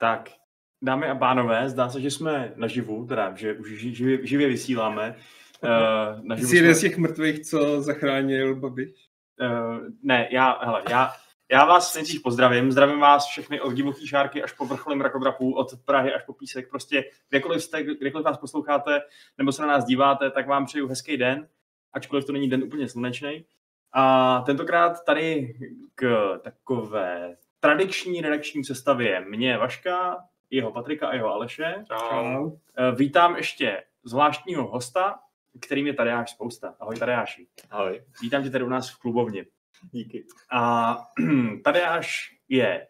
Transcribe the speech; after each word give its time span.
Tak, 0.00 0.30
dámy 0.82 1.06
a 1.06 1.14
pánové, 1.14 1.68
zdá 1.68 1.88
se, 1.88 2.00
že 2.00 2.10
jsme 2.10 2.52
naživu, 2.56 3.06
teda, 3.06 3.36
že 3.36 3.54
už 3.54 3.70
živě, 3.70 4.26
živě 4.26 4.48
vysíláme. 4.48 5.16
Uh, 5.64 6.24
naživu 6.24 6.48
Jsi 6.48 6.56
jeden 6.56 6.74
z 6.74 6.80
těch 6.80 6.98
mrtvých, 6.98 7.40
co 7.40 7.82
zachránil 7.82 8.56
Babiš? 8.56 8.90
Uh, 9.40 9.78
ne, 10.02 10.28
já, 10.30 10.64
hele, 10.64 10.82
já, 10.90 11.12
já 11.50 11.64
vás 11.64 11.94
nejdřív 11.94 12.22
pozdravím, 12.22 12.72
zdravím 12.72 13.00
vás 13.00 13.26
všechny 13.26 13.60
od 13.60 13.72
divoký 13.72 14.06
šárky 14.06 14.42
až 14.42 14.52
po 14.52 14.64
vrcholy 14.64 14.96
mrakodrapů, 14.96 15.54
od 15.54 15.68
Prahy 15.84 16.14
až 16.14 16.22
po 16.22 16.32
Písek, 16.32 16.70
prostě 16.70 17.04
kdekoliv 17.28 17.62
jste, 17.62 17.82
kdekoliv 17.82 18.26
nás 18.26 18.38
posloucháte 18.38 19.00
nebo 19.38 19.52
se 19.52 19.62
na 19.62 19.68
nás 19.68 19.84
díváte, 19.84 20.30
tak 20.30 20.46
vám 20.46 20.66
přeju 20.66 20.88
hezký 20.88 21.16
den, 21.16 21.48
ačkoliv 21.92 22.24
to 22.24 22.32
není 22.32 22.50
den 22.50 22.62
úplně 22.62 22.88
slunečný. 22.88 23.44
A 23.92 24.42
tentokrát 24.46 25.04
tady 25.04 25.54
k 25.94 26.38
takové 26.42 27.36
tradiční 27.60 28.20
redakční 28.20 28.64
sestavě 28.64 29.20
mě 29.20 29.58
Vaška, 29.58 30.24
jeho 30.50 30.72
Patrika 30.72 31.08
a 31.08 31.14
jeho 31.14 31.28
Aleše. 31.28 31.84
Čau. 31.86 32.50
Eh, 32.76 32.92
vítám 32.92 33.36
ještě 33.36 33.84
zvláštního 34.04 34.66
hosta, 34.66 35.18
kterým 35.60 35.86
je 35.86 35.94
Tadeáš 35.94 36.30
Spousta. 36.30 36.74
Ahoj 36.80 36.96
Tadeáši. 36.98 37.46
Ahoj. 37.70 38.04
Vítám 38.22 38.42
tě 38.42 38.50
tady 38.50 38.64
u 38.64 38.68
nás 38.68 38.90
v 38.90 38.98
klubovně. 38.98 39.44
Díky. 39.90 40.26
A 40.52 40.96
Tadeáš 41.64 42.36
je 42.48 42.86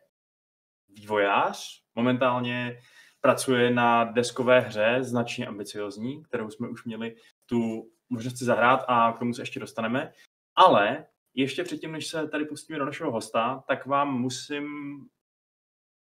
vývojář, 0.89 1.83
momentálně 1.95 2.81
pracuje 3.21 3.71
na 3.71 4.05
deskové 4.05 4.61
hře, 4.61 4.98
značně 5.01 5.47
ambiciozní, 5.47 6.23
kterou 6.23 6.51
jsme 6.51 6.69
už 6.69 6.85
měli 6.85 7.17
tu 7.47 7.91
možnost 8.09 8.39
si 8.39 8.45
zahrát 8.45 8.85
a 8.89 9.13
k 9.13 9.19
tomu 9.19 9.35
se 9.35 9.43
ještě 9.43 9.61
dostaneme. 9.61 10.13
Ale 10.57 11.07
ještě 11.34 11.64
předtím, 11.64 11.92
než 11.92 12.06
se 12.06 12.28
tady 12.28 12.45
pustíme 12.45 12.78
do 12.78 12.84
našeho 12.84 13.12
hosta, 13.12 13.64
tak 13.69 13.86
vám 13.86 14.20
musím 14.20 14.67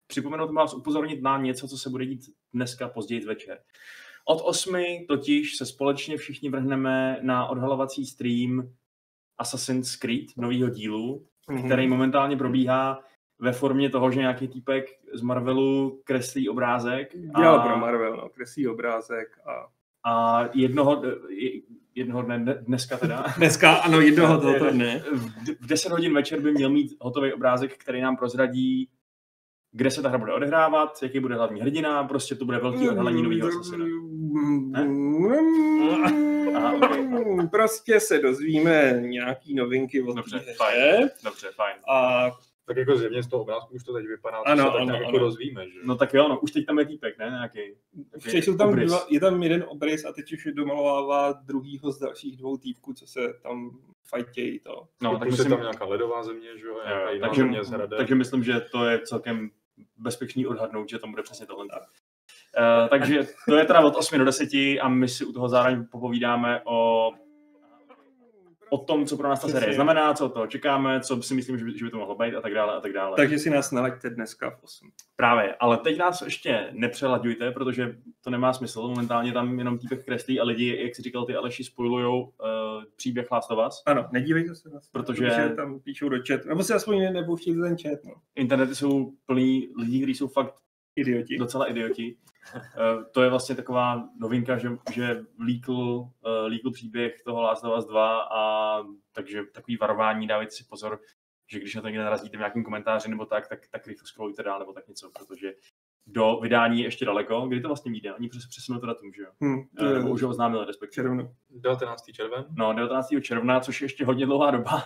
připomenout 0.07 0.52
vás 0.52 0.73
upozornit 0.73 1.21
na 1.21 1.38
něco, 1.38 1.67
co 1.67 1.77
se 1.77 1.89
bude 1.89 2.05
dít 2.05 2.21
dneska 2.53 2.89
později 2.89 3.25
večer. 3.25 3.59
Od 4.25 4.41
8 4.44 4.75
totiž 5.07 5.57
se 5.57 5.66
společně 5.66 6.17
všichni 6.17 6.49
vrhneme 6.49 7.19
na 7.21 7.47
odhalovací 7.47 8.05
stream 8.05 8.69
Assassin's 9.38 9.95
Creed 9.95 10.25
nového 10.38 10.69
dílu, 10.69 11.27
mm-hmm. 11.49 11.66
který 11.66 11.88
momentálně 11.88 12.38
probíhá 12.38 12.99
ve 13.40 13.51
formě 13.51 13.90
toho, 13.90 14.11
že 14.11 14.19
nějaký 14.19 14.47
týpek 14.47 14.85
z 15.13 15.22
Marvelu 15.22 16.01
kreslí 16.03 16.50
obrázek. 16.50 17.17
Dělal 17.38 17.59
a... 17.59 17.66
pro 17.66 17.78
Marvel, 17.78 18.17
no, 18.17 18.29
kreslí 18.29 18.67
obrázek 18.67 19.40
a... 19.45 19.67
A 20.05 20.50
jednoho, 20.53 21.01
jednoho 21.95 22.21
dne, 22.21 22.57
dneska 22.61 22.97
teda. 22.97 23.25
dneska, 23.37 23.73
ano, 23.73 24.01
jednoho 24.01 24.41
tohoto 24.41 24.71
dne. 24.71 25.03
V 25.61 25.67
10 25.67 25.91
hodin 25.91 26.13
večer 26.13 26.39
by 26.41 26.51
měl 26.51 26.69
mít 26.69 26.91
hotový 26.99 27.33
obrázek, 27.33 27.77
který 27.77 28.01
nám 28.01 28.17
prozradí, 28.17 28.89
kde 29.71 29.91
se 29.91 30.01
ta 30.01 30.09
hra 30.09 30.17
bude 30.17 30.33
odehrávat, 30.33 31.03
jaký 31.03 31.19
bude 31.19 31.35
hlavní 31.35 31.61
hrdina, 31.61 32.03
prostě 32.03 32.35
to 32.35 32.45
bude 32.45 32.57
velký 32.57 32.89
odhalení 32.89 33.23
nového. 33.23 33.49
Aha, 36.55 36.73
okay. 36.75 37.07
Prostě 37.51 37.99
se 37.99 38.19
dozvíme 38.19 38.93
nějaký 38.99 39.55
novinky 39.55 40.03
od 40.03 40.15
Dobře, 40.15 40.39
fajn. 40.57 41.09
Dobře, 41.23 41.47
fajn. 41.55 41.75
A 41.89 42.31
tak 42.66 42.78
jako 42.78 42.97
zjevně 42.97 43.24
z 43.24 43.28
toho 43.28 43.44
obrázku 43.44 43.75
už 43.75 43.84
to 43.84 43.94
teď 43.94 44.06
vypadá, 44.07 44.38
ano, 44.38 44.63
se 44.63 44.72
tak 44.72 44.81
ano, 44.81 44.94
jako 44.94 45.07
ano. 45.07 45.18
rozvíme, 45.18 45.69
že? 45.69 45.79
No 45.84 45.96
tak 45.96 46.13
jo, 46.13 46.28
no, 46.28 46.40
už 46.40 46.51
teď 46.51 46.66
tam 46.66 46.79
je 46.79 46.85
týpek, 46.85 47.18
ne? 47.18 47.25
Nějaký, 47.25 47.59
nějaký 48.25 48.41
jsou 48.41 48.57
tam 48.57 48.75
dva, 48.75 49.06
je 49.09 49.19
tam 49.19 49.44
jeden 49.44 49.66
obrys 49.68 50.06
a 50.06 50.13
teď 50.13 50.34
už 50.34 50.47
domalovává 50.53 51.31
druhýho 51.31 51.91
z 51.91 52.00
dalších 52.00 52.38
dvou 52.38 52.57
týpků, 52.57 52.94
co 52.94 53.07
se 53.07 53.34
tam 53.44 53.79
fajtějí 54.09 54.59
to. 54.59 54.88
No, 55.02 55.19
tak 55.19 55.29
myslím, 55.29 55.50
tam 55.50 55.62
nějaká 55.62 55.85
ledová 55.85 56.23
země, 56.23 56.57
že 56.57 56.66
jo, 56.66 56.79
nějaká 56.85 57.12
jo, 57.12 57.19
takže, 57.22 57.41
země 57.63 57.88
takže 57.97 58.16
myslím, 58.16 58.44
že 58.44 58.62
to 58.72 58.85
je 58.85 59.00
celkem 59.00 59.50
bezpečný 59.97 60.47
odhadnout, 60.47 60.90
že 60.90 61.00
tam 61.00 61.12
bude 61.12 61.23
přesně 61.23 61.46
tohle. 61.46 61.66
Uh, 61.66 62.90
takže 62.90 63.28
to 63.47 63.56
je 63.56 63.66
teda 63.66 63.79
od 63.79 63.96
8 63.96 64.19
do 64.19 64.25
10 64.25 64.50
a 64.81 64.88
my 64.88 65.07
si 65.07 65.25
u 65.25 65.34
toho 65.34 65.50
zároveň 65.50 65.85
popovídáme 65.85 66.62
o 66.66 67.12
o 68.73 68.78
tom, 68.78 69.06
co 69.06 69.17
pro 69.17 69.29
nás 69.29 69.41
ta 69.41 69.47
série 69.47 69.73
znamená, 69.73 70.13
co 70.13 70.29
to 70.29 70.47
čekáme, 70.47 71.01
co 71.01 71.23
si 71.23 71.34
myslím, 71.34 71.57
že 71.57 71.66
by, 71.66 71.78
že 71.78 71.85
by 71.85 71.91
to 71.91 71.97
mohlo 71.97 72.16
být 72.16 72.35
a 72.35 72.41
tak 72.41 72.53
dále 72.53 72.73
a 72.73 72.79
tak 72.79 72.94
dále. 72.94 73.16
Takže 73.16 73.39
si 73.39 73.50
nás 73.50 73.72
nalaďte 73.72 74.09
dneska 74.09 74.50
v 74.50 74.63
8. 74.63 74.91
Právě, 75.16 75.56
ale 75.59 75.78
teď 75.78 75.97
nás 75.97 76.22
ještě 76.22 76.67
nepřelaďujte, 76.72 77.51
protože 77.51 77.97
to 78.23 78.29
nemá 78.29 78.53
smysl. 78.53 78.88
Momentálně 78.88 79.34
tam 79.34 79.59
jenom 79.59 79.78
týpek 79.78 80.06
kreslí 80.06 80.39
a 80.39 80.44
lidi, 80.44 80.84
jak 80.84 80.95
si 80.95 81.01
říkal 81.01 81.25
ty 81.25 81.35
Aleši, 81.35 81.63
spojujou 81.63 82.22
uh, 82.23 82.29
příběh 82.95 83.31
Last 83.31 83.51
of 83.51 83.67
Us. 83.67 83.84
Ano, 83.85 84.07
nedívejte 84.11 84.56
se 84.56 84.69
nás. 84.69 84.90
Protože 84.90 85.25
protože 85.25 85.50
tam 85.55 85.79
píšou 85.79 86.09
do 86.09 86.17
chat, 86.28 86.45
nebo 86.45 86.63
si 86.63 86.73
aspoň 86.73 87.13
nepouštějte 87.13 87.61
ten 87.61 87.78
chat. 87.78 88.00
No. 88.03 88.13
Internety 88.35 88.75
jsou 88.75 89.13
plný 89.25 89.69
lidí, 89.78 90.00
kteří 90.00 90.16
jsou 90.16 90.28
fakt 90.28 90.55
idioti. 90.95 91.38
docela 91.38 91.66
idioti. 91.66 92.16
Uh, 92.55 93.03
to 93.11 93.23
je 93.23 93.29
vlastně 93.29 93.55
taková 93.55 94.09
novinka, 94.19 94.57
že, 94.57 94.69
že 94.93 95.25
líkl, 95.45 95.73
uh, 95.73 96.09
líkl 96.47 96.71
příběh 96.71 97.21
toho 97.25 97.41
Last 97.41 97.63
of 97.63 97.77
Us 97.77 97.85
2 97.85 98.21
a 98.21 98.77
takže 99.11 99.43
takový 99.53 99.77
varování, 99.77 100.27
dávajte 100.27 100.51
si 100.51 100.63
pozor, 100.69 100.99
že 101.51 101.59
když 101.59 101.75
na 101.75 101.81
to 101.81 101.87
někde 101.87 102.03
narazíte 102.03 102.37
v 102.37 102.39
nějakém 102.39 102.63
komentáři 102.63 103.09
nebo 103.09 103.25
tak, 103.25 103.47
tak, 103.47 103.59
tak 103.71 103.87
rychle 103.87 104.07
scrollujte 104.07 104.43
dál 104.43 104.59
nebo 104.59 104.73
tak 104.73 104.87
něco, 104.87 105.11
protože 105.19 105.53
do 106.07 106.39
vydání 106.41 106.79
je 106.79 106.85
ještě 106.85 107.05
daleko. 107.05 107.47
Kdy 107.47 107.61
to 107.61 107.67
vlastně 107.67 107.91
vyjde? 107.91 108.13
Oni 108.13 108.29
přes, 108.29 108.47
přesunou 108.47 108.79
to 108.79 108.85
datum, 108.85 109.13
že 109.13 109.21
jo? 109.21 109.29
Hmm, 109.41 109.63
to 109.77 109.85
je, 109.85 109.93
nebo 109.93 110.09
už 110.09 110.21
ho 110.21 110.29
oznámili, 110.29 110.65
respektive. 110.65 111.03
Červnu. 111.03 111.35
19. 111.49 112.03
červen? 112.13 112.45
No, 112.57 112.73
19. 112.73 113.07
června, 113.21 113.59
což 113.59 113.81
je 113.81 113.85
ještě 113.85 114.05
hodně 114.05 114.25
dlouhá 114.25 114.51
doba. 114.51 114.83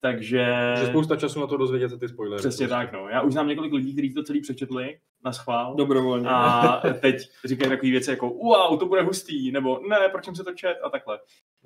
Takže... 0.00 0.74
Že 0.78 0.86
spousta 0.86 1.16
času 1.16 1.40
na 1.40 1.46
to 1.46 1.56
dozvědět 1.56 1.88
se 1.88 1.98
ty 1.98 2.08
spoilery. 2.08 2.38
Přesně 2.38 2.68
prostě. 2.68 2.86
tak, 2.86 2.92
no. 2.92 3.08
Já 3.08 3.22
už 3.22 3.32
znám 3.32 3.48
několik 3.48 3.72
lidí, 3.72 3.92
kteří 3.92 4.14
to 4.14 4.22
celý 4.22 4.40
přečetli 4.40 5.00
na 5.24 5.32
schvál. 5.32 5.74
Dobrovolně. 5.74 6.28
A 6.28 6.82
teď 7.00 7.16
říkají 7.44 7.70
takové 7.70 7.90
věci 7.90 8.10
jako 8.10 8.28
wow, 8.28 8.78
to 8.78 8.86
bude 8.86 9.02
hustý, 9.02 9.52
nebo 9.52 9.80
ne, 9.88 10.08
proč 10.08 10.24
jsem 10.24 10.34
se 10.36 10.44
to 10.44 10.52
čet 10.52 10.78
a 10.84 10.90
takhle. 10.90 11.18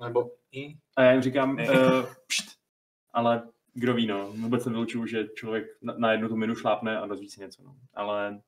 Nebo 0.05 0.31
i. 0.51 0.75
A 0.95 1.03
já 1.03 1.11
jim 1.11 1.21
říkám, 1.21 1.51
uh, 1.51 2.05
pšt, 2.27 2.45
ale 3.13 3.43
kdo 3.73 3.93
ví, 3.93 4.07
no. 4.07 4.31
Vůbec 4.31 4.65
nevylučuju, 4.65 5.05
že 5.05 5.27
člověk 5.35 5.65
na, 5.81 5.93
na 5.97 6.11
jednu 6.11 6.27
tu 6.29 6.35
minu 6.35 6.55
šlápne 6.55 6.99
a 6.99 7.05
dozví 7.05 7.29
si 7.29 7.41
něco, 7.41 7.63
no. 7.63 7.75
Ale, 7.93 8.41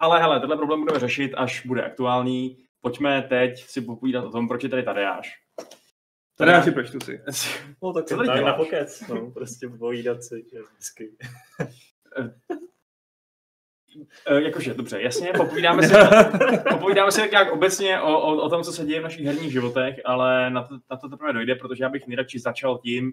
ale 0.00 0.20
hele, 0.20 0.40
tenhle 0.40 0.56
problém 0.56 0.80
budeme 0.80 1.00
řešit, 1.00 1.34
až 1.34 1.66
bude 1.66 1.84
aktuální. 1.84 2.58
Pojďme 2.80 3.22
teď 3.22 3.64
si 3.64 3.80
popovídat 3.80 4.24
o 4.24 4.30
tom, 4.30 4.48
proč 4.48 4.62
je 4.62 4.68
tady 4.68 4.82
Tadeáš. 4.82 5.42
Tady 6.36 6.50
já 6.50 6.62
si 6.62 6.70
prečtu 6.70 7.00
si. 7.00 7.20
No 7.82 7.92
tak 7.92 8.04
Co 8.04 8.16
tady 8.16 8.26
tady 8.26 8.44
na 8.44 8.54
pokec, 8.54 9.08
no, 9.08 9.30
prostě 9.30 9.68
povídat 9.68 10.22
si, 10.22 10.44
že 10.52 10.58
vždycky. 10.62 11.16
E, 14.26 14.42
jakože, 14.42 14.74
dobře, 14.74 15.02
jasně, 15.02 15.32
popovídáme 15.36 15.82
si, 15.82 15.94
popovídáme 16.70 17.12
si 17.12 17.20
tak 17.20 17.30
nějak 17.30 17.52
obecně 17.52 18.00
o, 18.00 18.18
o, 18.18 18.36
o, 18.36 18.48
tom, 18.48 18.62
co 18.62 18.72
se 18.72 18.84
děje 18.84 19.00
v 19.00 19.02
našich 19.02 19.26
herních 19.26 19.52
životech, 19.52 20.00
ale 20.04 20.50
na 20.50 20.62
to, 20.62 20.78
na 20.90 20.96
to 20.96 21.08
teprve 21.08 21.32
dojde, 21.32 21.54
protože 21.54 21.84
já 21.84 21.88
bych 21.88 22.06
nejradši 22.06 22.38
začal 22.38 22.78
tím, 22.78 23.12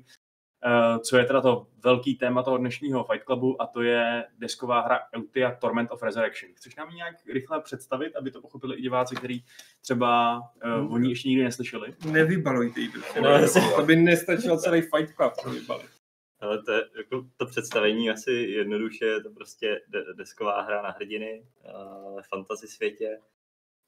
uh, 0.65 1.01
co 1.01 1.17
je 1.17 1.25
teda 1.25 1.41
to 1.41 1.67
velký 1.83 2.15
téma 2.15 2.43
toho 2.43 2.57
dnešního 2.57 3.03
Fight 3.03 3.25
Clubu 3.25 3.61
a 3.61 3.67
to 3.67 3.81
je 3.81 4.25
desková 4.37 4.81
hra 4.81 4.99
Eutia 5.15 5.55
Torment 5.55 5.91
of 5.91 6.03
Resurrection. 6.03 6.51
Chceš 6.55 6.75
nám 6.75 6.89
ji 6.89 6.95
nějak 6.95 7.15
rychle 7.33 7.61
představit, 7.61 8.15
aby 8.15 8.31
to 8.31 8.41
pochopili 8.41 8.75
i 8.75 8.81
diváci, 8.81 9.15
kteří 9.15 9.45
třeba 9.81 10.41
uh, 10.79 10.93
o 10.93 10.97
ní 10.97 11.09
ještě 11.09 11.29
nikdy 11.29 11.43
neslyšeli? 11.43 11.93
Nevybalujte 12.11 12.79
jí. 12.79 12.89
No, 13.21 13.29
jasně. 13.29 13.61
to 13.75 13.83
by 13.83 13.95
nestačil 13.95 14.57
celý 14.57 14.81
Fight 14.81 15.15
Club 15.15 15.33
to 15.43 15.49
vybalit. 15.49 15.98
Ale 16.39 16.63
to, 16.63 16.71
je, 16.71 16.89
jako, 16.97 17.29
to 17.37 17.45
představení 17.45 18.09
asi 18.09 18.31
jednoduše, 18.31 19.05
je 19.05 19.21
to 19.21 19.29
prostě 19.29 19.81
de- 19.87 20.13
desková 20.13 20.61
hra 20.61 20.81
na 20.81 20.89
hrdiny 20.89 21.47
uh, 21.75 22.15
ve 22.15 22.21
fantasy 22.23 22.67
světě 22.67 23.21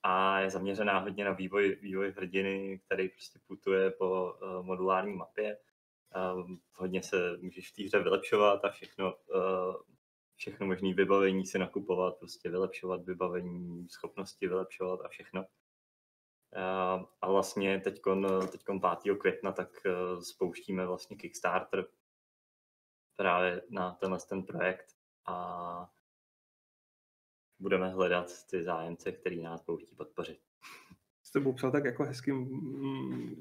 a 0.03 0.39
je 0.39 0.50
zaměřená 0.50 1.00
hodně 1.00 1.25
na 1.25 1.31
vývoj, 1.31 1.77
vývoj 1.81 2.12
hrdiny, 2.12 2.81
který 2.86 3.09
prostě 3.09 3.39
putuje 3.48 3.92
po 3.92 4.33
uh, 4.33 4.65
modulární 4.65 5.13
mapě. 5.13 5.57
Um, 6.36 6.62
hodně 6.74 7.03
se 7.03 7.38
můžeš 7.38 7.71
v 7.71 7.75
té 7.75 7.83
hře 7.83 8.00
vylepšovat 8.00 8.65
a 8.65 8.69
všechno, 8.69 9.15
všechno 10.36 10.65
možné 10.65 10.94
vybavení 10.94 11.45
si 11.45 11.59
nakupovat, 11.59 12.18
prostě 12.18 12.50
vylepšovat 12.50 13.06
vybavení, 13.06 13.89
schopnosti 13.89 14.48
vylepšovat 14.48 15.01
a 15.06 15.07
všechno. 15.07 15.45
A 17.21 17.31
vlastně 17.31 17.80
teď 17.80 18.01
5. 19.03 19.18
května 19.18 19.51
tak 19.51 19.69
spouštíme 20.21 20.86
vlastně 20.86 21.18
Kickstarter 21.18 21.86
právě 23.22 23.62
na 23.70 23.92
tenhle 23.92 24.20
ten 24.30 24.44
projekt 24.44 24.86
a 25.26 25.90
budeme 27.60 27.90
hledat 27.90 28.28
ty 28.50 28.64
zájemce, 28.64 29.12
který 29.12 29.42
nás 29.42 29.66
budou 29.66 29.78
chtít 29.78 29.98
podpořit. 29.98 30.40
Jste 31.24 31.40
to 31.40 31.44
popsal 31.44 31.72
tak 31.72 31.86
jako 31.86 32.04
hezky 32.04 32.32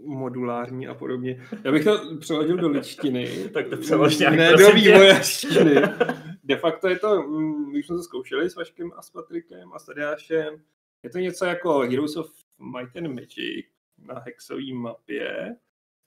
modulární 0.04 0.88
a 0.88 0.94
podobně. 0.94 1.46
Já 1.64 1.72
bych 1.72 1.84
to 1.84 2.16
přeložil 2.20 2.56
do 2.56 2.68
ličtiny. 2.68 3.48
tak 3.54 3.68
to 3.68 3.76
přelož 3.76 4.18
nějak, 4.18 4.34
Ne 4.34 4.56
do 4.56 4.72
vývojařštiny. 4.72 5.74
De 6.44 6.56
facto 6.56 6.88
je 6.88 6.98
to, 6.98 7.22
když 7.70 7.86
jsme 7.86 7.96
to 7.96 8.02
zkoušeli 8.02 8.50
s 8.50 8.56
Vaškem 8.56 8.92
a 8.96 9.02
s 9.02 9.10
Patrikem 9.10 9.72
a 9.72 9.78
s 9.78 9.86
Tadeášem, 9.86 10.62
je 11.02 11.10
to 11.10 11.18
něco 11.18 11.44
jako 11.44 11.78
Heroes 11.78 12.16
of 12.16 12.30
Might 12.58 12.96
and 12.96 13.14
Magic 13.14 13.66
na 13.98 14.18
hexové 14.18 14.72
mapě, 14.72 15.56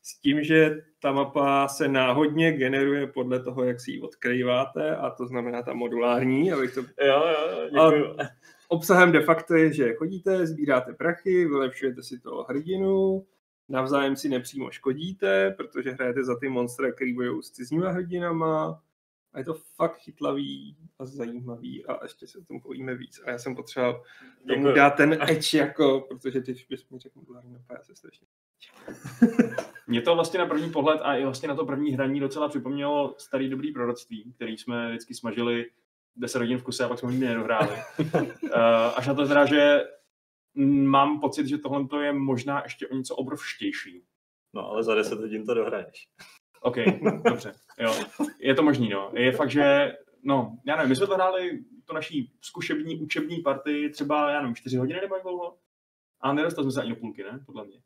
s 0.04 0.20
tím, 0.20 0.44
že 0.44 0.78
ta 1.00 1.12
mapa 1.12 1.68
se 1.68 1.88
náhodně 1.88 2.52
generuje 2.52 3.08
podle 3.08 3.44
toho, 3.44 3.64
jak 3.64 3.82
si 3.82 3.92
ji 3.92 4.02
odkrýváte, 4.02 4.96
a 4.96 5.10
to 5.10 5.28
znamená 5.28 5.62
ta 5.62 5.74
modulární, 5.74 6.52
abych 6.52 6.74
to... 6.74 6.82
Jo, 6.82 7.24
jo, 7.28 7.70
děkuju. 7.72 8.22
A 8.22 8.24
obsahem 8.68 9.12
de 9.12 9.22
facto 9.22 9.56
je, 9.56 9.74
že 9.74 9.94
chodíte, 9.94 10.48
sbíráte 10.48 10.94
prachy, 10.94 11.46
vylepšujete 11.46 12.04
si 12.04 12.20
toho 12.20 12.44
hrdinu, 12.44 13.26
navzájem 13.70 14.16
si 14.16 14.30
nepřímo 14.30 14.72
škodíte, 14.72 15.52
protože 15.58 15.92
hrajete 15.92 16.24
za 16.24 16.40
ty 16.40 16.50
monstra, 16.50 16.92
který 16.92 17.14
bojují 17.14 17.44
s 17.44 17.52
cizíma 17.52 17.90
hrdinama, 17.90 18.82
a 19.34 19.40
je 19.40 19.46
to 19.46 19.54
fakt 19.54 19.98
chytlavý 19.98 20.78
a 21.00 21.06
zajímavý 21.06 21.86
a 21.86 22.04
ještě 22.04 22.28
se 22.28 22.38
o 22.38 22.44
tom 22.44 22.62
povíme 22.62 22.96
víc. 22.96 23.22
A 23.26 23.32
já 23.32 23.38
jsem 23.38 23.56
potřeboval 23.56 24.04
tomu 24.48 24.72
dát 24.72 24.90
ten 24.90 25.18
edge, 25.22 25.58
jako, 25.58 26.02
protože 26.02 26.42
ty 26.42 26.56
bys 26.70 26.90
mi 26.90 27.00
řekl 27.00 27.20
modulární 27.20 27.52
mapa, 27.52 27.74
já 27.74 27.84
se 27.84 27.96
strašně 27.96 28.28
Mě 29.88 30.02
to 30.02 30.16
vlastně 30.16 30.40
na 30.40 30.46
první 30.46 30.72
pohled 30.72 31.00
a 31.04 31.16
i 31.16 31.24
vlastně 31.24 31.48
na 31.48 31.56
to 31.56 31.66
první 31.66 31.92
hraní 31.92 32.20
docela 32.20 32.48
připomnělo 32.48 33.16
starý 33.18 33.50
dobrý 33.50 33.72
proroctví, 33.72 34.34
který 34.36 34.58
jsme 34.58 34.90
vždycky 34.90 35.14
smažili 35.14 35.66
10 36.16 36.40
hodin 36.40 36.58
v 36.58 36.64
kuse 36.64 36.86
a 36.86 36.88
pak 36.88 37.00
jsme 37.00 37.08
ho 37.08 37.12
nikdy 37.12 37.28
nedohráli. 37.28 37.76
uh, 38.14 38.22
až 38.96 39.08
na 39.08 39.14
to 39.14 39.28
teda, 39.28 39.46
že 39.46 39.84
mám 40.86 41.20
pocit, 41.20 41.48
že 41.48 41.58
tohle 41.58 42.06
je 42.06 42.14
možná 42.14 42.64
ještě 42.64 42.88
o 42.88 42.96
něco 42.96 43.16
obrovštější. 43.16 44.04
No, 44.54 44.70
ale 44.70 44.84
za 44.84 44.96
10 44.96 45.20
hodin 45.20 45.46
to 45.46 45.54
dohraješ. 45.54 46.08
OK, 46.62 46.76
dobře, 47.26 47.54
jo. 47.80 47.94
Je 48.40 48.56
to 48.56 48.64
možný, 48.64 48.90
no. 48.90 49.12
Je 49.14 49.32
fakt, 49.32 49.52
že, 49.52 49.94
no, 50.24 50.58
já 50.66 50.76
nevím, 50.76 50.90
my 50.90 50.96
jsme 50.96 51.08
to 51.08 51.16
hráli 51.16 51.64
to 51.86 51.94
naší 51.94 52.32
zkušební, 52.42 53.00
učební 53.00 53.42
partii 53.42 53.90
třeba, 53.90 54.32
já 54.32 54.42
nevím, 54.42 54.56
4 54.56 54.78
hodiny 54.78 55.02
nebo 55.02 55.16
jak 55.16 55.24
dlouho? 55.24 55.58
A 56.22 56.34
nedostali 56.34 56.66
jsme 56.66 56.72
se 56.72 56.82
ani 56.82 56.90
do 56.90 56.96
půlky, 56.96 57.24
ne? 57.24 57.40
Podle 57.46 57.66
mě. 57.66 57.82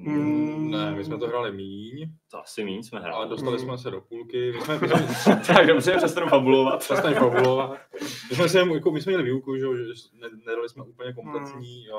Mm, 0.00 0.70
Ne, 0.70 0.90
my 0.94 1.04
jsme 1.04 1.18
to 1.18 1.26
hráli 1.28 1.52
míň, 1.52 2.08
To 2.30 2.38
asi 2.40 2.64
méně 2.64 2.82
jsme 2.84 3.00
hráli. 3.00 3.14
ale 3.14 3.28
dostali 3.28 3.52
Mm. 3.56 3.58
jsme 3.64 3.78
se 3.78 3.90
do 3.90 4.00
půlky. 4.00 4.52
My 4.52 4.60
jsme, 4.60 4.78
my 4.78 4.88
jsme 5.14 5.42
tak 5.46 5.66
dobře, 5.66 5.96
přestanu 5.96 6.26
fabulovat. 6.28 6.78
přestaň 6.80 7.14
fabulovat. 7.14 7.78
My 8.30 8.36
jsme, 8.36 8.48
se, 8.48 8.58
jako, 8.58 8.90
my 8.90 9.00
jsme 9.02 9.10
měli 9.10 9.22
výuku, 9.24 9.56
že, 9.56 9.64
že 9.84 9.92
ne, 10.12 10.28
nedali 10.46 10.68
jsme 10.68 10.82
úplně 10.84 11.12
kompletní 11.12 11.86
uh, 11.90 11.98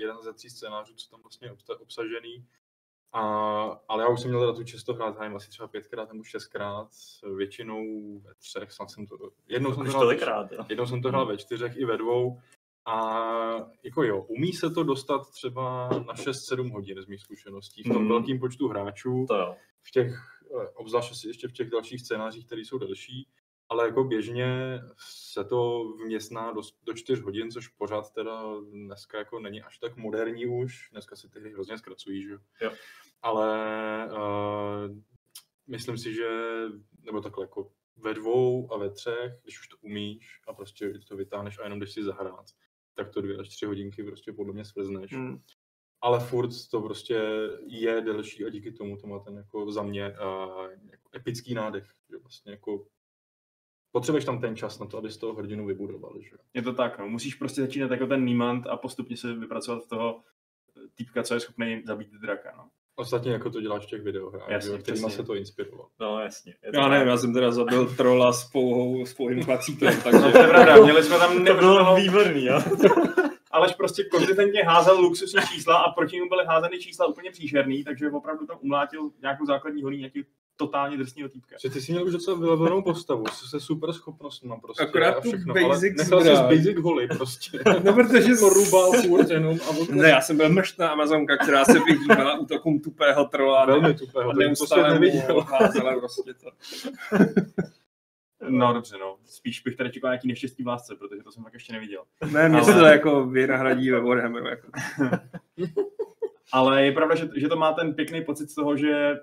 jeden 0.00 0.16
ze 0.22 0.32
tří 0.32 0.50
scénářů, 0.50 0.94
co 0.94 1.10
tam 1.10 1.20
vlastně 1.22 1.52
obsta- 1.52 1.76
obsažený. 1.82 2.44
A, 3.12 3.22
ale 3.88 4.02
já 4.02 4.08
už 4.08 4.20
jsem 4.20 4.30
měl 4.30 4.40
teda 4.40 4.52
tu 4.52 4.64
čest 4.64 4.84
to 4.84 4.94
hrát, 4.94 5.16
hrajím 5.16 5.36
asi 5.36 5.48
třeba 5.50 5.68
pětkrát 5.68 6.12
nebo 6.12 6.24
šestkrát, 6.24 6.88
většinou 7.36 7.84
ve 8.24 8.34
třech, 8.34 8.72
snad 8.72 8.90
jsem 8.90 9.06
to, 9.06 9.16
jednou 9.48 9.70
jsem 9.70 9.76
to 9.76 9.82
Už 9.82 9.88
hrál 9.88 10.02
tolikrát, 10.02 10.52
jo. 10.52 10.64
Jednou 10.68 10.86
jsem 10.86 11.02
to 11.02 11.08
hrál 11.08 11.26
ve 11.26 11.36
čtyřech 11.36 11.76
i 11.76 11.84
ve 11.84 11.96
dvou. 11.96 12.40
A 12.86 13.18
jako 13.82 14.02
jo, 14.02 14.22
umí 14.22 14.52
se 14.52 14.70
to 14.70 14.82
dostat 14.82 15.30
třeba 15.30 15.88
na 15.88 16.14
6-7 16.14 16.72
hodin 16.72 17.02
z 17.02 17.06
mých 17.06 17.20
zkušeností 17.20 17.82
v 17.82 17.92
tom 17.92 18.02
Mm. 18.02 18.08
velkém 18.08 18.38
počtu 18.38 18.68
hráčů, 18.68 19.24
To 19.28 19.34
jo. 19.36 19.56
v 19.82 19.90
těch, 19.90 20.12
eh, 20.62 20.68
obzvlášť 20.74 21.10
asi 21.12 21.28
ještě 21.28 21.48
v 21.48 21.52
těch 21.52 21.70
dalších 21.70 22.00
scénářích, 22.00 22.46
které 22.46 22.60
jsou 22.60 22.78
delší, 22.78 23.28
ale 23.68 23.86
jako 23.86 24.04
běžně 24.04 24.80
se 25.32 25.44
to 25.44 25.84
vměstná 26.04 26.52
do, 26.52 26.60
do 26.84 26.94
4 26.94 27.22
hodin, 27.22 27.50
což 27.50 27.68
pořád 27.68 28.12
teda 28.12 28.42
dneska 28.70 29.18
jako 29.18 29.40
není 29.40 29.62
až 29.62 29.78
tak 29.78 29.96
moderní 29.96 30.46
už, 30.46 30.88
dneska 30.92 31.16
se 31.16 31.28
ty 31.28 31.40
hry 31.40 31.52
hrozně 31.52 31.78
zkracují, 31.78 32.22
že 32.22 32.30
jo. 32.32 32.38
Jo. 32.62 32.70
Ale 33.22 33.48
uh, 34.12 34.96
myslím 35.66 35.98
si, 35.98 36.14
že, 36.14 36.28
nebo 37.02 37.20
takhle 37.20 37.44
jako 37.44 37.70
ve 37.96 38.14
dvou 38.14 38.72
a 38.72 38.78
ve 38.78 38.90
třech, 38.90 39.32
když 39.42 39.60
už 39.60 39.68
to 39.68 39.76
umíš 39.80 40.40
a 40.48 40.52
prostě 40.54 40.92
to 41.08 41.16
vytáhneš 41.16 41.58
a 41.58 41.62
jenom 41.62 41.78
jdeš 41.80 41.92
si 41.92 42.02
zahrát, 42.04 42.46
tak 42.96 43.10
to 43.10 43.20
dvě 43.20 43.36
až 43.36 43.48
tři 43.48 43.66
hodinky 43.66 44.02
prostě 44.02 44.32
podle 44.32 44.52
mě 44.52 44.64
svrzneš. 44.64 45.10
Mm. 45.10 45.38
Ale 46.00 46.20
furt 46.20 46.50
to 46.70 46.82
prostě 46.82 47.20
je 47.66 48.00
delší 48.00 48.44
a 48.44 48.48
díky 48.48 48.72
tomu 48.72 48.96
to 48.96 49.06
má 49.06 49.18
ten 49.18 49.36
jako 49.36 49.72
za 49.72 49.82
mě 49.82 50.10
uh, 50.10 50.70
jako 50.90 51.10
epický 51.16 51.54
nádech, 51.54 51.84
že 52.10 52.18
vlastně 52.18 52.52
jako 52.52 52.86
potřebuješ 53.90 54.24
tam 54.24 54.40
ten 54.40 54.56
čas 54.56 54.78
na 54.78 54.86
to, 54.86 54.98
aby 54.98 55.10
z 55.10 55.16
toho 55.16 55.34
hrdinu 55.34 55.66
vybudoval, 55.66 56.20
že. 56.20 56.36
Je 56.54 56.62
to 56.62 56.72
tak, 56.72 56.98
no. 56.98 57.08
Musíš 57.08 57.34
prostě 57.34 57.60
začínat 57.60 57.90
jako 57.90 58.06
ten 58.06 58.24
Niemand 58.24 58.66
a 58.66 58.76
postupně 58.76 59.16
se 59.16 59.34
vypracovat 59.34 59.84
v 59.84 59.88
toho 59.88 60.22
týpka, 60.94 61.22
co 61.22 61.34
je 61.34 61.40
schopný 61.40 61.82
zabít 61.86 62.10
draka, 62.10 62.54
no. 62.56 62.70
Ostatně 62.98 63.32
jako 63.32 63.50
to 63.50 63.60
děláš 63.60 63.86
v 63.86 63.88
těch 63.88 64.02
videohrách, 64.02 64.48
Jasně, 64.48 64.78
kterýma 64.78 65.08
přesně. 65.08 65.22
se 65.22 65.26
to 65.26 65.34
inspiroval. 65.34 65.86
No, 66.00 66.20
jasně. 66.20 66.54
Já 66.64 66.82
tak. 66.82 66.90
nevím, 66.90 67.08
já 67.08 67.16
jsem 67.16 67.34
teda 67.34 67.50
zabil 67.52 67.96
trola 67.96 68.32
s 68.32 68.44
pouhou, 68.50 69.06
s 69.06 69.14
pouhým 69.14 69.44
klacíkem, 69.44 69.94
No, 70.04 70.10
to 70.10 70.16
je 70.16 70.32
takže 70.32 70.48
pravda, 70.48 70.76
měli 70.76 71.02
jsme 71.02 71.18
tam 71.18 71.44
To 71.44 71.54
bylo 71.54 71.84
neuvěřitelnou, 71.84 71.96
výborný, 71.96 72.44
jo. 72.44 72.60
Aleš 73.50 73.72
prostě 73.74 74.04
konzistentně 74.04 74.62
házel 74.64 75.00
luxusní 75.00 75.40
čísla 75.54 75.76
a 75.76 75.92
proti 75.92 76.16
němu 76.16 76.28
byly 76.28 76.44
házeny 76.46 76.78
čísla 76.78 77.06
úplně 77.06 77.30
příšerný, 77.30 77.84
takže 77.84 78.10
opravdu 78.10 78.46
tam 78.46 78.58
umlátil 78.60 79.10
nějakou 79.22 79.46
základní 79.46 79.82
holí, 79.82 79.98
nějaký 79.98 80.24
totálně 80.56 80.96
drsného 80.96 81.28
týpka. 81.28 81.56
Že 81.62 81.70
ty 81.70 81.80
jsi 81.80 81.92
měl 81.92 82.04
už 82.04 82.12
docela 82.12 82.36
vylevenou 82.38 82.82
postavu, 82.82 83.24
se 83.32 83.60
super 83.60 83.92
schopnostma 83.92 84.56
prostě 84.60 84.82
Akorát 84.82 85.10
a 85.16 85.20
tu 85.20 85.28
všechno, 85.28 85.54
basic 85.54 85.68
ale 85.68 85.80
nechal 86.04 86.20
jsi 86.20 86.26
zbraň. 86.36 86.56
basic 86.56 86.78
holy 86.82 87.08
prostě. 87.08 87.58
no 87.84 87.92
protože 87.92 88.34
to 88.36 88.48
rubal 88.48 88.92
furt 88.92 89.30
jenom 89.30 89.58
a 89.68 89.72
vůbec 89.72 89.90
Ne, 89.96 90.08
já 90.08 90.20
jsem 90.20 90.36
byl 90.36 90.48
mrštná 90.48 90.88
Amazonka, 90.88 91.36
která 91.36 91.64
se 91.64 91.78
vyhýbala 91.78 92.38
útokům 92.38 92.80
tupého 92.80 93.24
trola 93.24 93.66
velmi 93.66 93.94
tupého, 93.94 94.30
a 94.30 94.34
to 94.34 94.40
jsem 94.40 94.54
to 94.54 94.56
svět 94.66 94.78
neustále 94.78 94.94
mu 94.94 95.00
neviděl. 95.00 95.40
házela 95.40 95.98
prostě 95.98 96.34
to. 96.34 96.50
No 98.48 98.72
dobře, 98.72 98.96
no. 99.00 99.16
Spíš 99.24 99.60
bych 99.62 99.76
tady 99.76 99.90
čekal 99.90 100.10
nějaký 100.10 100.28
neštěstí 100.28 100.62
v 100.62 100.66
lásce, 100.66 100.94
protože 100.94 101.22
to 101.22 101.32
jsem 101.32 101.44
tak 101.44 101.54
ještě 101.54 101.72
neviděl. 101.72 102.02
Ne, 102.32 102.48
mě 102.48 102.58
Ale- 102.58 102.72
se 102.72 102.78
to 102.78 102.84
jako 102.86 103.26
vynahradí 103.26 103.90
ve 103.90 104.00
Warhammeru. 104.00 104.46
Jako. 104.46 104.68
Ale 106.52 106.84
je 106.84 106.92
pravda, 106.92 107.14
že, 107.14 107.28
že 107.36 107.48
to 107.48 107.56
má 107.56 107.72
ten 107.72 107.94
pěkný 107.94 108.24
pocit 108.24 108.50
z 108.50 108.54
toho, 108.54 108.76
že 108.76 109.14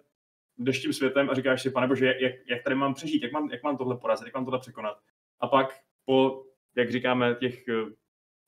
jdeš 0.58 0.80
tím 0.82 0.94
světem 0.94 1.30
a 1.30 1.34
říkáš 1.34 1.62
si, 1.62 1.72
pane 1.72 1.88
bože, 1.88 2.06
jak, 2.20 2.34
jak 2.50 2.64
tady 2.64 2.76
mám 2.76 2.94
přežít, 2.94 3.24
jak 3.24 3.32
mám, 3.32 3.52
jak 3.52 3.64
mám 3.64 3.78
tohle 3.78 3.98
porazit, 3.98 4.26
jak 4.28 4.36
mám 4.36 4.46
tohle 4.46 4.60
překonat. 4.60 4.98
A 5.40 5.48
pak 5.48 5.80
po, 6.06 6.44
jak 6.76 6.92
říkáme, 6.92 7.36
těch 7.36 7.68
eh, 7.68 7.74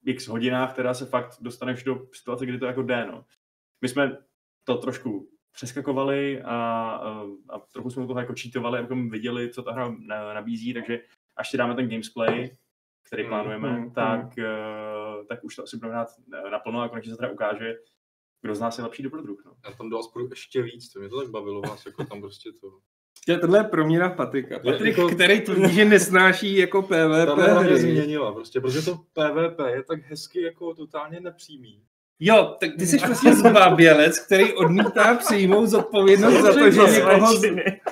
x 0.05 0.27
hodinách, 0.27 0.75
teda 0.75 0.93
se 0.93 1.05
fakt 1.05 1.37
dostaneš 1.41 1.83
do 1.83 2.07
situace, 2.13 2.45
kdy 2.45 2.59
to 2.59 2.65
jako 2.65 2.83
jde, 2.83 3.05
no. 3.05 3.25
My 3.81 3.87
jsme 3.89 4.17
to 4.63 4.77
trošku 4.77 5.29
přeskakovali 5.51 6.41
a, 6.41 6.51
a, 6.55 7.25
a 7.49 7.59
trochu 7.59 7.89
jsme 7.89 8.07
toho 8.07 8.19
jako 8.19 8.33
cheatovali, 8.41 8.79
abychom 8.79 9.09
viděli, 9.09 9.49
co 9.49 9.63
ta 9.63 9.71
hra 9.73 9.95
na- 9.99 10.33
nabízí, 10.33 10.73
takže 10.73 11.01
až 11.35 11.49
si 11.51 11.57
dáme 11.57 11.75
ten 11.75 11.89
gamesplay, 11.89 12.49
který 13.07 13.23
Mm, 13.23 13.29
plánujeme, 13.29 13.69
mm, 13.69 13.91
tak, 13.93 14.37
eh, 14.37 15.25
tak 15.29 15.43
už 15.43 15.55
to 15.55 15.63
asi 15.63 15.77
budeme 15.77 15.93
hrát 15.93 16.07
naplno 16.51 16.81
a 16.81 16.89
konečně 16.89 17.11
se 17.11 17.17
teda 17.17 17.31
ukáže, 17.31 17.75
kdo 18.45 18.55
z 18.55 18.59
nás 18.59 18.77
je 18.77 18.83
lepší 18.83 19.03
dobrodruh. 19.03 19.45
No. 19.45 19.51
Já 19.65 19.71
tam 19.71 19.89
dal 19.89 20.03
spolu 20.03 20.29
ještě 20.29 20.61
víc, 20.61 20.93
to 20.93 20.99
mě 20.99 21.09
to 21.09 21.19
tak 21.21 21.29
bavilo 21.29 21.61
vás, 21.61 21.85
jako 21.85 22.05
tam 22.05 22.21
prostě 22.21 22.51
to. 22.61 22.79
Tě, 23.25 23.37
tohle 23.37 23.59
je 23.59 23.63
proměna 23.63 24.09
Patrika. 24.09 24.59
Patrik, 24.59 24.97
jako- 24.97 25.09
který 25.09 25.41
tvrdí, 25.41 25.73
že 25.73 25.85
nesnáší 25.85 26.55
jako 26.55 26.81
PvP 26.81 27.25
Tahle 27.25 27.63
hra 27.63 27.77
změnila 27.77 28.33
prostě, 28.33 28.61
protože 28.61 28.81
to 28.81 28.95
PvP 28.97 29.59
je 29.69 29.83
tak 29.83 29.99
hezky 30.01 30.41
jako 30.41 30.73
totálně 30.73 31.19
nepřímý. 31.19 31.83
Jo, 32.19 32.55
tak 32.59 32.69
ty 32.79 32.85
jsi 32.87 32.97
prostě 32.99 33.33
zbabělec, 33.33 34.19
který 34.19 34.53
odmítá 34.53 35.15
přijmout 35.15 35.65
zodpovědnost 35.65 36.41
za 36.41 36.53
to, 36.53 36.71
že 36.71 36.81
někoho... 36.81 37.27
z- 37.37 37.43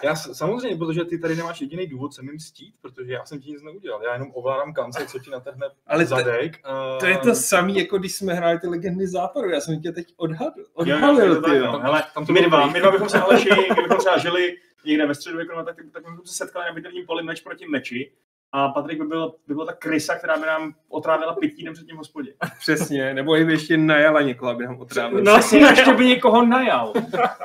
Já 0.03 0.15
samozřejmě, 0.15 0.77
protože 0.77 1.05
ty 1.05 1.17
tady 1.17 1.35
nemáš 1.35 1.61
jediný 1.61 1.87
důvod 1.87 2.13
se 2.13 2.21
mi 2.21 2.31
mstít, 2.33 2.73
protože 2.81 3.13
já 3.13 3.25
jsem 3.25 3.39
ti 3.39 3.51
nic 3.51 3.63
neudělal. 3.63 4.03
Já 4.03 4.13
jenom 4.13 4.31
ovládám 4.33 4.73
kance, 4.73 5.05
co 5.07 5.19
ti 5.19 5.29
natrhne 5.29 5.67
Ale 5.87 6.03
to- 6.05 6.09
zadek. 6.09 6.59
A... 6.63 6.97
To 6.99 7.05
je 7.05 7.17
to 7.17 7.35
samé, 7.35 7.71
jako 7.71 7.97
když 7.97 8.15
jsme 8.15 8.33
hráli 8.33 8.59
ty 8.59 8.67
legendy 8.67 9.07
západu. 9.07 9.49
Já 9.49 9.61
jsem 9.61 9.81
tě 9.81 9.91
teď 9.91 10.13
odhadl, 10.17 10.59
Jo, 10.59 10.65
jo, 10.77 10.85
je 10.85 10.95
odhalil, 10.95 11.35
to 11.41 11.49
ty 11.49 11.57
jo. 11.57 11.65
no. 11.71 11.79
Hele, 11.79 12.03
tam 12.13 12.25
to 12.25 12.33
my 12.33 12.41
dva, 12.41 12.67
my 12.67 12.79
dva 12.79 12.91
bychom 12.91 13.09
se 13.09 13.19
Aleši, 13.21 13.49
kdybychom 13.49 13.97
třeba 13.97 14.17
žili 14.25 14.55
někde 14.85 15.05
ve 15.05 15.15
středu 15.15 15.37
no, 15.55 15.65
tak, 15.65 15.75
tak 15.93 16.03
bychom 16.03 16.25
se 16.25 16.33
setkali 16.33 16.65
na 16.65 16.73
bitevním 16.73 17.05
poli 17.05 17.23
meč 17.23 17.41
proti 17.41 17.65
meči 17.67 18.11
a 18.55 18.69
Patrik 18.69 18.99
by 18.99 19.07
byl, 19.07 19.33
by 19.47 19.53
byla 19.53 19.65
ta 19.65 19.73
krysa, 19.73 20.15
která 20.15 20.37
by 20.37 20.45
nám 20.45 20.73
otrávila 20.89 21.33
pět 21.33 21.55
týdnů 21.55 21.73
před 21.73 21.85
tím 21.85 21.97
hospodě. 21.97 22.33
Přesně, 22.59 23.13
nebo 23.13 23.37
i 23.37 23.45
by 23.45 23.51
ještě 23.51 23.77
najala 23.77 24.21
někoho, 24.21 24.51
aby 24.51 24.65
nám 24.65 24.79
otrávil. 24.79 25.23
No 25.23 25.31
asi 25.31 25.57
ještě 25.57 25.93
by 25.93 26.05
někoho 26.05 26.45
najal. 26.45 26.93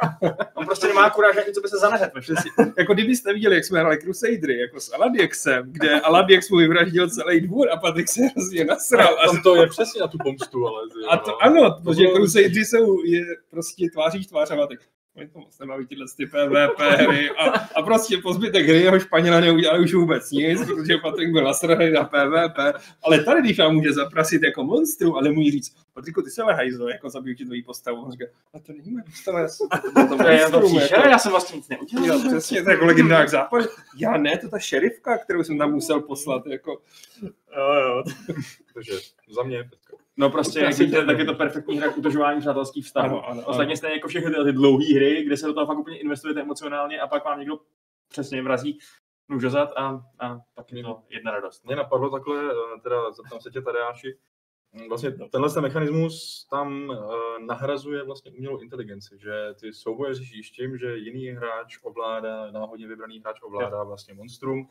On 0.55 0.67
prostě 0.67 0.87
nemá 0.87 1.11
kuráž, 1.11 1.37
jak 1.37 1.47
něco 1.47 1.61
by 1.61 1.69
se 1.69 1.79
zanehet. 1.79 2.13
Přesně. 2.21 2.51
Jako 2.79 2.95
kdybyste 2.95 3.33
viděli, 3.33 3.55
jak 3.55 3.65
jsme 3.65 3.81
hráli 3.81 3.99
Crusadery, 3.99 4.61
jako 4.61 4.81
s 4.81 4.95
Aladiexem, 4.95 5.73
kde 5.73 6.01
Aladiex 6.01 6.51
mu 6.51 6.57
vyvraždil 6.57 7.11
celý 7.11 7.41
dvůr 7.41 7.71
a 7.71 7.77
Patrik 7.77 8.09
se 8.09 8.21
hrozně 8.23 8.65
nasral. 8.65 9.19
A, 9.19 9.27
Tam 9.27 9.43
to 9.43 9.57
je 9.57 9.67
přesně 9.67 10.01
na 10.01 10.09
tu 10.09 10.19
pomstu, 10.19 10.67
ale... 10.67 10.83
jo, 11.03 11.09
a 11.11 11.17
to 11.17 11.31
no. 11.31 11.43
ano, 11.43 11.81
protože 11.85 12.07
Crusadery 12.15 12.65
jsou 12.65 13.05
je 13.05 13.25
prostě 13.51 13.87
tváří 13.93 14.25
v 14.25 14.27
tvář 14.27 14.51
a 14.51 14.57
Patrik. 14.57 14.81
Mě 15.15 15.29
to 15.29 15.39
moc 15.39 15.59
nebaví 15.59 15.87
tyhle 15.87 16.07
ty 16.17 16.27
PvP 16.27 16.81
hry 16.81 17.31
a, 17.31 17.51
a 17.77 17.83
prostě 17.83 18.19
po 18.19 18.33
zbytek 18.33 18.67
hry 18.67 18.81
jeho 18.81 19.01
Španěla 19.01 19.41
neudělali 19.41 19.85
už 19.85 19.95
vůbec 19.95 20.31
nic, 20.31 20.65
protože 20.65 20.99
Patrik 20.99 21.33
byl 21.33 21.45
nasraný 21.45 21.91
na 21.91 22.05
PvP, 22.05 22.59
ale 23.03 23.25
tady 23.25 23.41
když 23.41 23.59
vám 23.59 23.75
může 23.75 23.93
zaprasit 23.93 24.43
jako 24.43 24.65
monstru, 24.65 25.17
ale 25.17 25.31
může 25.31 25.51
říct, 25.51 25.77
Patriku, 25.95 26.23
ty 26.23 26.31
se 26.31 26.43
hajzlo, 26.43 26.89
jako 26.89 27.11
zabiju 27.11 27.37
ti 27.37 27.45
tvoji 27.45 27.63
postavu. 27.63 28.03
On 28.03 28.13
říká, 28.13 28.25
a 28.55 28.59
to 28.59 28.73
není 28.73 28.91
moje 28.91 29.05
postava, 29.05 29.41
já 29.41 29.49
jsem 29.49 29.69
to, 29.69 29.79
To 30.09 30.17
to 30.17 30.61
monstrum, 30.61 30.79
příšer, 30.79 31.07
já 31.07 31.19
jsem 31.19 31.31
vlastně 31.31 31.57
nic 31.57 31.69
neudělal. 31.69 32.07
Jo, 32.07 32.29
přesně, 32.29 32.63
to 32.63 32.71
je 32.71 32.75
jako 32.75 32.85
legendák 32.85 33.29
západ. 33.29 33.65
Já 33.97 34.17
ne, 34.17 34.39
to 34.39 34.49
ta 34.49 34.59
šerifka, 34.59 35.19
kterou 35.19 35.45
jsem 35.45 35.59
tam 35.59 35.73
musel 35.73 36.01
poslat, 36.01 36.47
jako. 36.47 36.81
Jo, 37.57 37.75
jo. 37.75 38.03
Takže 38.75 38.93
za 39.29 39.43
mě 39.43 39.65
Petka. 39.65 40.08
No 40.21 40.31
prostě, 40.31 40.61
jak 40.61 40.79
vidíte, 40.79 41.05
tak 41.05 41.19
je 41.19 41.25
to 41.25 41.35
perfektní 41.35 41.79
hra 41.79 41.93
k 41.93 41.97
udržování 41.97 42.41
přátelských 42.41 42.85
vztahů. 42.85 43.21
Ostatně 43.45 43.77
stejně 43.77 43.97
jako 43.97 44.09
všechny 44.09 44.31
tyhle 44.31 44.45
ty 44.45 44.53
dlouhé 44.53 44.95
hry, 44.95 45.25
kde 45.25 45.37
se 45.37 45.47
do 45.47 45.55
toho 45.55 45.67
fakt 45.67 45.79
úplně 45.79 45.99
investujete 45.99 46.41
emocionálně 46.41 47.01
a 47.01 47.07
pak 47.07 47.25
vám 47.25 47.39
někdo 47.39 47.59
přesně 48.09 48.43
vrazí 48.43 48.79
nůž 49.29 49.43
do 49.43 49.51
zad 49.51 49.73
a, 49.77 50.05
a 50.19 50.39
pak 50.55 50.73
je 50.73 50.83
to 50.83 51.03
jedna 51.09 51.31
radost. 51.31 51.65
Mě 51.65 51.77
napadlo 51.77 52.11
takhle, 52.11 52.51
eh, 52.51 52.81
teda 52.81 53.11
zeptám 53.13 53.41
se 53.41 53.51
tě 53.51 53.63
Tadeáši, 53.63 54.19
mm, 54.73 54.89
vlastně 54.89 55.11
tenhle 55.11 55.51
ten 55.51 55.63
mechanismus 55.63 56.47
tam 56.51 56.93
eh, 56.93 56.97
nahrazuje 57.47 58.05
vlastně 58.05 58.33
umělou 58.33 58.59
inteligenci, 58.59 59.19
že 59.19 59.55
ty 59.61 59.73
souboje 59.73 60.15
řešíš 60.15 60.51
tím, 60.51 60.79
že 60.79 60.97
jiný 60.97 61.29
hráč 61.29 61.79
ovládá, 61.83 62.51
náhodně 62.51 62.87
vybraný 62.87 63.21
hráč 63.21 63.39
ovládá 63.43 63.85
vlastně 63.85 64.15
monstrum 64.15 64.69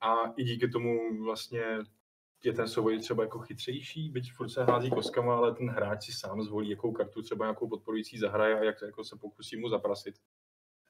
a 0.00 0.14
i 0.36 0.44
díky 0.44 0.68
tomu 0.68 1.24
vlastně 1.24 1.78
je 2.44 2.52
ten 2.52 2.68
souboj 2.68 2.98
třeba 2.98 3.22
jako 3.22 3.38
chytřejší, 3.38 4.10
byť 4.10 4.32
furt 4.32 4.48
se 4.48 4.64
hází 4.64 4.90
kostkama, 4.90 5.36
ale 5.36 5.54
ten 5.54 5.70
hráč 5.70 6.04
si 6.04 6.12
sám 6.12 6.42
zvolí, 6.42 6.70
jakou 6.70 6.92
kartu 6.92 7.22
třeba 7.22 7.44
nějakou 7.44 7.68
podporující 7.68 8.18
zahraje 8.18 8.60
a 8.60 8.64
jak 8.64 8.82
jako 8.82 9.04
se 9.04 9.16
pokusí 9.16 9.56
mu 9.56 9.68
zaprasit. 9.68 10.14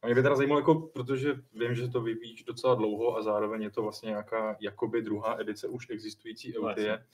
A 0.02 0.06
mě 0.06 0.14
by 0.14 0.22
teda 0.22 0.36
zajímalo, 0.36 0.60
jako, 0.60 0.74
protože 0.74 1.34
vím, 1.52 1.74
že 1.74 1.88
to 1.88 2.00
vyvíjíš 2.00 2.44
docela 2.44 2.74
dlouho 2.74 3.16
a 3.16 3.22
zároveň 3.22 3.62
je 3.62 3.70
to 3.70 3.82
vlastně 3.82 4.08
nějaká 4.08 4.56
jakoby 4.60 5.02
druhá 5.02 5.40
edice 5.40 5.68
už 5.68 5.90
existující 5.90 6.58
Eutie. 6.58 7.06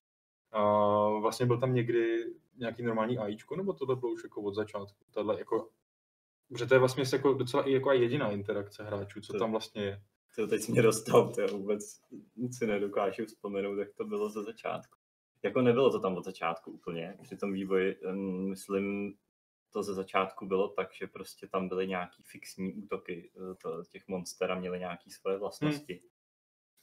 A 0.52 1.08
vlastně 1.08 1.46
byl 1.46 1.60
tam 1.60 1.74
někdy 1.74 2.26
nějaký 2.56 2.82
normální 2.82 3.18
AIčko, 3.18 3.56
nebo 3.56 3.72
tohle 3.72 3.96
bylo 3.96 4.12
už 4.12 4.22
jako 4.24 4.42
od 4.42 4.54
začátku? 4.54 5.04
Tohle 5.10 5.38
jako, 5.38 5.68
že 6.58 6.66
to 6.66 6.74
je 6.74 6.80
vlastně 6.80 7.04
jako 7.12 7.32
docela 7.32 7.68
i 7.68 7.72
jako 7.72 7.92
jediná 7.92 8.30
interakce 8.30 8.84
hráčů, 8.84 9.20
co 9.20 9.32
tam 9.32 9.50
vlastně 9.50 9.82
je. 9.82 10.02
To 10.36 10.46
teď 10.46 10.68
mě 10.68 10.82
dostal, 10.82 11.34
to 11.34 11.40
já 11.40 11.46
vůbec 11.46 12.00
si 12.58 12.66
nedokážu 12.66 13.26
vzpomenout, 13.26 13.78
jak 13.78 13.94
to 13.94 14.04
bylo 14.04 14.30
ze 14.30 14.42
začátku. 14.42 14.98
Jako 15.42 15.62
nebylo 15.62 15.90
to 15.90 16.00
tam 16.00 16.16
od 16.16 16.24
začátku 16.24 16.70
úplně, 16.70 17.18
při 17.22 17.36
tom 17.36 17.52
vývoji, 17.52 17.96
myslím, 18.48 19.14
to 19.70 19.82
ze 19.82 19.94
začátku 19.94 20.46
bylo 20.46 20.68
tak, 20.68 20.94
že 20.94 21.06
prostě 21.06 21.48
tam 21.48 21.68
byly 21.68 21.88
nějaký 21.88 22.22
fixní 22.22 22.74
útoky 22.74 23.30
eh, 23.36 23.54
to, 23.54 23.84
těch 23.84 24.08
monster 24.08 24.52
a 24.52 24.54
měly 24.54 24.78
nějaké 24.78 25.10
svoje 25.10 25.38
vlastnosti. 25.38 26.02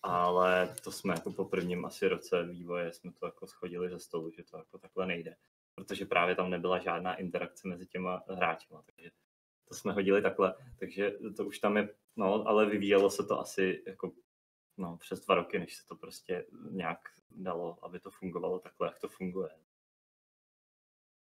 Ale 0.02 0.76
to 0.84 0.92
jsme 0.92 1.14
jako 1.14 1.34
po 1.34 1.46
prvním 1.46 1.86
asi 1.86 2.08
roce 2.08 2.44
vývoje 2.44 2.94
jsme 2.94 3.12
to 3.12 3.26
jako 3.26 3.48
schodili 3.48 3.90
ze 3.90 4.00
stolu, 4.00 4.32
že 4.32 4.44
to 4.44 4.58
jako 4.58 4.78
takhle 4.78 5.08
nejde. 5.08 5.36
Protože 5.76 6.06
právě 6.06 6.36
tam 6.36 6.50
nebyla 6.50 6.80
žádná 6.80 7.16
interakce 7.16 7.68
mezi 7.68 7.88
těma 7.88 8.24
hráčima, 8.30 8.82
takže 8.86 9.12
to 9.72 9.76
jsme 9.76 9.94
hodili 9.94 10.22
takhle, 10.22 10.56
takže 10.80 11.12
to 11.38 11.46
už 11.46 11.60
tam 11.60 11.78
je, 11.78 11.90
no, 12.16 12.48
ale 12.48 12.66
vyvíjelo 12.66 13.10
se 13.10 13.24
to 13.24 13.40
asi 13.40 13.84
jako 13.88 14.12
no, 14.78 14.98
přes 14.98 15.26
dva 15.26 15.36
roky, 15.36 15.60
než 15.60 15.76
se 15.76 15.86
to 15.88 15.96
prostě 15.96 16.46
nějak 16.72 17.00
dalo, 17.32 17.86
aby 17.86 18.00
to 18.00 18.12
fungovalo 18.12 18.60
takhle, 18.60 18.88
jak 18.88 19.00
to 19.00 19.10
funguje. 19.10 19.50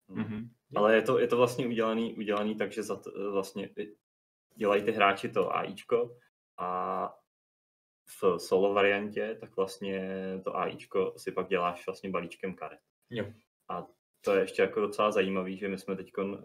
Hmm. 0.09 0.25
Mhm. 0.25 0.51
Ale 0.77 0.95
je 0.95 1.03
to, 1.03 1.19
je 1.19 1.29
to 1.29 1.37
vlastně 1.37 1.67
udělaný, 1.67 2.15
udělaný 2.15 2.55
tak, 2.55 2.73
že 2.73 2.83
za 2.83 2.97
to, 2.97 3.33
vlastně 3.33 3.71
dělají 4.55 4.83
ty 4.83 4.93
hráči 4.93 5.29
to 5.29 5.57
AIčko 5.57 6.17
a 6.57 7.15
v 8.21 8.39
solo 8.39 8.75
variantě, 8.75 9.37
tak 9.41 9.57
vlastně 9.57 10.21
to 10.45 10.57
AIčko 10.57 11.15
si 11.17 11.33
pak 11.33 11.49
děláš 11.49 11.87
vlastně 11.87 12.11
balíčkem 12.11 12.55
karet. 12.55 12.81
Jo. 13.11 13.33
A 13.69 13.87
to 14.25 14.35
je 14.35 14.41
ještě 14.41 14.63
jako 14.63 14.81
docela 14.81 15.13
zajímavý, 15.13 15.59
že 15.59 15.69
my 15.69 15.79
jsme 15.79 15.97
teď 15.97 16.13
uh, 16.19 16.37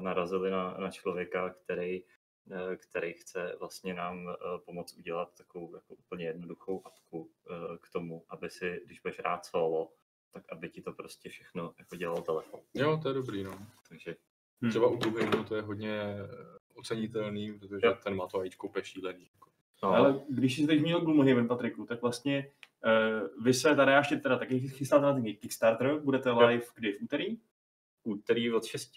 narazili 0.00 0.50
na, 0.50 0.76
na 0.78 0.90
člověka, 0.90 1.50
který, 1.50 2.02
uh, 2.02 2.74
který 2.76 3.12
chce 3.12 3.56
vlastně 3.58 3.94
nám 3.94 4.24
uh, 4.24 4.32
pomoct 4.64 4.96
udělat 4.98 5.36
takovou 5.38 5.74
jako 5.74 5.94
úplně 5.94 6.24
jednoduchou 6.24 6.82
apku 6.86 7.18
uh, 7.20 7.76
k 7.80 7.90
tomu, 7.92 8.24
aby 8.28 8.50
si, 8.50 8.80
když 8.86 9.00
budeš 9.00 9.18
hrát 9.18 9.46
solo, 9.46 9.92
tak 10.32 10.44
aby 10.52 10.70
ti 10.70 10.82
to 10.82 10.92
prostě 10.92 11.28
všechno 11.28 11.74
jako 11.78 11.96
dělal 11.96 12.22
telefon. 12.22 12.60
Jo, 12.74 13.00
to 13.02 13.08
je 13.08 13.14
dobrý, 13.14 13.42
no. 13.44 13.58
Takže 13.88 14.16
Hmm. 14.62 14.70
Třeba 14.70 14.86
u 14.88 14.96
Gloomhaven 14.96 15.44
to 15.44 15.56
je 15.56 15.62
hodně 15.62 16.16
ocenitelný, 16.74 17.58
protože 17.58 17.86
Jo. 17.86 17.96
ten 18.04 18.16
má 18.16 18.26
to 18.26 18.38
AIčko 18.38 18.66
úplně 18.66 18.84
šílený. 18.84 19.28
Jako. 19.32 19.50
No, 19.82 19.88
Ale 19.88 20.20
když 20.28 20.56
jsi 20.56 20.66
teď 20.66 20.78
zmínil 20.78 21.00
Gloomhaven, 21.00 21.48
Patriku, 21.48 21.86
tak 21.86 22.02
vlastně 22.02 22.50
uh, 22.86 23.44
vy 23.44 23.54
se 23.54 23.76
tady 23.76 23.92
ještě 23.92 24.16
teda 24.16 24.38
taky 24.38 24.60
chystáte 24.60 25.02
na 25.02 25.12
ten 25.14 25.24
Kickstarter, 25.24 26.00
budete 26.00 26.30
live 26.30 26.64
kdy 26.74 26.92
v 26.92 27.02
úterý? 27.02 27.36
úterý 28.04 28.52
od 28.52 28.64
6. 28.64 28.92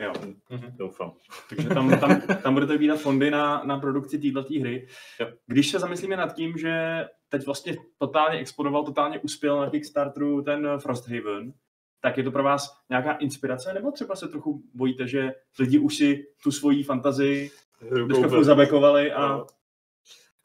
Jo. 0.00 0.12
Mhm. 0.50 0.76
Doufám. 0.76 1.12
Takže 1.48 1.68
tam, 1.68 2.00
tam, 2.00 2.20
tam 2.42 2.54
budete 2.54 2.72
vybírat 2.72 3.00
fondy 3.00 3.30
na, 3.30 3.62
na 3.64 3.78
produkci 3.78 4.18
této 4.18 4.40
hry. 4.60 4.88
Jo. 5.20 5.28
Když 5.46 5.70
se 5.70 5.78
zamyslíme 5.78 6.16
nad 6.16 6.34
tím, 6.34 6.58
že 6.58 7.04
teď 7.28 7.46
vlastně 7.46 7.76
totálně 7.98 8.38
explodoval, 8.38 8.84
totálně 8.84 9.18
uspěl 9.18 9.60
na 9.60 9.70
Kickstarteru 9.70 10.42
ten 10.42 10.68
Frosthaven, 10.78 11.52
tak 12.00 12.18
je 12.18 12.24
to 12.24 12.30
pro 12.30 12.42
vás 12.42 12.80
nějaká 12.90 13.12
inspirace, 13.12 13.74
nebo 13.74 13.90
třeba 13.90 14.16
se 14.16 14.28
trochu 14.28 14.62
bojíte, 14.74 15.08
že 15.08 15.34
lidi 15.58 15.78
už 15.78 15.96
si 15.96 16.26
tu 16.42 16.52
svoji 16.52 16.82
fantazii 16.82 17.50
deskovku 18.08 18.44
zabekovali 18.44 19.12
a 19.12 19.28
No. 19.28 19.46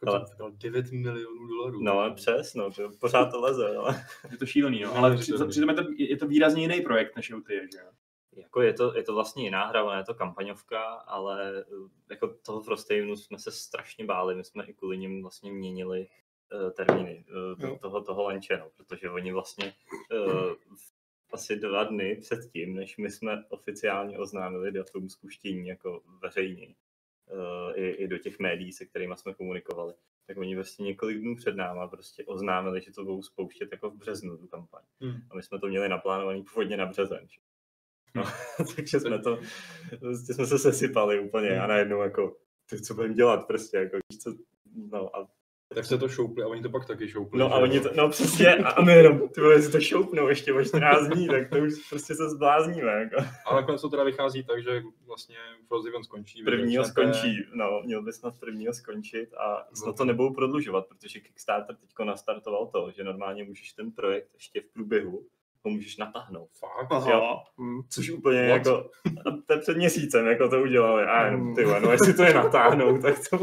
Jako 0.02 0.16
Ale- 0.16 0.26
to 0.26 0.36
dal 0.40 0.52
9 0.52 0.92
milionů 0.92 1.48
dolarů. 1.48 1.84
No, 1.84 2.14
přes, 2.16 2.54
no, 2.54 2.72
to 2.72 2.92
pořád 3.00 3.26
to 3.26 3.42
leze, 3.42 3.78
ale 3.78 4.06
je 4.32 4.38
to 4.38 4.46
šílený, 4.46 4.82
no. 4.82 4.90
No, 4.90 4.98
Ale 4.98 5.12
je 5.12 5.16
to 5.16 5.22
při- 5.22 5.34
přitom 5.50 5.70
je 5.70 5.76
to, 5.76 5.84
je 5.98 6.18
to 6.18 6.28
výrazně 6.28 6.62
jiný 6.62 6.82
projekt 6.82 7.16
než 7.16 7.32
UT, 7.34 7.48
že 7.50 7.80
jo? 7.84 7.92
jako 8.38 8.62
je 8.62 8.74
to, 8.74 8.96
je 8.98 9.04
to 9.04 9.14
vlastně 9.14 9.44
jiná 9.44 9.66
hra, 9.66 9.84
ona 9.84 9.98
je 9.98 10.04
to 10.04 10.14
kampaňovka, 10.14 10.84
ale 10.94 11.60
eh, 11.60 11.64
jako 12.10 12.28
toho 12.46 12.62
Frosthavenu 12.62 13.16
jsme 13.16 13.40
se 13.40 13.52
strašně 13.52 14.06
báli, 14.06 14.36
my 14.36 14.44
jsme 14.44 14.66
i 14.66 14.74
kvůli 14.74 14.98
nim 14.98 15.22
vlastně 15.22 15.52
měnili 15.52 16.08
uh, 16.54 16.70
termíny 16.72 17.26
uh, 17.56 17.64
Jo. 17.70 17.78
toho, 17.82 18.02
toho 18.02 18.24
lanče, 18.24 18.58
no, 18.58 18.70
protože 18.78 19.10
oni 19.10 19.32
vlastně 19.32 19.74
uh, 20.28 20.54
asi 21.32 21.56
dva 21.56 21.84
dny 21.84 22.16
předtím, 22.16 22.76
než 22.76 22.98
my 22.98 23.12
jsme 23.12 23.44
oficiálně 23.50 24.18
oznámili 24.20 24.72
datum 24.72 25.10
spuštění 25.10 25.68
jako 25.68 26.02
veřejně, 26.22 26.76
i, 27.76 27.90
i 27.90 28.08
do 28.08 28.18
těch 28.18 28.40
médií, 28.40 28.72
se 28.72 28.86
kterými 28.86 29.14
jsme 29.18 29.34
komunikovali, 29.34 29.94
tak 30.28 30.38
oni 30.38 30.56
vlastně 30.56 30.86
několik 30.86 31.18
dnů 31.18 31.36
před 31.36 31.56
náma 31.56 31.88
prostě 31.88 32.26
oznámili, 32.26 32.82
že 32.82 32.92
to 32.92 33.04
budou 33.04 33.22
spouštět 33.22 33.72
jako 33.72 33.90
v 33.90 33.98
březnu 33.98 34.38
tu 34.38 34.48
kampaň. 34.48 34.84
Hmm. 35.02 35.22
A 35.30 35.36
my 35.36 35.44
jsme 35.44 35.60
to 35.60 35.68
měli 35.68 35.90
naplánovaný 35.90 36.44
původně 36.44 36.78
na 36.78 36.86
březen. 36.86 37.28
že? 37.28 37.40
No, 38.16 38.24
takže 38.76 39.00
jsme 39.00 39.20
to, 39.20 39.40
prostě 40.00 40.34
jsme 40.34 40.46
se 40.46 40.60
sesypali 40.60 41.20
úplně 41.20 41.60
a 41.60 41.68
najednou 41.68 42.02
jako, 42.02 42.38
ty 42.70 42.82
co 42.82 42.94
budeme 42.94 43.14
dělat 43.14 43.48
prostě, 43.48 43.78
jako 43.78 43.98
víš 44.12 44.20
co, 44.20 44.36
no 44.92 45.16
a, 45.16 45.28
Tak 45.74 45.86
se 45.86 45.98
to 45.98 46.10
šoupli 46.10 46.44
a 46.44 46.48
oni 46.48 46.62
to 46.62 46.70
pak 46.70 46.86
taky 46.88 47.10
šoupli. 47.10 47.40
no 47.40 47.54
a 47.54 47.58
oni 47.58 47.80
to, 47.80 47.90
no 47.96 48.10
přesně, 48.10 48.56
a, 48.56 48.82
my 48.82 48.94
jenom, 48.94 49.30
ty 49.30 49.42
vole, 49.42 49.62
si 49.62 49.72
to 49.72 49.80
šoupnou 49.80 50.28
ještě 50.28 50.54
o 50.54 50.64
14 50.64 51.08
dní, 51.08 51.28
tak 51.28 51.50
to 51.50 51.58
už 51.58 51.74
prostě 51.90 52.16
se 52.16 52.30
zblázníme, 52.30 52.92
jako. 52.92 53.16
A 53.46 53.56
nakonec 53.56 53.82
to 53.82 53.90
teda 53.90 54.04
vychází 54.04 54.44
tak, 54.44 54.64
že 54.64 54.82
vlastně 55.08 55.36
Frosthaven 55.68 56.04
skončí. 56.04 56.44
Prvního 56.44 56.84
začnete- 56.84 57.14
skončí, 57.14 57.44
no, 57.54 57.82
měl 57.86 58.02
by 58.02 58.14
snad 58.14 58.40
prvního 58.40 58.74
skončit 58.74 59.34
a 59.34 59.68
snad 59.74 59.98
to 59.98 60.06
nebudou 60.06 60.34
prodlužovat, 60.34 60.86
protože 60.88 61.20
Kickstarter 61.20 61.76
teďko 61.76 62.04
nastartoval 62.06 62.68
to, 62.68 62.92
že 62.96 63.04
normálně 63.04 63.44
můžeš 63.44 63.74
ten 63.74 63.92
projekt 63.92 64.30
ještě 64.34 64.62
v 64.62 64.74
průběhu 64.74 65.26
ho 65.64 65.72
můžeš 65.72 65.98
natáhnout. 65.98 66.50
Fakt? 66.60 67.08
Jo. 67.10 67.38
Hm. 67.62 67.82
Což 67.90 68.10
úplně 68.10 68.40
What? 68.50 68.58
jako, 68.58 68.90
a 69.26 69.32
to 69.48 69.54
je 69.54 69.60
před 69.60 69.78
měsícem, 69.78 70.26
jako 70.28 70.50
to 70.50 70.62
udělali. 70.62 71.04
A 71.06 71.26
jenom, 71.26 71.42
Mm. 71.42 71.56
ty 71.56 71.64
vole, 71.66 71.80
no 71.80 71.92
jestli 71.92 72.14
to 72.14 72.24
je 72.24 72.34
natáhnout, 72.34 73.02
tak 73.02 73.16
to... 73.30 73.38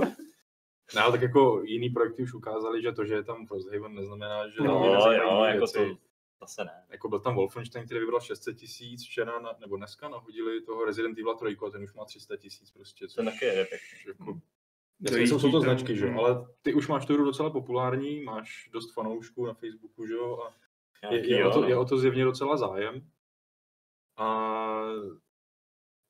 No, 0.97 1.03
ale 1.03 1.13
tak 1.13 1.23
jako 1.23 1.63
jiný 1.65 1.91
projekty 1.91 2.23
už 2.23 2.35
ukázali, 2.35 2.83
že 2.83 2.93
to, 2.93 3.05
že 3.05 3.15
je 3.15 3.23
tam 3.23 3.47
Frosthaven, 3.47 3.95
neznamená, 3.95 4.49
že 4.49 4.63
No, 4.63 4.81
No, 4.81 5.13
jo, 5.13 5.45
jako 5.45 5.67
to, 5.67 5.97
zase 6.41 6.65
ne. 6.65 6.85
Jako 6.91 7.09
byl 7.09 7.21
tam 7.21 7.35
Wolfenstein, 7.35 7.85
který 7.85 8.01
vybral 8.01 8.21
600 8.21 8.57
tisíc, 8.57 9.05
včera 9.05 9.41
na, 9.41 9.51
nebo 9.61 9.77
dneska 9.77 10.09
nahodili 10.09 10.61
toho 10.61 10.85
Resident 10.85 11.19
Evil 11.19 11.35
3 11.35 11.57
a 11.67 11.71
ten 11.71 11.83
už 11.83 11.95
má 11.95 12.05
300 12.05 12.37
tisíc 12.37 12.71
prostě. 12.71 13.07
To 13.17 13.25
taky 13.25 13.45
je 13.45 13.65
pěkný. 13.65 13.99
Jako, 14.09 14.25
To 14.35 14.41
Jasně, 15.01 15.27
jsou, 15.27 15.39
jsou 15.39 15.51
to 15.51 15.61
značky, 15.61 15.97
že 15.97 16.07
jo, 16.07 16.13
mm. 16.13 16.19
ale 16.19 16.47
ty 16.63 16.75
už 16.75 16.89
máš 16.89 17.07
tu 17.07 17.15
hru 17.15 17.25
docela 17.25 17.51
populární, 17.51 18.21
máš 18.21 18.71
dost 18.73 18.93
fanoušků 18.93 19.47
na 19.47 19.55
Facebooku, 19.55 20.07
že 20.07 20.13
jo, 20.13 20.39
a 20.43 20.55
je, 21.13 21.31
je, 21.31 21.41
jo, 21.41 21.51
o 21.51 21.53
to, 21.53 21.61
no. 21.61 21.69
je 21.69 21.77
o 21.77 21.85
to 21.85 21.99
zjevně 21.99 22.25
docela 22.25 22.57
zájem. 22.57 23.09
A 24.17 24.29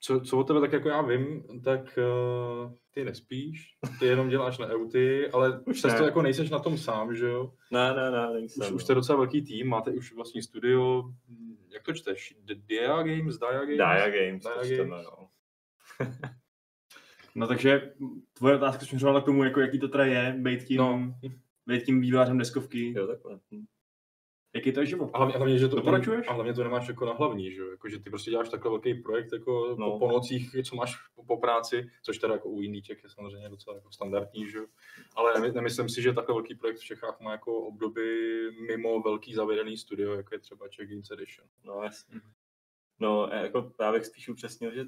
co, 0.04 0.20
co 0.20 0.38
o 0.38 0.44
tebe 0.44 0.60
tak 0.60 0.72
jako 0.72 0.88
já 0.88 1.02
vím, 1.02 1.42
tak 1.64 1.98
uh, 1.98 2.72
ty 2.90 3.04
nespíš, 3.04 3.76
ty 3.98 4.06
jenom 4.06 4.28
děláš 4.28 4.58
na 4.58 4.66
EUTy, 4.66 5.30
ale 5.30 5.60
Už 5.66 5.78
přesto 5.78 6.00
ne. 6.00 6.04
jako 6.04 6.22
nejseš 6.22 6.50
na 6.50 6.58
tom 6.58 6.78
sám, 6.78 7.16
že 7.16 7.26
jo? 7.26 7.52
Ne, 7.70 7.94
ne, 7.94 8.10
ne, 8.10 8.32
nejsem. 8.32 8.62
Už, 8.62 8.70
no. 8.70 8.76
už 8.76 8.82
jste 8.84 8.94
docela 8.94 9.16
velký 9.18 9.42
tým, 9.42 9.68
máte 9.68 9.90
už 9.90 10.14
vlastní 10.14 10.42
studio, 10.42 11.02
jak 11.72 11.82
to 11.82 11.92
čteš? 11.94 12.34
Dia 12.44 13.02
Games? 13.02 13.38
Dia 13.38 13.60
Games? 13.60 13.76
Dia 13.76 14.10
Games, 14.10 14.42
Dia 14.42 14.54
to 14.54 14.60
Games. 14.60 14.72
čteme, 14.72 15.02
no. 15.02 15.28
No 17.34 17.46
takže 17.46 17.92
tvoje 18.32 18.56
otázka 18.56 18.86
směřovala 18.86 19.20
k 19.20 19.24
tomu, 19.24 19.44
jako 19.44 19.60
jaký 19.60 19.78
to 19.78 19.88
teda 19.88 20.04
je, 20.04 20.34
být 20.38 20.64
tím, 20.64 20.76
No. 20.78 21.14
být 21.66 21.82
tím 21.84 22.00
vývojářem 22.00 22.38
deskovky. 22.38 22.92
Jo, 22.96 23.06
takhle. 23.06 23.38
Hm. 23.54 23.64
Jaký 24.54 24.72
to 24.72 24.80
je 24.80 24.86
život? 24.86 25.10
A 25.14 25.18
hlavně, 25.18 25.36
hlavně, 25.36 25.58
že 25.58 25.68
to, 25.68 25.76
Doporučuješ? 25.76 26.28
A 26.28 26.32
hlavně 26.32 26.54
to 26.54 26.64
nemáš 26.64 26.88
jako 26.88 27.06
na 27.06 27.12
hlavní, 27.12 27.52
že 27.52 27.60
jo? 27.60 27.70
Jako, 27.70 27.88
že 27.88 27.98
ty 27.98 28.10
prostě 28.10 28.30
děláš 28.30 28.48
takhle 28.48 28.70
velký 28.70 28.94
projekt 28.94 29.32
jako 29.32 29.76
No. 29.78 29.90
po, 29.92 29.98
po, 29.98 30.12
nocích, 30.12 30.56
co 30.68 30.76
máš 30.76 30.96
po, 31.14 31.24
po, 31.24 31.36
práci, 31.36 31.90
což 32.02 32.18
teda 32.18 32.34
jako 32.34 32.48
u 32.48 32.60
Indíček 32.60 33.02
je 33.04 33.10
samozřejmě 33.10 33.48
docela 33.48 33.76
jako 33.76 33.92
standardní, 33.92 34.48
že 34.50 34.58
jo? 34.58 34.66
Ale 35.16 35.32
nemy- 35.34 35.52
nemyslím 35.54 35.88
si, 35.88 36.02
že 36.02 36.12
takhle 36.12 36.34
velký 36.34 36.54
projekt 36.54 36.76
v 36.78 36.84
Čechách 36.84 37.20
má 37.20 37.32
jako 37.32 37.58
obdoby 37.60 38.04
mimo 38.66 39.00
velký 39.00 39.34
zavědený 39.34 39.76
studio, 39.76 40.12
jako 40.14 40.34
je 40.34 40.38
třeba 40.38 40.68
Czech 40.68 40.88
Games 40.90 41.10
Edition. 41.10 41.48
No, 41.64 41.82
jasně. 41.82 42.20
No, 43.00 43.28
jako 43.32 43.72
já 43.80 43.92
bych 43.92 44.06
spíš 44.06 44.28
upřesnil, 44.28 44.74
že 44.74 44.84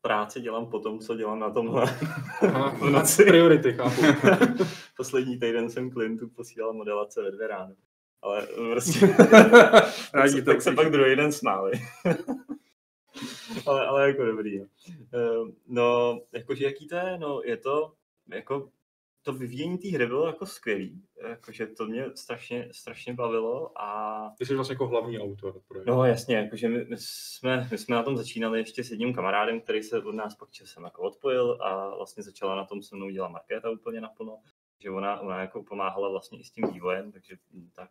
práci 0.00 0.40
dělám 0.40 0.70
po 0.70 0.78
tom, 0.78 0.98
co 0.98 1.16
dělám 1.16 1.38
na 1.38 1.50
tomhle. 1.50 1.82
Aha, 2.42 2.70
v 2.80 2.90
noci. 2.90 3.24
priority, 3.24 3.72
chápu. 3.72 4.02
Poslední 4.96 5.38
týden 5.38 5.70
jsem 5.70 5.90
klientů 5.90 6.28
posílal 6.28 6.72
modelace 6.72 7.22
ve 7.22 7.30
dvě 7.30 7.48
ráno. 7.48 7.74
Ale 8.24 8.46
prostě, 8.72 9.06
tak, 10.12 10.28
se, 10.30 10.42
tak 10.42 10.62
se 10.62 10.72
pak 10.72 10.90
druhý 10.90 11.16
den 11.16 11.32
smáli. 11.32 11.72
ale, 13.66 13.86
ale 13.86 14.08
jako 14.08 14.24
dobrý. 14.24 14.58
No. 14.58 14.66
Eh, 15.14 15.52
No, 15.66 16.20
jakože 16.32 16.64
jaký 16.64 16.88
to 16.88 16.96
je? 16.96 17.18
No, 17.18 17.40
je 17.44 17.56
to 17.56 17.92
jako 18.28 18.68
to 19.24 19.32
vyvíjení 19.32 19.78
té 19.78 19.88
hry 19.88 20.06
bylo 20.06 20.26
jako 20.26 20.46
skvělý. 20.46 21.02
Jakože 21.28 21.66
to 21.66 21.86
mě 21.86 22.04
strašně, 22.14 22.68
strašně 22.72 23.14
bavilo 23.14 23.82
a 23.82 24.30
Ty 24.38 24.46
jsi 24.46 24.54
vlastně 24.54 24.72
jako 24.72 24.86
hlavní 24.86 25.18
autor 25.18 25.60
projektu. 25.68 25.92
No 25.92 26.04
jasně, 26.04 26.36
jakože 26.36 26.68
my, 26.68 26.84
my, 26.84 26.96
jsme, 26.98 27.68
my 27.70 27.78
jsme 27.78 27.96
na 27.96 28.02
tom 28.02 28.16
začínali 28.16 28.58
ještě 28.58 28.84
s 28.84 28.90
jedním 28.90 29.14
kamarádem, 29.14 29.60
který 29.60 29.82
se 29.82 30.02
od 30.02 30.14
nás 30.14 30.34
pak 30.34 30.50
časem 30.50 30.84
jako 30.84 31.02
odpojil 31.02 31.58
a 31.62 31.96
vlastně 31.96 32.22
začala 32.22 32.56
na 32.56 32.64
tom 32.64 32.82
se 32.82 32.96
mnou 32.96 33.10
dělat 33.10 33.28
Markéta 33.28 33.70
úplně 33.70 34.00
naplno, 34.00 34.38
že 34.78 34.90
ona, 34.90 35.20
ona 35.20 35.40
jako 35.40 35.62
pomáhala 35.62 36.08
vlastně 36.10 36.40
i 36.40 36.44
s 36.44 36.50
tím 36.50 36.72
vývojem, 36.72 37.12
takže 37.12 37.36
tak. 37.72 37.90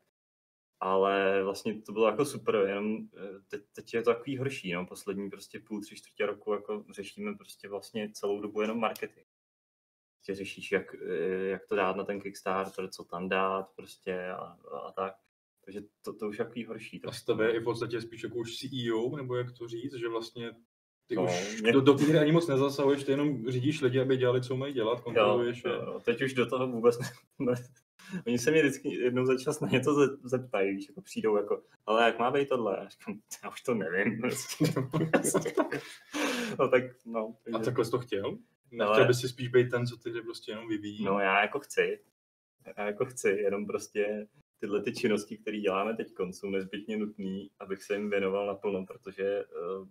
Ale 0.86 1.44
vlastně 1.44 1.82
to 1.82 1.92
bylo 1.92 2.08
jako 2.08 2.26
super, 2.26 2.56
jenom 2.56 2.98
eh, 3.18 3.40
teď, 3.48 3.62
teď 3.76 3.94
je 3.94 4.04
to 4.04 4.14
takový 4.14 4.38
horší, 4.38 4.74
no, 4.74 4.86
poslední 4.86 5.30
prostě 5.30 5.60
půl, 5.60 5.82
tři 5.82 5.96
čtvrtě 5.96 6.26
roku 6.26 6.54
jako 6.54 6.86
řešíme 6.92 7.34
prostě 7.36 7.70
vlastně 7.70 8.10
celou 8.14 8.42
dobu 8.42 8.62
jenom 8.62 8.80
marketing. 8.80 9.26
Prostě 10.16 10.36
řešíš, 10.36 10.72
jak, 10.72 10.96
eh, 10.96 11.46
jak 11.46 11.66
to 11.68 11.76
dát 11.76 11.96
na 11.96 12.04
ten 12.04 12.22
Kickstarter, 12.22 12.88
co 12.90 13.04
tam 13.04 13.30
dát 13.30 13.70
prostě 13.76 14.28
a, 14.30 14.58
a 14.88 14.92
tak. 14.92 15.14
Takže 15.66 15.82
to, 16.02 16.14
to 16.14 16.28
už 16.30 16.40
je 16.40 16.46
takový 16.46 16.66
horší. 16.66 16.98
A 16.98 17.02
trošku. 17.02 17.22
z 17.22 17.26
tebe 17.26 17.54
je 17.54 17.60
v 17.60 17.64
podstatě 17.64 18.02
spíš 18.02 18.24
jako 18.24 18.36
už 18.38 18.56
CEO, 18.58 19.16
nebo 19.18 19.36
jak 19.36 19.52
to 19.58 19.68
říct, 19.68 19.94
že 19.94 20.10
vlastně 20.10 20.52
ty 21.08 21.16
No, 21.16 21.24
už 21.26 21.62
mě- 21.62 21.72
do, 21.72 21.82
do 21.82 21.94
té 21.94 22.04
hry 22.04 22.20
ani 22.20 22.32
moc 22.32 22.48
nezasahuješ, 22.48 23.04
ty 23.04 23.12
jenom 23.12 23.52
řídíš 23.52 23.82
lidi, 23.82 24.00
aby 24.00 24.18
dělali, 24.18 24.42
co 24.42 24.58
mají 24.58 24.74
dělat, 24.74 24.98
Jo, 24.98 25.04
kontroluješ. 25.04 25.66
a- 25.66 25.70
jo, 25.70 26.00
teď 26.06 26.22
už 26.22 26.34
do 26.34 26.46
toho 26.46 26.68
vůbec 26.68 27.00
ne. 27.40 27.56
Oni 28.28 28.40
se 28.40 28.52
mě 28.52 28.62
vždycky 28.62 28.96
jednou 28.96 29.26
za 29.26 29.38
čas 29.38 29.60
na 29.60 29.68
něco 29.68 29.94
ze- 29.94 30.18
zeptají, 30.24 30.76
víš, 30.76 30.88
jako 30.90 31.02
přijdou 31.02 31.38
jako, 31.38 31.64
ale 31.86 32.04
jak 32.04 32.20
má 32.20 32.32
být 32.32 32.50
tohle? 32.50 32.78
Já 32.80 32.88
říkám, 32.90 33.20
já 33.44 33.50
už 33.50 33.62
to 33.62 33.74
nevím. 33.74 34.22
Prostě. 34.22 34.66
no 36.60 36.68
tak, 36.68 36.84
no. 37.06 37.36
A 37.48 37.52
takže- 37.52 37.66
takhle 37.66 37.86
jsi 37.86 37.92
to 37.92 38.00
chtěl? 38.00 38.38
Nechtěl 38.72 38.94
Ale- 38.94 39.06
bys 39.06 39.20
si 39.20 39.30
spíš 39.30 39.48
být 39.48 39.70
ten, 39.70 39.88
co 39.88 39.98
ty 39.98 40.22
prostě 40.22 40.52
jenom 40.52 40.68
vyvíjí? 40.68 41.04
No 41.04 41.20
já 41.20 41.42
jako 41.42 41.60
chci. 41.60 42.00
Já 42.78 42.86
jako 42.86 43.06
chci, 43.06 43.30
jenom 43.30 43.66
prostě 43.66 44.28
tyhle 44.60 44.82
ty 44.82 44.94
činnosti, 44.94 45.38
které 45.38 45.60
děláme 45.60 45.96
teď, 45.96 46.08
jsou 46.32 46.50
nezbytně 46.50 46.98
nutné, 46.98 47.48
abych 47.60 47.84
se 47.84 47.94
jim 47.94 48.10
věnoval 48.10 48.48
naplno, 48.48 48.86
protože 48.86 49.46
uh, 49.46 49.88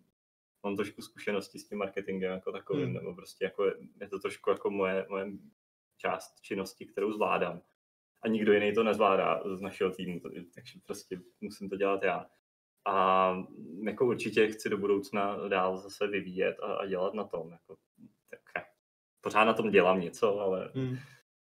mám 0.63 0.77
trošku 0.77 1.03
zkušenosti 1.03 1.59
s 1.59 1.69
tím 1.69 1.79
marketingem 1.79 2.33
jako 2.33 2.53
takovým, 2.53 2.85
hmm. 2.85 2.95
nebo 2.95 3.15
prostě 3.15 3.45
jako 3.45 3.65
je, 3.65 3.75
je 4.01 4.09
to 4.09 4.19
trošku 4.19 4.51
jako 4.51 4.71
moje, 4.71 5.07
moje 5.09 5.27
část 5.97 6.41
činnosti, 6.41 6.87
kterou 6.87 7.13
zvládám. 7.13 7.63
A 8.23 8.29
nikdo 8.29 8.53
jiný 8.53 8.75
to 8.75 8.83
nezvládá 8.83 9.43
z 9.55 9.61
našeho 9.61 9.91
týmu, 9.91 10.21
takže 10.55 10.79
prostě 10.87 11.21
musím 11.41 11.69
to 11.69 11.77
dělat 11.77 12.03
já. 12.03 12.27
A 12.87 13.37
jako 13.83 14.07
určitě 14.07 14.49
chci 14.49 14.69
do 14.69 14.79
budoucna 14.79 15.49
dál 15.49 15.79
zase 15.79 16.07
vyvíjet 16.07 16.57
a, 16.63 16.75
a 16.75 16.87
dělat 16.87 17.15
na 17.15 17.25
tom. 17.25 17.51
Jako, 17.51 17.77
tak 18.31 18.65
pořád 19.21 19.45
na 19.45 19.53
tom 19.53 19.71
dělám 19.71 20.01
něco, 20.01 20.41
ale 20.41 20.71
Hmm. 20.75 20.97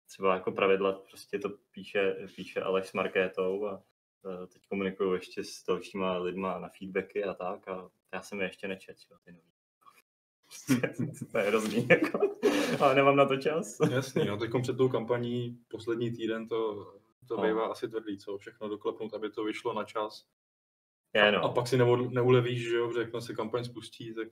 třeba 0.06 0.34
jako 0.34 0.52
pravidla 0.52 0.92
prostě 0.92 1.38
to 1.38 1.48
píše, 1.70 2.16
píše 2.36 2.62
Aleš 2.62 2.86
s 2.88 2.92
Markétou 2.92 3.66
a 3.66 3.82
eh, 4.26 4.46
teď 4.46 4.62
komunikuju 4.68 5.14
ještě 5.14 5.44
s 5.44 5.64
dalšíma 5.68 6.18
lidma 6.18 6.58
na 6.58 6.68
feedbacky 6.78 7.24
a 7.24 7.34
tak 7.34 7.68
a 7.68 7.90
já 8.14 8.22
jsem 8.22 8.40
je 8.40 8.46
ještě 8.46 8.68
nečet, 8.68 8.96
jo, 9.10 9.18
ty 9.24 9.32
nový. 9.32 9.48
to 11.32 11.38
je 11.38 11.44
hrozný, 11.44 11.88
jako, 11.88 12.38
ale 12.80 12.94
nemám 12.94 13.16
na 13.16 13.26
to 13.26 13.36
čas. 13.36 13.76
Jasný, 13.90 14.24
no 14.24 14.36
teď 14.36 14.50
před 14.62 14.76
tou 14.76 14.88
kampaní 14.88 15.58
poslední 15.68 16.10
týden 16.10 16.48
to, 16.48 16.86
to 17.28 17.36
No. 17.36 17.42
bývá 17.42 17.66
asi 17.66 17.88
tvrdý, 17.88 18.18
co 18.18 18.38
všechno 18.38 18.68
doklepnout, 18.68 19.14
aby 19.14 19.30
to 19.30 19.44
vyšlo 19.44 19.72
na 19.74 19.84
čas. 19.84 20.26
Je, 21.14 21.32
no. 21.32 21.44
A 21.44 21.48
pak 21.52 21.66
si 21.68 21.76
neud, 21.76 22.12
neulevíš, 22.12 22.68
že 22.68 22.76
jo, 22.76 22.98
jakmile 22.98 23.22
se 23.22 23.34
kampaň 23.34 23.64
spustí, 23.64 24.14
tak 24.14 24.28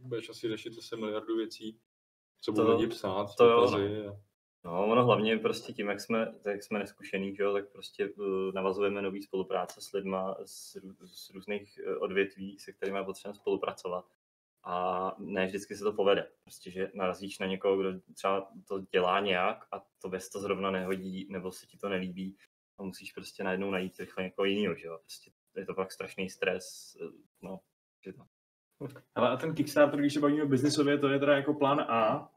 budeš 0.00 0.28
asi 0.28 0.48
řešit 0.48 0.72
zase 0.72 0.96
miliardu 0.96 1.36
věcí, 1.36 1.80
co 2.40 2.52
budou 2.52 2.70
lidi 2.70 2.86
psát, 2.86 3.34
to 3.36 3.44
jo, 3.44 3.60
dotazy 3.60 4.06
a- 4.06 4.16
No, 4.64 4.86
ono 4.86 5.04
hlavně 5.04 5.38
prostě 5.38 5.72
tím, 5.72 5.88
jak 5.88 6.00
jsme, 6.00 6.34
jak 6.44 6.62
jsme 6.62 6.78
neskušený, 6.78 7.34
že 7.36 7.42
jo, 7.42 7.52
tak 7.52 7.68
prostě 7.72 8.08
uh, 8.08 8.26
navazujeme 8.54 9.02
nový 9.02 9.22
spolupráce 9.22 9.80
s 9.80 9.92
lidma 9.92 10.36
z, 10.44 10.76
z 11.04 11.30
různých 11.34 11.78
eh, 11.86 11.96
odvětví, 11.96 12.58
se 12.58 12.72
kterými 12.72 13.04
potřebujeme 13.04 13.34
spolupracovat. 13.40 14.04
A 14.64 15.14
ne 15.18 15.46
vždycky 15.46 15.76
se 15.76 15.84
to 15.84 15.92
povede. 15.92 16.30
Prostě, 16.42 16.70
že 16.70 16.90
narazíš 16.94 17.38
na 17.38 17.46
někoho, 17.46 17.76
kdo 17.76 18.00
třeba 18.14 18.50
to 18.68 18.80
dělá 18.80 19.20
nějak 19.20 19.64
a 19.72 19.82
to 20.02 20.08
bez 20.08 20.30
to 20.30 20.40
zrovna 20.40 20.70
nehodí, 20.70 21.26
nebo 21.30 21.52
se 21.52 21.66
ti 21.66 21.78
to 21.78 21.88
nelíbí 21.88 22.36
a 22.78 22.82
musíš 22.82 23.12
prostě 23.12 23.44
najednou 23.44 23.70
najít 23.70 23.98
rychle 24.00 24.24
někoho 24.24 24.46
jiného, 24.46 24.74
že 24.74 24.86
jo. 24.86 24.98
Prostě 24.98 25.30
je 25.56 25.66
to 25.66 25.74
pak 25.74 25.92
strašný 25.92 26.30
stres, 26.30 26.96
eh, 27.02 27.10
no, 27.42 27.60
že 28.04 28.12
to. 28.12 28.22
Ale 29.14 29.28
a 29.30 29.36
ten 29.36 29.54
Kickstarter, 29.54 30.00
když 30.00 30.14
se 30.14 30.20
bavíme 30.20 30.42
o 30.42 30.46
biznisově, 30.46 30.98
to 30.98 31.08
je 31.08 31.18
teda 31.18 31.36
jako 31.36 31.54
plán 31.54 31.80
A, 31.80 32.30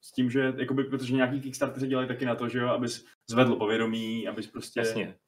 s 0.00 0.12
tím, 0.12 0.30
že 0.30 0.52
jakoby, 0.56 0.84
protože 0.84 1.14
nějaký 1.14 1.40
Kickstarter 1.40 1.80
se 1.80 1.86
dělají 1.86 2.08
taky 2.08 2.24
na 2.24 2.34
to, 2.34 2.48
že 2.48 2.58
jo, 2.58 2.68
abys 2.68 3.06
zvedl 3.30 3.56
povědomí, 3.56 4.28
abys 4.28 4.46
prostě 4.46 4.80
Jasně, 4.80 5.18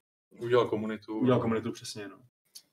udělal 0.41 0.69
komunitu. 0.69 1.19
udělal 1.19 1.41
komunitu 1.41 1.73
přesně, 1.73 2.09
no. 2.09 2.23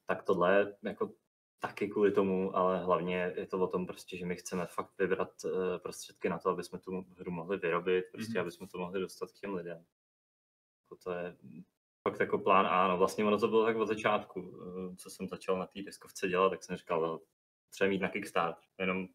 tak 0.05 0.23
tohle 0.23 0.57
je 0.59 0.75
jako 0.83 1.13
taky 1.59 1.87
kvůli 1.87 2.11
tomu, 2.11 2.57
ale 2.57 2.83
hlavně 2.83 3.33
je 3.35 3.45
to 3.47 3.59
o 3.59 3.67
tom 3.67 3.85
prostě, 3.87 4.17
že 4.17 4.25
my 4.25 4.35
chceme 4.35 4.65
fakt 4.65 4.91
vybrat 4.99 5.31
eh, 5.45 5.79
prostředky 5.79 6.29
na 6.29 6.37
to, 6.39 6.49
aby 6.49 6.63
jsme 6.63 6.79
tu 6.79 7.05
hru 7.19 7.31
mohli 7.31 7.57
vyrobit, 7.57 8.05
prostě 8.11 8.31
Mhm. 8.33 8.41
aby 8.41 8.51
jsme 8.51 8.67
to 8.67 8.77
mohli 8.77 8.99
dostat 8.99 9.31
k 9.31 9.39
těm 9.39 9.53
lidem. 9.53 9.85
Jako 10.83 10.95
to 11.03 11.11
je 11.11 11.35
fakt 12.07 12.19
jako 12.19 12.37
plán 12.39 12.67
A, 12.67 12.87
no 12.87 12.97
vlastně 12.97 13.25
ono 13.25 13.39
to 13.39 13.47
bylo 13.47 13.65
tak 13.65 13.77
od 13.77 13.87
začátku, 13.87 14.59
eh, 14.91 14.95
co 14.95 15.09
jsem 15.09 15.27
začal 15.27 15.59
na 15.59 15.65
té 15.67 15.81
deskovce 15.81 16.27
dělat, 16.27 16.49
tak 16.49 16.63
jsem 16.63 16.75
říkal, 16.77 17.01
"No, 17.01 17.19
třeba 17.69 17.89
mít 17.89 18.01
na 18.01 18.09
Kickstarter, 18.09 18.63
jenom 18.79 19.07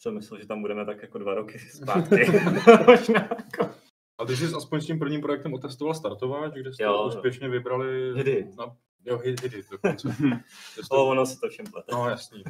jsem 0.00 0.14
myslel, 0.14 0.40
že 0.40 0.46
tam 0.46 0.60
budeme 0.60 0.84
tak 0.86 1.02
jako 1.02 1.18
dva 1.18 1.34
roky 1.34 1.58
zpátky. 1.84 2.16
Možná 2.86 3.20
jako. 3.20 3.74
A 4.18 4.24
ty 4.26 4.36
jsi 4.36 4.44
aspoň 4.56 4.80
s 4.80 4.86
tím 4.86 4.98
prvním 4.98 5.20
projektem 5.20 5.54
otestoval 5.54 5.94
startováč, 5.94 6.52
kde 6.54 6.72
jste 6.72 6.84
Jo. 6.84 7.06
úspěšně 7.06 7.48
vybrali... 7.48 8.14
Hidy. 8.16 8.48
Na, 8.58 8.76
jo, 9.06 9.18
hit, 9.18 9.42
hity 9.42 9.62
dokonce. 9.70 10.08
Kde 10.74 10.84
jste- 10.84 10.96
O, 10.96 11.06
ono 11.06 11.26
se 11.26 11.40
to 11.40 11.48
všem 11.48 11.66
plete. 11.66 11.92
No 11.92 12.08
jasný. 12.08 12.44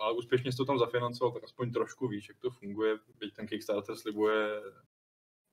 Ale 0.00 0.12
úspěšně 0.12 0.52
jsi 0.52 0.56
to 0.56 0.64
tam 0.64 0.78
zafinancoval, 0.78 1.32
tak 1.32 1.44
aspoň 1.44 1.72
trošku 1.72 2.08
víš, 2.08 2.28
jak 2.28 2.38
to 2.38 2.50
funguje. 2.50 2.96
Byť 3.18 3.34
ten 3.34 3.46
Kickstarter 3.46 3.96
slibuje 3.96 4.62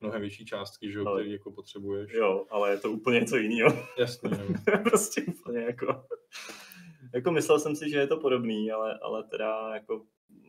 mnohem 0.00 0.22
vyšší 0.22 0.44
částky, 0.46 0.92
že 0.92 0.98
jo, 0.98 1.06
Ale- 1.06 1.20
který 1.20 1.32
jako 1.32 1.50
potřebuješ. 1.52 2.12
Jo, 2.12 2.46
ale 2.50 2.70
je 2.70 2.78
to 2.78 2.90
úplně 2.90 3.20
něco 3.20 3.36
jiného. 3.36 3.86
Jasný, 3.98 4.30
no. 4.30 4.78
prostě 4.82 5.22
úplně 5.22 5.60
jako... 5.60 6.06
Jako 7.14 7.30
myslel 7.32 7.60
jsem 7.60 7.76
si, 7.76 7.90
že 7.90 7.98
je 7.98 8.06
to 8.06 8.16
podobný, 8.16 8.72
ale, 8.72 8.98
ale 9.02 9.24
teda 9.24 9.74
jako, 9.74 10.06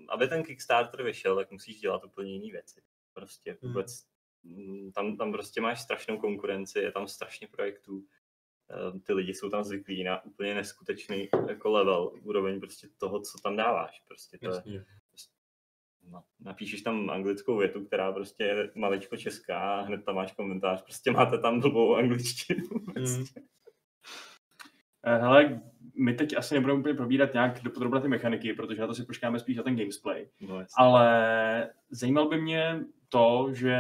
aby 0.10 0.28
ten 0.28 0.44
Kickstarter 0.44 1.04
vyšel, 1.04 1.36
tak 1.36 1.52
musíš 1.52 1.80
dělat 1.80 2.04
úplně 2.04 2.32
jiné 2.34 2.52
věci. 2.52 2.82
Prostě 3.14 3.58
Hmm. 3.62 3.72
vůbec, 3.72 4.04
mm, 4.44 4.92
tam, 4.92 5.18
tam 5.18 5.32
prostě 5.32 5.62
máš 5.62 5.82
strašnou 5.82 6.18
konkurenci, 6.18 6.80
je 6.80 6.92
tam 6.92 7.08
strašně 7.08 7.48
projektů. 7.48 8.06
Eh, 8.72 9.00
Ty 9.00 9.14
lidi 9.14 9.34
jsou 9.34 9.50
tam 9.50 9.64
zvyklí 9.64 10.04
na 10.04 10.26
úplně 10.26 10.56
neskutečný 10.56 11.30
jako 11.48 11.72
level, 11.72 12.12
úroveň 12.24 12.60
prostě 12.60 12.88
toho, 12.98 13.20
co 13.22 13.38
tam 13.44 13.56
dáváš. 13.56 14.02
Prostě 14.08 14.38
to 14.38 14.46
je, 14.46 14.56
Jasný. 14.56 14.82
no, 16.10 16.24
napíšeš 16.40 16.82
tam 16.82 17.10
anglickou 17.10 17.58
větu, 17.58 17.86
která 17.86 18.12
prostě 18.12 18.44
je 18.44 18.72
maličko 18.76 19.18
česká 19.18 19.60
a 19.60 19.82
hned 19.82 20.06
tam 20.06 20.16
máš 20.16 20.32
komentář, 20.32 20.82
prostě 20.84 21.12
máte 21.12 21.38
tam 21.38 21.60
blbou 21.60 21.96
angličtinu. 21.96 22.64
Prostě. 22.94 23.42
Eh, 25.04 25.18
Hele, 25.18 25.62
my 25.96 26.14
teď 26.14 26.38
asi 26.38 26.54
nebudeme 26.54 26.80
úplně 26.80 26.94
probírat 26.94 27.34
nějak 27.34 27.62
dopodrobna 27.64 28.00
ty 28.00 28.08
mechaniky, 28.08 28.54
protože 28.54 28.82
na 28.82 28.88
to 28.88 28.94
si 28.94 29.04
počkáme 29.06 29.40
spíš 29.40 29.58
na 29.58 29.64
ten 29.64 29.76
gamesplay. 29.76 30.28
No, 30.42 30.60
jasně. 30.60 30.74
Ale 30.78 31.70
zajímal 31.90 32.30
by 32.30 32.42
mě 32.42 32.80
to, 33.10 33.50
že 33.54 33.78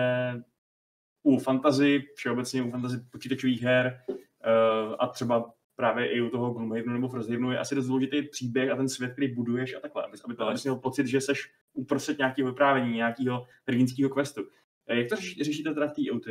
u 1.23 1.39
fantasy, 1.39 2.03
všeobecně 2.15 2.63
u 2.63 2.71
fantasy 2.71 2.97
počítačových 3.11 3.61
her 3.63 4.01
a 4.99 5.07
třeba 5.07 5.53
právě 5.75 6.11
i 6.11 6.21
u 6.21 6.29
toho 6.29 6.51
Gloomhavenu 6.51 6.93
nebo 6.93 7.07
Frosthavenu 7.07 7.51
je 7.51 7.59
asi 7.59 7.75
dost 7.75 7.87
důležitý 7.87 8.21
příběh 8.21 8.71
a 8.71 8.75
ten 8.75 8.89
svět, 8.89 9.11
který 9.11 9.33
buduješ 9.33 9.75
a 9.75 9.79
takhle, 9.79 10.03
abys, 10.03 10.21
aby 10.25 10.35
to, 10.35 10.47
abys 10.47 10.63
měl 10.63 10.75
pocit, 10.75 11.07
že 11.07 11.21
seš 11.21 11.51
uprostřed 11.73 12.17
nějakého 12.17 12.49
vyprávění, 12.49 12.95
nějakého 12.95 13.45
hrdinského 13.67 14.09
questu. 14.09 14.47
Eh, 14.87 14.97
Jak 14.97 15.09
to 15.09 15.15
řešíte 15.15 15.73
teda 15.73 15.87
v 15.87 15.93
té 15.93 16.01
OT? 16.11 16.25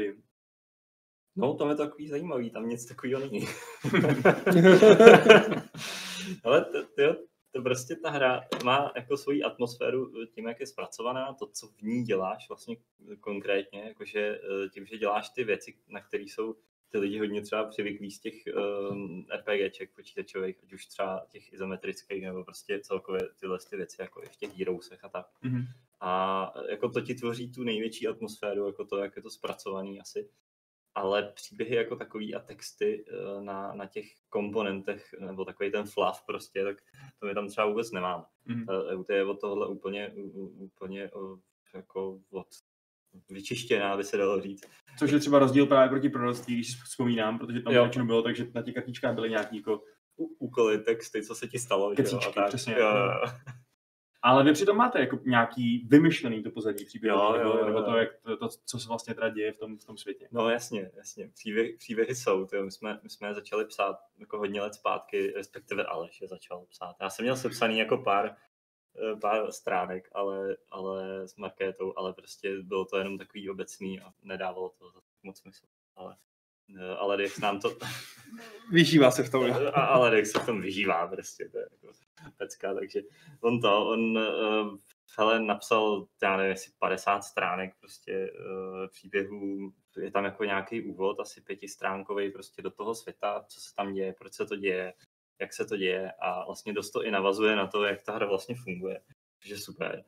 No, 1.37 1.55
tam 1.55 1.69
je 1.69 1.75
to 1.75 1.83
takový 1.83 2.09
zajímavý, 2.09 2.51
tam 2.51 2.69
nic 2.69 2.87
takového 2.87 3.21
není. 3.21 3.45
Ale 6.45 6.65
to, 6.65 6.83
to, 6.97 7.17
to 7.51 7.63
prostě 7.63 7.97
ta 7.97 8.11
hra 8.11 8.41
má 8.65 8.93
jako 8.97 9.17
svoji 9.17 9.43
atmosféru 9.43 10.13
tím, 10.35 10.49
jak 10.49 10.61
je 10.61 10.67
zpracovaná, 10.67 11.33
to, 11.33 11.47
co 11.47 11.69
v 11.69 11.83
ní 11.83 12.03
děláš 12.03 12.49
vlastně 12.49 12.77
konkrétně, 13.21 13.81
jakože 13.81 14.21
eh, 14.21 14.69
tím, 14.69 14.87
že 14.87 14.99
děláš 14.99 15.29
ty 15.29 15.45
věci, 15.45 15.75
na 15.89 16.01
které 16.01 16.23
jsou 16.25 16.57
ty 16.95 16.99
lidi 16.99 17.19
hodně 17.19 17.43
třeba 17.43 17.65
přivyklí 17.65 18.11
z 18.11 18.21
těch 18.21 18.35
um, 18.91 19.27
RPGček 19.37 19.95
počítačových, 19.95 20.57
ať 20.63 20.73
už 20.73 20.87
třeba 20.87 21.27
těch 21.29 21.53
izometrických, 21.53 22.23
nebo 22.25 22.45
prostě 22.45 22.81
celkově 22.81 23.21
tyhle 23.41 23.59
ty 23.71 23.77
věci, 23.77 24.03
jako 24.03 24.23
i 24.23 24.29
v 24.29 24.37
těch 24.37 24.59
Heroesech 24.59 25.05
a 25.05 25.09
tak. 25.09 25.27
Mhm. 25.43 25.65
A 26.01 26.53
jako 26.71 26.89
to 26.89 27.01
ti 27.01 27.15
tvoří 27.15 27.53
tu 27.53 27.63
největší 27.63 28.09
atmosféru, 28.09 28.67
jako 28.67 28.85
to, 28.85 28.99
jak 28.99 29.17
je 29.17 29.23
to 29.23 29.31
zpracovaný 29.31 30.01
asi. 30.01 30.29
Ale 30.95 31.33
příběhy 31.35 31.77
jako 31.77 31.97
takový 31.97 32.35
a 32.35 32.41
texty 32.41 33.05
eh, 33.09 33.41
na, 33.41 33.75
na 33.75 33.87
těch 33.87 34.07
komponentech, 34.29 35.15
nebo 35.21 35.45
takový 35.45 35.71
ten 35.71 35.87
fluff 35.87 36.23
prostě, 36.27 36.65
tak 36.65 36.77
to 37.19 37.27
my 37.27 37.35
tam 37.35 37.49
třeba 37.49 37.67
vůbec 37.67 37.93
nemáme. 37.93 38.25
Mhm. 38.45 38.67
Ta 38.67 38.73
EUT 38.73 39.11
je 39.11 39.25
od 39.25 39.41
tohohle 39.41 39.69
úplně, 39.69 40.13
úplně 40.57 41.11
jako 41.75 42.21
od 42.31 42.47
vyčištěná, 43.31 43.93
aby 43.93 44.05
se 44.05 44.17
dalo 44.17 44.41
říct. 44.41 44.65
Což 44.99 45.11
je 45.11 45.19
třeba 45.19 45.39
rozdíl 45.39 45.67
právě 45.67 45.89
proti 45.89 46.09
proroctví, 46.09 46.55
když 46.55 46.73
si 46.73 46.77
vzpomínám, 46.85 47.39
protože 47.39 47.61
tam 47.61 47.73
většinou 47.73 48.07
bylo 48.07 48.23
tak, 48.23 48.37
že 48.37 48.47
na 48.55 48.63
těch 48.63 48.75
kartičkách 48.75 49.15
byly 49.15 49.31
nějaký 49.31 49.57
jako 49.57 49.83
Úkoly, 50.17 50.79
texty, 50.79 51.23
co 51.23 51.35
se 51.35 51.49
ti 51.49 51.59
stalo, 51.59 51.95
že 51.95 52.03
jo, 52.03 52.09
a 52.09 52.11
Kecíčky, 52.11 52.35
tak. 52.35 52.49
přesně. 52.49 52.77
Jo. 52.79 52.87
Ale 54.23 54.45
vy 54.45 54.53
přitom 54.53 54.77
máte 54.77 55.01
jako 55.01 55.19
nějaký 55.25 55.87
vymyšlený 55.91 56.43
to 56.43 56.51
pozadí 56.51 56.85
příběhu, 56.85 57.19
Jo, 57.19 57.33
nebo, 57.33 57.51
jo, 57.51 57.59
jo, 57.59 57.67
nebo 57.67 57.83
to, 57.83 57.97
jak 57.97 58.09
to, 58.23 58.37
to, 58.37 58.49
co 58.67 58.79
se 58.79 58.89
vlastně 58.89 59.15
teda 59.15 59.29
děje 59.29 59.53
v 59.53 59.59
tom, 59.59 59.79
v 59.79 59.85
tom 59.85 59.97
světě. 59.97 60.29
No 60.33 60.49
jasně, 60.49 60.91
jasně. 60.97 61.29
Příběh, 61.35 61.77
příběhy 61.79 62.15
jsou. 62.15 62.45
Tyjo. 62.47 62.65
My, 62.65 62.71
jsme, 62.71 63.01
my 63.03 63.11
jsme 63.11 63.35
začali 63.35 63.65
psát 63.65 63.97
jako 64.19 64.39
hodně 64.39 64.63
let 64.63 64.75
zpátky, 64.75 65.33
respektive 65.37 65.85
Aleš 65.85 66.21
je 66.21 66.29
začal 66.29 66.67
psát. 66.71 66.97
Já 67.01 67.11
jsem 67.11 67.23
měl 67.25 67.37
sepsaný 67.37 67.79
jako 67.79 67.99
pár, 67.99 68.37
pár 69.21 69.53
stránek, 69.53 70.09
ale, 70.13 70.57
ale 70.71 71.29
s 71.29 71.37
markétou, 71.37 71.93
ale 71.97 72.13
prostě 72.13 72.63
bylo 72.63 72.85
to 72.85 72.99
jenom 72.99 73.19
takový 73.19 73.51
obecný 73.51 74.01
a 74.01 74.13
nedávalo 74.23 74.69
to 74.69 74.93
moc 75.23 75.39
smysl. 75.39 75.67
Ale, 75.97 76.17
eh, 76.79 76.97
ale 76.97 77.17
Dex 77.17 77.39
nám 77.39 77.61
to, 77.61 77.79
Vyžívá 78.73 79.11
se 79.11 79.23
v 79.23 79.31
tom. 79.31 79.45
a 79.75 79.85
ale 79.85 80.11
Dex 80.11 80.31
se 80.31 80.39
v 80.39 80.47
tom 80.47 80.61
vyžívá 80.61 81.07
prostě, 81.07 81.49
to 81.49 81.59
je 81.59 81.67
jako 81.71 81.99
pecka, 82.37 82.75
takže 82.75 83.03
on 83.41 83.61
to, 83.61 83.89
on 83.89 84.19
uh, 84.19 84.79
hele, 85.19 85.41
napsal, 85.41 86.07
já 86.23 86.37
nevím, 86.37 86.51
jestli 86.51 86.73
50 86.79 87.25
stránek 87.25 87.75
prostě 87.81 88.31
uh, 88.33 88.89
příběhů, 88.89 89.73
je 89.97 90.11
tam 90.11 90.25
jako 90.25 90.45
nějaký 90.45 90.83
úvod, 90.83 91.21
asi 91.21 91.41
pětistránkový 91.41 92.31
prostě 92.31 92.63
do 92.63 92.71
toho 92.71 92.95
světa, 92.95 93.45
co 93.49 93.61
se 93.61 93.75
tam 93.75 93.95
děje, 93.95 94.15
proč 94.19 94.33
se 94.33 94.47
to 94.47 94.57
děje, 94.57 94.95
jak 95.41 95.53
se 95.53 95.65
to 95.65 95.77
děje 95.77 96.13
a 96.13 96.45
vlastně 96.45 96.73
dost 96.73 96.91
to 96.91 97.05
i 97.05 97.11
navazuje 97.11 97.57
na 97.57 97.67
to, 97.67 97.85
jak 97.85 98.03
ta 98.03 98.15
hra 98.15 98.27
vlastně 98.27 98.55
funguje, 98.65 99.01
což 99.43 99.51
je 99.51 99.59
super. 99.59 100.05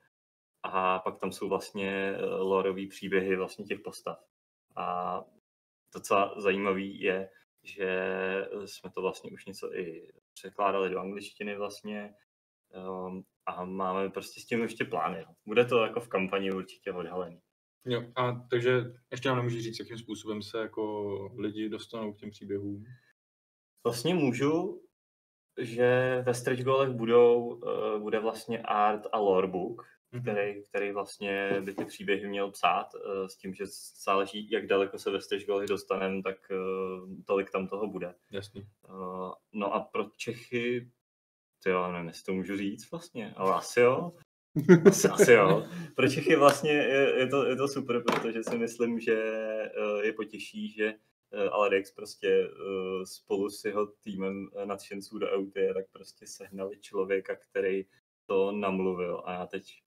A 0.63 0.99
pak 0.99 1.19
tam 1.21 1.33
jsou 1.33 1.49
vlastně 1.49 2.17
uh, 2.19 2.41
loreový 2.41 2.87
příběhy 2.87 3.37
vlastně 3.37 3.65
těch 3.65 3.81
postav. 3.81 4.19
A 4.77 5.21
docela 5.95 6.41
zajímavý 6.41 7.01
je, 7.01 7.31
že 7.63 7.91
jsme 8.65 8.91
to 8.91 9.03
vlastně 9.03 9.31
už 9.31 9.47
něco 9.47 9.75
i 9.75 10.13
překládali 10.35 10.91
do 10.91 11.01
angličtiny 11.01 11.57
vlastně 11.57 12.15
um, 12.75 13.25
a 13.47 13.65
máme 13.65 14.11
prostě 14.11 14.41
s 14.41 14.47
tím 14.47 14.63
ještě 14.63 14.85
plány. 14.85 15.25
no. 15.29 15.35
Bude 15.47 15.65
to 15.65 15.85
jako 15.85 16.01
v 16.01 16.09
kampani 16.09 16.53
určitě 16.53 16.93
odhalený. 16.93 17.41
Jo, 17.87 18.05
a 18.17 18.33
takže 18.51 18.85
ještě 19.11 19.29
nám 19.29 19.37
nemůžeš 19.37 19.63
říct, 19.63 19.79
jakým 19.79 19.99
způsobem 19.99 20.43
se 20.43 20.59
jako 20.59 21.13
lidi 21.39 21.69
dostanou 21.69 22.13
k 22.13 22.19
těm 22.19 22.31
příběhům. 22.31 22.85
Vlastně 23.85 24.15
můžu, 24.15 24.83
že 25.59 26.23
ve 26.27 26.35
stretch 26.35 26.63
goalech 26.63 26.91
budou, 26.91 27.45
uh, 27.45 28.01
bude 28.03 28.21
vlastně 28.21 28.59
art 28.59 29.03
a 29.13 29.19
lorebook, 29.19 29.83
Mhm. 30.13 30.23
který, 30.23 30.63
který 30.63 30.93
vlastně 30.93 31.61
by 31.61 31.75
ty 31.75 31.85
příběhy 31.85 32.29
měl 32.29 32.51
psát, 32.51 32.95
uh, 32.95 33.27
s 33.27 33.37
tím, 33.37 33.55
že 33.55 33.65
záleží, 34.05 34.51
jak 34.51 34.67
daleko 34.67 34.99
se 34.99 35.11
ve 35.11 35.21
stretch 35.21 35.47
goalech 35.47 35.69
dostaneme, 35.69 36.23
tak 36.23 36.37
uh, 36.51 37.11
tolik 37.27 37.51
tam 37.51 37.69
toho 37.69 37.87
bude. 37.87 38.15
Jasný. 38.33 38.67
Uh, 38.89 39.33
no 39.53 39.75
a 39.75 39.81
pro 39.81 40.05
Čechy, 40.17 40.91
ty 41.63 41.71
jo, 41.71 41.93
nevím, 41.93 42.09
jestli 42.09 42.25
to 42.25 42.33
můžu 42.33 42.57
říct 42.57 42.91
vlastně, 42.91 43.35
ale 43.37 43.55
asi 43.55 43.81
jo. 43.81 44.13
Asi, 44.89 45.09
asi 45.09 45.33
jo. 45.33 45.67
Pro 45.95 46.09
Čechy 46.09 46.37
vlastně 46.37 46.71
je, 46.71 47.19
je, 47.19 47.27
to, 47.27 47.47
je 47.47 47.57
to 47.57 47.69
super, 47.69 48.03
protože 48.03 48.43
si 48.43 48.59
myslím, 48.59 49.01
že 49.01 49.13
je 50.03 50.13
potěší, 50.13 50.69
že 50.69 50.95
uh, 51.33 51.55
Alex 51.55 51.91
prostě 51.91 52.49
uh, 52.49 53.05
spolu 53.05 53.51
s 53.51 53.65
jeho 53.65 53.87
týmem 53.87 54.49
uh, 54.53 54.65
nadšenců 54.65 55.19
do 55.19 55.31
EUT 55.31 55.55
tak 55.75 55.87
prostě 55.93 56.27
sehnali 56.27 56.79
člověka, 56.81 57.37
který 57.37 57.85
to 58.27 58.53
namluvil 58.53 59.23
a 59.25 59.33
já 59.33 59.47
teď 59.47 59.83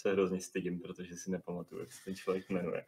se 0.00 0.12
hrozně 0.12 0.40
stydím, 0.40 0.80
protože 0.80 1.16
si 1.16 1.30
nepamatuju, 1.30 1.80
jak 1.80 1.92
se 1.92 2.04
ten 2.04 2.16
člověk 2.16 2.50
jmenuje. 2.50 2.86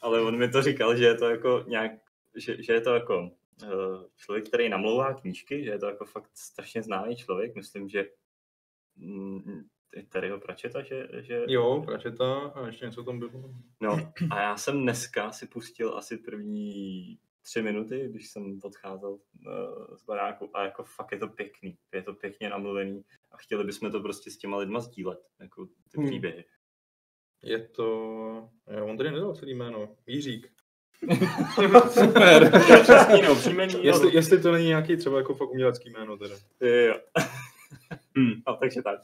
Ale 0.00 0.22
on 0.22 0.38
mi 0.38 0.48
to 0.48 0.62
říkal, 0.62 0.96
že 0.96 1.04
je 1.04 1.14
to 1.14 1.30
jako 1.30 1.64
nějak, 1.68 1.92
že, 2.36 2.62
že 2.62 2.72
je 2.72 2.80
to 2.80 2.94
jako 2.94 3.30
eh, 3.62 3.68
člověk, 4.16 4.48
který 4.48 4.68
namlouvá 4.68 5.14
knížky, 5.14 5.64
že 5.64 5.70
je 5.70 5.78
to 5.78 5.86
jako 5.86 6.04
fakt 6.04 6.30
strašně 6.34 6.82
známý 6.82 7.16
člověk. 7.16 7.54
Myslím, 7.54 7.88
že 7.88 8.10
mm, 8.96 9.68
Terryho 10.08 10.40
Pračeta, 10.40 10.82
že, 10.82 11.08
že 11.18 11.44
Jo, 11.48 11.82
Pračeta 11.86 12.34
a 12.34 12.66
ještě 12.66 12.86
něco 12.86 13.04
tam 13.04 13.18
bylo. 13.18 13.54
No 13.80 14.12
a 14.30 14.40
já 14.40 14.56
jsem 14.56 14.82
dneska 14.82 15.32
si 15.32 15.46
pustil 15.46 15.98
asi 15.98 16.16
první 16.16 17.18
tři 17.42 17.62
minuty, 17.62 18.08
když 18.10 18.28
jsem 18.30 18.58
odcházel 18.62 19.10
uh, 19.12 19.96
z 19.96 20.04
baráku 20.04 20.50
a 20.56 20.64
jako 20.64 20.84
fakt 20.84 21.12
je 21.12 21.18
to 21.18 21.28
pěkný, 21.28 21.78
je 21.94 22.02
to 22.02 22.14
pěkně 22.14 22.48
namluvený 22.50 23.04
a 23.32 23.36
chtěli 23.36 23.64
bychom 23.64 23.90
to 23.90 24.00
prostě 24.00 24.30
s 24.30 24.38
těma 24.38 24.56
lidma 24.56 24.80
sdílet, 24.80 25.20
jako 25.40 25.66
ty 25.66 25.98
Hmm. 25.98 26.06
příběhy. 26.06 26.44
Je 27.42 27.68
to... 27.68 27.84
Jo, 28.76 28.86
on 28.86 28.96
tady 28.96 29.10
nedal 29.10 29.34
celý 29.34 29.54
jméno. 29.54 29.96
Jiřík. 30.06 30.52
Super. 31.90 32.62
Český 32.86 33.22
nebo 33.22 33.34
příjmení, 33.34 33.74
Jestli, 33.84 34.14
jestli 34.14 34.42
to 34.42 34.52
není 34.52 34.66
nějaký 34.66 34.96
třeba 34.96 35.18
jako 35.18 35.34
fakt 35.34 35.50
umělecký 35.50 35.90
jméno 35.90 36.16
teda. 36.16 36.34
Jo, 36.60 36.74
jo. 36.74 37.00
Hmm. 38.16 38.32
A 38.46 38.52
takže 38.60 38.82
tak. 38.82 39.00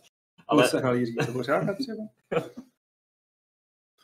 Ale 0.48 0.62
Ale 0.62 0.68
se 0.68 0.78
hrál 0.78 0.96
říct, 0.96 1.26
to 1.26 1.32
pořád 1.32 1.60
třeba? 1.78 2.02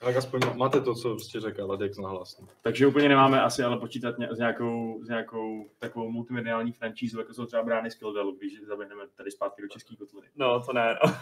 Tak 0.04 0.16
aspoň 0.16 0.40
má- 0.46 0.52
máte 0.52 0.80
to, 0.80 0.94
co 0.94 1.08
prostě 1.10 1.40
řekl 1.40 1.64
Ladex 1.64 1.98
nahlas. 1.98 2.40
no. 2.40 2.48
Takže 2.62 2.86
úplně 2.86 3.08
nemáme 3.08 3.42
asi 3.42 3.62
ale 3.62 3.76
počítat 3.78 4.18
ně, 4.18 4.28
s, 4.30 4.38
nějakou, 4.38 5.00
s 5.04 5.08
nějakou 5.08 5.70
takovou 5.78 6.10
multimediální 6.10 6.72
franšízu, 6.72 7.18
jako 7.18 7.34
jsou 7.34 7.46
třeba 7.46 7.62
brány 7.62 7.90
z 7.90 7.94
Kildalu, 7.94 8.36
když 8.36 8.52
zaběhneme 8.68 9.02
tady 9.16 9.30
zpátky 9.30 9.62
do 9.62 9.68
české 9.68 9.96
kotliny. 9.96 10.26
no, 10.36 10.60
to 10.60 10.72
ne, 10.72 10.96
no. 11.04 11.12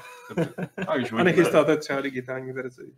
A, 0.88 0.96
když 0.96 1.12
A 1.12 1.22
nechystáte 1.22 1.76
třeba 1.76 2.00
digitální 2.00 2.52
verzi. 2.52 2.92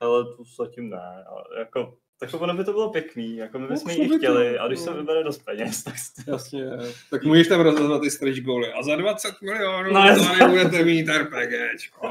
Ale 0.00 0.24
to 0.24 0.42
zatím 0.58 0.90
ne. 0.90 1.24
Ale 1.28 1.42
jako, 1.58 1.94
tak 2.20 2.34
ono 2.34 2.54
by 2.54 2.64
to 2.64 2.72
bylo 2.72 2.90
pěkný, 2.90 3.36
jako 3.36 3.58
my 3.58 3.66
bychom 3.68 3.92
šlo 3.92 4.02
ji 4.02 4.08
by 4.08 4.14
to, 4.14 4.18
chtěli 4.18 4.58
a 4.58 4.66
když 4.66 4.80
se 4.80 4.90
no. 4.90 4.96
vybere 4.96 5.24
dost 5.24 5.44
peněz, 5.44 5.84
tak 5.84 5.94
Jasně. 6.26 6.64
Tak 7.10 7.24
můžeš 7.24 7.48
tam 7.48 7.60
rozhodovat 7.60 8.02
ty 8.02 8.10
stretch 8.10 8.40
goaly. 8.40 8.72
A 8.72 8.82
za 8.82 8.96
20 8.96 9.42
milionů 9.42 9.92
No, 9.92 10.00
no, 10.00 10.06
jasně. 10.06 10.38
tady 10.38 10.50
budete 10.50 10.84
mít 10.84 11.08
RPGčko. 11.08 12.10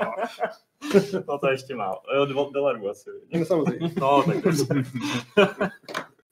no 1.27 1.39
to 1.39 1.49
ještě 1.49 1.75
málo. 1.75 2.01
Jo, 2.15 2.25
dvou 2.25 2.51
dolarů 2.51 2.89
asi. 2.89 3.09
No 3.33 3.45
samozřejmě. 3.45 3.91
No, 3.99 4.23
tak 4.23 4.43
to 4.43 4.49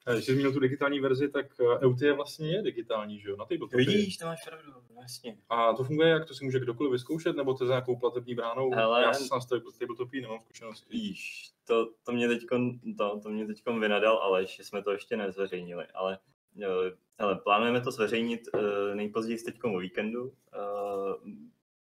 A 0.05 0.13
Když 0.13 0.25
jsi 0.25 0.33
zmínil 0.33 0.53
tu 0.53 0.59
digitální 0.59 0.99
verzi, 0.99 1.29
tak 1.29 1.45
eh, 1.59 1.85
EUT 1.85 2.01
je 2.01 2.13
vlastně 2.13 2.51
je 2.51 2.61
digitální, 2.61 3.19
že 3.19 3.29
jo? 3.29 3.35
Na 3.37 3.45
tabletopě. 3.45 3.77
Vidíš, 3.77 4.17
to 4.17 4.25
máš 4.25 4.45
pravdu, 4.45 4.71
jasně. 5.01 5.37
A 5.49 5.73
to 5.73 5.83
funguje 5.83 6.09
jak? 6.09 6.25
To 6.25 6.33
si 6.33 6.45
může 6.45 6.59
kdokoliv 6.59 6.91
vyzkoušet, 6.91 7.35
nebo 7.35 7.53
to 7.53 7.63
je 7.63 7.67
za 7.67 7.73
nějakou 7.73 7.95
platební 7.95 8.35
bránou? 8.35 8.71
Hele. 8.71 9.01
Já 9.01 9.13
jsem 9.13 9.27
s 9.41 9.77
tabletopí 9.79 10.21
nemám 10.21 10.39
zkušenosti. 10.39 10.85
Víš, 10.89 11.51
to, 11.67 11.89
to 12.03 12.11
mě 12.11 12.27
teďkon, 12.27 12.79
to, 12.97 13.19
to 13.23 13.29
mě 13.29 13.47
teďkon 13.47 13.79
vynadal 13.79 14.17
Aleš, 14.17 14.55
že 14.55 14.63
jsme 14.63 14.83
to 14.83 14.91
ještě 14.91 15.17
nezveřejnili, 15.17 15.85
ale 15.93 16.17
eh, 16.61 16.91
hele, 17.19 17.35
plánujeme 17.35 17.81
to 17.81 17.91
zveřejnit 17.91 18.41
uh, 18.53 18.61
nejpozději 18.95 19.37
teďkom 19.37 19.75
o 19.75 19.79
víkendu, 19.79 20.23
uh, 20.23 20.31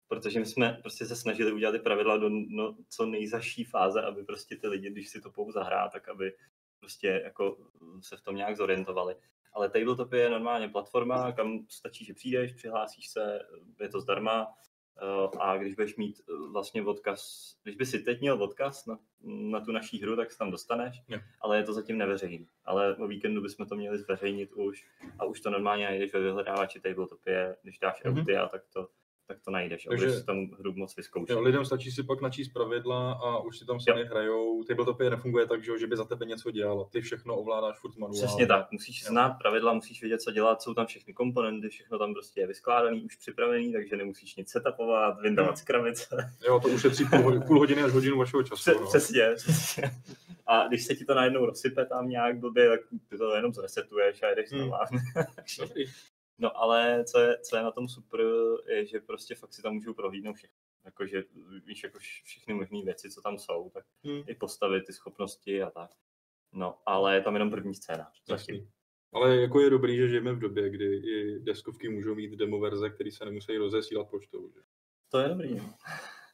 protože 0.07 0.39
my 0.39 0.45
jsme 0.45 0.77
prostě 0.81 1.05
se 1.05 1.15
snažili 1.15 1.51
udělat 1.51 1.71
ty 1.71 1.79
pravidla 1.79 2.17
do 2.17 2.29
no, 2.29 2.75
co 2.89 3.05
nejzaší 3.05 3.63
fáze, 3.63 4.01
aby 4.01 4.23
prostě 4.23 4.55
ty 4.55 4.67
lidi, 4.67 4.89
když 4.89 5.09
si 5.09 5.21
to 5.21 5.31
pou 5.31 5.51
zahrát, 5.51 5.91
tak 5.91 6.09
aby 6.09 6.33
prostě 6.79 7.21
jako 7.23 7.57
se 8.01 8.17
v 8.17 8.21
tom 8.21 8.35
nějak 8.35 8.57
zorientovali. 8.57 9.15
Ale 9.53 9.69
Tabletop 9.69 10.13
je 10.13 10.29
normálně 10.29 10.69
platforma, 10.69 11.31
kam 11.31 11.65
stačí, 11.69 12.05
že 12.05 12.13
přijdeš, 12.13 12.53
přihlásíš 12.53 13.07
se, 13.09 13.39
je 13.81 13.89
to 13.89 14.01
zdarma, 14.01 14.47
Eh, 15.01 15.37
a 15.39 15.57
když 15.57 15.75
budeš 15.75 15.95
mít 15.95 16.21
eh, 16.29 16.47
vlastně 16.51 16.83
odkaz, 16.83 17.53
když 17.63 17.75
by 17.75 17.85
si 17.85 17.99
teď 17.99 18.21
měl 18.21 18.43
odkaz 18.43 18.85
na, 18.85 18.99
na 19.23 19.59
tu 19.59 19.71
naší 19.71 20.01
hru, 20.01 20.15
tak 20.15 20.31
se 20.31 20.37
tam 20.37 20.51
dostaneš, 20.51 21.01
Jo. 21.07 21.19
ale 21.41 21.57
je 21.57 21.63
to 21.63 21.73
zatím 21.73 21.97
neveřejný. 21.97 22.47
Ale 22.65 22.95
o 22.95 23.07
víkendu 23.07 23.41
bychom 23.41 23.65
to 23.65 23.75
měli 23.75 23.97
zveřejnit 23.97 24.53
už 24.53 24.85
a 25.19 25.25
už 25.25 25.41
to 25.41 25.49
normálně 25.49 25.85
najdeš 25.85 26.13
ve 26.13 26.19
vyhledávači 26.19 26.79
Tabletopě, 26.79 27.57
když 27.63 27.79
dáš 27.79 28.03
Mhm. 28.03 28.13
mm-hmm. 28.15 28.19
Eutia, 28.19 28.47
tak 28.47 28.61
to, 28.73 28.89
tak 29.27 29.37
to 29.45 29.51
najdeš. 29.51 29.87
A 29.87 29.89
Takže- 29.89 30.11
si 30.11 30.25
tam 30.25 30.47
hru 30.59 30.73
moc 30.75 30.95
vyzkoušet. 30.95 31.33
Jo, 31.33 31.41
lidem 31.41 31.65
stačí 31.65 31.91
si 31.91 32.03
pak 32.03 32.21
načíst 32.21 32.49
pravidla 32.49 33.11
a 33.13 33.37
už 33.39 33.59
si 33.59 33.65
tam 33.65 33.79
sami 33.79 34.03
hrajou. 34.05 34.63
Tabletopy 34.63 35.09
nefunguje 35.09 35.47
tak, 35.47 35.63
že, 35.63 35.71
jo, 35.71 35.87
by 35.87 35.97
za 35.97 36.05
tebe 36.05 36.25
něco 36.25 36.51
dělal. 36.51 36.85
Ty 36.91 37.01
všechno 37.01 37.35
ovládáš 37.37 37.79
furt 37.79 37.97
manuálně. 37.97 38.27
Přesně 38.27 38.47
tak, 38.47 38.71
musíš 38.71 39.01
Jo. 39.03 39.07
znát 39.09 39.29
pravidla, 39.29 39.73
musíš 39.73 40.01
vědět, 40.01 40.21
co 40.21 40.31
dělat, 40.31 40.61
jsou 40.61 40.73
tam 40.73 40.85
všechny 40.85 41.13
komponenty, 41.13 41.69
všechno 41.69 41.99
tam 41.99 42.13
prostě 42.13 42.41
je 42.41 42.47
vyskládaný, 42.47 43.03
už 43.05 43.15
připravený, 43.15 43.73
takže 43.73 43.95
nemusíš 43.97 44.35
nic 44.35 44.49
setupovat, 44.49 45.21
vyndávat 45.21 45.57
z 45.57 45.61
krabice. 45.61 46.33
Jo, 46.47 46.59
to 46.59 46.67
ušetří 46.67 47.05
půl, 47.05 47.41
půl 47.41 47.59
hodiny 47.59 47.83
až 47.83 47.91
hodinu 47.91 48.17
vašeho 48.17 48.43
času. 48.43 48.55
Pře- 48.55 48.73
no. 48.73 48.87
přesně, 48.87 49.29
přesně. 49.35 49.83
A 50.47 50.67
když 50.67 50.85
se 50.85 50.95
ti 50.95 51.05
to 51.05 51.13
najednou 51.15 51.45
rozsype 51.45 51.85
tam 51.85 52.09
nějak 52.09 52.39
blbě, 52.39 52.69
tak 52.69 52.79
ty 53.09 53.17
to 53.17 53.35
jenom 53.35 53.53
zresetuješ 53.53 54.23
a 54.23 54.27
jedeš 54.27 54.51
Hmm. 54.51 54.71
No 56.37 56.57
ale 56.57 57.03
co 57.05 57.19
je, 57.19 57.39
co 57.39 57.57
je 57.57 57.63
na 57.63 57.71
tom 57.71 57.87
super, 57.87 58.19
je, 58.67 58.85
že 58.85 58.99
prostě 58.99 59.35
fakt 59.35 59.53
si 59.53 59.61
tam 59.61 59.73
můžou 59.73 59.93
prohlídnout 59.93 60.35
všechno. 60.35 60.57
Jakože 60.85 61.23
víš, 61.65 61.83
jako 61.83 61.97
vš- 61.97 62.23
všechny 62.23 62.53
možné 62.53 62.81
věci, 62.83 63.09
co 63.11 63.21
tam 63.21 63.37
jsou, 63.37 63.69
tak 63.69 63.85
Hmm. 64.03 64.23
i 64.27 64.35
postavit 64.35 64.83
ty 64.85 64.93
schopnosti 64.93 65.63
a 65.63 65.69
tak. 65.69 65.91
No, 66.51 66.77
ale 66.85 67.15
je 67.15 67.21
tam 67.21 67.33
jenom 67.33 67.49
první 67.51 67.75
scénář. 67.75 68.21
Zatím. 68.27 68.55
Jasný. 68.55 68.69
Ale 69.13 69.35
jako 69.35 69.59
je 69.61 69.69
dobrý, 69.69 69.97
že 69.97 70.07
žijeme 70.07 70.33
v 70.33 70.39
době, 70.39 70.69
kdy 70.69 70.85
i 70.95 71.39
deskovky 71.39 71.89
můžou 71.89 72.15
mít 72.15 72.31
demo 72.31 72.59
verze, 72.59 72.89
které 72.89 73.11
se 73.11 73.25
nemusí 73.25 73.57
rozesílat 73.57 74.09
poštou. 74.09 74.49
Že? 74.51 74.59
To 75.09 75.19
je 75.19 75.29
dobrý. 75.29 75.55
no. 75.55 75.73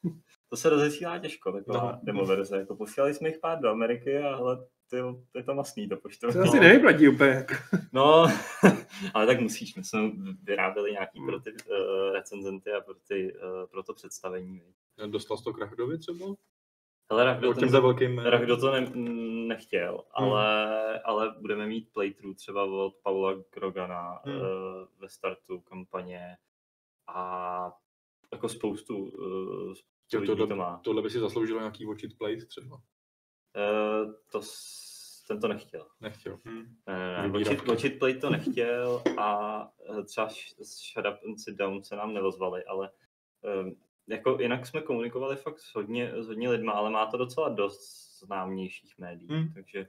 To 0.50 0.58
se 0.58 0.70
rozesílá 0.70 1.20
těžko, 1.20 1.52
taková 1.52 1.92
No. 1.92 2.00
demo 2.04 2.26
verze. 2.26 2.58
Jako 2.58 2.76
posílali 2.76 3.14
jsme 3.14 3.30
jich 3.30 3.40
pár 3.40 3.60
do 3.60 3.70
Ameriky 3.70 4.18
a 4.18 4.36
hele, 4.36 4.68
ty, 4.90 4.98
je 5.36 5.44
to 5.44 5.54
masný 5.54 5.90
to 5.90 5.98
poštou. 5.98 6.32
To 6.32 6.40
asi 6.42 6.60
nevyplatí 6.60 7.08
úplně. 7.10 7.46
No, 7.94 8.26
ale 9.14 9.26
tak 9.26 9.40
musíš. 9.40 9.76
My 9.76 9.84
jsme 9.84 10.00
vyráběli 10.44 10.92
nějaký 10.92 11.20
Hmm. 11.20 11.28
pro 11.28 11.40
ty 11.40 11.52
uh, 11.52 12.14
recenzenty 12.14 12.72
a 12.72 12.82
pro, 12.82 12.94
ty, 13.08 13.34
uh, 13.34 13.66
pro 13.72 13.84
to 13.84 13.94
představení. 13.94 14.62
Dostal 15.08 15.38
jsi 15.38 15.44
to 15.44 15.54
Krachdovi 15.54 15.98
třeba? 15.98 16.26
Hele, 17.12 17.24
Rachdo, 17.24 17.54
těmhle 17.54 17.82
velkým... 17.82 18.16
ten, 18.16 18.26
Rachdo 18.26 18.58
to 18.58 18.72
ne, 18.72 18.92
nechtěl, 19.48 20.04
Hmm. 20.16 20.30
ale, 20.32 21.00
ale 21.00 21.36
budeme 21.40 21.68
mít 21.68 21.94
playthrough 21.94 22.36
třeba 22.36 22.64
od 22.64 22.94
Paula 23.04 23.34
Grogana 23.54 24.20
Hmm. 24.26 24.36
uh, 24.36 24.42
ve 25.00 25.10
startu 25.10 25.60
kampaně 25.60 26.38
a 27.08 27.72
jako 28.32 28.50
spoustu, 28.50 28.98
uh, 28.98 29.74
spoustu 29.74 30.18
lidí 30.18 30.28
tohle, 30.28 30.48
to 30.48 30.56
má. 30.56 30.82
tohle 30.84 31.02
by 31.02 31.10
si 31.10 31.20
zasloužilo 31.20 31.60
nějaký 31.60 31.86
watch 31.86 32.04
it 32.04 32.18
plate 32.18 32.46
třeba. 32.46 32.82
Uh, 33.56 34.14
to, 34.32 34.42
ten 35.28 35.40
to 35.40 35.48
nechtěl. 35.48 35.88
Nechtěl. 36.02 36.40
Hm. 36.46 36.76
Ne, 36.88 36.98
ne, 37.00 37.18
ne. 37.18 37.28
Vybírat. 37.30 37.48
Watch 37.52 37.62
it, 37.64 37.68
Watch 37.68 37.84
it 37.86 38.00
Play 38.00 38.14
to 38.14 38.30
nechtěl 38.30 39.04
a 39.20 39.62
eh, 40.00 40.04
třeba 40.04 40.28
Sh- 40.28 40.64
Shut 40.64 41.06
Up 41.06 41.20
and 41.28 41.40
Sit 41.40 41.56
Down 41.56 41.84
se 41.84 41.96
nám 41.96 42.14
neozvali, 42.14 42.64
ale 42.66 42.92
um, 43.62 43.76
jako 44.08 44.38
jinak 44.42 44.68
jsme 44.68 44.82
komunikovali 44.82 45.36
fakt 45.36 45.60
s 45.60 45.76
hodně, 45.76 46.12
s 46.24 46.28
hodně 46.28 46.50
lidma, 46.50 46.72
ale 46.72 46.90
má 46.90 47.06
to 47.06 47.18
docela 47.18 47.50
dost 47.50 48.10
známějších 48.20 48.98
médií, 48.98 49.28
Hmm. 49.30 49.54
takže 49.54 49.88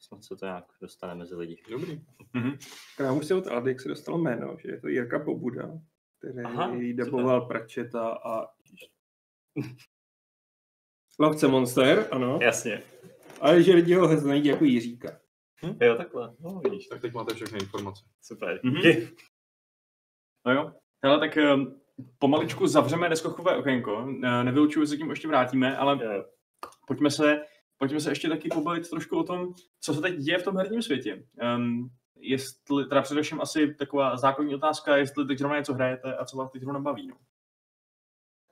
snad 0.00 0.24
se 0.24 0.36
to 0.36 0.46
nějak 0.46 0.64
dostane 0.80 1.14
mezi 1.14 1.34
lidi. 1.34 1.62
Dobrý. 1.70 2.00
K 2.96 3.12
už 3.12 3.26
se 3.26 3.34
od 3.34 3.44
se 3.80 3.88
dostalo 3.88 4.18
jméno, 4.18 4.56
že 4.62 4.68
je 4.70 4.80
to 4.80 4.88
Jirka 4.88 5.18
Pobuda, 5.18 5.70
který 6.18 6.44
Aha, 6.44 6.76
daboval 6.94 7.46
Pračeta 7.46 8.08
a 8.08 8.46
Lovce 11.18 11.48
Monster, 11.48 12.08
ano. 12.10 12.38
Jasně. 12.42 12.82
Ale 13.40 13.62
že 13.62 13.72
lidi 13.74 13.94
ho 13.94 14.16
znají 14.16 14.44
jako 14.46 14.64
Jiříka. 14.64 15.18
Jo, 15.80 15.94
takhle. 15.94 16.34
No, 16.40 16.60
vidíš. 16.64 16.86
Tak 16.86 17.00
teď 17.00 17.12
máte 17.12 17.34
všechny 17.34 17.58
informace. 17.58 18.04
Super. 18.22 18.60
Mhm. 18.62 18.74
Díky. 18.76 19.08
No 20.46 20.52
jo. 20.52 20.72
Hele, 21.04 21.18
tak 21.20 21.38
um, 21.54 21.80
pomaličku 22.18 22.66
zavřeme 22.66 23.08
neskochové 23.08 23.56
okénko. 23.56 24.06
Ne- 24.06 24.44
Nevylučuju, 24.44 24.84
že 24.86 24.90
se 24.90 24.96
tím 24.96 25.10
ještě 25.10 25.28
vrátíme, 25.28 25.76
ale 25.76 26.04
Jo. 26.04 26.24
pojďme 26.86 27.10
se, 27.10 27.40
pojďme 27.78 28.00
se 28.00 28.10
ještě 28.10 28.28
taky 28.28 28.48
pobavit 28.48 28.90
trošku 28.90 29.18
o 29.18 29.22
tom, 29.24 29.54
co 29.80 29.94
se 29.94 30.00
teď 30.00 30.16
děje 30.16 30.38
v 30.38 30.42
tom 30.42 30.56
herním 30.56 30.82
světě. 30.82 31.24
Um, 31.56 31.90
jestli, 32.16 32.84
teda 32.84 33.02
především 33.02 33.40
asi 33.40 33.74
taková 33.74 34.16
základní 34.16 34.54
otázka, 34.54 34.96
jestli 34.96 35.26
teď 35.26 35.38
zrovna 35.38 35.58
něco 35.58 35.74
hrajete 35.74 36.16
a 36.16 36.24
co 36.24 36.36
vás 36.36 36.50
teď 36.52 36.62
zrovna 36.62 36.80
baví. 36.80 37.08
No. 37.08 37.16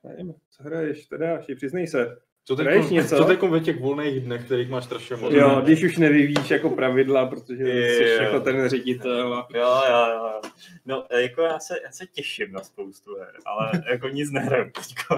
Nevím, 0.05 0.35
co 0.51 0.63
hraješ, 0.63 1.07
teda, 1.07 1.31
ještě 1.37 1.55
přiznej 1.57 1.87
se. 1.87 2.21
Co 2.47 2.57
teď, 2.57 2.67
Hraješ 2.67 2.91
něco? 2.91 3.17
co 3.17 3.25
teď 3.25 3.43
ve 3.43 3.61
těch 3.61 3.81
volných 3.81 4.21
dnech, 4.21 4.45
kterých 4.45 4.71
máš 4.71 4.85
strašně 4.85 5.17
moc? 5.17 5.33
Jo, 5.35 5.61
když 5.65 5.85
už 5.85 5.97
nevyvíjíš 5.97 6.51
jako 6.51 6.71
pravidla, 6.71 7.27
protože 7.27 7.65
jsi 7.89 8.03
Jo. 8.03 8.23
jako 8.23 8.41
ten 8.41 8.69
ředitel 8.69 9.35
a 9.35 9.49
Jo, 9.55 9.61
jo, 9.91 10.07
jo. 10.17 10.31
jo. 10.35 10.41
No, 10.87 11.05
jako 11.21 11.43
já 11.43 11.59
se, 11.59 11.75
já 11.85 11.91
se 11.93 12.07
těším 12.07 12.53
na 12.53 12.61
spoustu 12.61 13.17
her, 13.17 13.33
ale 13.47 13.71
jako 13.91 14.09
nic 14.09 14.31
nehraju 14.31 14.71
teďko. 14.71 15.17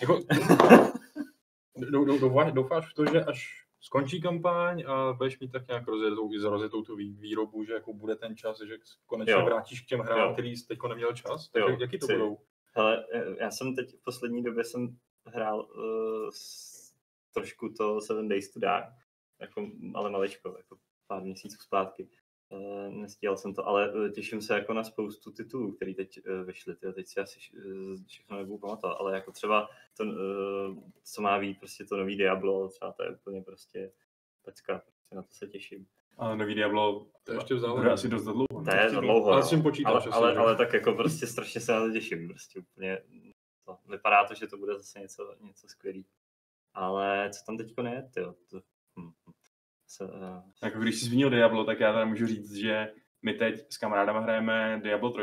Jako, 0.00 0.20
dou- 1.90 2.04
dou- 2.04 2.18
doufáš, 2.18 2.52
doufáš 2.52 2.90
v 2.90 2.94
to, 2.94 3.04
že 3.06 3.24
až 3.24 3.64
skončí 3.80 4.20
kampaň 4.22 4.84
a 4.86 5.12
budeš 5.12 5.38
mít 5.40 5.52
tak 5.52 5.68
nějak 5.68 5.88
rozjetou, 5.88 6.30
rozjetou 6.50 6.82
tu 6.82 6.96
vý- 6.96 7.16
výrobu, 7.20 7.64
že 7.64 7.72
jako 7.72 7.92
bude 7.92 8.16
ten 8.16 8.36
čas, 8.36 8.60
že 8.68 8.74
konečně 9.06 9.32
Jo. 9.32 9.44
vrátíš 9.44 9.80
k 9.80 9.86
těm 9.86 10.00
hrám, 10.00 10.18
Jo. 10.18 10.32
který 10.32 10.56
jsi 10.56 10.66
teď 10.66 10.78
neměl 10.88 11.12
čas? 11.12 11.48
Tak 11.48 11.60
Jo, 11.60 11.68
jak- 11.68 11.80
jaký 11.80 11.98
to 11.98 12.06
chci. 12.06 12.12
budou? 12.12 12.38
Ale 12.74 13.04
já 13.40 13.50
jsem 13.50 13.76
teď 13.76 13.94
v 13.94 14.04
poslední 14.04 14.42
době 14.42 14.64
jsem 14.64 14.96
hrál 15.34 15.60
uh, 15.60 16.30
s, 16.30 16.94
trošku 17.34 17.68
to 17.68 18.00
Seven 18.00 18.28
Days 18.28 18.52
to 18.52 18.60
Die, 18.60 18.92
jako, 19.40 19.70
ale 19.94 20.10
maličko, 20.10 20.54
jako 20.56 20.76
pár 21.06 21.22
měsíců 21.22 21.56
zpátky. 21.60 22.08
Uh, 22.48 22.94
nestíhal 22.94 23.36
jsem 23.36 23.54
to, 23.54 23.66
ale 23.66 23.92
eh, 24.06 24.10
těším 24.10 24.42
se 24.42 24.54
jako 24.54 24.74
na 24.74 24.84
spoustu 24.84 25.32
titulů, 25.32 25.72
které 25.72 25.94
teď 25.94 26.20
uh, 26.26 26.46
vyšly. 26.46 26.76
Tyjo, 26.76 26.92
teď 26.92 27.06
si 27.06 27.20
asi 27.20 27.38
uh, 27.54 27.96
všechno 28.06 28.36
nebudu 28.36 28.58
pamatovat, 28.58 28.96
ale 29.00 29.14
jako 29.14 29.32
třeba 29.32 29.68
to, 29.96 30.04
uh, 30.04 30.12
co 31.02 31.22
má 31.22 31.38
být 31.38 31.58
prostě 31.58 31.84
to 31.84 31.96
nový 31.96 32.16
Diablo, 32.16 32.68
třeba 32.68 32.92
to 32.92 33.02
je 33.02 33.10
úplně 33.10 33.42
prostě 33.42 33.92
pecka, 34.44 34.78
prostě 34.78 35.14
na 35.14 35.22
to 35.22 35.32
se 35.32 35.46
těším. 35.46 35.86
A 36.18 36.34
nový 36.34 36.54
Diablo 36.54 37.06
To 37.24 37.32
je 37.32 37.38
ještě 37.38 37.54
v 37.54 37.56
bude 37.56 37.68
záloze. 37.68 37.90
asi 37.90 38.08
dost 38.08 38.24
dlouho. 38.24 38.64
To 38.64 38.76
je 38.76 38.90
dlouho. 38.90 39.32
Ale 39.32 39.42
no. 39.56 39.62
počítáš 39.62 40.06
ale, 40.06 40.12
ale, 40.12 40.36
ale, 40.36 40.56
tak 40.56 40.72
jako 40.72 40.92
prostě 40.92 41.26
strašně 41.26 41.60
se 41.60 41.72
na 41.72 41.80
to 41.80 41.92
těším. 41.92 42.28
Prostě 42.28 42.58
úplně 42.60 42.98
to. 43.64 43.78
Vypadá 43.88 44.24
to, 44.24 44.34
že 44.34 44.46
to 44.46 44.56
bude 44.56 44.76
zase 44.76 45.00
něco, 45.00 45.34
něco 45.40 45.68
skvělý. 45.68 46.06
Ale 46.74 47.30
co 47.32 47.44
tam 47.46 47.56
teďko 47.56 47.82
ne, 47.82 48.10
tyjo, 48.14 48.34
to, 48.50 48.60
hm, 49.00 49.10
hm. 49.28 49.32
se, 49.86 50.04
uh, 50.04 50.42
Jako 50.62 50.78
když 50.78 51.00
jsi 51.00 51.06
zmínil 51.06 51.30
Diablo, 51.30 51.64
tak 51.64 51.80
já 51.80 51.92
teda 51.92 52.04
můžu 52.04 52.26
říct, 52.26 52.52
že 52.54 52.92
my 53.22 53.34
teď 53.34 53.72
s 53.72 53.78
kamarádama 53.78 54.20
hrajeme 54.20 54.80
Diablo 54.82 55.10
3. 55.10 55.20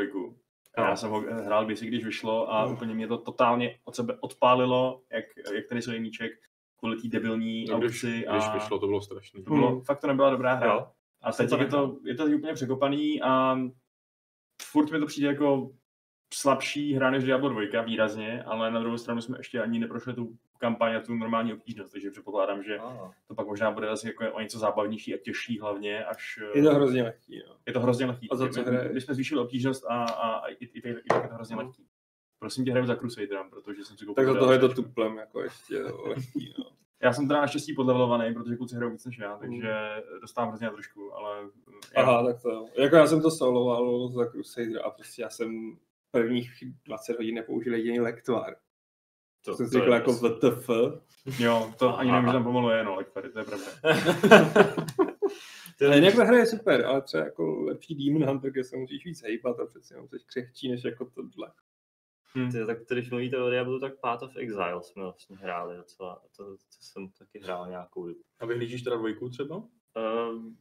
A 0.76 0.80
já 0.80 0.90
No. 0.90 0.96
jsem 0.96 1.10
ho 1.10 1.20
hrál 1.20 1.64
kdysi, 1.64 1.86
když 1.86 2.04
vyšlo 2.04 2.52
a 2.52 2.64
No. 2.66 2.72
úplně 2.72 2.94
mě 2.94 3.08
to 3.08 3.18
totálně 3.18 3.78
od 3.84 3.96
sebe 3.96 4.16
odpálilo, 4.20 5.02
jak, 5.12 5.24
jak 5.54 5.66
tady 5.68 5.82
jsou 5.82 5.90
míček 5.98 6.32
kvůli 6.78 6.96
té 7.02 7.08
debilní 7.08 7.64
No, 7.64 7.78
když, 7.78 7.90
aukci. 8.04 8.10
když 8.12 8.44
a 8.44 8.54
vyšlo, 8.54 8.78
to 8.78 8.86
bylo 8.86 9.00
strašný. 9.02 9.44
to 9.44 9.50
bylo, 9.50 9.70
Hmm. 9.70 9.80
fakt 9.84 10.00
to 10.00 10.06
nebyla 10.06 10.30
dobrá 10.30 10.54
hra. 10.54 10.66
jo, 10.74 10.86
A 11.22 11.32
teď 11.32 11.50
to 11.50 11.56
je 11.58 11.66
to, 11.66 11.98
je 12.04 12.14
to 12.14 12.24
úplně 12.24 12.54
překopaný 12.54 13.22
a 13.22 13.56
furt 14.62 14.90
mi 14.90 14.98
to 14.98 15.06
přijde 15.06 15.28
jako 15.28 15.70
slabší 16.34 16.94
hra 16.94 17.10
než 17.10 17.24
Diablo 17.24 17.48
2 17.48 17.82
výrazně, 17.82 18.42
ale 18.42 18.70
na 18.70 18.80
druhou 18.80 18.98
stranu 18.98 19.20
jsme 19.20 19.38
ještě 19.38 19.62
ani 19.62 19.78
neprošli 19.78 20.14
tu 20.14 20.38
kampaň 20.58 20.96
a 20.96 21.00
tu 21.00 21.14
normální 21.14 21.52
obtížnost, 21.52 21.92
takže 21.92 22.10
předpokládám, 22.10 22.62
že 22.62 22.78
a, 22.78 23.10
to 23.28 23.34
pak 23.34 23.46
možná 23.46 23.70
bude 23.70 23.86
zase 23.86 24.08
jako 24.08 24.32
o 24.32 24.40
něco 24.40 24.58
zábavnější 24.58 25.14
a 25.14 25.18
těžší 25.18 25.60
hlavně, 25.60 26.04
až 26.04 26.38
je 26.54 26.62
to 26.62 26.74
hrozně 26.74 27.02
lehký. 27.02 27.42
No. 27.48 27.54
je 27.66 27.72
to 27.72 27.80
hrozně 27.80 28.06
lehký. 28.06 28.30
A 28.30 28.36
za 28.36 28.48
co? 28.48 28.60
My 28.92 29.00
jsme 29.00 29.14
zvýšili 29.14 29.40
obtížnost 29.40 29.84
a, 29.88 30.04
a, 30.04 30.32
a 30.32 30.48
i, 30.48 30.54
i, 30.54 30.78
i, 30.78 30.90
i, 30.90 31.08
tak 31.08 31.22
je 31.22 31.28
to 31.28 31.34
hrozně 31.34 31.56
No. 31.56 31.62
lehký. 31.62 31.86
Prosím 32.38 32.64
tě, 32.64 32.70
hraju 32.70 32.86
za 32.86 32.96
Crusaderem, 32.96 33.50
protože 33.50 33.84
jsem 33.84 33.96
si 33.96 34.06
koupil 34.06 34.24
Tak 34.24 34.34
za 34.34 34.40
toho 34.40 34.52
je 34.52 34.58
to 34.58 34.68
tuplem, 34.68 35.16
jako 35.16 35.42
ještě 35.42 35.78
lehký. 35.82 36.54
No. 36.58 36.64
Já 37.02 37.12
jsem 37.12 37.28
teda 37.28 37.40
naštěstí 37.40 37.74
podlevelovaný, 37.74 38.34
protože 38.34 38.56
kluci 38.56 38.76
hrajou 38.76 38.92
víc 38.92 39.04
než 39.04 39.18
já, 39.18 39.36
takže 39.36 39.74
dostávám 40.20 40.48
hrozně 40.48 40.66
na 40.66 40.72
trošku, 40.72 41.14
ale 41.14 41.36
já, 41.96 42.02
Aha, 42.02 42.26
tak 42.26 42.42
to 42.42 42.50
jo. 42.50 42.66
Jako 42.78 42.96
já 42.96 43.06
jsem 43.06 43.22
to 43.22 43.30
soloval 43.30 44.08
za 44.08 44.26
Crusader 44.26 44.82
a 44.84 44.90
prostě 44.90 45.22
já 45.22 45.30
jsem 45.30 45.78
prvních 46.10 46.50
20 46.84 47.16
hodin 47.16 47.34
nepoužil 47.34 47.74
jediný 47.74 48.00
lektvar. 48.00 48.56
to, 49.44 49.54
jsem 49.56 49.66
si 49.66 49.72
to 49.72 49.78
řekl 49.78 49.90
je 49.90 49.94
jako 49.94 50.12
prostě- 50.18 50.50
VTF. 50.50 50.68
jo, 51.40 51.74
to 51.78 51.98
ani 51.98 52.12
nevím, 52.12 52.26
že 52.26 52.32
tam 52.32 52.44
pomalu 52.44 52.70
je, 52.70 52.84
no, 52.84 52.94
Lekfary, 52.96 53.30
to 53.32 53.38
je 53.38 53.44
pravda. 53.44 53.66
Ale 55.86 55.96
jinak 55.96 56.14
ta 56.16 56.24
hra 56.24 56.36
je 56.38 56.46
super, 56.46 56.86
ale 56.86 57.02
třeba 57.02 57.24
jako 57.24 57.60
lepší 57.64 57.94
Demon 57.94 58.28
Hunter, 58.28 58.50
kde 58.50 58.64
se 58.64 58.76
musíš 58.76 59.04
víc 59.04 59.22
hejbat 59.22 59.60
a 59.60 59.66
přeci 59.66 59.94
jenom 59.94 60.08
jsi 60.08 60.18
křehčí 60.26 60.70
než 60.70 60.84
jako 60.84 61.04
tohle. 61.04 61.52
Hm. 62.34 62.50
Ty, 62.50 62.66
tak 62.66 62.78
když 62.88 63.10
mluvíte 63.10 63.42
o 63.42 63.50
Diablu, 63.50 63.80
tak 63.80 64.00
Path 64.00 64.22
of 64.22 64.36
Exile 64.36 64.82
jsme 64.82 65.02
vlastně 65.02 65.36
hráli 65.36 65.76
docela. 65.76 66.22
To, 66.36 66.44
to 66.44 66.56
jsem 66.80 67.08
taky 67.08 67.40
hrál 67.40 67.68
nějakou 67.68 68.06
dobu. 68.06 68.20
A 68.38 68.46
vyhlížíš 68.46 68.82
teda 68.82 68.96
dvojku 68.96 69.28
třeba? 69.28 69.56
Um, 69.56 70.58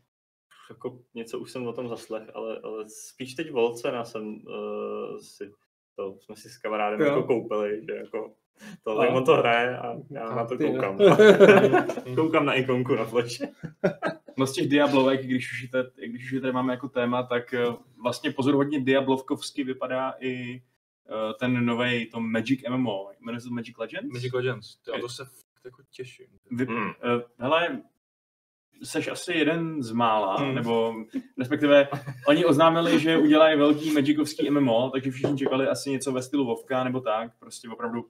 jako 0.70 1.00
něco 1.14 1.40
už 1.40 1.52
jsem 1.52 1.68
o 1.68 1.74
tom 1.74 1.88
zaslech, 1.90 2.24
ale, 2.34 2.60
ale 2.64 2.90
spíš 2.90 3.34
teď 3.36 3.52
Volcena 3.52 4.06
jsem 4.06 4.28
uh, 4.28 5.18
si, 5.22 5.52
to 5.96 6.18
jsme 6.20 6.36
si 6.36 6.50
s 6.50 6.58
kamarádem 6.58 7.00
Jo. 7.02 7.06
jako 7.08 7.24
koupili, 7.24 7.82
že 7.86 7.96
jako 7.96 8.34
to, 8.84 9.00
A- 9.00 9.06
tak 9.06 9.16
on 9.16 9.26
to 9.26 9.36
hraje 9.36 9.78
a 9.78 9.96
já 10.10 10.24
A 10.28 10.36
na 10.36 10.46
to 10.46 10.58
koukám. 10.58 10.98
koukám 12.16 12.46
na 12.46 12.54
ikonku 12.54 12.96
na 12.96 13.06
fleše. 13.06 13.48
No 14.38 14.48
z 14.48 14.54
těch 14.54 14.70
Diablovek, 14.70 15.22
když 15.26 15.52
už, 15.52 15.62
je 15.64 15.70
tady, 15.70 15.90
když 16.08 16.26
už 16.26 16.32
je 16.32 16.42
tady 16.42 16.54
máme 16.54 16.74
jako 16.74 16.90
téma, 16.90 17.24
tak 17.24 17.54
eh, 17.54 17.66
vlastně 18.04 18.32
pozoruhodně 18.32 18.80
Diablovkovsky 18.82 19.64
vypadá 19.64 20.14
i 20.20 20.56
eh, 21.10 21.34
ten 21.40 21.66
nový 21.66 22.06
to 22.10 22.20
Magic 22.20 22.62
MMO, 22.70 23.10
jmenuje 23.20 23.42
se 23.42 23.48
to 23.48 23.54
Magic 23.54 23.78
Legends? 23.78 24.14
Magic 24.14 24.34
Legends, 24.34 24.78
a 24.98 25.00
to 25.02 25.10
se 25.10 25.26
fakt 25.26 25.66
jako 25.66 25.82
těším. 25.92 26.28
Vy, 26.52 26.66
Hmm. 26.66 26.78
uh, 26.78 27.22
hele, 27.38 27.82
seš 28.84 29.08
asi 29.08 29.34
jeden 29.34 29.84
z 29.84 29.92
mála, 29.92 30.38
Hmm. 30.38 30.56
nebo 30.56 30.94
respektive 31.40 31.88
oni 32.28 32.46
oznámili, 32.46 33.00
že 33.00 33.18
udělají 33.18 33.58
velký 33.58 33.92
Magigovský 33.94 34.50
MMO, 34.50 34.90
takže 34.90 35.12
všichni 35.12 35.38
čekali 35.38 35.68
asi 35.68 35.90
něco 35.92 36.12
ve 36.12 36.22
stylu 36.22 36.46
Vovka 36.46 36.84
nebo 36.84 37.00
tak, 37.02 37.32
prostě 37.40 37.70
opravdu 37.70 38.06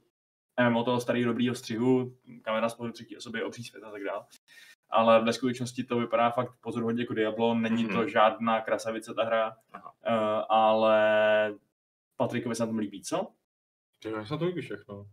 MMO 0.69 0.83
toho 0.83 0.99
starého 0.99 1.25
dobrýho 1.27 1.55
střihu, 1.55 2.13
kamera 2.41 2.69
z 2.69 2.73
pohledu 2.75 2.93
třetí 2.93 3.17
osoby, 3.17 3.43
obří 3.43 3.63
svět 3.63 3.83
a 3.83 3.91
tak 3.91 4.03
dále. 4.03 4.23
Ale 4.89 5.23
ve 5.23 5.33
skutečnosti 5.33 5.83
to 5.83 5.99
vypadá 5.99 6.29
fakt 6.31 6.51
pozoruhodně 6.61 7.03
jako 7.03 7.13
Diablo, 7.13 7.53
není 7.53 7.83
Mhm. 7.83 7.95
to 7.95 8.07
žádná 8.07 8.61
krasavice 8.61 9.13
ta 9.13 9.23
hra, 9.23 9.55
Aha. 9.73 9.93
uh, 10.07 10.55
ale 10.57 10.99
Patrikovi 12.17 12.55
se 12.55 12.63
na 12.63 12.67
tom 12.67 12.77
líbí, 12.77 13.01
co? 13.03 13.27
Já 14.05 14.25
se 14.25 14.33
na 14.33 14.37
to 14.37 14.45
líbí 14.45 14.61
všechno. 14.61 15.05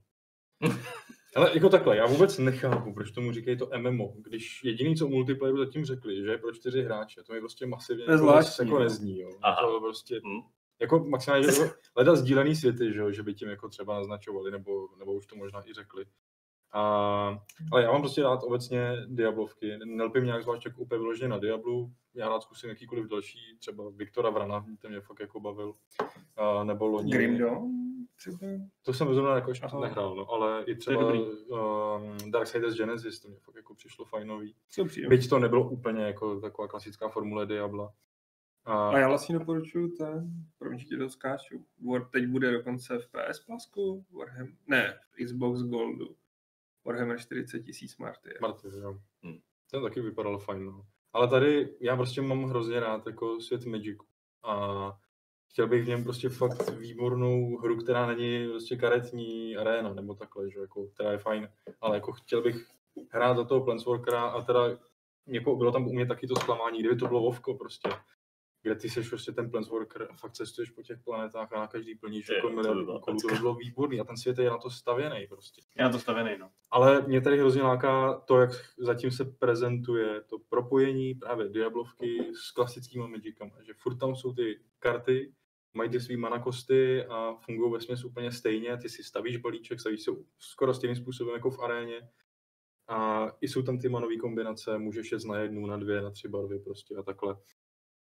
Ale 1.34 1.50
jako 1.54 1.68
takhle, 1.68 1.96
já 1.96 2.06
vůbec 2.06 2.38
nechápu, 2.38 2.92
proč 2.92 3.10
tomu 3.10 3.32
říkají 3.32 3.56
to 3.56 3.70
MMO, 3.78 4.12
když 4.16 4.64
jediný, 4.64 4.96
co 4.96 5.06
u 5.06 5.10
multiplayeru 5.10 5.58
zatím 5.58 5.84
řekli, 5.84 6.22
že 6.22 6.30
je 6.30 6.38
pro 6.38 6.52
čtyři 6.52 6.82
hráče, 6.82 7.22
to 7.22 7.32
mi 7.32 7.40
prostě 7.40 7.66
masivně 7.66 8.04
jako, 8.04 8.18
zvláštní, 8.18 8.66
jako 8.66 8.78
no. 8.78 8.84
nezní, 8.84 9.20
jo. 9.20 9.30
Aha. 9.42 9.66
To 9.66 9.80
prostě, 9.80 10.20
Hm. 10.24 10.40
jako 10.80 10.98
maximálně, 10.98 11.52
že 11.52 11.52
hledat 11.96 12.16
sdílený 12.16 12.56
světy, 12.56 12.92
že, 12.92 13.00
jo, 13.00 13.12
že 13.12 13.22
by 13.22 13.34
tím 13.34 13.48
jako 13.48 13.68
třeba 13.68 13.94
naznačovali, 13.94 14.50
nebo, 14.50 14.88
nebo 14.98 15.12
už 15.12 15.26
to 15.26 15.36
možná 15.36 15.68
i 15.68 15.74
řekli. 15.74 16.04
A, 16.72 16.80
ale 17.72 17.82
já 17.82 17.92
mám 17.92 18.00
prostě 18.00 18.22
rád 18.22 18.42
obecně 18.42 18.92
Diablovky, 19.06 19.78
nelpím 19.84 20.24
nějak 20.24 20.42
zvlášť 20.42 20.64
jako 20.64 20.82
úplně 20.82 20.98
vyloženě 20.98 21.28
na 21.28 21.38
Diablu, 21.38 21.92
já 22.14 22.28
rád 22.28 22.42
zkusím 22.42 22.68
jakýkoliv 22.68 23.06
další, 23.06 23.38
třeba 23.58 23.90
Viktora 23.96 24.30
Vrana, 24.30 24.66
ten 24.78 24.90
mě 24.90 25.00
fakt 25.00 25.20
jako 25.20 25.40
bavil, 25.40 25.72
a, 26.36 26.64
nebo 26.64 26.86
loni. 26.86 27.12
Grim 27.12 27.38
Dawn 27.38 27.83
třeba? 28.16 28.38
To 28.82 28.92
jsem 28.92 29.14
zrovna 29.14 29.34
jako 29.34 29.50
ještě 29.50 29.66
Aha. 29.66 29.80
nehrál, 29.80 30.14
no, 30.16 30.30
ale 30.30 30.64
i 30.64 30.74
třeba 30.74 31.00
dobrý. 31.02 31.20
um, 31.20 32.30
Darksiders 32.30 32.76
Genesis, 32.76 33.20
to 33.20 33.28
mě 33.28 33.38
fakt 33.38 33.56
jako 33.56 33.74
přišlo 33.74 34.04
fajnový. 34.04 34.54
Příjemné. 34.86 35.16
Byť 35.16 35.28
to 35.28 35.38
nebylo 35.38 35.70
úplně 35.70 36.02
jako 36.04 36.40
taková 36.40 36.68
klasická 36.68 37.08
formule 37.08 37.46
Diabla. 37.46 37.92
A, 38.64 38.88
A 38.88 38.98
já 38.98 39.08
vlastně 39.08 39.38
doporučuju 39.38 39.88
ten, 39.88 40.30
promiň, 40.58 40.78
že 40.78 40.86
ti 40.86 40.96
to 40.96 41.08
skáču. 41.08 41.64
War 41.90 42.08
teď 42.10 42.26
bude 42.26 42.52
dokonce 42.52 42.98
v 42.98 43.06
PS 43.08 43.40
Plusku, 43.40 44.06
Warhammer, 44.18 44.52
ne, 44.66 44.98
v 45.10 45.24
Xbox 45.24 45.60
Goldu. 45.62 46.16
Warhammer 46.84 47.18
40 47.18 47.60
tisíc 47.62 47.96
Martyr. 47.96 48.38
Marty, 48.40 48.68
jo. 48.82 48.98
Hm. 49.26 49.38
Ten 49.70 49.82
taky 49.82 50.00
vypadal 50.00 50.38
fajn, 50.38 50.64
no. 50.64 50.82
Ale 51.12 51.28
tady 51.28 51.76
já 51.80 51.96
prostě 51.96 52.22
mám 52.22 52.44
hrozně 52.44 52.80
rád 52.80 53.06
jako 53.06 53.40
svět 53.40 53.66
Magicu. 53.66 54.04
A 54.42 54.92
chtěl 55.54 55.68
bych 55.68 55.84
v 55.84 55.88
něm 55.88 56.04
prostě 56.04 56.28
fakt 56.28 56.70
výbornou 56.70 57.56
hru, 57.56 57.76
která 57.76 58.06
není 58.06 58.48
prostě 58.48 58.76
karetní 58.76 59.56
arena, 59.56 59.94
nebo 59.94 60.14
takhle, 60.14 60.50
že 60.50 60.60
jako, 60.60 60.86
která 60.86 61.12
je 61.12 61.18
fajn. 61.18 61.48
Ale 61.80 61.96
jako 61.96 62.12
chtěl 62.12 62.42
bych 62.42 62.66
hrát 63.10 63.36
za 63.36 63.44
toho 63.44 63.64
Planeswalkera 63.64 64.22
a 64.22 64.42
teda 64.42 64.60
jako 65.26 65.56
bylo 65.56 65.72
tam 65.72 65.86
u 65.86 65.92
mě 65.92 66.06
taky 66.06 66.26
to 66.26 66.36
zklamání, 66.36 66.78
kdyby 66.78 66.96
to 66.96 67.06
bylo 67.06 67.20
Vovko 67.20 67.54
prostě. 67.54 67.88
Kde 68.62 68.74
ty 68.74 68.90
seš 68.90 69.08
prostě 69.08 69.32
ten 69.32 69.50
Planeswalker 69.50 70.08
a 70.10 70.16
fakt 70.16 70.32
cestuješ 70.32 70.70
po 70.70 70.82
těch 70.82 70.98
planetách 71.04 71.52
a 71.52 71.60
na 71.60 71.66
každý 71.66 71.94
plníš 71.94 72.28
jako 72.28 72.48
úkolů, 72.48 73.00
to 73.20 73.28
by 73.28 73.38
bylo 73.38 73.54
výborný 73.54 74.00
a 74.00 74.04
ten 74.04 74.16
svět 74.16 74.38
je 74.38 74.50
na 74.50 74.58
to 74.58 74.70
stavěný 74.70 75.26
prostě. 75.26 75.62
Já 75.76 75.88
to 75.88 75.98
stavěný, 75.98 76.38
no. 76.38 76.50
Ale 76.70 77.02
mě 77.02 77.20
tady 77.20 77.38
hrozně 77.38 77.62
láká 77.62 78.14
to, 78.14 78.40
jak 78.40 78.50
zatím 78.78 79.10
se 79.10 79.24
prezentuje 79.24 80.20
to 80.20 80.36
propojení 80.48 81.14
právě 81.14 81.48
Diablovky 81.48 82.34
s 82.34 82.50
klasickými 82.50 83.08
Magicama, 83.08 83.62
že 83.62 83.72
furt 83.74 83.96
tam 83.96 84.16
jsou 84.16 84.32
ty 84.32 84.60
karty, 84.78 85.32
mají 85.74 85.90
ty 85.90 86.00
svý 86.00 86.16
mana 86.16 86.38
kosty 86.38 87.04
a 87.04 87.34
fungují 87.34 87.72
ve 87.72 87.80
směs 87.80 88.04
úplně 88.04 88.32
stejně, 88.32 88.76
ty 88.76 88.88
si 88.88 89.02
stavíš 89.02 89.36
balíček, 89.36 89.80
stavíš 89.80 90.02
se 90.02 90.10
skoro 90.38 90.74
stejným 90.74 90.96
způsobem 90.96 91.34
jako 91.34 91.50
v 91.50 91.58
aréně 91.58 92.08
a 92.88 93.28
i 93.40 93.48
jsou 93.48 93.62
tam 93.62 93.78
ty 93.78 93.88
manové 93.88 94.16
kombinace, 94.16 94.78
můžeš 94.78 95.12
jet 95.12 95.24
na 95.24 95.38
jednu, 95.38 95.66
na 95.66 95.76
dvě, 95.76 96.02
na 96.02 96.10
tři 96.10 96.28
barvy 96.28 96.58
prostě 96.58 96.96
a 96.96 97.02
takhle. 97.02 97.36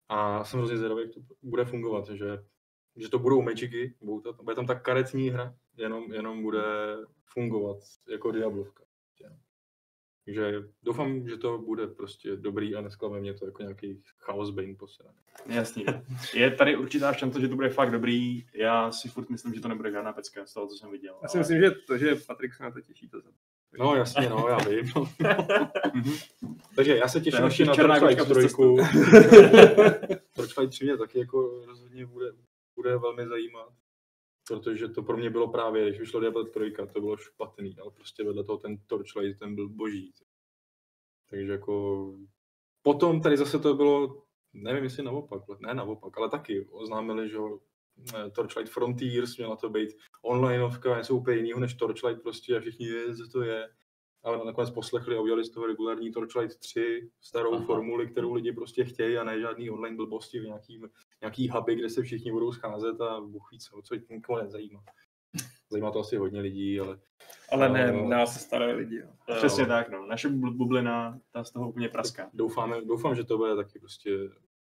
A 0.09 0.45
jsem 0.45 0.59
hrozně 0.59 0.77
zvědavý, 0.77 1.03
jak 1.03 1.13
to 1.15 1.21
bude 1.43 1.65
fungovat, 1.65 2.09
že, 2.09 2.45
že 2.97 3.09
to 3.09 3.19
budou 3.19 3.43
Magicy, 3.43 3.95
budou 4.01 4.21
to, 4.21 4.43
bude 4.43 4.57
tam 4.57 4.67
ta 4.67 4.75
karetní 4.75 5.31
hra, 5.31 5.57
jenom, 5.77 6.13
jenom 6.13 6.43
bude 6.43 6.63
fungovat 7.25 7.79
jako 8.09 8.31
Diablovka. 8.31 8.85
prostě. 9.19 9.44
Takže 10.25 10.63
doufám, 10.83 11.29
že 11.29 11.37
to 11.37 11.59
bude 11.59 11.87
prostě 11.87 12.37
dobrý 12.37 12.75
a 12.75 12.81
nesklame 12.81 13.21
mě 13.21 13.35
to 13.35 13.47
jako 13.47 13.63
nějaký 13.63 14.03
Chaos 14.19 14.51
Bane 14.51 14.75
posledný. 14.75 15.15
Jasný. 15.47 15.85
no. 15.87 16.03
Je 16.35 16.51
tady 16.51 16.77
určitá 16.77 17.13
šance, 17.13 17.41
že 17.41 17.49
to 17.49 17.55
bude 17.55 17.69
fakt 17.69 17.91
dobrý. 17.91 18.47
Já 18.55 18.93
si 18.93 19.09
furt 19.09 19.31
myslím, 19.31 19.55
že 19.55 19.61
to 19.61 19.69
nebude 19.69 19.91
žádná 19.91 20.13
pecka 20.13 20.47
z 20.47 20.55
toho, 20.55 20.67
co 20.67 20.77
jsem 20.77 20.91
viděl. 20.91 21.15
Já 21.23 21.29
si 21.29 21.39
myslím, 21.39 21.61
že 21.61 21.71
to, 21.71 21.99
že 21.99 22.17
Patrik 22.27 22.55
se 22.55 22.63
na 22.63 22.71
to 22.71 22.81
těší, 22.81 23.09
to 23.09 23.21
za 23.21 23.31
No 23.79 23.95
jasně, 23.95 24.29
no, 24.29 24.47
já 24.49 24.59
vím. 24.59 24.93
Mhm. 25.95 26.15
Takže 26.77 26.97
já 26.97 27.09
se 27.09 27.21
těším 27.21 27.41
je 27.41 27.47
ještě 27.47 27.65
na 27.65 27.75
černá 27.75 28.01
Torchlight 28.01 28.29
kočka 28.29 28.35
přes 28.35 28.53
3. 28.53 30.21
Torchlight 30.35 30.71
3 30.71 30.85
mě 30.85 30.97
taky 30.97 31.19
jako 31.19 31.65
rozhodně 31.67 32.07
bude, 32.07 32.27
bude 32.77 32.97
velmi 32.97 33.27
zajímat. 33.27 33.69
Protože 34.49 34.89
to 34.89 35.03
pro 35.03 35.17
mě 35.17 35.31
bylo 35.31 35.49
právě, 35.49 35.89
když 35.89 36.01
vyšlo 36.01 36.21
Diablo 36.21 36.45
3, 36.45 36.75
to 36.93 37.01
bylo 37.01 37.17
špatný, 37.17 37.77
ale 37.79 37.91
prostě 37.91 38.25
vedle 38.25 38.45
toho 38.45 38.59
ten 38.59 38.79
Torchlight, 38.79 39.39
ten 39.39 39.55
byl 39.55 39.69
boží. 39.69 40.13
Takže 41.31 41.53
jako... 41.53 42.15
Potom 42.83 43.21
tady 43.21 43.37
zase 43.37 43.59
to 43.59 43.75
bylo, 43.75 44.23
nevím 44.53 44.85
jestli 44.85 45.03
naopak, 45.03 45.43
ne 45.61 45.75
naopak, 45.75 46.19
ale 46.19 46.31
taky 46.31 46.69
oznámili, 46.71 47.29
že 47.29 47.39
eh, 48.15 48.31
Torchlight 48.31 48.73
Frontiers 48.73 49.37
měla 49.37 49.57
to 49.57 49.69
být 49.69 49.89
onlineovka, 50.23 50.99
něco 50.99 51.15
úplně 51.15 51.37
jiného 51.37 51.61
než 51.61 51.75
Torchlight 51.75 52.23
prostě 52.23 52.57
a 52.57 52.61
všichni 52.61 52.87
je, 52.87 53.15
co 53.17 53.29
to 53.29 53.43
je. 53.43 53.69
Ale 54.23 54.47
nakonec 54.47 54.71
poslechli 54.71 55.17
a 55.17 55.21
udělali 55.21 55.45
z 55.45 55.51
toho 55.51 55.67
regulární 55.67 56.13
Torchlight 56.13 56.59
3, 56.59 57.11
starou 57.21 57.55
Aha. 57.55 57.65
Formuli, 57.65 58.07
kterou 58.07 58.33
lidi 58.33 58.53
prostě 58.53 58.85
chtějí 58.85 59.17
a 59.17 59.25
ne 59.25 59.41
žádný 59.41 59.71
online 59.71 59.97
blbosti 59.97 60.41
v 60.41 60.45
nějaký, 60.45 60.79
nějaký 61.25 61.49
huby, 61.49 61.75
kde 61.77 61.91
se 61.91 62.03
všichni 62.03 62.33
budou 62.33 62.53
scházet 62.53 63.01
a 63.01 63.21
Bůh 63.21 63.49
ví 63.53 63.59
co, 63.59 63.83
co 63.83 63.95
nikoho 64.11 64.43
nezajímá. 64.43 64.83
Zajímá 65.71 65.91
to 65.91 66.01
asi 66.01 66.17
hodně 66.17 66.41
lidí, 66.41 66.81
ale 66.81 66.99
Ale 67.53 67.69
ne, 67.69 67.93
No. 67.93 68.09
nás 68.09 68.33
se 68.35 68.39
staré 68.41 68.73
lidi. 68.73 68.97
Jo. 68.97 69.09
Přesně 69.37 69.67
tak, 69.67 69.89
no. 69.91 70.07
Naše 70.07 70.29
bubl- 70.29 70.57
bublina, 70.57 71.21
ta 71.31 71.45
z 71.45 71.51
toho 71.51 71.69
úplně 71.69 71.89
praská. 71.89 72.31
doufáme, 72.35 72.77
doufám, 72.85 73.15
že 73.15 73.25
to 73.25 73.37
bude 73.39 73.57
taky 73.57 73.79
prostě 73.79 74.11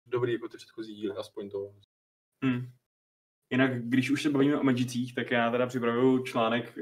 dobrý 0.07 0.33
jako 0.33 0.49
ty 0.49 0.57
předchozí 0.57 0.95
díly, 0.95 1.17
aspoň 1.17 1.51
to. 1.51 1.75
Hmm. 2.45 2.67
Jinak, 3.51 3.83
když 3.89 4.11
už 4.11 4.23
se 4.23 4.31
bavíme 4.31 4.59
o 4.61 4.63
Magicích, 4.63 5.15
tak 5.15 5.31
já 5.31 5.51
teda 5.51 5.67
připravuju 5.67 6.23
článek, 6.25 6.79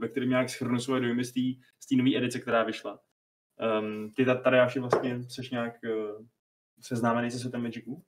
ve 0.00 0.08
kterém 0.08 0.28
nějak 0.28 0.50
schrnu 0.50 0.80
svoje 0.80 1.00
dojmy 1.00 1.24
z 1.24 1.32
té 1.88 1.96
nové 1.96 2.16
edice, 2.16 2.40
která 2.40 2.62
vyšla. 2.64 3.00
Um, 3.80 4.10
ty 4.12 4.24
ta- 4.24 4.34
tady 4.34 4.56
Jáši, 4.56 4.80
vlastně 4.80 5.22
seš 5.30 5.50
nějak 5.50 5.74
uh, 5.84 6.26
seznámený 6.80 7.30
se 7.30 7.38
světem 7.38 7.62
Magiců? 7.62 8.02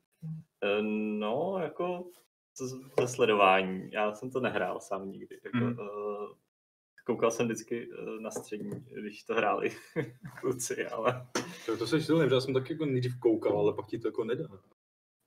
Eh, 0.62 0.82
No, 1.18 1.58
jako 1.62 2.10
to 2.58 2.66
z- 2.66 2.90
to 2.96 3.08
sledování. 3.08 3.90
Já 3.92 4.14
jsem 4.14 4.30
to 4.30 4.40
nehrál 4.40 4.80
sám 4.80 5.10
nikdy. 5.10 5.40
Jako, 5.44 5.56
Mhm. 5.56 5.78
uh, 5.78 6.28
koukal 7.06 7.30
jsem 7.30 7.46
vždycky 7.46 7.88
eh, 7.92 8.20
na 8.20 8.30
střední, 8.30 8.70
když 9.02 9.24
to 9.24 9.34
hráli 9.34 9.70
kluci, 10.40 10.86
ale 10.86 11.26
To, 11.66 11.76
to 11.76 11.86
se 11.86 12.00
silný, 12.00 12.30
já 12.32 12.40
jsem 12.40 12.54
taky 12.54 12.72
jako 12.72 12.86
nejdřív 12.86 13.20
koukal, 13.20 13.58
ale 13.58 13.72
pak 13.74 13.86
ti 13.86 13.98
to 13.98 14.08
jako 14.08 14.24
nedá. 14.24 14.44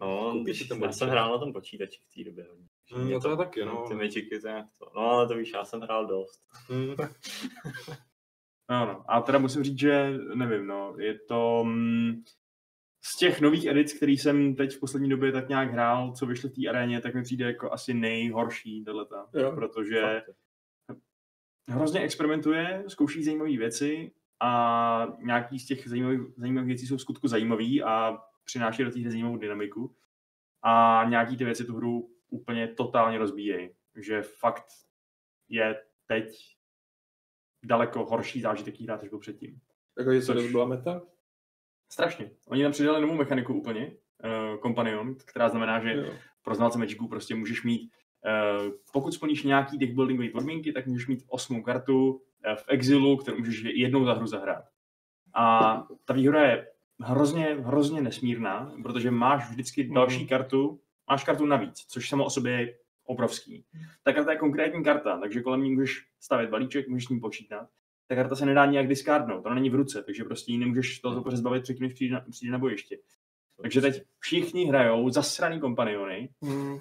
no, 0.01 0.39
když, 0.43 0.67
ten 0.67 0.83
já 0.83 0.91
jsem 0.91 1.09
hrál 1.09 1.31
na 1.31 1.37
tom 1.37 1.53
počítači 1.53 2.01
v 2.09 2.15
té 2.15 2.29
době 2.29 2.47
Mm, 2.95 3.09
no 3.11 3.19
to 3.19 3.29
já 3.29 3.35
taky, 3.35 3.65
no. 3.65 3.85
Ty 3.87 3.93
Magicy, 3.93 4.39
to 4.41 4.47
nějak 4.47 4.65
to. 4.79 4.91
No, 4.95 5.01
ale 5.01 5.27
to 5.27 5.35
víš, 5.35 5.51
já 5.53 5.65
jsem 5.65 5.81
hrál 5.81 6.05
dost. 6.05 6.43
Hmm. 6.69 6.95
No, 8.69 8.85
no. 8.85 9.03
A 9.07 9.21
teda 9.21 9.39
musím 9.39 9.63
říct, 9.63 9.79
že 9.79 10.13
nevím, 10.35 10.67
no, 10.67 10.95
je 10.97 11.19
to 11.19 11.63
mm, 11.65 12.23
z 13.03 13.17
těch 13.17 13.41
nových 13.41 13.65
edic, 13.65 13.93
který 13.93 14.17
jsem 14.17 14.55
teď 14.55 14.75
v 14.75 14.79
poslední 14.79 15.09
době 15.09 15.31
tak 15.31 15.49
nějak 15.49 15.71
hrál, 15.71 16.13
co 16.15 16.25
vyšly 16.25 16.49
v 16.49 16.53
té 16.53 16.67
aréně, 16.69 17.01
tak 17.01 17.15
mi 17.15 17.23
přijde 17.23 17.45
jako 17.45 17.71
asi 17.71 17.93
nejhorší 17.93 18.83
tato, 18.85 19.39
Jo. 19.39 19.51
protože 19.55 20.01
Fakt. 20.01 20.99
hrozně 21.69 21.99
experimentuje, 22.01 22.83
zkouší 22.87 23.23
zajímavé 23.23 23.57
věci 23.57 24.11
a 24.39 25.07
nějaký 25.21 25.59
z 25.59 25.65
těch 25.65 25.87
zajímavých, 25.87 26.19
zajímavých 26.37 26.67
věcí 26.67 26.87
jsou 26.87 26.97
v 26.97 27.01
skutku 27.01 27.27
zajímavý 27.27 27.83
a 27.83 28.17
přináší 28.43 28.83
do 28.83 28.91
té 28.91 28.99
hry 28.99 29.11
zajímavou 29.11 29.37
dynamiku. 29.37 29.95
A 30.63 31.03
nějaký 31.09 31.37
ty 31.37 31.45
věci 31.45 31.65
tu 31.65 31.75
hru 31.75 32.15
úplně 32.29 32.67
totálně 32.67 33.17
rozbíjejí. 33.17 33.69
Že 33.95 34.21
fakt 34.21 34.65
je 35.49 35.81
teď 36.07 36.37
daleko 37.65 38.05
horší 38.05 38.41
zážitek 38.41 38.81
hrát, 38.81 39.01
než 39.01 39.09
byl 39.09 39.19
předtím. 39.19 39.59
Takže 39.95 40.21
Což- 40.21 40.45
to 40.45 40.51
byla 40.51 40.65
meta? 40.65 41.01
Strašně. 41.91 42.31
Oni 42.47 42.63
tam 42.63 42.71
přidali 42.71 43.01
novou 43.01 43.13
mechaniku 43.15 43.53
úplně, 43.53 43.91
uh, 44.23 44.61
Companion, 44.61 45.15
která 45.25 45.49
znamená, 45.49 45.79
že 45.79 45.93
Jo. 45.93 46.13
pro 46.41 46.55
znalce 46.55 46.79
Magiců 46.79 47.07
prostě 47.07 47.35
můžeš 47.35 47.63
mít, 47.63 47.91
uh, 48.61 48.71
pokud 48.93 49.13
splníš 49.13 49.43
nějaký 49.43 49.77
deckbuildingové 49.77 50.29
podmínky, 50.29 50.71
tak 50.73 50.85
můžeš 50.87 51.07
mít 51.07 51.23
osmou 51.27 51.61
kartu 51.63 52.11
uh, 52.11 52.19
v 52.55 52.63
exilu, 52.67 53.17
kterou 53.17 53.37
můžeš 53.37 53.63
jednou 53.73 54.05
za 54.05 54.13
hru 54.13 54.27
zahrát. 54.27 54.63
A 55.33 55.73
ta 56.05 56.13
výhoda 56.13 56.41
je 56.45 56.67
hrozně, 56.99 57.45
hrozně 57.45 58.01
nesmírná, 58.01 58.73
protože 58.83 59.11
máš 59.11 59.49
vždycky 59.49 59.83
Mhm. 59.83 59.93
další 59.93 60.27
kartu, 60.27 60.79
máš 61.09 61.23
kartu 61.23 61.45
navíc, 61.45 61.85
což 61.87 62.09
samo 62.09 62.25
o 62.25 62.29
sobě 62.29 62.51
je 62.53 62.77
obrovský. 63.05 63.65
Ta 64.03 64.13
karta 64.13 64.31
je 64.31 64.37
konkrétní 64.37 64.83
karta, 64.83 65.19
takže 65.19 65.41
kolem 65.41 65.63
ní 65.63 65.71
můžeš 65.71 66.05
stavět 66.19 66.49
balíček, 66.49 66.87
můžeš 66.87 67.05
s 67.05 67.09
ní 67.09 67.19
počítat. 67.19 67.69
Ta 68.11 68.15
karta 68.15 68.35
se 68.35 68.45
nedá 68.45 68.65
nijak 68.65 68.87
discardnout, 68.87 69.45
ona 69.45 69.55
není 69.55 69.69
v 69.69 69.75
ruce, 69.75 70.03
takže 70.03 70.23
prostě 70.23 70.51
ji 70.51 70.57
nemůžeš 70.57 70.99
toho 70.99 71.23
zbavit 71.31 71.63
předtím, 71.63 71.83
než 71.83 71.93
přijde 71.93 72.13
na, 72.13 72.25
přijde 72.29 72.51
na 72.51 72.57
bojiště. 72.57 72.97
Takže 73.61 73.81
teď 73.81 74.03
všichni 74.19 74.65
hrajou 74.65 75.09
zasraný 75.09 75.59
kompaniony. 75.59 76.29
Hmm. 76.41 76.79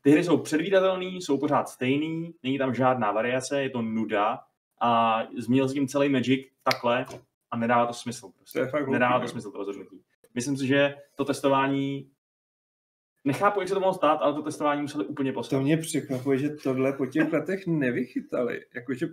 Ty 0.00 0.10
hry 0.10 0.24
jsou 0.24 0.38
předvídatelné, 0.38 1.04
jsou 1.04 1.38
pořád 1.38 1.68
stejný, 1.68 2.34
není 2.42 2.58
tam 2.58 2.74
žádná 2.74 3.12
variace, 3.12 3.62
je 3.62 3.70
to 3.70 3.82
nuda 3.82 4.38
a 4.80 5.22
změnil 5.38 5.68
s 5.68 5.72
tím 5.72 5.88
celý 5.88 6.08
Magic 6.08 6.46
takhle 6.62 7.06
a 7.50 7.56
nedává 7.56 7.86
to 7.86 7.92
smysl. 7.92 8.30
Prostě. 8.36 8.58
To 8.58 8.64
je 8.64 8.70
fakt 8.70 8.88
nedává 8.88 9.12
hloupý, 9.16 9.26
to 9.26 9.32
smysl 9.32 9.50
to 9.50 9.58
rozhodnutí. 9.58 10.02
Myslím 10.34 10.56
si, 10.56 10.66
že 10.66 10.94
to 11.16 11.24
testování 11.24 12.10
Nechápu, 13.24 13.60
jak 13.60 13.68
se 13.68 13.74
to 13.74 13.80
mohlo 13.80 13.94
stát, 13.94 14.18
ale 14.22 14.34
to 14.34 14.42
testování 14.42 14.82
museli 14.82 15.04
úplně 15.04 15.32
To 15.32 15.34
poslat. 15.34 15.60
mě 15.60 15.76
překvapuje, 15.76 16.38
že 16.38 16.48
tohle 16.48 16.92
po 16.92 17.06
těch 17.06 17.32
letech 17.32 17.66
nevychytali. 17.66 18.60
Jakože 18.74 19.06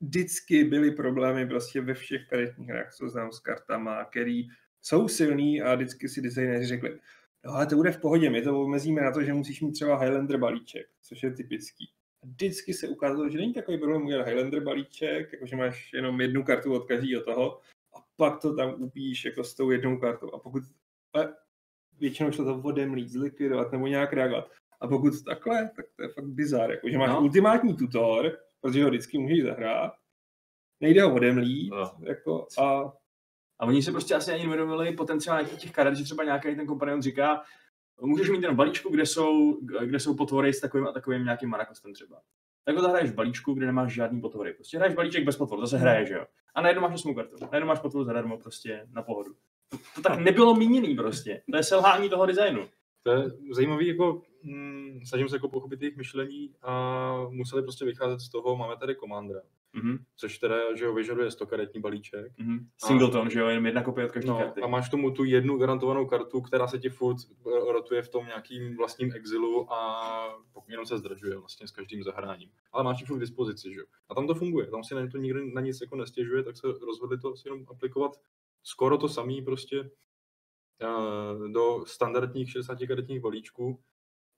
vždycky 0.00 0.64
byly 0.64 0.90
problémy 0.90 1.46
prostě 1.46 1.80
ve 1.80 1.94
všech 1.94 2.28
karetních 2.28 2.68
hrách, 2.68 2.94
co 2.94 3.08
znám 3.08 3.32
s 3.32 3.40
kartama, 3.40 4.04
který 4.04 4.48
jsou 4.80 5.08
silný 5.08 5.62
a 5.62 5.74
vždycky 5.74 6.08
si 6.08 6.20
designéři 6.20 6.66
řekli, 6.66 6.98
no 7.44 7.52
ale 7.52 7.66
to 7.66 7.76
bude 7.76 7.92
v 7.92 8.00
pohodě, 8.00 8.30
my 8.30 8.42
to 8.42 8.60
omezíme 8.60 9.02
na 9.02 9.12
to, 9.12 9.22
že 9.22 9.32
musíš 9.32 9.60
mít 9.60 9.72
třeba 9.72 9.98
Highlander 9.98 10.38
balíček, 10.38 10.86
což 11.02 11.22
je 11.22 11.30
typický. 11.30 11.90
A 12.22 12.26
vždycky 12.26 12.74
se 12.74 12.88
ukázalo, 12.88 13.28
že 13.28 13.38
není 13.38 13.54
takový 13.54 13.78
problém 13.78 14.02
udělat 14.02 14.26
Highlander 14.26 14.62
balíček, 14.62 15.32
jakože 15.32 15.56
máš 15.56 15.92
jenom 15.92 16.20
jednu 16.20 16.44
kartu 16.44 16.74
od 16.74 16.86
každého 16.86 17.22
toho 17.22 17.60
a 17.96 18.04
pak 18.16 18.40
to 18.40 18.56
tam 18.56 18.82
upíš 18.82 19.24
jako 19.24 19.44
s 19.44 19.54
tou 19.54 19.70
jednou 19.70 19.98
kartou. 19.98 20.34
A 20.34 20.38
pokud 20.38 20.62
ale 21.12 21.34
většinou 21.98 22.32
šlo 22.32 22.44
to 22.44 22.60
odemlít, 22.68 23.08
zlikvidovat 23.08 23.72
nebo 23.72 23.86
nějak 23.86 24.12
reagovat. 24.12 24.50
A 24.80 24.88
pokud 24.88 25.24
takhle, 25.24 25.70
tak 25.76 25.86
to 25.96 26.02
je 26.02 26.08
fakt 26.08 26.26
bizar. 26.26 26.70
Jako, 26.70 26.88
že 26.88 26.98
máš 26.98 27.10
no. 27.10 27.20
ultimátní 27.20 27.76
tutor, 27.76 28.38
protože 28.60 28.82
ho 28.84 28.88
vždycky 28.90 29.18
můžeš 29.18 29.42
zahrát, 29.42 29.92
nejde 30.80 31.02
ho 31.02 31.14
odemlít, 31.14 31.70
No. 31.70 31.92
jako, 32.00 32.46
a 32.62 32.92
A 33.60 33.66
oni 33.66 33.82
se 33.82 33.90
prostě 33.92 34.14
asi 34.14 34.32
ani 34.32 34.40
neuvědomili 34.42 34.92
potenciál 34.92 35.38
nějakých 35.42 35.60
těch 35.60 35.72
karet, 35.72 35.94
že 35.94 36.04
třeba 36.04 36.24
nějaký 36.24 36.56
ten 36.56 36.66
kompanion 36.66 37.02
říká, 37.02 37.42
můžeš 38.00 38.30
mít 38.30 38.42
jenom 38.42 38.56
balíčku, 38.56 38.90
kde 38.90 39.06
jsou, 39.06 39.60
kde 39.60 40.00
jsou 40.00 40.14
potvory 40.16 40.52
s 40.52 40.60
takovým 40.60 40.86
a 40.86 40.92
takovým 40.92 41.24
nějakým 41.24 41.48
marakostem 41.48 41.92
třeba. 41.94 42.20
Tak 42.64 42.76
ho 42.76 42.82
zahraješ 42.82 43.10
v 43.10 43.14
balíčku, 43.14 43.54
kde 43.54 43.66
nemáš 43.66 43.92
žádný 43.94 44.20
potvory. 44.20 44.52
Prostě 44.54 44.76
hraješ 44.76 44.94
balíček 44.94 45.24
bez 45.24 45.36
potvor, 45.36 45.60
to 45.60 45.66
se 45.66 45.78
hraje, 45.78 46.06
že 46.06 46.14
jo. 46.14 46.26
A 46.54 46.60
najednou 46.60 46.82
máš 46.82 46.94
osmou 46.94 47.14
kartu. 47.14 47.36
Najednou 47.52 47.68
máš 47.68 47.78
potvoru 47.80 48.04
zadarmo 48.04 48.38
prostě 48.38 48.86
na 48.92 49.02
pohodu. 49.02 49.34
To, 49.68 49.78
to 49.94 50.02
tak 50.02 50.18
nebylo 50.18 50.54
míněný 50.54 50.96
prostě. 50.96 51.42
To 51.50 51.56
je 51.56 51.62
selhání 51.62 52.08
toho 52.10 52.26
designu. 52.26 52.68
To 53.02 53.10
je 53.10 53.24
zajímavý, 53.52 53.86
jako 53.88 54.22
mm, 54.42 55.00
snažím 55.06 55.28
se 55.28 55.36
jako 55.36 55.48
pochopit 55.48 55.82
jejich 55.82 55.96
myšlení 55.96 56.54
a 56.62 57.14
museli 57.30 57.62
prostě 57.62 57.84
vycházet 57.84 58.20
z 58.20 58.28
toho, 58.30 58.56
máme 58.56 58.76
tady 58.76 58.94
Commandera, 58.96 59.40
Mhm, 59.72 59.98
což 60.16 60.38
teda, 60.38 60.74
že 60.76 60.86
ho 60.86 60.94
vyžaduje 60.94 61.30
100 61.30 61.46
karetní 61.46 61.80
balíček. 61.80 62.32
mhm. 62.38 62.58
Singleton, 62.86 63.30
že 63.30 63.40
jo, 63.40 63.46
jenom 63.48 63.66
jedna 63.66 63.82
kopie 63.82 64.06
od 64.06 64.12
každé 64.12 64.30
No, 64.30 64.38
karty. 64.38 64.60
a 64.60 64.66
máš 64.66 64.88
k 64.88 64.90
tomu 64.90 65.10
tu 65.10 65.24
jednu 65.24 65.58
garantovanou 65.58 66.06
kartu, 66.06 66.40
která 66.40 66.68
se 66.68 66.78
ti 66.78 66.88
furt 66.88 67.16
eh, 67.46 67.72
rotuje 67.72 68.02
v 68.02 68.08
tom 68.08 68.26
nějakým 68.26 68.76
vlastním 68.76 69.12
exilu 69.12 69.72
a 69.72 70.38
jenom 70.68 70.86
se 70.86 70.98
zdražuje 70.98 71.36
vlastně 71.38 71.68
s 71.68 71.70
každým 71.70 72.02
zahráním. 72.02 72.50
Ale 72.72 72.84
máš 72.84 73.00
ji 73.00 73.06
furt 73.06 73.16
k 73.16 73.20
dispozici, 73.20 73.72
že 73.74 73.80
jo. 73.80 73.86
A 74.08 74.14
tam 74.14 74.26
to 74.26 74.34
funguje, 74.34 74.66
tam 74.66 74.84
si 74.84 74.94
na 74.94 75.06
to 75.06 75.18
nikdo 75.18 75.40
na 75.54 75.60
nic 75.60 75.80
jako 75.80 75.96
nestěžuje, 75.96 76.42
tak 76.42 76.56
se 76.56 76.66
rozhodli 76.86 77.18
to 77.18 77.36
si 77.36 77.48
jenom 77.48 77.64
aplikovat 77.70 78.12
skoro 78.62 78.98
to 78.98 79.08
samý 79.08 79.42
prostě 79.42 79.90
do 81.52 81.84
standardních 81.86 82.50
60 82.50 82.78
karetních 82.86 83.20
balíčků, 83.20 83.80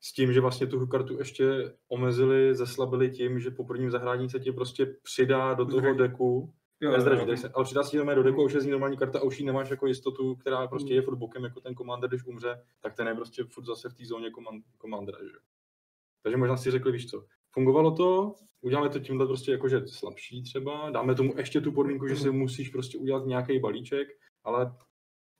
s 0.00 0.12
tím, 0.12 0.32
že 0.32 0.40
vlastně 0.40 0.66
tu 0.66 0.86
kartu 0.86 1.18
ještě 1.18 1.74
omezili, 1.88 2.54
zeslabili 2.54 3.10
tím, 3.10 3.40
že 3.40 3.50
po 3.50 3.64
prvním 3.64 3.90
zahrání 3.90 4.30
se 4.30 4.40
ti 4.40 4.52
prostě 4.52 4.86
přidá 5.02 5.54
do 5.54 5.66
toho 5.66 5.94
deku, 5.94 6.54
jo, 6.80 6.92
Nezdraží, 6.92 7.30
jo. 7.30 7.36
se, 7.36 7.48
ale 7.48 7.64
přidá 7.64 7.82
se 7.82 7.90
ti 7.90 7.96
do 7.96 8.22
deku 8.22 8.40
a 8.40 8.44
už 8.44 8.52
je 8.52 8.60
z 8.60 8.64
ní 8.64 8.70
normální 8.70 8.96
karta 8.96 9.18
a 9.18 9.22
už 9.22 9.38
ji 9.38 9.46
nemáš 9.46 9.70
jako 9.70 9.86
jistotu, 9.86 10.34
která 10.34 10.66
prostě 10.66 10.94
je 10.94 11.02
furt 11.02 11.16
bokem 11.16 11.44
jako 11.44 11.60
ten 11.60 11.74
commander, 11.74 12.10
když 12.10 12.24
umře, 12.24 12.62
tak 12.80 12.94
ten 12.94 13.06
je 13.08 13.14
prostě 13.14 13.44
furt 13.44 13.64
zase 13.64 13.88
v 13.88 13.94
té 13.94 14.04
zóně 14.04 14.30
commandera, 14.80 15.18
že? 15.22 15.30
jo. 15.34 15.40
Takže 16.22 16.36
možná 16.36 16.56
si 16.56 16.70
řekli, 16.70 16.92
víš 16.92 17.10
co, 17.10 17.24
fungovalo 17.50 17.90
to, 17.90 18.34
uděláme 18.60 18.88
to 18.88 18.98
tímhle 18.98 19.26
prostě 19.26 19.52
jakože 19.52 19.82
slabší 19.86 20.42
třeba, 20.42 20.90
dáme 20.90 21.14
tomu 21.14 21.34
ještě 21.36 21.60
tu 21.60 21.72
podmínku, 21.72 22.06
že 22.06 22.16
si 22.16 22.30
musíš 22.30 22.68
prostě 22.68 22.98
udělat 22.98 23.26
nějaký 23.26 23.58
balíček, 23.58 24.08
ale 24.44 24.76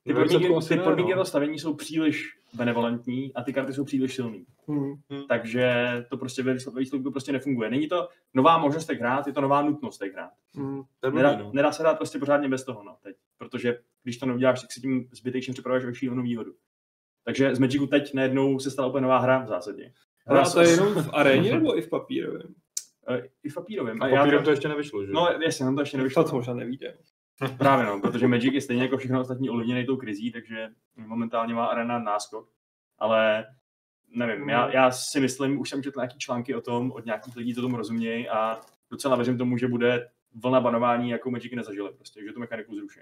Ty 0.03 0.13
podmínky, 0.13 0.47
ty 0.67 0.77
podmínky 0.77 1.11
no. 1.11 1.15
toho 1.15 1.25
stavění 1.25 1.59
jsou 1.59 1.73
příliš 1.73 2.29
benevolentní 2.53 3.33
a 3.33 3.43
ty 3.43 3.53
karty 3.53 3.73
jsou 3.73 3.85
příliš 3.85 4.15
silný. 4.15 4.45
Hmm. 4.67 4.93
Takže 5.27 5.75
to 6.09 6.17
prostě 6.17 6.43
ve 6.43 6.53
výsledku- 6.53 7.11
prostě 7.11 7.31
nefunguje. 7.31 7.69
Není 7.69 7.87
to 7.87 8.09
nová 8.33 8.57
možnost 8.57 8.85
tak 8.85 8.99
hrát, 8.99 9.27
je 9.27 9.33
to 9.33 9.41
nová 9.41 9.61
nutnost 9.61 9.97
tak 9.97 10.11
hrát. 10.13 10.31
Hmm. 10.55 10.81
Blbý, 11.01 11.17
Nedá, 11.17 11.37
no. 11.37 11.51
nedá 11.53 11.71
se 11.71 11.83
dát 11.83 11.97
prostě 11.97 12.19
pořádně 12.19 12.49
bez 12.49 12.63
toho, 12.65 12.83
no, 12.83 12.95
teď. 13.03 13.15
Protože 13.37 13.79
když 14.03 14.17
to 14.17 14.25
neuděláš, 14.25 14.61
tak 14.61 14.71
si 14.71 14.81
tím 14.81 15.07
zbytečně 15.11 15.53
připravuješ 15.53 15.85
o 15.85 15.93
šílenou 15.93 16.23
výhodu. 16.23 16.51
Takže 17.23 17.55
z 17.55 17.59
Magicu 17.59 17.87
teď 17.87 18.13
najednou 18.13 18.59
se 18.59 18.71
stala 18.71 18.87
úplně 18.87 19.01
nová 19.01 19.17
hra 19.19 19.39
v 19.43 19.47
zásadě. 19.47 19.93
Hra 20.27 20.45
s- 20.45 20.53
to 20.53 20.61
je 20.61 20.69
jenom 20.69 20.93
v 20.93 21.09
aréně 21.13 21.51
nebo 21.55 21.77
i 21.77 21.81
v 21.81 21.89
papírovém? 21.89 22.53
Eh, 23.09 23.21
I 23.43 23.49
v 23.49 23.53
papírovém. 23.53 24.01
A 24.01 24.07
já 24.07 24.17
papírem 24.21 24.43
to 24.43 24.49
ještě 24.51 24.67
nevyšlo, 24.67 25.05
že? 25.05 25.11
No 25.11 25.27
jasně, 25.45 25.65
nám 25.65 25.75
to 25.75 25.81
ještě 25.81 25.97
nevyšlo. 25.97 26.23
To 26.23 26.35
možná 26.35 26.53
nevíde. 26.53 26.97
Právě 27.57 27.85
no, 27.85 27.99
protože 27.99 28.27
Magic 28.27 28.53
je 28.53 28.61
stejně 28.61 28.83
jako 28.83 28.97
všechno 28.97 29.21
ostatní 29.21 29.49
ovlivněný 29.49 29.85
tou 29.85 29.97
krizí, 29.97 30.31
takže 30.31 30.69
momentálně 30.95 31.53
má 31.53 31.65
arena 31.65 31.99
náskok. 31.99 32.49
Ale 32.99 33.45
nevím, 34.09 34.49
já, 34.49 34.71
já 34.71 34.91
si 34.91 35.19
myslím, 35.19 35.59
už 35.59 35.69
jsem 35.69 35.83
četl 35.83 35.99
nějaký 35.99 36.17
články 36.19 36.55
o 36.55 36.61
tom, 36.61 36.91
od 36.91 37.05
nějakých 37.05 37.35
lidí, 37.35 37.55
co 37.55 37.61
tomu 37.61 37.77
rozumějí 37.77 38.29
a 38.29 38.59
docela 38.91 39.15
věřím 39.15 39.37
tomu, 39.37 39.57
že 39.57 39.67
bude 39.67 40.09
vlna 40.35 40.61
banování, 40.61 41.09
jakou 41.09 41.31
Magic 41.31 41.51
nezažili 41.55 41.93
prostě, 41.93 42.23
že 42.23 42.33
tu 42.33 42.39
mechaniku 42.39 42.75
zruší. 42.75 42.99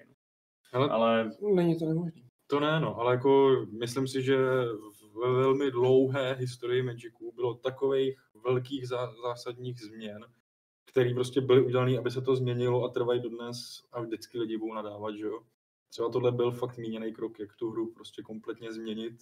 Ale 0.74 0.90
Ale 0.90 1.32
Není 1.56 1.80
to 1.80 1.86
nemožné. 1.86 2.22
To 2.48 2.60
ne, 2.60 2.80
no, 2.80 3.00
ale 3.00 3.14
jako 3.14 3.50
myslím 3.80 4.08
si, 4.08 4.22
že 4.22 4.38
ve 5.24 5.32
velmi 5.34 5.72
dlouhé 5.72 6.34
historii 6.34 6.84
Magicu 6.84 7.32
bylo 7.36 7.54
takových 7.54 8.20
velkých 8.46 8.88
zá, 8.88 9.12
zásadních 9.24 9.80
změn, 9.80 10.26
které 10.92 11.14
prostě 11.14 11.42
byly 11.42 11.62
udělané, 11.62 11.98
aby 11.98 12.12
se 12.12 12.22
to 12.22 12.36
změnilo 12.36 12.84
a 12.84 12.90
trvají 12.90 13.22
dodnes 13.22 13.84
a 13.92 14.02
vždycky 14.02 14.40
lidi 14.40 14.58
budou 14.58 14.74
nadávat, 14.74 15.16
že 15.16 15.26
jo. 15.26 15.40
Třeba 15.90 16.10
tohle 16.10 16.32
byl 16.32 16.52
fakt 16.52 16.78
míněný 16.78 17.14
krok, 17.14 17.40
jak 17.40 17.56
tu 17.56 17.72
hru 17.72 17.94
prostě 17.94 18.22
kompletně 18.22 18.74
změnit. 18.74 19.14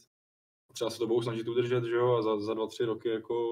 Třeba 0.74 0.90
se 0.90 0.98
to 0.98 1.08
budou 1.08 1.22
snažit 1.22 1.48
udržet, 1.48 1.84
že 1.84 1.96
jo, 1.96 2.16
a 2.16 2.22
za, 2.22 2.40
za 2.40 2.54
dva, 2.54 2.68
tři 2.68 2.86
roky 2.86 3.10
jako 3.10 3.48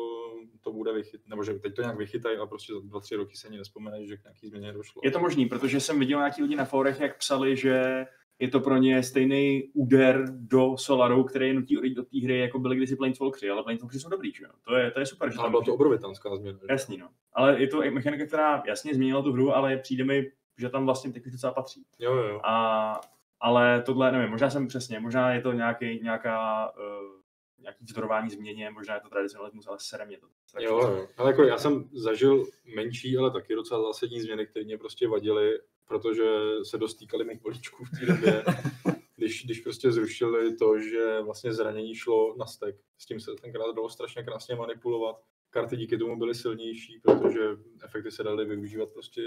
to 0.61 0.71
bude 0.71 0.93
vychyt, 0.93 1.27
nebo 1.27 1.43
že 1.43 1.53
teď 1.53 1.75
to 1.75 1.81
nějak 1.81 1.97
vychytají 1.97 2.37
a 2.37 2.45
prostě 2.45 2.73
za 2.73 2.79
dva, 2.79 2.99
tři 2.99 3.15
roky 3.15 3.37
se 3.37 3.47
ani 3.47 3.57
nespomene, 3.57 4.07
že 4.07 4.17
k 4.17 4.23
nějaký 4.23 4.47
změně 4.47 4.73
došlo. 4.73 5.01
je 5.05 5.11
to 5.11 5.19
možný, 5.19 5.45
protože 5.45 5.79
jsem 5.79 5.99
viděl 5.99 6.19
nějaký 6.19 6.41
lidi 6.41 6.55
na 6.55 6.65
fórech, 6.65 6.99
jak 6.99 7.17
psali, 7.17 7.57
že 7.57 8.05
je 8.39 8.47
to 8.47 8.59
pro 8.59 8.77
ně 8.77 9.03
stejný 9.03 9.69
úder 9.73 10.25
do 10.29 10.77
Solaru, 10.77 11.23
který 11.23 11.47
je 11.47 11.53
nutí 11.53 11.77
odejít 11.77 11.95
do 11.95 12.03
té 12.03 12.19
hry, 12.23 12.39
jako 12.39 12.59
byly 12.59 12.75
kdysi 12.75 12.95
Planeswalkři, 12.95 13.49
ale 13.49 13.63
Planeswalkři 13.63 13.99
jsou 13.99 14.09
dobrý, 14.09 14.31
že 14.33 14.43
jo? 14.43 14.49
To 14.67 14.75
je, 14.75 14.91
to 14.91 14.99
je 14.99 15.05
super, 15.05 15.31
že 15.31 15.37
Ale 15.37 15.43
tam 15.45 15.51
byla 15.51 15.61
může- 15.61 15.69
to 15.71 15.73
obrovitánská 15.75 16.35
změna. 16.35 16.59
že? 16.61 16.67
Jasný, 16.69 16.97
no. 16.97 17.09
Ale 17.33 17.61
je 17.61 17.67
to 17.67 17.81
mechanika, 17.91 18.25
která 18.25 18.63
jasně 18.67 18.93
změnila 18.93 19.21
tu 19.21 19.31
hru, 19.31 19.55
ale 19.55 19.77
přijde 19.77 20.03
mi, 20.03 20.31
že 20.57 20.69
tam 20.69 20.85
vlastně 20.85 21.11
teď 21.13 21.25
už 21.25 21.31
docela 21.31 21.53
patří. 21.53 21.85
Jo, 21.99 22.13
jo. 22.15 22.41
A, 22.43 23.01
ale 23.39 23.81
tohle, 23.81 24.11
nevím, 24.11 24.29
možná 24.29 24.49
jsem 24.49 24.67
přesně, 24.67 24.99
možná 24.99 25.33
je 25.33 25.41
to 25.41 25.53
nějaký, 25.53 25.99
nějaká, 26.03 26.69
uh, 26.77 27.15
nějaký 27.59 27.85
vzdorování 27.85 28.29
změně, 28.29 28.69
možná 28.69 28.93
je 28.95 29.01
to 29.01 29.09
tradicionalismus, 29.09 29.67
ale 29.67 29.77
sere 29.79 30.05
mě 30.05 30.17
to. 30.17 30.27
Jo, 30.59 30.77
jo. 30.77 31.07
Ale 31.17 31.29
jako 31.29 31.43
já 31.43 31.57
jsem 31.57 31.89
zažil 31.93 32.45
menší, 32.75 33.17
ale 33.17 33.31
taky 33.31 33.55
docela 33.55 33.81
zásadní 33.81 34.21
změny, 34.21 34.47
které 34.47 34.65
mě 34.65 34.77
prostě 34.77 35.07
vadily, 35.07 35.59
protože 35.87 36.25
se 36.63 36.77
dostýkali 36.77 37.25
mých 37.25 37.41
bolíčků 37.41 37.85
v 37.85 37.99
té 37.99 38.05
době, 38.05 38.43
když, 39.15 39.45
když 39.45 39.59
prostě 39.59 39.91
zrušili 39.91 40.55
to, 40.55 40.79
že 40.79 41.21
vlastně 41.21 41.53
zranění 41.53 41.95
šlo 41.95 42.35
na 42.37 42.45
stek. 42.45 42.75
S 42.97 43.05
tím 43.05 43.19
se 43.19 43.31
tenkrát 43.41 43.75
dalo 43.75 43.89
strašně 43.89 44.23
krásně 44.23 44.55
manipulovat. 44.55 45.21
Karty 45.49 45.77
díky 45.77 45.97
tomu 45.97 46.17
byly 46.17 46.35
silnější, 46.35 46.99
protože 46.99 47.41
efekty 47.83 48.11
se 48.11 48.23
daly 48.23 48.45
využívat 48.45 48.89
prostě 48.93 49.21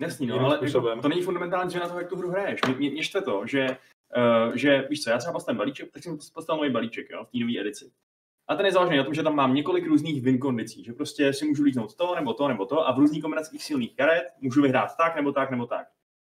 Jasný, 0.00 0.26
no, 0.26 0.40
ale 0.40 0.56
způsobem. 0.56 1.00
to 1.00 1.08
není 1.08 1.22
fundamentální 1.22 1.70
změna 1.70 1.86
toho, 1.88 1.98
jak 1.98 2.08
tu 2.08 2.16
hru 2.16 2.30
hraješ. 2.30 2.60
Mě, 2.78 2.90
mě, 2.90 3.02
štve 3.02 3.22
to, 3.22 3.46
že, 3.46 3.76
uh, 4.16 4.54
že, 4.54 4.86
víš 4.90 5.02
co, 5.02 5.10
já 5.10 5.18
třeba 5.18 5.32
postavím 5.32 5.58
balíček, 5.58 5.92
tak 5.92 6.02
jsem 6.02 6.18
postavil 6.34 6.62
nový 6.62 6.72
balíček, 6.72 7.10
jo, 7.10 7.24
v 7.24 7.30
té 7.30 7.38
nové 7.38 7.60
edici. 7.60 7.92
A 8.48 8.54
ten 8.56 8.66
je 8.66 8.72
založený 8.72 8.98
na 8.98 9.04
tom, 9.04 9.14
že 9.14 9.22
tam 9.22 9.34
mám 9.34 9.54
několik 9.54 9.86
různých 9.86 10.22
win 10.22 10.38
kondicí, 10.38 10.84
že 10.84 10.92
prostě 10.92 11.32
si 11.32 11.46
můžu 11.46 11.62
líznout 11.62 11.94
to, 11.94 12.14
nebo 12.14 12.34
to, 12.34 12.48
nebo 12.48 12.66
to 12.66 12.88
a 12.88 12.92
v 12.92 12.98
různých 12.98 13.22
kombinacích 13.22 13.64
silných 13.64 13.96
karet 13.96 14.24
můžu 14.40 14.62
vyhrát 14.62 14.96
tak, 14.96 15.16
nebo 15.16 15.32
tak, 15.32 15.50
nebo 15.50 15.66
tak. 15.66 15.86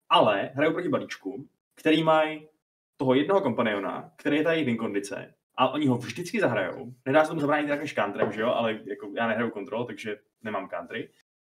Ale 0.10 0.52
hraju 0.54 0.74
proti 0.74 0.90
balíčku, 0.90 1.48
který 1.76 2.04
mají 2.04 2.48
toho 2.98 3.14
jednoho 3.14 3.42
kompaniona, 3.42 4.12
který 4.16 4.38
je 4.38 4.44
ta 4.44 4.52
jejich 4.52 4.66
win 4.66 4.78
kondice, 4.78 5.34
a 5.58 5.70
oni 5.70 5.88
ho 5.88 5.98
vždycky 5.98 6.40
zahrajou. 6.40 6.94
Nedá 7.06 7.24
se 7.24 7.30
tomu 7.30 7.42
zabránit 7.42 7.70
jak 7.70 7.80
než 7.80 7.96
countrem, 7.96 8.32
že 8.32 8.42
jo, 8.42 8.48
ale 8.48 8.80
jako 8.86 9.12
já 9.16 9.28
nehraju 9.28 9.52
kontrol, 9.52 9.86
takže 9.86 10.18
nemám 10.44 10.68
country. 10.68 11.10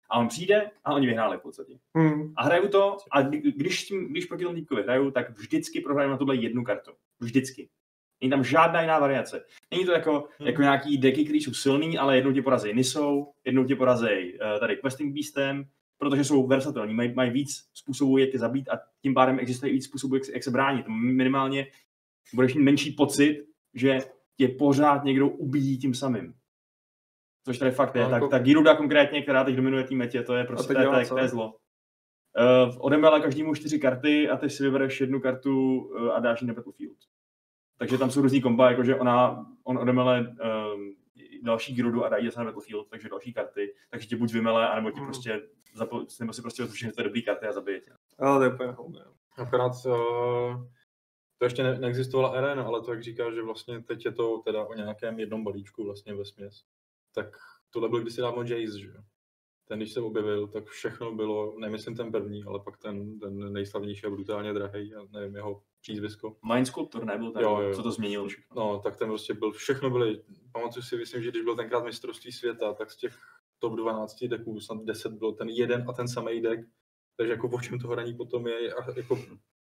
A 0.10 0.20
on 0.20 0.28
přijde 0.28 0.72
a 0.84 0.94
oni 0.94 1.08
vyhráli 1.08 1.38
v 1.38 1.42
podstatě. 1.42 1.80
Hmm. 1.96 2.34
A 2.36 2.44
hraju 2.44 2.68
to, 2.68 2.98
a 3.12 3.22
kdy- 3.22 3.52
když, 3.52 3.92
když 4.10 4.26
proti 4.26 4.44
tomu 4.44 4.56
týpkovi 4.56 4.84
hraju, 4.84 5.12
tak 5.12 5.30
vždycky 5.30 5.82
prohraju 5.82 6.10
na 6.10 6.18
tohle 6.18 6.36
jednu 6.36 6.64
kartu. 6.64 6.92
Vždycky. 7.20 7.70
Není 8.24 8.30
tam 8.30 8.44
žádná 8.44 8.82
jiná 8.82 9.00
variace. 9.00 9.46
Není 9.72 9.86
to 9.86 9.92
jako, 9.92 10.28
Hmm. 10.40 10.48
jako 10.48 10.62
nějaký 10.62 10.98
deky, 10.98 11.24
které 11.24 11.38
jsou 11.38 11.54
silný, 11.54 11.98
ale 11.98 12.16
jednou 12.16 12.32
tě 12.32 12.42
porazí 12.42 12.74
Nisou, 12.74 13.32
jednou 13.46 13.64
tě 13.66 13.76
porazí 13.76 14.06
uh, 14.34 14.60
tady 14.60 14.78
Questing 14.78 15.14
Beastem, 15.14 15.66
protože 15.98 16.24
jsou 16.24 16.48
versatilní, 16.48 16.94
mají, 16.94 17.14
mají 17.14 17.32
víc 17.32 17.50
způsobů, 17.74 18.18
jak 18.18 18.34
je 18.34 18.40
zabít 18.40 18.70
a 18.70 18.80
tím 19.02 19.14
pádem 19.14 19.40
existuje 19.40 19.72
víc 19.74 19.86
způsobů, 19.86 20.16
jak, 20.16 20.26
se- 20.26 20.34
jak 20.34 20.44
se 20.44 20.52
bránit. 20.52 20.86
Minimálně 20.88 21.68
budeš 22.34 22.54
mít 22.56 22.64
menší 22.64 22.92
pocit, 22.92 23.46
že 23.74 24.00
tě 24.38 24.48
pořád 24.48 25.04
někdo 25.04 25.28
ubíjí 25.30 25.78
tím 25.78 25.94
samým. 25.94 26.34
Což 27.46 27.58
tady 27.58 27.72
fakt 27.72 27.96
je. 27.96 28.02
No, 28.04 28.10
tak, 28.10 28.14
jako- 28.22 28.28
ta 28.28 28.40
Giruda 28.40 28.76
konkrétně, 28.76 29.22
která 29.22 29.44
teď 29.44 29.56
dominuje 29.56 29.84
tým 29.84 29.98
metě, 29.98 30.24
to 30.24 30.36
je 30.36 30.44
prostě 30.44 30.74
to 30.74 30.80
je, 30.80 31.06
to 31.06 31.18
je, 31.18 31.28
zlo. 31.28 31.56
Uh, 32.68 32.76
odemele 32.86 33.22
každému 33.22 33.56
čtyři 33.56 33.80
karty 33.80 34.30
a 34.30 34.38
ty 34.38 34.50
si 34.50 34.64
vybereš 34.64 35.02
jednu 35.02 35.20
kartu 35.20 35.80
uh, 35.80 36.12
a 36.12 36.20
dáš 36.20 36.42
ji 36.42 36.48
na 36.48 36.54
Battlefield. 36.54 36.98
Takže 37.84 37.98
tam 37.98 38.12
jsou 38.12 38.22
různý 38.22 38.42
komba, 38.42 38.70
jakože 38.70 38.96
ona, 38.96 39.46
on 39.64 39.78
odemele 39.78 40.36
um, 40.74 40.96
další 41.42 41.76
Girudu 41.76 42.06
a 42.06 42.10
dá 42.10 42.18
ji 42.18 42.26
zase 42.26 42.40
na 42.40 42.46
Battlefield, 42.46 42.88
takže 42.90 43.10
další 43.10 43.34
karty, 43.34 43.76
takže 43.90 44.08
tě 44.08 44.16
buď 44.16 44.34
vymele, 44.34 44.70
anebo 44.70 44.92
ti 44.92 44.98
Hmm. 44.98 45.06
prostě 45.06 45.48
zapo- 45.76 46.06
nebo 46.20 46.34
si 46.34 46.42
prostě 46.42 46.64
vezme 46.64 46.74
všechny 46.76 46.94
ty 46.94 47.04
dobrý 47.04 47.24
karty 47.24 47.46
a 47.46 47.52
zabije 47.52 47.82
tě. 47.82 47.92
Ale 48.20 48.38
to 48.38 48.64
je 48.64 48.70
úplně 48.70 49.00
no. 49.06 49.14
Akorát 49.38 49.72
uh, 49.86 50.66
to 51.38 51.46
ještě 51.46 51.64
ne, 51.64 51.80
neexistovala 51.80 52.30
arena, 52.30 52.64
ale 52.64 52.82
to, 52.82 52.92
jak 52.92 53.04
říkáš, 53.04 53.34
že 53.34 53.42
vlastně 53.44 53.82
teď 53.82 54.06
je 54.06 54.12
to 54.12 54.38
teda 54.38 54.66
o 54.66 54.74
nějakém 54.74 55.20
jednom 55.20 55.44
balíčku 55.44 55.84
vlastně 55.84 56.14
ve 56.14 56.26
směs. 56.26 56.64
Tak 57.16 57.38
tohle 57.70 57.90
byl 57.90 58.00
kdysi 58.02 58.22
dávno 58.22 58.42
Jace, 58.44 58.80
že 58.80 58.88
jo? 58.88 59.02
Ten, 59.68 59.80
když 59.80 59.92
se 59.94 60.02
objevil, 60.02 60.48
tak 60.48 60.66
všechno 60.66 61.16
bylo, 61.16 61.60
nemyslím 61.60 61.96
ten 61.96 62.12
první, 62.12 62.44
ale 62.44 62.60
pak 62.60 62.78
ten, 62.78 63.20
ten 63.20 63.54
nejslavnější 63.54 64.06
a 64.06 64.10
brutálně 64.10 64.54
drahý, 64.54 64.90
já 64.90 65.00
nevím 65.12 65.36
jeho 65.36 65.64
přízvisko. 65.84 66.36
Mind 66.54 66.68
Sculptor 66.68 67.06
nebyl 67.06 67.32
ten, 67.32 67.42
Jo, 67.42 67.62
jo. 67.62 67.76
co 67.76 67.84
to 67.84 67.92
změnil 67.92 68.28
všechno. 68.28 68.56
No, 68.56 68.80
tak 68.80 68.98
ten 68.98 69.08
prostě 69.08 69.34
byl, 69.34 69.52
všechno 69.52 69.90
byly, 69.90 70.22
pamatuju 70.52 70.84
si, 70.84 70.98
myslím, 70.98 71.24
že 71.24 71.32
když 71.32 71.44
byl 71.44 71.56
tenkrát 71.56 71.84
mistrovství 71.84 72.32
světa, 72.32 72.74
tak 72.74 72.92
z 72.92 72.98
těch 72.98 73.18
top 73.60 73.76
12 73.76 74.24
deků, 74.24 74.60
snad 74.60 74.84
10 74.84 75.12
byl 75.12 75.32
ten 75.32 75.50
jeden 75.50 75.86
a 75.90 75.94
ten 75.94 76.08
samý 76.08 76.42
dek, 76.42 76.60
takže 77.18 77.34
jako 77.34 77.48
o 77.48 77.62
čem 77.62 77.80
to 77.80 77.88
hraní 77.88 78.14
potom 78.14 78.48
je, 78.48 78.74
a 78.74 78.92
jako 78.98 79.20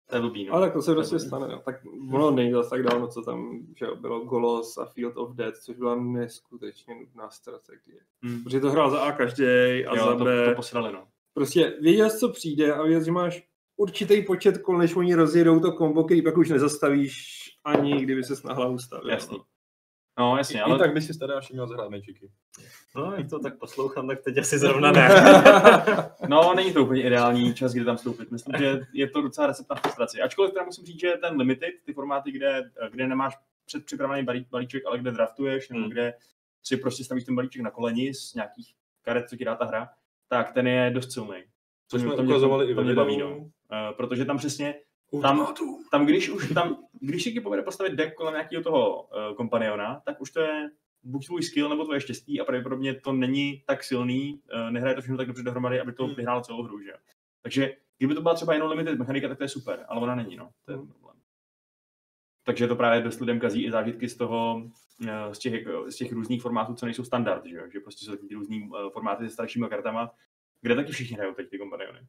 To 0.08 0.16
je 0.16 0.20
blbý, 0.20 0.44
no. 0.44 0.54
Ale 0.54 0.66
tak 0.66 0.72
to 0.72 0.82
se 0.82 0.94
prostě 0.94 1.18
stane. 1.18 1.48
No. 1.48 1.62
Tak 1.64 1.80
ono 2.12 2.30
není 2.30 2.52
zase 2.52 2.70
tak 2.70 2.82
dávno, 2.82 3.08
co 3.08 3.22
tam 3.22 3.66
že 3.76 3.86
bylo 4.00 4.20
Golos 4.20 4.78
a 4.78 4.84
Field 4.84 5.16
of 5.16 5.34
Death, 5.34 5.58
což 5.58 5.76
byla 5.76 5.94
neskutečně 5.94 6.94
nudná 6.94 7.30
strategie. 7.30 8.00
Hmm. 8.22 8.44
Protože 8.44 8.60
to 8.60 8.70
hrál 8.70 8.90
za 8.90 9.00
A 9.00 9.12
každý 9.12 9.44
a 9.86 9.96
Jo, 9.96 10.04
za 10.04 10.16
to, 10.16 10.24
B. 10.24 10.44
to 10.44 10.54
posrali, 10.54 10.92
no. 10.92 11.08
Prostě 11.34 11.76
věděl 11.80 12.10
jsi, 12.10 12.18
co 12.18 12.28
přijde 12.28 12.74
a 12.74 12.82
věděl, 12.82 13.04
že 13.04 13.12
máš 13.12 13.47
určitý 13.78 14.22
počet 14.22 14.58
kol, 14.58 14.78
než 14.78 14.96
oni 14.96 15.14
rozjedou 15.14 15.60
to 15.60 15.72
kombo, 15.72 16.04
který 16.04 16.22
pak 16.22 16.36
už 16.36 16.48
nezastavíš 16.50 17.38
ani 17.64 18.00
kdyby 18.00 18.24
se 18.24 18.34
na 18.48 18.54
hlavu 18.54 18.78
stavil. 18.78 19.10
Jasný. 19.10 19.36
No. 19.38 19.44
No, 20.18 20.36
jasně, 20.36 20.62
ale... 20.62 20.74
ale 20.74 20.78
i 20.78 20.86
tak 20.86 20.94
by 20.94 21.00
si 21.02 21.18
tady 21.18 21.32
až 21.32 21.50
měl 21.50 21.66
zahrát 21.66 21.90
mečiky. 21.90 22.30
No, 22.96 23.12
jak 23.16 23.30
to 23.30 23.38
tak 23.38 23.58
poslouchám, 23.58 24.08
tak 24.08 24.22
teď 24.22 24.38
asi 24.38 24.58
zrovna 24.58 24.92
ne. 24.92 25.08
No, 26.28 26.54
není 26.54 26.72
to 26.72 26.82
úplně 26.84 27.02
ideální 27.02 27.54
čas, 27.54 27.72
kdy 27.72 27.84
tam 27.84 27.96
vstoupit. 27.96 28.30
Myslím, 28.30 28.54
že 28.58 28.80
je 28.92 29.10
to 29.10 29.22
docela 29.22 29.46
recept 29.46 29.70
na 29.70 29.76
frustraci. 29.76 30.20
Ačkoliv 30.20 30.52
teda 30.52 30.64
musím 30.64 30.84
říct, 30.84 31.00
že 31.00 31.12
ten 31.20 31.36
limited, 31.36 31.70
ty 31.84 31.92
formáty, 31.92 32.30
kde, 32.32 32.70
kde 32.90 33.06
nemáš 33.06 33.34
předpřipravený 33.66 34.22
balí, 34.24 34.46
balíček, 34.50 34.86
ale 34.86 34.98
kde 34.98 35.10
draftuješ, 35.10 35.68
nebo 35.68 35.80
Hmm. 35.80 35.90
kde 35.90 36.14
si 36.62 36.76
prostě 36.76 37.04
stavíš 37.04 37.24
ten 37.24 37.36
balíček 37.36 37.62
na 37.62 37.70
koleni 37.70 38.14
z 38.14 38.34
nějakých 38.34 38.74
karet, 39.02 39.28
co 39.28 39.36
ti 39.36 39.44
dá 39.44 39.54
ta 39.54 39.64
hra, 39.64 39.88
tak 40.28 40.52
ten 40.52 40.66
je 40.66 40.90
dost 40.94 41.12
silný. 41.12 41.42
Což 41.88 42.02
jsme 42.02 42.16
to 42.16 42.22
mě- 42.22 42.32
ukazovali 42.32 42.66
i 42.70 42.74
ve 42.74 42.84
mě 42.84 42.94
baví, 42.94 43.14
videu. 43.16 43.28
no. 43.30 43.50
Uh, 43.72 43.96
protože 43.96 44.24
tam 44.24 44.38
přesně, 44.38 44.74
tam, 45.22 45.54
tam 45.90 46.06
když 46.06 46.28
už, 46.28 46.52
tam, 46.54 46.76
když 47.00 47.22
si 47.22 47.32
ti 47.32 47.40
povede 47.40 47.62
postavit 47.62 47.92
deck 47.92 48.14
kolem 48.14 48.34
nějakého 48.34 48.62
toho 48.62 49.02
uh, 49.02 49.34
kompaniona, 49.36 50.02
tak 50.04 50.20
už 50.20 50.30
to 50.30 50.40
je 50.40 50.70
buď 51.02 51.26
tvůj 51.26 51.42
skill 51.42 51.68
nebo 51.68 51.84
tvoje 51.84 52.00
štěstí 52.00 52.40
a 52.40 52.44
pravděpodobně 52.44 52.94
to 52.94 53.12
není 53.12 53.62
tak 53.66 53.84
silný, 53.84 54.40
uh, 54.54 54.70
nehraje 54.70 54.94
to 54.94 55.00
všechno 55.00 55.16
tak 55.16 55.26
dobře 55.26 55.42
dohromady, 55.42 55.80
aby 55.80 55.92
to 55.92 56.06
Hmm. 56.06 56.14
vyhrálo 56.14 56.40
celou 56.40 56.62
hru, 56.62 56.80
že? 56.80 56.92
Takže 57.42 57.76
kdyby 57.98 58.14
to 58.14 58.22
byla 58.22 58.34
třeba 58.34 58.54
jenom 58.54 58.70
limited 58.70 58.98
mechanika, 58.98 59.28
tak 59.28 59.38
to 59.38 59.44
je 59.44 59.48
super, 59.48 59.84
ale 59.88 60.00
ona 60.00 60.14
není, 60.14 60.36
no. 60.36 60.50
To 60.64 60.72
je 60.72 60.76
Hmm. 60.78 60.88
problém. 60.88 61.16
Takže 62.44 62.68
to 62.68 62.76
právě 62.76 63.02
dost 63.02 63.20
lidem 63.20 63.40
kazí 63.40 63.64
i 63.64 63.70
zážitky 63.70 64.08
z 64.08 64.16
toho, 64.16 64.62
eh, 65.08 65.34
z 65.34 65.38
těch, 65.38 65.66
z 65.88 65.96
těch 65.96 66.12
různých 66.12 66.42
formátů, 66.42 66.74
co 66.74 66.86
nejsou 66.86 67.04
standard, 67.04 67.46
že, 67.46 67.56
jo? 67.56 67.62
že 67.72 67.80
prostě 67.80 68.04
jsou 68.04 68.10
takový 68.10 68.28
ty 68.28 68.34
různý 68.34 68.70
eh, 68.76 68.90
formáty 68.90 69.24
se 69.24 69.30
staršíma 69.30 69.68
kartama, 69.68 70.10
kde 70.60 70.74
taky 70.74 70.92
všichni 70.92 71.16
hrajou 71.16 71.34
teď 71.34 71.50
ty 71.50 71.58
kompaniony. 71.58 72.00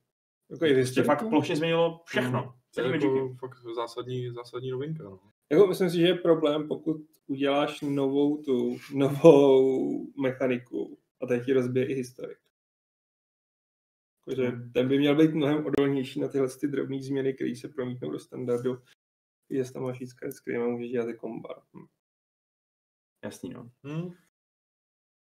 Prostě 0.58 1.04
fakt 1.04 1.30
plošně 1.30 1.56
změnilo 1.56 2.02
všechno. 2.06 2.44
To 2.44 2.54
Celý 2.72 2.90
je 2.90 2.94
jako 2.96 3.36
fakt 3.40 3.58
zásadní, 3.76 4.30
zásadní 4.30 4.72
novinka. 4.72 5.04
No. 5.04 5.20
Jako 5.52 5.68
myslím 5.68 5.90
si, 5.90 5.98
že 5.98 6.08
je 6.08 6.16
problém, 6.16 6.68
pokud 6.68 6.98
uděláš 7.28 7.82
novou 7.82 8.44
tu, 8.44 8.78
novou 8.94 10.08
mechaniku 10.22 10.98
a 11.22 11.28
teď 11.28 11.46
ti 11.46 11.54
rozbije 11.54 11.86
i 11.86 11.94
historik. 11.94 12.38
Jakože 14.28 14.48
Hmm. 14.48 14.72
ten 14.72 14.88
by 14.88 14.98
měl 14.98 15.16
být 15.16 15.34
mnohem 15.34 15.66
odolnější 15.66 16.20
na 16.20 16.28
tyhle 16.28 16.48
ty 16.60 16.68
drobné 16.68 17.02
změny, 17.02 17.34
které 17.34 17.56
se 17.56 17.68
promítnou 17.68 18.12
do 18.12 18.20
standardu. 18.20 18.82
Jestli 19.50 19.74
tam 19.74 19.84
máš 19.84 20.00
víc 20.00 20.16
s 20.22 20.40
kterými 20.40 20.68
můžeš 20.68 20.92
dělat 20.92 21.10
i 21.10 21.14
komba. 21.14 21.64
Hm. 21.74 21.86
Jasný, 23.24 23.50
no. 23.50 23.72
Hmm. 23.84 24.14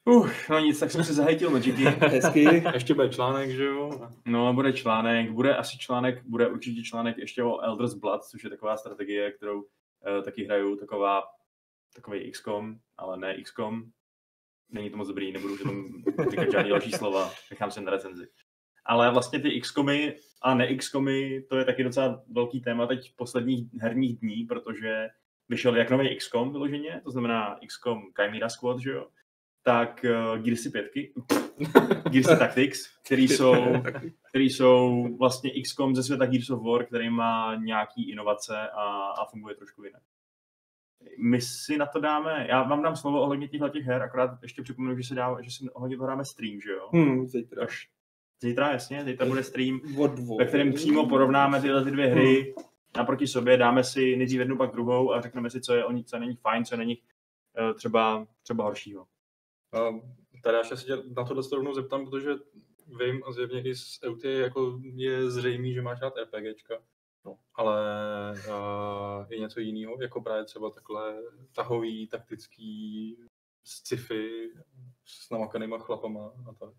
Uh, 0.07 0.29
no 0.49 0.59
nic, 0.59 0.79
tak 0.79 0.91
jsem 0.91 1.03
si 1.03 1.13
zahejtil 1.13 1.49
Magicy. 1.49 1.83
Hezky. 1.99 2.63
Ještě 2.73 2.93
bude 2.93 3.09
článek, 3.09 3.49
že 3.49 3.63
jo? 3.63 4.09
No, 4.25 4.53
bude 4.53 4.73
článek, 4.73 5.31
bude 5.31 5.55
asi 5.55 5.77
článek, 5.77 6.23
bude 6.25 6.47
určitě 6.47 6.83
článek 6.83 7.17
ještě 7.17 7.43
o 7.43 7.59
Elder's 7.59 7.93
Blood, 7.93 8.23
což 8.23 8.43
je 8.43 8.49
taková 8.49 8.77
strategie, 8.77 9.31
kterou 9.31 9.61
uh, 9.61 10.23
taky 10.23 10.43
hraju, 10.45 10.75
taková, 10.75 11.23
takový 11.95 12.31
XCOM, 12.31 12.79
ale 12.97 13.17
ne 13.17 13.41
XCOM. 13.41 13.83
Není 14.69 14.89
to 14.89 14.97
moc 14.97 15.07
dobrý, 15.07 15.31
nebudu 15.31 15.57
tam 15.57 16.03
říkat 16.29 16.51
žádný 16.51 16.69
další 16.69 16.91
slova, 16.91 17.31
nechám 17.51 17.71
se 17.71 17.81
na 17.81 17.91
recenzi. 17.91 18.27
Ale 18.85 19.11
vlastně 19.11 19.39
ty 19.39 19.61
XCOMy 19.61 20.15
a 20.41 20.55
ne 20.55 20.75
XCOMy, 20.75 21.41
to 21.41 21.57
je 21.57 21.65
taky 21.65 21.83
docela 21.83 22.23
velký 22.27 22.61
téma 22.61 22.87
teď 22.87 23.11
v 23.11 23.15
posledních 23.15 23.73
herních 23.81 24.19
dní, 24.19 24.43
protože 24.43 25.07
vyšel 25.49 25.75
jak 25.75 25.89
nový 25.89 26.15
XCOM 26.15 26.51
vyloženě, 26.51 27.01
to 27.03 27.11
znamená 27.11 27.59
XCOM 27.67 28.01
Chimera 28.21 28.49
Squad, 28.49 28.79
že 28.79 28.91
jo, 28.91 29.07
tak 29.65 30.05
uh, 30.09 30.37
Gearsy 30.43 30.69
5, 30.69 30.91
Gearsy 32.09 32.39
Tactics, 32.39 32.97
který 33.05 33.27
jsou, 33.27 33.55
který 34.29 34.49
jsou 34.49 35.07
vlastně 35.17 35.51
XCOM 35.61 35.95
ze 35.95 36.03
světa 36.03 36.25
Gears 36.25 36.49
of 36.49 36.63
War, 36.63 36.85
který 36.85 37.09
má 37.09 37.55
nějaký 37.55 38.11
inovace 38.11 38.69
a, 38.69 39.07
a 39.09 39.25
funguje 39.25 39.55
trošku 39.55 39.83
jinak. 39.83 40.01
My 41.19 41.41
si 41.41 41.77
na 41.77 41.85
to 41.85 41.99
dáme, 41.99 42.45
já 42.49 42.63
vám 42.63 42.83
dám 42.83 42.95
slovo 42.95 43.21
ohledně 43.21 43.47
těchto 43.47 43.69
těch 43.69 43.85
her, 43.85 44.01
akorát 44.01 44.31
ještě 44.41 44.61
připomenu, 44.61 44.97
že 44.97 45.03
si, 45.03 45.15
dá, 45.15 45.37
že 45.41 45.51
si 45.51 45.69
ohledně 45.69 45.97
toho 45.97 46.07
dáme 46.07 46.25
stream, 46.25 46.61
že 46.61 46.71
jo? 46.71 46.89
Hm, 46.93 47.27
zítra. 47.27 47.63
Až 47.63 47.89
zítra, 48.41 48.71
jasně, 48.71 49.03
zítra 49.03 49.27
bude 49.27 49.43
stream, 49.43 49.79
ve 50.37 50.45
kterém 50.45 50.73
přímo 50.73 51.09
porovnáme 51.09 51.61
tyhle 51.61 51.83
ty 51.83 51.91
dvě 51.91 52.07
hry 52.07 52.55
naproti 52.97 53.27
sobě, 53.27 53.57
dáme 53.57 53.83
si 53.83 54.15
nejdřív 54.15 54.39
jednu, 54.39 54.57
pak 54.57 54.71
druhou 54.71 55.13
a 55.13 55.21
řekneme 55.21 55.49
si, 55.49 55.61
co 55.61 55.73
je 55.73 55.85
o 55.85 55.91
ní, 55.91 56.03
co 56.03 56.19
není 56.19 56.35
fajn, 56.35 56.65
co 56.65 56.77
není 56.77 56.97
eh, 57.57 57.73
třeba, 57.73 58.27
třeba 58.43 58.63
horšího. 58.63 59.05
A 59.75 59.99
tady 60.43 60.57
já 60.57 60.63
se 60.63 60.85
tě 60.85 60.97
na 61.15 61.23
tohle 61.23 61.43
rovnou 61.51 61.73
zeptám, 61.73 62.05
protože 62.05 62.31
vím 62.87 63.23
a 63.27 63.31
zjevně 63.31 63.61
i 63.61 63.75
z 63.75 63.99
EUT 64.03 64.23
jako 64.23 64.79
je 64.95 65.31
zřejmý, 65.31 65.73
že 65.73 65.81
máš 65.81 66.01
rád 66.01 66.13
RPGčka. 66.17 66.75
No. 67.25 67.37
Ale 67.55 67.81
uh, 68.47 69.25
je 69.29 69.39
něco 69.39 69.59
jiného, 69.59 69.97
jako 70.01 70.21
právě 70.21 70.45
třeba 70.45 70.69
takhle 70.69 71.21
tahový, 71.55 72.07
taktický, 72.07 73.17
sci-fi 73.63 74.51
s 75.05 75.29
namakanýma 75.29 75.77
chlapama 75.77 76.33
a 76.49 76.53
tak. 76.53 76.73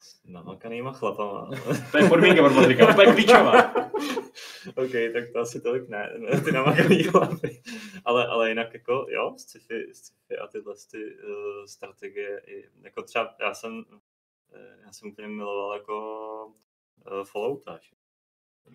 S 0.00 0.24
namakanýma 0.24 0.92
chlapama. 0.92 1.50
To 1.92 1.98
je 1.98 2.08
podmínka 2.08 2.42
pro 2.42 2.54
Patrika, 2.54 2.94
to 2.94 3.02
je 3.02 3.12
klíčová. 3.12 3.74
OK, 4.76 4.92
tak 5.12 5.32
to 5.32 5.38
asi 5.38 5.60
tolik 5.60 5.88
ne, 5.88 6.14
ne 6.18 6.40
ty 6.40 6.52
namakaný 6.52 7.02
chlapy. 7.02 7.62
Ale, 8.04 8.26
ale 8.26 8.48
jinak 8.48 8.74
jako, 8.74 9.06
jo, 9.08 9.34
sci-fi, 9.38 9.94
sci-fi 9.94 10.38
a 10.38 10.46
tyhle 10.46 10.74
ty, 10.90 11.16
uh, 11.16 11.64
strategie, 11.66 12.42
i, 12.46 12.68
jako 12.82 13.02
třeba 13.02 13.36
já 13.40 13.54
jsem, 13.54 13.84
eh, 14.52 14.78
já 14.84 14.92
jsem 14.92 15.10
úplně 15.10 15.28
miloval 15.28 15.74
jako 15.78 16.46
uh, 17.12 17.24
Fallouta. 17.24 17.78
že? 17.82 17.96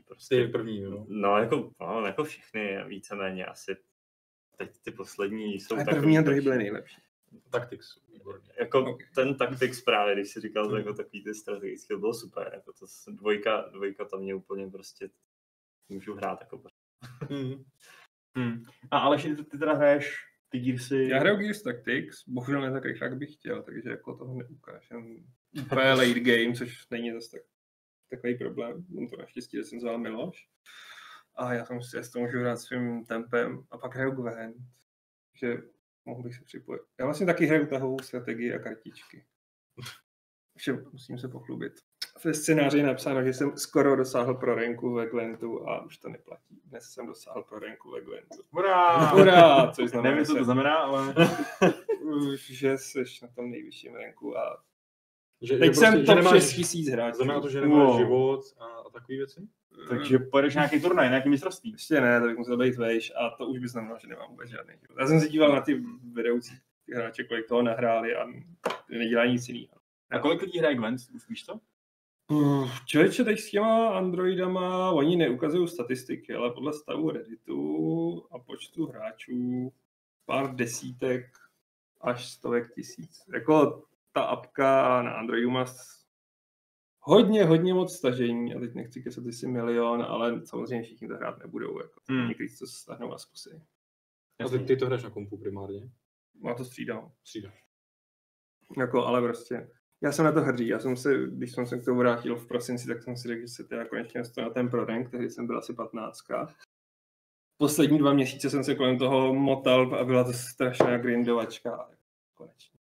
Prostě, 0.06 0.36
Ty 0.36 0.52
první, 0.52 0.82
jo. 0.82 1.06
No, 1.08 1.38
jako, 1.38 1.72
no, 1.80 2.06
jako 2.06 2.24
všechny, 2.24 2.84
víceméně 2.88 3.46
asi. 3.46 3.78
Teď 4.58 4.78
ty 4.82 4.92
poslední 4.92 5.60
jsou 5.60 5.76
takový 5.76 5.96
první 5.96 6.18
a 6.18 6.22
druhý 6.22 6.42
byly 6.42 6.58
nejlepší. 6.58 7.02
Tactics, 7.50 7.98
výborně. 8.14 8.50
Jako 8.60 8.80
Ok. 8.80 8.88
okay. 8.88 9.08
ten 9.16 9.36
Tactics 9.38 9.82
právě, 9.82 10.16
když 10.16 10.30
si 10.30 10.42
říkal, 10.42 10.70
to 10.70 10.78
jako 10.78 10.94
takový 10.94 11.24
ty 11.24 11.34
strategický, 11.34 11.88
to 11.88 12.00
bylo 12.00 12.14
super. 12.14 12.52
Jako 12.54 12.74
to, 12.74 12.86
dvojka, 13.12 13.62
dvojka 13.62 14.06
tam 14.06 14.20
mě 14.20 14.36
úplně 14.36 14.70
prostě 14.70 15.10
můžu 15.90 16.14
hrát 16.16 16.42
jako 16.42 16.64
Hmm. 17.30 17.64
Hmm. 18.38 18.64
A 18.92 19.00
Aleši, 19.00 19.36
ty, 19.36 19.44
ty 19.44 19.58
teda 19.58 19.74
hraješ 19.74 20.26
ty 20.50 20.60
Gearsy... 20.60 21.08
Já 21.10 21.20
hraju 21.20 21.38
Gears 21.38 21.62
Tactics, 21.62 22.24
bohužel 22.28 22.62
ne 22.62 22.72
tak 22.72 22.86
rychle, 22.86 23.08
jak 23.08 23.18
bych 23.18 23.34
chtěl, 23.34 23.64
takže 23.64 23.90
jako 23.90 24.18
toho 24.18 24.36
neukážem. 24.36 25.26
Úplně 25.62 25.94
late 25.94 26.20
game, 26.20 26.56
což 26.56 26.90
není 26.90 27.12
zase 27.12 27.32
tak, 27.32 27.42
takový 28.10 28.38
problém. 28.38 28.86
On 28.98 29.08
to 29.08 29.18
naštěstí 29.18 29.58
recenzoval 29.58 29.98
Miloš. 29.98 30.48
A 31.36 31.54
já 31.54 31.66
tam 31.66 31.82
si 31.82 31.98
s 31.98 32.12
to 32.12 32.20
můžu 32.20 32.40
hrát 32.40 32.58
svým 32.58 33.06
tempem. 33.06 33.64
A 33.72 33.78
pak 33.78 33.96
hraju 33.96 34.12
Gwent. 34.12 34.58
že 35.34 35.58
mohl 36.06 36.24
bych 36.24 36.36
se 36.36 36.44
připojit. 36.44 36.82
Já 37.00 37.06
vlastně 37.06 37.26
taky 37.26 37.46
hraju 37.46 37.68
tahovou 37.68 38.00
strategii 38.00 38.54
a 38.54 38.60
kartičky. 38.60 39.26
Že 40.66 40.74
musím 40.92 41.18
se 41.18 41.28
pochlubit. 41.28 41.74
Ve 42.24 42.34
scénáři 42.34 42.78
je 42.78 42.84
napsáno, 42.84 43.24
že 43.24 43.34
jsem 43.34 43.58
skoro 43.58 43.96
dosáhl 43.96 44.34
pro 44.34 44.56
renku 44.56 44.94
ve 44.94 45.06
Gwentu 45.10 45.70
a 45.70 45.86
už 45.86 45.98
to 45.98 46.10
neplatí. 46.10 46.62
Dnes 46.66 46.84
jsem 46.84 47.08
dosáhl 47.08 47.44
pro 47.44 47.60
renku 47.60 47.92
ve 47.92 48.02
Gwentu. 48.02 48.44
Hurá! 48.52 48.98
Hurá! 48.98 49.72
Což 49.72 49.90
znamená, 49.90 50.10
Nevím, 50.16 50.26
co 50.26 50.36
to 50.36 50.44
znamená, 50.44 50.76
ale... 50.78 51.14
že 52.40 52.78
jsi 52.78 53.04
na 53.22 53.28
tom 53.36 53.52
nejvyšším 53.52 53.96
renku 53.96 54.38
a 54.38 54.64
Že, 55.42 55.58
teď 55.58 55.74
že 55.74 55.80
jsem 55.80 55.92
prostě, 55.94 56.06
top 56.06 56.16
nemáš, 56.16 56.44
6 56.44 56.54
tisíc 56.54 56.90
hráčů. 56.90 57.16
Znamená 57.18 57.42
to, 57.42 57.50
že 57.50 57.62
nemáš 57.62 57.78
Wow. 57.88 57.98
život 57.98 58.42
a, 58.60 58.66
a 58.66 58.84
takové 58.90 59.16
věci? 59.18 59.42
Takže 59.90 60.20
pojedeš 60.20 60.54
nějaký 60.56 60.82
turnaj, 60.82 61.10
nějaký 61.10 61.30
mistrovství. 61.30 61.72
Ještě 61.72 62.02
ne, 62.02 62.22
to 62.22 62.28
bych 62.28 62.38
musel 62.38 62.58
být 62.58 62.76
vejš 62.78 63.12
a 63.16 63.30
to 63.30 63.48
už 63.48 63.60
by 63.60 63.68
znamenalo, 63.68 64.00
že 64.00 64.08
nemám 64.08 64.30
vůbec 64.30 64.50
žádný 64.50 64.74
život. 64.82 65.00
Já 65.00 65.08
jsem 65.08 65.20
se 65.20 65.28
díval 65.30 65.52
na 65.52 65.62
ty 65.62 65.84
vedoucí 66.14 66.54
hráče, 66.96 67.24
kolik 67.24 67.48
toho 67.48 67.62
nahráli 67.62 68.16
a 68.16 68.26
nedělají 68.90 69.32
nic 69.32 69.50
jiného. 69.50 69.76
A 70.12 70.20
kolik 70.20 70.42
lidí 70.42 70.60
hraje 70.60 70.76
Gwent, 70.76 71.00
už 71.16 71.30
víš 71.30 71.44
to? 71.44 71.60
Uf, 72.32 72.86
Člověče, 72.86 73.24
teď 73.24 73.40
s 73.40 73.52
těma 73.52 73.98
Androidama, 73.98 74.92
oni 74.92 75.16
neukazují 75.16 75.68
statistiky, 75.68 76.34
ale 76.34 76.52
podle 76.52 76.74
stavu 76.74 77.12
Redditu 77.12 78.26
a 78.32 78.40
počtu 78.40 78.86
hráčů 78.86 79.74
pár 80.26 80.56
desítek 80.56 81.26
až 82.02 82.30
stovek 82.30 82.74
tisíc. 82.74 83.24
Jako 83.34 83.84
ta 84.12 84.24
apka 84.24 85.02
na 85.02 85.12
Androidu 85.12 85.50
má 85.50 85.66
hodně, 87.00 87.44
hodně 87.44 87.74
moc 87.74 87.94
stažení 87.94 88.56
a 88.56 88.60
teď 88.60 88.74
nechci 88.74 89.04
kecat 89.04 89.26
jestli 89.26 89.48
milion, 89.48 90.02
ale 90.02 90.46
samozřejmě 90.46 90.84
všichni 90.84 91.08
to 91.08 91.16
hrát 91.16 91.40
nebudou. 91.40 91.80
Jako. 91.80 92.02
Hmm. 92.10 92.28
Někteří 92.28 92.58
to 92.58 92.68
stáhnou 92.68 93.14
a 93.14 93.18
zkusí. 93.18 93.50
A 94.46 94.50
ty, 94.50 94.60
ty 94.60 94.76
to 94.78 94.86
hraješ 94.86 95.04
na 95.04 95.10
kompu 95.10 95.38
primárně? 95.38 95.92
Má 96.40 96.54
to 96.54 96.66
střídám. 96.66 97.12
Střídáš. 97.24 97.64
Jako, 98.78 99.06
ale 99.06 99.22
prostě, 99.22 99.70
já 100.04 100.12
jsem 100.12 100.26
na 100.26 100.32
to 100.32 100.42
hrdý. 100.42 100.68
Já 100.68 100.80
jsem 100.80 100.98
se, 100.98 101.28
když 101.28 101.52
jsem 101.52 101.68
se 101.68 101.80
k 101.80 101.86
tomu 101.86 102.00
vrátil 102.00 102.36
v 102.36 102.48
prosinci, 102.48 102.88
tak 102.88 103.04
jsem 103.04 103.18
si 103.18 103.28
řekl, 103.28 103.42
že 103.42 103.48
se 103.48 103.64
teda 103.64 103.86
konečně 103.86 104.20
dostanu 104.20 104.48
na 104.48 104.54
ten 104.54 104.70
prorank, 104.70 105.10
tehdy 105.12 105.30
jsem 105.30 105.48
byl 105.48 105.58
asi 105.58 105.74
15. 105.74 106.20
Poslední 107.58 107.98
dva 107.98 108.14
měsíce 108.14 108.50
jsem 108.50 108.64
se 108.64 108.76
kolem 108.76 108.98
toho 108.98 109.34
motal 109.34 109.96
a 109.96 110.04
byla 110.04 110.24
to 110.24 110.34
strašná 110.34 110.98
grindovačka. 110.98 111.90
Konečně. 112.34 112.80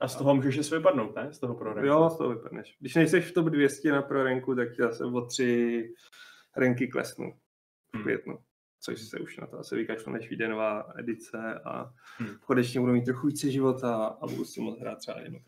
A 0.00 0.08
z 0.08 0.16
toho 0.16 0.34
můžeš 0.34 0.66
si 0.66 0.74
vypadnout, 0.76 1.16
ne? 1.16 1.32
Z 1.32 1.38
toho 1.38 1.54
pro 1.54 1.86
Jo, 1.86 2.10
z 2.10 2.18
toho 2.18 2.30
vypadneš. 2.34 2.76
Když 2.80 2.94
nejsi 2.94 3.20
v 3.20 3.32
top 3.32 3.46
200 3.46 3.92
na 3.92 4.02
proranku, 4.02 4.54
tak 4.54 4.68
já 4.78 4.92
jsem 4.92 5.14
o 5.14 5.26
tři 5.26 5.94
ranky 6.56 6.88
klesnu 6.88 7.32
v 7.32 7.94
Hmm. 7.94 8.02
květnu. 8.02 8.38
Což 8.80 9.00
se 9.02 9.18
už 9.18 9.36
na 9.36 9.46
to 9.46 9.58
asi 9.58 9.76
vykašlu, 9.76 10.12
než 10.12 10.28
vyjde 10.28 10.48
nová 10.48 10.92
edice 10.96 11.60
a 11.64 11.92
Hmm. 12.18 12.36
konečně 12.46 12.80
budu 12.80 12.92
mít 12.92 13.04
trochu 13.04 13.26
více 13.26 13.50
života 13.50 14.04
a 14.06 14.26
budu 14.26 14.44
si 14.44 14.60
moct 14.60 14.80
hrát 14.80 14.98
třeba 14.98 15.20
jednou. 15.20 15.40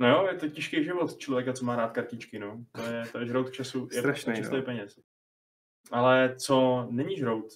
No 0.00 0.08
jo, 0.08 0.26
je 0.32 0.38
to 0.38 0.48
těžký 0.48 0.84
život 0.84 1.16
člověka, 1.16 1.52
co 1.52 1.64
má 1.64 1.76
rád 1.76 1.92
kartičky, 1.92 2.38
no. 2.38 2.64
To 2.72 2.82
je, 2.82 3.04
to 3.12 3.18
je 3.18 3.26
žrout 3.26 3.50
času, 3.50 3.88
je 3.92 3.98
Strašnej, 3.98 4.36
čistý 4.36 4.56
no. 4.56 4.62
peněz. 4.62 4.98
Ale 5.90 6.34
co 6.38 6.86
není 6.90 7.16
žrout, 7.16 7.46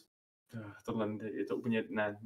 tohle 0.86 1.08
je 1.32 1.44
to 1.44 1.56
úplně, 1.56 1.84
ne. 1.88 2.18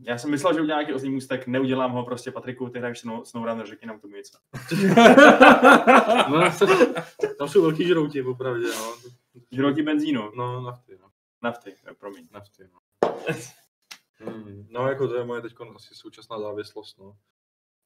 Já 0.00 0.18
jsem 0.18 0.30
myslel, 0.30 0.54
že 0.54 0.60
udělám 0.60 0.78
nějaký 0.78 0.94
oslý 0.94 1.10
můstek, 1.10 1.46
neudělám 1.46 1.92
ho 1.92 2.04
prostě, 2.04 2.30
Patriku, 2.30 2.68
ty 2.68 2.78
hraješ 2.78 2.98
Snow, 2.98 3.24
SnowRunner, 3.24 3.66
řekni 3.66 3.88
nám 3.88 3.98
k 3.98 4.02
tomu 4.02 4.16
něco. 4.16 4.38
No, 6.30 6.40
tam 7.38 7.48
jsou 7.48 7.62
velký 7.62 7.86
žrouti, 7.86 8.22
popravdě, 8.22 8.66
no. 8.66 8.94
Žrouti 9.52 9.82
benzínu, 9.82 10.30
No, 10.36 10.60
nafty, 10.60 10.98
no. 11.02 11.10
nafty, 11.42 11.74
jo, 11.86 11.94
promiň. 11.94 12.28
Nafty, 12.32 12.68
no. 12.72 12.80
Hmm. 14.18 14.66
No, 14.70 14.88
jako 14.88 15.08
to 15.08 15.14
je 15.14 15.24
moje 15.24 15.42
teď 15.42 15.54
asi 15.74 15.94
současná 15.94 16.40
závislost, 16.40 16.98
no. 16.98 17.16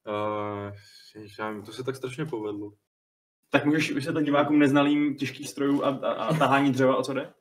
Uh, 0.07 0.73
já 1.39 1.47
nevím, 1.47 1.63
to 1.63 1.71
se 1.71 1.83
tak 1.83 1.95
strašně 1.95 2.25
povedlo. 2.25 2.73
Tak 3.49 3.65
můžeš 3.65 3.91
vysvětlit 3.91 4.23
divákům 4.23 4.59
neznalým 4.59 5.15
těžkých 5.15 5.49
strojů 5.49 5.83
a, 5.83 5.89
a, 5.89 6.11
a 6.11 6.37
tahání 6.37 6.71
dřeva, 6.71 6.95
o 6.97 7.03
co 7.03 7.13
jde? 7.13 7.33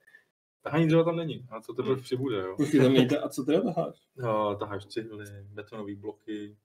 Tahání 0.63 0.87
dřeva 0.87 1.05
tam 1.05 1.17
není, 1.17 1.47
a 1.51 1.61
to 1.61 1.75
teprve 1.75 2.03
přibude, 2.03 2.39
jo. 2.39 2.57
Počkej, 2.57 2.81
tam 2.81 2.93
nejde, 2.93 3.19
a 3.19 3.29
co 3.29 3.45
teda 3.45 3.61
taháš? 3.61 3.97
Uh, 4.15 4.55
taháš 4.59 4.87
cihly, 4.87 5.25
betonové 5.43 5.95
bloky, 5.95 6.57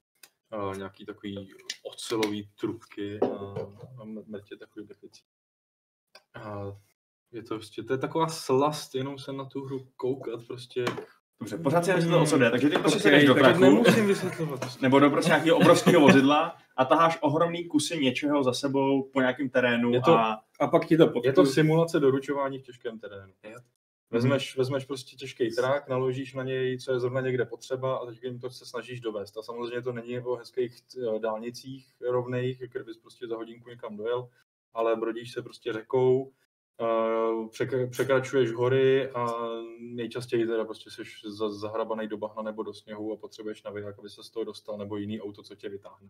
uh, 0.54 0.78
nějaký 0.78 1.06
takový 1.06 1.50
ocelový 1.84 2.50
trubky 2.60 3.20
a, 3.20 3.56
a 4.02 4.04
mrtě 4.28 4.56
takových 4.56 4.90
věcí. 5.02 5.24
A 6.34 6.78
je 7.32 7.44
to 7.44 7.56
prostě, 7.56 7.84
to 7.84 7.94
je 7.94 7.98
taková 7.98 8.28
slast, 8.28 8.96
jenom 8.96 9.20
se 9.20 9.34
na 9.34 9.46
tu 9.46 9.66
hru 9.66 9.88
koukat, 9.96 10.48
prostě. 10.48 10.86
Dobře, 11.40 11.58
pořád 11.58 11.84
si 11.86 11.90
nevysvětlil, 11.90 12.22
o 12.22 12.26
co 12.26 12.38
jde, 12.38 12.52
takže 12.52 12.70
ty 12.70 12.78
prostě 12.78 12.98
Ok, 12.98 13.02
sedeš 13.04 13.26
do 13.26 13.36
prachu, 13.36 13.60
Nemusím 13.60 14.08
vysvětlovat. 14.08 14.82
Nebo 14.82 15.00
do 15.00 15.10
prostě 15.10 15.30
nějakého 15.30 15.58
obrovského 15.58 16.02
vozidla 16.02 16.56
a 16.78 16.86
taháš 16.86 17.18
ohromný 17.22 17.68
kusy 17.68 17.98
něčeho 17.98 18.44
za 18.44 18.54
sebou 18.54 19.10
po 19.14 19.22
nějakém 19.22 19.50
terénu 19.50 19.94
Je 19.94 20.02
to- 20.02 20.14
a 20.18 20.42
A 20.60 20.68
pak 20.68 20.86
ti 20.86 20.98
to 20.98 21.08
pod... 21.08 21.26
Je 21.26 21.34
to 21.34 21.46
simulace 21.46 22.00
doručování 22.00 22.60
v 22.60 22.64
těžkém 22.64 23.00
terénu. 23.00 23.34
Vezmeš, 24.12 24.58
vezmeš 24.58 24.86
prostě 24.86 25.16
těžký 25.16 25.56
trak, 25.56 25.90
naložíš 25.90 26.34
na 26.34 26.44
něj, 26.44 26.78
co 26.80 26.92
je 26.94 27.00
zrovna 27.00 27.22
někde 27.22 27.46
potřeba 27.46 27.98
a 27.98 28.06
teď 28.06 28.24
jim 28.24 28.40
to 28.40 28.50
se 28.50 28.66
snažíš 28.66 29.02
dovést. 29.02 29.38
A 29.38 29.42
samozřejmě 29.42 29.82
to 29.82 29.92
není 29.92 30.20
o 30.20 30.36
hezkých 30.36 30.78
eh, 31.16 31.20
dálnicích 31.20 31.88
rovných, 32.10 32.60
kde 32.72 32.84
bys 32.84 32.98
prostě 32.98 33.28
za 33.28 33.36
hodinku 33.36 33.70
někam 33.70 33.98
dojel, 33.98 34.30
ale 34.74 34.96
brodíš 34.96 35.32
se 35.34 35.42
prostě 35.42 35.74
řekou, 35.74 36.32
překračuješ 37.90 38.52
hory 38.52 39.10
a 39.10 39.26
nejčastěji 39.80 40.48
teda 40.48 40.66
prostě 40.66 40.90
jsi 40.90 41.04
za- 41.26 41.50
zahrabaný 41.50 42.08
do 42.08 42.18
bahna 42.18 42.42
nebo 42.42 42.64
do 42.64 42.74
sněhu 42.74 43.14
a 43.14 43.18
potřebuješ 43.18 43.64
naviják, 43.64 44.00
aby 44.00 44.10
se 44.10 44.24
z 44.24 44.30
toho 44.30 44.44
dostal, 44.44 44.78
nebo 44.78 44.98
jiný 44.98 45.22
auto, 45.22 45.44
co 45.44 45.56
tě 45.56 45.70
vytáhne. 45.70 46.10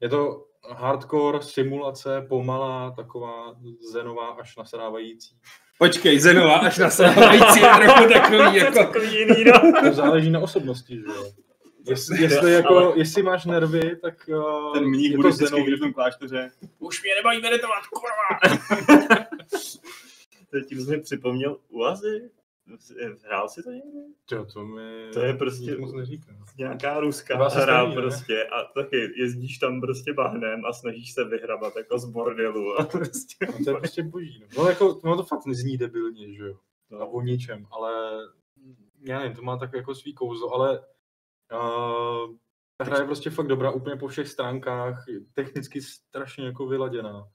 Je 0.00 0.08
to 0.08 0.46
hardcore 0.70 1.42
simulace, 1.42 2.26
pomalá, 2.28 2.90
taková 2.90 3.56
zenová 3.92 4.28
až 4.28 4.56
nasrávající. 4.56 5.36
Počkej, 5.78 6.18
Zenová, 6.20 6.54
až 6.56 6.78
na 6.78 6.90
sávající 6.90 7.60
je 7.60 7.66
trochu 7.84 8.12
takový 8.12 8.56
jako... 8.56 8.78
Takový 8.78 9.18
jiný, 9.18 9.44
no. 9.44 9.72
To 9.88 9.92
záleží 9.94 10.30
na 10.30 10.40
osobnosti, 10.40 10.96
že 10.96 11.02
jo. 11.06 11.24
Jestli, 11.88 12.22
jestli, 12.22 12.52
jako, 12.52 12.92
jestli 12.96 13.22
máš 13.22 13.44
nervy, 13.44 13.96
tak 13.96 14.14
uh, 14.28 14.74
ten 14.74 14.84
mních 14.84 15.10
je 15.10 15.16
bude 15.16 15.28
vždycky 15.28 15.54
zenový. 15.54 15.76
v 15.76 15.80
tom 15.80 15.92
klášteře. 15.92 16.50
Už 16.78 17.02
mě 17.02 17.14
nebaví 17.14 17.40
meditovat, 17.42 17.82
kurva! 17.86 18.56
Teď 20.50 20.66
ti 20.68 20.74
mi 20.74 21.00
připomněl 21.00 21.58
Uazy. 21.68 22.30
Hrál 23.24 23.48
si 23.48 23.62
to 23.62 23.70
někdy? 23.70 23.98
Jo, 24.32 24.44
to 24.44 24.64
mi 24.66 25.10
To 25.12 25.20
je 25.20 25.34
prostě- 25.34 25.76
moc 25.76 25.92
neříká. 25.92 26.36
Nějaká 26.58 27.00
ruská 27.00 27.48
hra 27.48 27.88
ne? 27.88 27.94
prostě 27.94 28.44
a 28.44 28.64
taky 28.64 29.20
jezdíš 29.20 29.58
tam 29.58 29.80
prostě 29.80 30.12
bahnem 30.12 30.64
a 30.64 30.72
snažíš 30.72 31.12
se 31.12 31.24
vyhrabat 31.24 31.76
jako 31.76 31.98
z 31.98 32.04
bordelu 32.04 32.80
a 32.80 32.84
prostě. 32.92 33.46
No, 33.46 33.64
to 33.64 33.70
je 33.70 33.76
prostě 33.76 34.02
boží. 34.02 34.40
No. 34.56 34.62
No, 34.62 34.68
jako, 34.70 35.00
no 35.04 35.16
to 35.16 35.22
fakt 35.22 35.46
nezní 35.46 35.76
debilně, 35.78 36.32
že 36.34 36.42
jo. 36.46 36.54
A 36.92 36.98
No. 36.98 37.10
o 37.10 37.22
ničem, 37.22 37.66
ale 37.70 37.92
já 39.00 39.18
nevím, 39.18 39.36
to 39.36 39.42
má 39.42 39.56
tak 39.56 39.72
jako 39.72 39.94
svý 39.94 40.14
kouzlo, 40.14 40.54
ale 40.54 40.78
uh, 41.52 42.34
ta 42.76 42.84
hra 42.84 42.98
je 42.98 43.04
prostě 43.04 43.30
fakt 43.30 43.46
dobrá 43.46 43.70
úplně 43.70 43.96
po 43.96 44.08
všech 44.08 44.28
stránkách, 44.28 45.04
technicky 45.32 45.82
strašně 45.82 46.46
jako 46.46 46.66
vyladěná. 46.66 47.28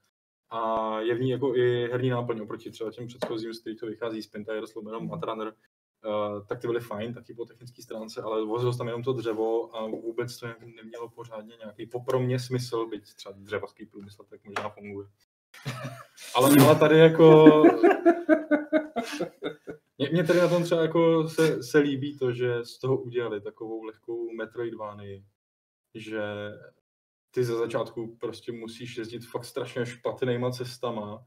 A 0.52 0.99
je 0.99 1.16
v 1.16 1.22
ní 1.22 1.30
jako 1.30 1.56
i 1.56 1.88
herní 1.91 2.10
náplň 2.10 2.41
oproti 2.41 2.72
třeba 2.72 2.91
těm 2.91 3.08
předchozím, 3.08 3.54
z 3.54 3.60
kterých 3.60 3.80
to 3.80 3.86
vychází 3.86 4.24
z 4.24 4.28
Pentires, 4.28 4.76
Lumeno, 4.76 4.99
Matrunner, 4.99 5.47
uh, 5.47 6.45
tak 6.45 6.60
ty 6.60 6.68
byly 6.68 6.80
fajn, 6.80 7.14
taky 7.14 7.34
po 7.34 7.45
technické 7.45 7.82
stránce, 7.82 8.22
ale 8.22 8.45
vozilo 8.45 8.74
tam 8.74 8.88
jenom 8.88 9.04
to 9.04 9.14
dřevo 9.14 9.76
a 9.76 9.88
vůbec 9.88 10.38
to 10.38 10.47
ne- 10.47 10.56
nemělo 10.76 11.10
pořádně 11.10 11.56
nějaký, 11.60 11.86
po 11.86 11.99
pro 11.99 12.20
mě 12.20 12.39
smysl, 12.39 12.86
byť 12.86 13.14
třeba 13.14 13.36
dřevařský 13.38 13.86
průmysl, 13.86 14.24
tak 14.30 14.43
možná 14.43 14.70
funguje. 14.70 15.08
Ale, 16.36 16.56
ale 16.66 16.76
tady 16.76 16.97
jako... 16.97 17.45
Mě, 19.97 20.10
mě 20.12 20.24
tady 20.24 20.39
na 20.39 20.47
tom 20.47 20.64
třeba 20.64 20.82
jako 20.82 21.28
se, 21.30 21.64
se 21.64 21.80
líbí 21.80 22.18
to, 22.18 22.32
že 22.32 22.66
z 22.66 22.80
toho 22.80 22.97
udělali 22.97 23.41
takovou 23.41 23.84
lehkou 23.84 24.34
Metroidvánii, 24.34 25.26
že 25.95 26.22
ty 27.32 27.43
ze 27.43 27.55
začátku 27.55 28.17
prostě 28.19 28.51
musíš 28.51 28.97
jezdit 28.97 29.25
fakt 29.25 29.45
strašně 29.45 29.86
špatnýma 29.86 30.51
cestama 30.51 31.25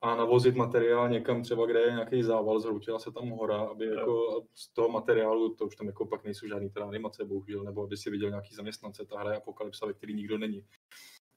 a 0.00 0.16
navozit 0.16 0.54
materiál 0.54 1.08
někam 1.08 1.42
třeba, 1.42 1.66
kde 1.66 1.80
je 1.80 1.90
nějaký 1.90 2.22
zával, 2.22 2.60
zhroutila 2.60 2.98
se 2.98 3.12
tam 3.12 3.30
hora, 3.30 3.56
aby 3.56 3.86
jako 3.86 4.42
z 4.54 4.68
toho 4.68 4.88
materiálu, 4.88 5.54
to 5.54 5.66
už 5.66 5.76
tam 5.76 5.86
jako 5.86 6.06
pak 6.06 6.24
nejsou 6.24 6.48
žádný 6.48 6.70
teda 6.70 6.86
animace, 6.86 7.24
bohužel, 7.24 7.64
nebo 7.64 7.82
aby 7.82 7.96
si 7.96 8.10
viděl 8.10 8.30
nějaký 8.30 8.54
zaměstnance, 8.54 9.06
ta 9.06 9.20
hra 9.20 9.30
je 9.30 9.36
apokalypsa, 9.36 9.86
ve 9.86 9.92
který 9.92 10.14
nikdo 10.14 10.38
není. 10.38 10.64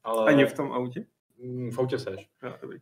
Ale 0.04 0.26
Ani 0.26 0.46
v 0.46 0.54
tom 0.54 0.72
autě? 0.72 1.06
Mm, 1.38 1.72
v 1.72 1.80
autě 1.80 2.00
seš. 2.00 2.30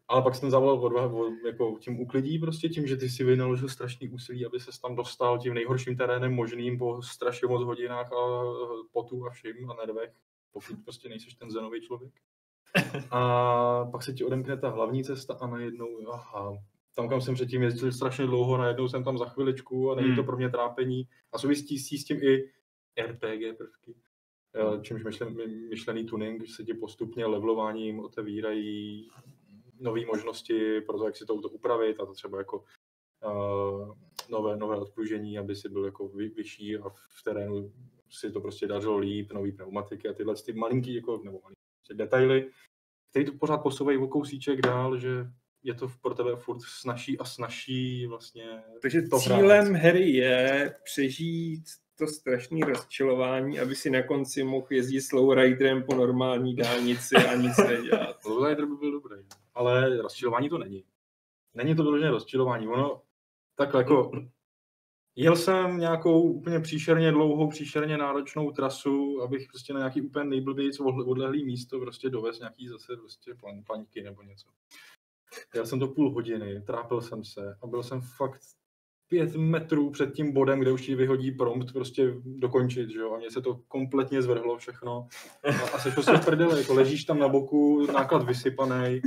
Ale 0.08 0.22
pak 0.22 0.36
jsem 0.36 0.52
zavolal 0.52 0.86
odva, 0.86 1.14
od, 1.14 1.34
jako 1.46 1.78
tím 1.80 2.00
uklidí 2.00 2.40
prostě 2.40 2.70
tím, 2.70 2.88
že 2.88 2.98
ty 2.98 3.10
si 3.10 3.24
vynaložil 3.24 3.70
strašný 3.70 4.10
úsilí, 4.10 4.46
aby 4.46 4.60
se 4.60 4.72
tam 4.82 4.96
dostal 4.96 5.40
tím 5.40 5.54
nejhorším 5.54 5.98
terénem 5.98 6.34
možným 6.34 6.78
po 6.78 7.02
strašně 7.02 7.48
moc 7.48 7.64
hodinách 7.64 8.14
a 8.14 8.44
potu 8.92 9.26
a 9.26 9.30
všim 9.30 9.72
a 9.72 9.74
nervech, 9.74 10.14
pokud 10.60 10.84
prostě 10.84 11.10
nejseš 11.10 11.34
ten 11.34 11.52
zenový 11.52 11.82
člověk. 11.82 12.14
A 13.12 13.86
pak 13.92 14.04
se 14.04 14.14
ti 14.14 14.24
odemkne 14.24 14.58
ta 14.58 14.70
hlavní 14.70 15.04
cesta 15.04 15.34
a 15.42 15.48
najednou, 15.48 16.12
aha, 16.12 16.58
tam, 16.96 17.10
kam 17.10 17.22
jsem 17.22 17.36
předtím 17.36 17.62
jezdil 17.64 17.92
strašně 17.92 18.26
dlouho, 18.26 18.58
najednou 18.58 18.88
jsem 18.88 19.04
tam 19.04 19.18
za 19.18 19.26
chviličku 19.26 19.92
a 19.92 19.96
není 19.96 20.08
to 20.08 20.14
Hmm. 20.22 20.26
pro 20.26 20.38
mě 20.38 20.50
trápení. 20.50 21.08
A 21.32 21.38
souvisí 21.38 21.78
s 21.98 22.06
tím 22.06 22.20
i 22.24 22.50
RPG 23.02 23.54
prvky. 23.58 23.96
Eh, 24.56 24.82
Čímž 24.82 25.04
myšlen, 25.04 25.36
my- 25.36 25.48
myšlený 25.70 26.06
tuning, 26.06 26.46
že 26.48 26.54
se 26.54 26.64
ti 26.64 26.74
postupně 26.74 27.26
levelováním 27.26 28.00
otevírají 28.00 29.10
nové 29.80 30.06
možnosti 30.06 30.82
pro 30.82 30.98
to, 30.98 31.06
jak 31.06 31.16
si 31.16 31.26
to 31.26 31.34
upravit 31.36 32.00
a 32.00 32.06
to 32.06 32.14
třeba 32.14 32.38
jako 32.38 32.64
uh, 33.26 33.96
nové, 34.30 34.58
nové 34.58 34.78
odpružení, 34.78 35.38
aby 35.38 35.56
si 35.56 35.70
byl 35.70 35.86
jako 35.86 36.08
vy, 36.08 36.30
vyšší 36.30 36.78
a 36.78 36.90
v 36.90 37.24
terénu 37.24 37.72
si 38.10 38.32
to 38.32 38.42
prostě 38.42 38.68
dařilo 38.68 38.98
líp, 38.98 39.34
nový 39.34 39.52
pneumatiky 39.52 40.10
a 40.10 40.14
tyhle 40.14 40.36
ty 40.36 40.54
malinký, 40.54 40.96
jako, 40.96 41.22
nebo 41.24 41.40
malinký, 41.44 41.62
prostě 41.80 41.94
detaily, 41.94 42.50
které 43.10 43.26
to 43.26 43.32
pořád 43.32 43.58
posouvají 43.58 43.98
o 43.98 44.08
kousíček 44.08 44.62
dál, 44.62 44.98
že 44.98 45.28
je 45.64 45.74
to 45.74 45.92
pro 46.02 46.14
tebe 46.14 46.36
furt 46.36 46.62
snažší 46.62 47.20
a 47.20 47.26
snažší 47.26 48.08
vlastně 48.08 48.64
Takže 48.82 49.02
to 49.02 49.20
cílem 49.20 49.66
hrát. 49.66 49.82
hry 49.82 50.10
je 50.10 50.76
přežít 50.84 51.64
to 51.98 52.08
strašné 52.08 52.66
rozčilování, 52.66 53.60
aby 53.60 53.76
si 53.76 53.90
na 53.90 54.04
konci 54.04 54.44
mohl 54.44 54.68
jezdit 54.70 55.02
slow 55.02 55.34
riderem 55.34 55.84
po 55.84 55.96
normální 55.96 56.56
dálnici 56.56 57.16
a 57.16 57.36
nic 57.36 57.58
nedělat. 57.58 58.16
Lowrider 58.26 58.66
by 58.66 58.76
byl 58.76 58.92
dobrý, 58.92 59.18
ale 59.54 59.98
rozčilování 60.02 60.50
to 60.50 60.58
není. 60.58 60.84
Není 61.54 61.76
to 61.76 61.84
vyložené 61.84 62.12
rozčilování, 62.12 62.68
ono 62.68 63.02
takhle 63.56 63.82
jako 63.82 64.12
jel 65.20 65.36
jsem 65.36 65.78
nějakou 65.78 66.22
úplně 66.22 66.60
příšerně 66.60 67.12
dlouhou, 67.12 67.50
příšerně 67.50 67.98
náročnou 67.98 68.52
trasu, 68.52 69.22
abych 69.22 69.48
prostě 69.48 69.74
na 69.74 69.80
nějaký 69.80 70.02
úplně 70.02 70.26
nejblbějc 70.26 70.80
odle- 70.80 71.10
odlehlý 71.10 71.46
místo 71.46 71.80
prostě 71.80 72.10
dovez 72.10 72.40
nějaký 72.40 72.68
zase 72.68 72.98
prostě 72.98 73.36
plan, 73.36 73.64
plaňky 73.64 74.04
nebo 74.04 74.22
něco. 74.22 74.48
Jel 75.56 75.66
jsem 75.66 75.80
to 75.80 75.88
půl 75.88 76.12
hodiny, 76.12 76.62
trápil 76.62 77.02
jsem 77.02 77.24
se 77.24 77.58
a 77.62 77.68
byl 77.68 77.84
jsem 77.84 78.02
fakt 78.02 78.42
pět 79.08 79.36
metrů 79.36 79.90
před 79.90 80.14
tím 80.14 80.34
bodem, 80.34 80.60
kde 80.60 80.72
už 80.72 80.82
ti 80.82 80.96
vyhodí 80.96 81.32
prompt 81.32 81.74
prostě 81.74 82.14
dokončit, 82.26 82.90
že 82.90 83.00
jo, 83.00 83.14
a 83.14 83.18
mně 83.18 83.32
se 83.32 83.42
to 83.42 83.60
kompletně 83.68 84.22
zvrhlo 84.22 84.58
všechno 84.58 85.08
a, 85.44 85.76
a 85.76 85.80
seš 85.80 85.94
prostě 85.94 86.12
jako 86.58 86.74
ležíš 86.74 87.06
tam 87.06 87.20
na 87.20 87.28
boku, 87.28 87.88
náklad 87.92 88.24
vysypaný, 88.24 89.02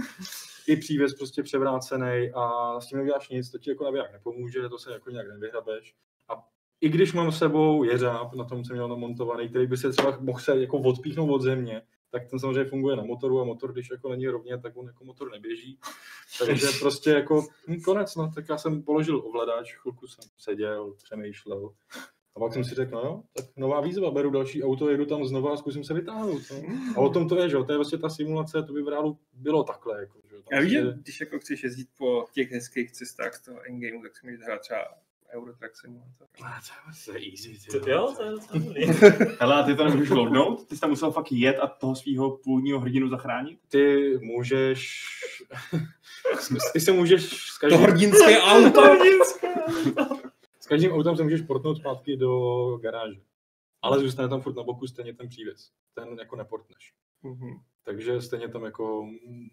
i 0.67 0.77
přívěs 0.77 1.15
prostě 1.15 1.43
převrácený 1.43 2.31
a 2.35 2.75
s 2.81 2.87
tím 2.87 2.99
neuděláš 2.99 3.29
nic, 3.29 3.51
to 3.51 3.59
ti 3.59 3.71
jako 3.71 3.85
naviják 3.85 4.13
nepomůže, 4.13 4.69
to 4.69 4.79
se 4.79 4.93
jako 4.93 5.11
nějak 5.11 5.29
nevyhrabeš. 5.29 5.95
A 6.29 6.45
i 6.81 6.89
když 6.89 7.13
mám 7.13 7.33
s 7.33 7.39
sebou 7.39 7.85
jeřáb, 7.85 8.35
na 8.35 8.45
tom 8.45 8.65
jsem 8.65 8.77
měl 8.77 8.89
namontovaný, 8.89 9.49
který 9.49 9.67
by 9.67 9.77
se 9.77 9.91
třeba 9.91 10.19
mohl 10.21 10.39
se 10.39 10.61
jako 10.61 10.79
odpíchnout 10.79 11.31
od 11.31 11.43
země, 11.43 11.83
tak 12.11 12.31
ten 12.31 12.39
samozřejmě 12.39 12.65
funguje 12.65 12.97
na 12.97 13.03
motoru 13.03 13.41
a 13.41 13.45
motor, 13.45 13.73
když 13.73 13.91
jako 13.91 14.09
není 14.09 14.27
rovně, 14.27 14.59
tak 14.59 14.77
on 14.77 14.87
jako 14.87 15.05
motor 15.05 15.31
neběží. 15.31 15.79
Takže 16.39 16.67
prostě 16.81 17.11
jako 17.11 17.47
hm, 17.69 17.81
konec, 17.81 18.17
no, 18.17 18.33
tak 18.35 18.45
já 18.49 18.59
jsem 18.59 18.83
položil 18.83 19.23
ovladač, 19.27 19.75
chvilku 19.75 20.07
jsem 20.07 20.25
seděl, 20.39 20.95
přemýšlel. 21.05 21.73
A 22.37 22.41
pak 22.41 22.53
jsem 22.53 22.65
si 22.65 22.75
řekl, 22.75 22.95
no 22.95 23.01
jo, 23.01 23.23
tak 23.37 23.47
nová 23.57 23.81
výzva, 23.81 24.11
beru 24.11 24.31
další 24.31 24.63
auto, 24.63 24.91
jedu 24.91 25.07
tam 25.07 25.25
znova 25.25 25.53
a 25.53 25.57
zkusím 25.57 25.85
se 25.85 25.95
vytáhnout. 25.95 26.43
No. 26.51 26.75
A 26.97 27.01
o 27.01 27.11
tom 27.11 27.29
to 27.29 27.37
je, 27.37 27.49
že 27.49 27.57
jo, 27.57 27.65
to 27.65 27.73
je 27.73 27.79
vlastně 27.79 27.99
ta 27.99 28.09
simulace, 28.09 28.63
to 28.63 28.73
by 28.73 28.83
v 28.83 28.89
reálu 28.89 29.19
bylo 29.33 29.65
takhle. 29.65 30.01
Jako, 30.01 30.21
že 30.29 30.37
jo. 30.37 30.43
Tam 30.43 30.59
Já 30.59 30.61
víš, 30.61 30.73
že 30.73 30.83
když 31.03 31.21
jako 31.21 31.39
chceš 31.39 31.63
jezdit 31.63 31.89
po 31.99 32.25
těch 32.33 32.51
hezkých 32.51 32.93
cestách 32.93 33.35
z 33.35 33.45
toho 33.45 33.59
endgameu, 33.69 34.03
tak 34.03 34.17
si 34.17 34.27
můžeš 34.27 34.41
hrát 34.41 34.61
třeba 34.61 34.85
Eurotrack 35.35 35.77
Simulator. 35.77 36.29
Ah, 36.45 36.61
to 37.05 37.13
je 37.13 37.31
easy, 37.31 37.59
ty 37.71 37.81
To, 37.81 37.91
jo, 37.91 38.15
to 38.17 38.25
je 38.25 38.33
to 38.33 38.59
dobrý. 38.59 38.87
Hele, 39.41 39.55
a 39.55 39.63
ty 39.63 39.77
to 39.77 39.85
nemůžeš 39.85 40.11
loadnout? 40.11 40.69
Ty 40.69 40.75
jsi 40.75 40.81
tam 40.81 40.91
musel 40.91 41.11
fakt 41.11 41.33
jet 41.33 41.59
a 41.59 41.67
toho 41.67 41.97
svého 41.97 42.37
původního 42.37 42.81
hrdinu 42.81 43.09
zachránit? 43.09 43.59
Ty 43.69 44.19
můžeš, 44.23 45.05
ty 46.73 46.81
se 46.81 46.93
můžeš 46.93 47.23
s 47.33 47.59
To 47.59 47.69
každým, 47.69 47.81
hrdinské 47.87 48.41
auto! 48.41 48.83
s 50.61 50.67
každým 50.67 50.93
autem 50.93 51.17
se 51.17 51.23
můžeš 51.23 51.43
portnout 51.43 51.77
zpátky 51.79 52.17
do 52.17 52.77
garáže. 52.83 53.21
Ale 53.83 54.01
zůstane 54.01 54.29
tam 54.29 54.41
furt 54.41 54.57
na 54.57 54.63
boku 54.63 54.87
stejně 54.87 55.15
ten 55.15 55.29
přívěs. 55.29 55.71
Ten 55.95 56.19
jako 56.19 56.37
neportneš. 56.37 56.95
Mhm. 57.23 57.51
Takže 57.83 58.23
stejně 58.23 58.49
tam 58.49 58.65
jako 58.65 59.07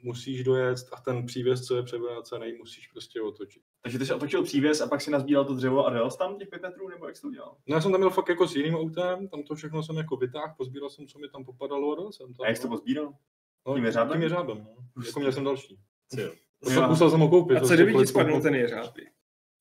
musíš 0.04 0.44
dojet 0.44 0.78
a 0.92 1.02
ten 1.02 1.26
přívěs, 1.26 1.66
co 1.66 1.76
je 1.76 1.84
převrácený, 1.84 2.54
musíš 2.54 2.88
prostě 2.88 3.22
otočit. 3.22 3.64
Takže 3.82 4.00
ty 4.00 4.06
jsi 4.06 4.14
otočil 4.14 4.44
přívěs 4.44 4.82
a 4.82 4.88
pak 4.88 5.02
si 5.02 5.12
nazbíral 5.12 5.46
to 5.46 5.54
dřevo 5.54 5.88
a 5.88 6.10
jsi 6.10 6.18
tam 6.18 6.38
těch 6.38 6.48
pět 6.48 6.62
metrů, 6.62 6.90
nebo 6.90 7.08
jak 7.08 7.16
jsi 7.16 7.22
to 7.22 7.28
udělal? 7.28 7.56
No 7.68 7.76
já 7.76 7.82
jsem 7.82 7.92
tam 7.92 8.02
měl 8.02 8.10
fakt 8.10 8.30
jako 8.30 8.48
s 8.48 8.56
jiným 8.56 8.76
autem, 8.76 9.28
tam 9.28 9.44
to 9.44 9.56
všechno 9.56 9.84
jsem 9.84 9.98
jako 9.98 10.16
vytáhl, 10.16 10.54
pozbíral 10.58 10.90
jsem, 10.90 11.08
co 11.08 11.20
mi 11.20 11.30
tam 11.30 11.46
popadalo 11.46 11.92
a 11.92 11.96
dojel 11.96 12.12
jsem 12.12 12.34
tam. 12.34 12.44
A 12.44 12.48
jak 12.48 12.58
jsi 12.58 12.62
to 12.62 12.68
no. 12.68 12.76
pozbíral? 12.78 13.14
no, 13.68 13.76
tím 13.76 13.86
jeřábem? 13.86 14.14
Tím 14.14 14.22
jeřábem, 14.22 14.58
no. 14.58 15.04
Jako 15.06 15.20
měl 15.20 15.32
jsem 15.32 15.44
další. 15.44 15.80
Jo. 16.18 16.32
Musel, 16.64 16.84
Jo. 16.84 16.90
musel 16.90 17.10
jsem 17.10 17.20
ho 17.20 17.30
koupit. 17.30 17.58
A 17.58 17.60
co 17.60 17.68
prostě 17.68 17.84
kdyby 17.84 18.00
ti 18.00 18.08
spadnul 18.08 18.42
ten 18.42 18.56
jeřáby? 18.56 19.08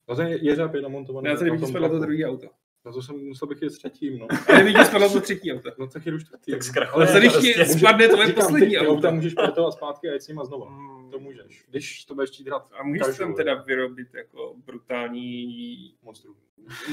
No 0.08 0.16
ten 0.16 0.26
jeřáb 0.28 0.74
je 0.74 0.82
namontovaný. 0.82 1.24
Ne, 1.24 1.32
a 1.32 1.36
co 1.36 1.44
kdyby 1.44 1.58
ti 1.58 1.66
spadlo 1.66 1.88
to 1.88 1.98
druhý 1.98 2.26
auto? 2.26 2.46
No 2.84 2.92
to 2.92 3.02
jsem 3.02 3.16
musel 3.16 3.48
bych 3.48 3.62
jít 3.62 3.70
s 3.70 3.78
třetím, 3.78 4.18
no. 4.18 4.26
A 4.48 4.52
kdyby 4.52 4.74
ti 4.74 4.84
spadlo 4.84 5.08
to 5.12 5.20
třetí 5.20 5.52
auto? 5.52 5.70
No 5.78 5.86
tak 5.86 6.06
jedu 6.06 6.18
čtvrtý. 6.18 6.52
Tak 6.52 6.60
no. 6.60 6.64
zkrachuje. 6.64 7.06
Ale 7.06 7.12
co 7.12 7.18
když 7.18 7.32
ti 7.32 7.52
prostě. 7.54 7.78
spadne 7.78 8.08
tvoje 8.08 8.32
poslední 8.32 8.78
auto? 8.78 8.90
auta 8.90 9.10
můžeš 9.10 9.34
portovat 9.34 9.72
zpátky 9.72 10.08
a 10.08 10.12
jít 10.12 10.22
s 10.22 10.28
nima 10.28 10.44
znova. 10.44 10.66
To 11.11 11.18
můžeš. 11.18 11.64
Když 11.68 12.04
to 12.04 12.14
budeš 12.14 12.30
chtít 12.30 12.46
hrát 12.46 12.72
A 12.72 12.82
můžeš 12.82 13.18
tam 13.18 13.34
teda 13.34 13.54
vyrobit 13.54 14.14
jako 14.14 14.54
brutální, 14.57 15.98
monstru. 16.02 16.36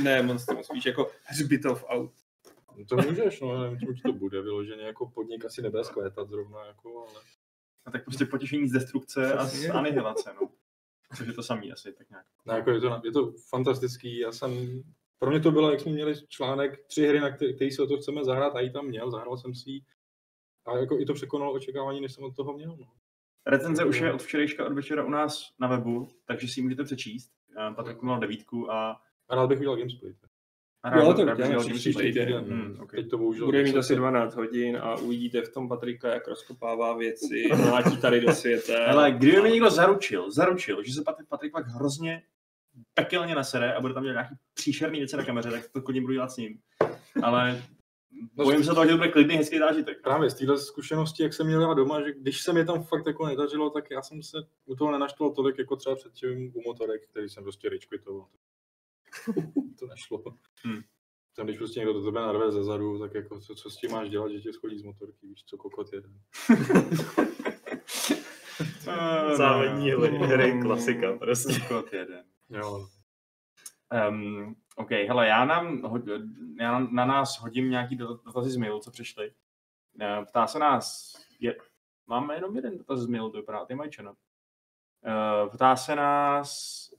ne 0.03 0.23
monstrum, 0.23 0.63
spíš 0.63 0.85
jako 0.85 1.11
hřbitov 1.23 1.85
aut. 1.87 2.11
No 2.77 2.85
to 2.85 2.95
můžeš, 2.95 3.41
no, 3.41 3.61
nevím, 3.61 3.79
čím 3.79 3.95
ti 3.95 4.01
to 4.01 4.13
bude 4.13 4.41
vyloženě, 4.41 4.83
jako 4.83 5.09
podnik 5.09 5.45
asi 5.45 5.61
nebude 5.61 5.83
skvétat 5.83 6.29
zrovna, 6.29 6.65
jako, 6.65 7.07
ale... 7.09 7.21
A 7.85 7.91
tak 7.91 8.05
prostě 8.05 8.25
potěšení 8.25 8.67
z 8.67 8.71
destrukce 8.71 9.33
a 9.33 9.45
z 9.45 9.69
anihilace, 9.69 10.33
no. 10.41 10.49
Což 11.15 11.27
je 11.27 11.33
to 11.33 11.43
samý 11.43 11.71
asi, 11.71 11.93
tak 11.93 12.09
nějak. 12.09 12.25
No, 12.45 12.53
jako 12.53 12.71
je, 12.71 12.79
to, 12.79 13.01
je 13.03 13.11
to 13.11 13.33
fantastický, 13.49 14.19
já 14.19 14.31
jsem, 14.31 14.83
pro 15.19 15.29
mě 15.29 15.39
to 15.39 15.51
bylo, 15.51 15.71
jak 15.71 15.79
jsme 15.79 15.91
měli 15.91 16.27
článek, 16.27 16.85
tři 16.87 17.07
hry, 17.07 17.19
na 17.19 17.31
který, 17.31 17.55
který 17.55 17.71
si 17.71 17.81
o 17.81 17.87
to 17.87 17.97
chceme 17.97 18.23
zahrát, 18.23 18.55
a 18.55 18.59
ji 18.59 18.71
tam 18.71 18.85
měl, 18.85 19.11
zahrál 19.11 19.37
jsem 19.37 19.55
si 19.55 19.69
ji. 19.69 19.81
A 20.65 20.77
jako 20.77 20.99
i 20.99 21.05
to 21.05 21.13
překonalo 21.13 21.53
očekávání, 21.53 22.01
než 22.01 22.13
jsem 22.13 22.23
od 22.23 22.35
toho 22.35 22.53
měl. 22.53 22.77
No. 22.77 22.87
Recenze 23.47 23.85
už 23.85 23.99
je 23.99 24.13
od 24.13 24.21
včerejška 24.23 24.65
od 24.65 24.73
večera 24.73 25.03
u 25.03 25.09
nás 25.09 25.53
na 25.59 25.67
webu, 25.67 26.07
takže 26.25 26.47
si 26.47 26.59
ji 26.59 26.63
můžete 26.63 26.83
přečíst. 26.83 27.31
Eh, 27.57 27.73
Patrik 27.73 28.01
měl 28.01 28.19
devítku 28.19 28.71
a... 28.71 29.01
A 29.29 29.35
rád 29.35 29.47
bych 29.47 29.59
udělal 29.59 29.77
gamesplay. 29.77 30.13
a 30.83 30.97
Jo, 30.97 31.13
to 31.13 31.25
rád 31.25 31.37
bych 31.37 31.45
uděláme 31.45 31.57
udělal 31.57 31.63
příští 31.65 31.91
gameplay. 31.93 32.13
týden. 32.13 32.43
Hmm, 32.43 32.79
okay. 32.81 33.01
Teď 33.01 33.09
to 33.09 33.17
bohužel... 33.17 33.45
Bude 33.45 33.63
mít 33.63 33.77
asi 33.77 33.87
se- 33.87 33.95
12 33.95 34.35
hodin 34.35 34.77
a 34.77 34.95
uvidíte 34.95 35.41
v 35.41 35.53
tom 35.53 35.69
Patrika, 35.69 36.13
jak 36.13 36.27
rozkopává 36.27 36.97
věci, 36.97 37.49
mlátí 37.69 37.97
tady 37.97 38.21
do 38.21 38.31
světa. 38.31 38.85
Ale 38.85 39.11
kdyby 39.11 39.41
mi 39.41 39.51
někdo 39.51 39.69
zaručil, 39.69 40.31
zaručil, 40.31 40.83
že 40.83 40.93
se 40.93 41.01
Patrik, 41.03 41.27
Patrik 41.29 41.51
pak 41.51 41.67
hrozně 41.67 42.23
pekelně 42.93 43.35
nasere 43.35 43.73
a 43.73 43.81
bude 43.81 43.93
tam 43.93 44.03
dělat 44.03 44.13
nějaký 44.13 44.35
příšerný 44.53 44.99
věci 44.99 45.17
na 45.17 45.25
kameře, 45.25 45.51
tak 45.51 45.69
to 45.69 45.81
klidně 45.81 46.01
budu 46.01 46.13
dělat 46.13 46.31
s 46.31 46.37
ním. 46.37 46.59
Ale 47.23 47.63
bojím 48.33 48.63
se 48.63 48.73
toho, 48.73 48.85
že 48.85 48.91
to 48.91 48.97
bude 48.97 49.11
klidný, 49.11 49.35
hezký 49.35 49.59
zážitek. 49.59 50.01
Právě 50.01 50.29
z 50.29 50.33
téhle 50.33 50.57
zkušenosti, 50.57 51.23
jak 51.23 51.33
jsem 51.33 51.47
měl 51.47 51.61
já 51.61 51.73
doma, 51.73 52.01
že 52.01 52.13
když 52.13 52.41
se 52.41 52.53
mi 52.53 52.65
tam 52.65 52.83
fakt 52.83 53.07
jako 53.07 53.25
nedařilo, 53.25 53.69
tak 53.69 53.91
já 53.91 54.01
jsem 54.01 54.23
se 54.23 54.37
u 54.65 54.75
toho 54.75 54.91
nenaštval 54.91 55.31
tolik, 55.31 55.57
jako 55.57 55.75
třeba 55.75 55.95
předtím 55.95 56.51
u 56.55 56.61
motorek, 56.61 57.07
který 57.09 57.29
jsem 57.29 57.43
prostě 57.43 57.69
rage 57.69 57.87
to 59.79 59.87
nešlo. 59.87 60.23
Hmm. 60.63 60.81
Tam, 61.35 61.45
když 61.45 61.57
prostě 61.57 61.79
někdo 61.79 61.93
do 61.93 62.03
tebe 62.03 62.19
narve 62.19 62.51
ze 62.51 62.63
zadu, 62.63 62.99
tak 62.99 63.13
jako 63.13 63.39
co, 63.39 63.55
co 63.55 63.69
s 63.69 63.77
tím 63.77 63.91
máš 63.91 64.09
dělat, 64.09 64.31
že 64.31 64.39
tě 64.39 64.53
schodí 64.53 64.79
z 64.79 64.83
motorky, 64.83 65.27
víš 65.27 65.43
co, 65.45 65.57
kokot 65.57 65.93
jeden. 65.93 66.19
Závodní 69.37 69.91
no, 69.91 69.99
hry, 69.99 70.19
no. 70.19 70.27
hry 70.27 70.59
klasika 70.61 71.17
prostě. 71.17 71.59
Kot 71.67 71.93
jeden. 71.93 72.23
Jo, 72.49 72.87
Um, 74.09 74.55
OK, 74.75 74.91
hele, 74.91 75.27
já, 75.27 75.45
nám, 75.45 75.81
hod- 75.81 76.29
já 76.59 76.79
na, 76.79 77.05
nás 77.05 77.39
hodím 77.39 77.69
nějaký 77.69 77.97
dot- 77.97 78.23
dotazy 78.25 78.49
z 78.49 78.57
mailu, 78.57 78.79
co 78.79 78.91
přišly. 78.91 79.33
Eh, 80.01 80.25
Ptá 80.25 80.47
se 80.47 80.59
nás, 80.59 81.13
je, 81.39 81.55
máme 82.07 82.35
jenom 82.35 82.55
jeden 82.55 82.77
dotaz 82.77 82.99
z 82.99 83.07
mailu, 83.07 83.29
to 83.31 83.37
vypadá, 83.37 83.65
ty 83.65 83.75
mají 83.75 83.91
čeno. 83.91 84.15
Uh, 85.05 85.49
ptá 85.49 85.75
se 85.75 85.95
nás, 85.95 86.89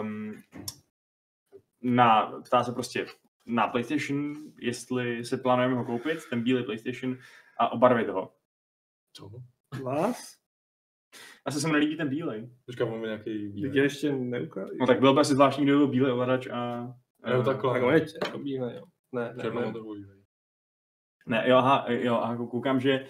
um, 0.00 0.42
na, 1.82 2.40
ptá 2.40 2.64
se 2.64 2.72
prostě 2.72 3.06
na 3.46 3.68
PlayStation, 3.68 4.34
jestli 4.58 5.24
se 5.24 5.36
plánujeme 5.36 5.74
ho 5.74 5.84
koupit, 5.84 6.18
ten 6.30 6.42
bílý 6.42 6.64
PlayStation, 6.64 7.16
a 7.58 7.68
obarvit 7.72 8.08
ho. 8.08 8.34
co? 9.12 9.30
Vás? 9.82 10.36
Asi 11.44 11.60
se 11.60 11.66
mu 11.66 11.72
nelíbí 11.72 11.96
ten 11.96 12.08
bílej. 12.08 12.48
Počkám, 12.66 12.90
máme 12.90 13.06
nějaký 13.06 13.52
Teď 13.52 13.54
bílej. 13.54 13.82
ještě 13.82 14.12
neukázal. 14.12 14.70
No 14.80 14.86
tak 14.86 15.00
byl 15.00 15.14
by 15.14 15.20
asi 15.20 15.34
zvláštní, 15.34 15.64
kdyby 15.64 15.78
byl 15.78 15.88
bílý 15.88 16.10
ovladač 16.10 16.46
a... 16.46 16.92
Jo, 17.32 17.42
takhle. 17.42 17.72
Tak 17.72 17.82
on 17.82 17.94
je 17.94 18.06
černobílý, 18.06 18.74
jo. 18.74 18.84
Ne, 19.12 19.34
ne, 19.36 19.50
ne. 19.50 19.72
Ne, 21.26 21.44
jo, 21.48 21.56
aha, 21.56 21.84
jo, 21.88 22.14
aha, 22.14 22.36
kou- 22.36 22.46
koukám, 22.46 22.80
že 22.80 23.06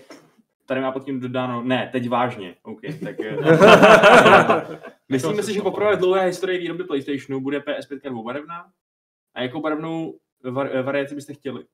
tady 0.66 0.80
má 0.80 0.92
pod 0.92 1.04
tím 1.04 1.20
dodáno, 1.20 1.62
ne, 1.62 1.88
teď 1.92 2.08
vážně, 2.08 2.56
OK, 2.62 2.80
tak... 3.04 3.20
eh, 3.20 3.36
Myslíme 5.12 5.42
si, 5.42 5.54
že 5.54 5.60
poprvé 5.62 5.96
v 5.96 5.98
dlouhé 5.98 6.26
historii 6.26 6.58
výroby 6.58 6.84
PlayStationu 6.84 7.40
bude 7.40 7.58
PS5 7.58 8.10
dvoubarevná? 8.10 8.70
A 9.34 9.42
jakou 9.42 9.60
barevnou 9.60 10.18
var, 10.50 10.82
variaci 10.82 11.14
byste 11.14 11.34
chtěli? 11.34 11.64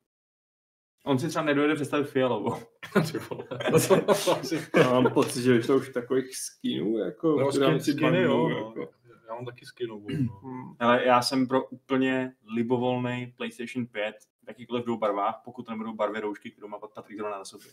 On 1.05 1.19
si 1.19 1.29
třeba 1.29 1.45
nedojde 1.45 1.75
představit 1.75 2.05
fialovou. 2.05 2.55
Já 4.77 4.93
mám 4.93 5.13
pocit, 5.13 5.43
že 5.43 5.59
to 5.67 5.77
už 5.77 5.89
takových 5.89 6.37
skinů, 6.37 6.99
jako 6.99 7.41
No, 7.41 7.51
v 7.51 7.57
rámci 7.59 7.93
skin, 7.93 8.07
skiny, 8.09 8.23
jo. 8.23 8.49
jako. 8.49 8.89
Já 9.29 9.35
mám 9.35 9.45
taky 9.45 9.67
skinovou. 9.67 10.07
No. 10.45 10.77
Ale 10.79 11.05
já 11.07 11.23
jsem 11.23 11.49
pro 11.49 11.65
úplně 11.69 12.33
libovolný 12.55 13.35
PlayStation 13.37 13.87
5 13.87 14.17
v 14.45 14.49
jakýkoliv 14.49 14.85
dvou 14.85 14.97
barvách, 14.99 15.41
pokud 15.45 15.63
to 15.63 15.71
nebudou 15.73 15.95
barvy 15.95 16.21
roušky, 16.21 16.51
kterou 16.51 16.69
má 16.69 16.79
Patrik 16.79 17.19
zrovna 17.19 17.39
na 17.39 17.45
sobě. 17.45 17.69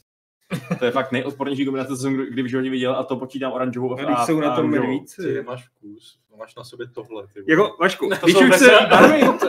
To 0.79 0.85
je 0.85 0.91
fakt 0.91 1.11
nejodpornější 1.11 1.65
kombinace, 1.65 1.89
co 1.89 1.95
jsem 2.01 2.17
kdy 2.17 2.41
v 2.43 2.47
životě 2.47 2.69
viděl, 2.69 2.95
a 2.95 3.03
to 3.03 3.15
počítám 3.15 3.51
oranžovou 3.51 3.99
A 3.99 4.03
když 4.03 4.17
jsou 4.25 4.39
na 4.39 4.55
tom 4.55 4.69
medvídci. 4.69 5.21
Ty 5.23 5.33
nemáš 5.33 5.65
vkus, 5.67 6.17
máš 6.39 6.55
na 6.55 6.63
sobě 6.63 6.87
tohle. 6.93 7.23
Ty. 7.33 7.43
Jako, 7.47 7.75
Vašku, 7.79 8.09
To 8.19 8.25
když 8.25 8.37
jsou 8.37 8.47
už 8.47 8.55
se. 8.55 8.71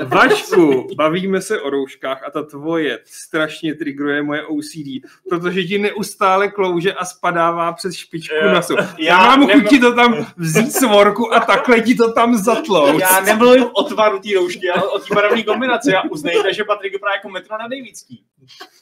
Vašku, 0.05 0.87
bavíme 0.97 1.41
se 1.41 1.61
o 1.61 1.71
rouškách 1.71 2.23
a 2.27 2.31
ta 2.31 2.43
tvoje 2.43 2.99
strašně 3.05 3.75
trigruje 3.75 4.23
moje 4.23 4.47
OCD, 4.47 5.09
protože 5.29 5.64
ti 5.64 5.79
neustále 5.79 6.49
klouže 6.51 6.93
a 6.93 7.05
spadává 7.05 7.73
přes 7.73 7.95
špičku 7.95 8.35
Jo. 8.35 8.55
nosu. 8.55 8.75
Já, 8.77 8.87
Já 8.99 9.37
mám 9.37 9.49
chuť 9.51 9.69
ti 9.69 9.79
to 9.79 9.95
tam 9.95 10.27
vzít 10.37 10.73
svorku 10.73 11.35
a 11.35 11.41
takhle 11.41 11.81
ti 11.81 11.95
to 11.95 12.12
tam 12.12 12.37
zatlout. 12.37 13.01
Já 13.01 13.21
nemluvím 13.21 13.64
o 13.73 13.83
tvaru 13.83 14.19
té 14.19 14.29
roušky, 14.35 14.71
ale 14.71 14.89
o 14.89 14.99
té 14.99 15.14
barevné 15.14 15.43
kombinaci. 15.43 15.95
A 15.95 16.03
uznejte, 16.11 16.55
že 16.55 16.64
Patrik 16.64 16.93
vypadá 16.93 17.12
jako 17.12 17.29
metro 17.29 17.59
na 17.59 17.69
Davidský. 17.69 18.25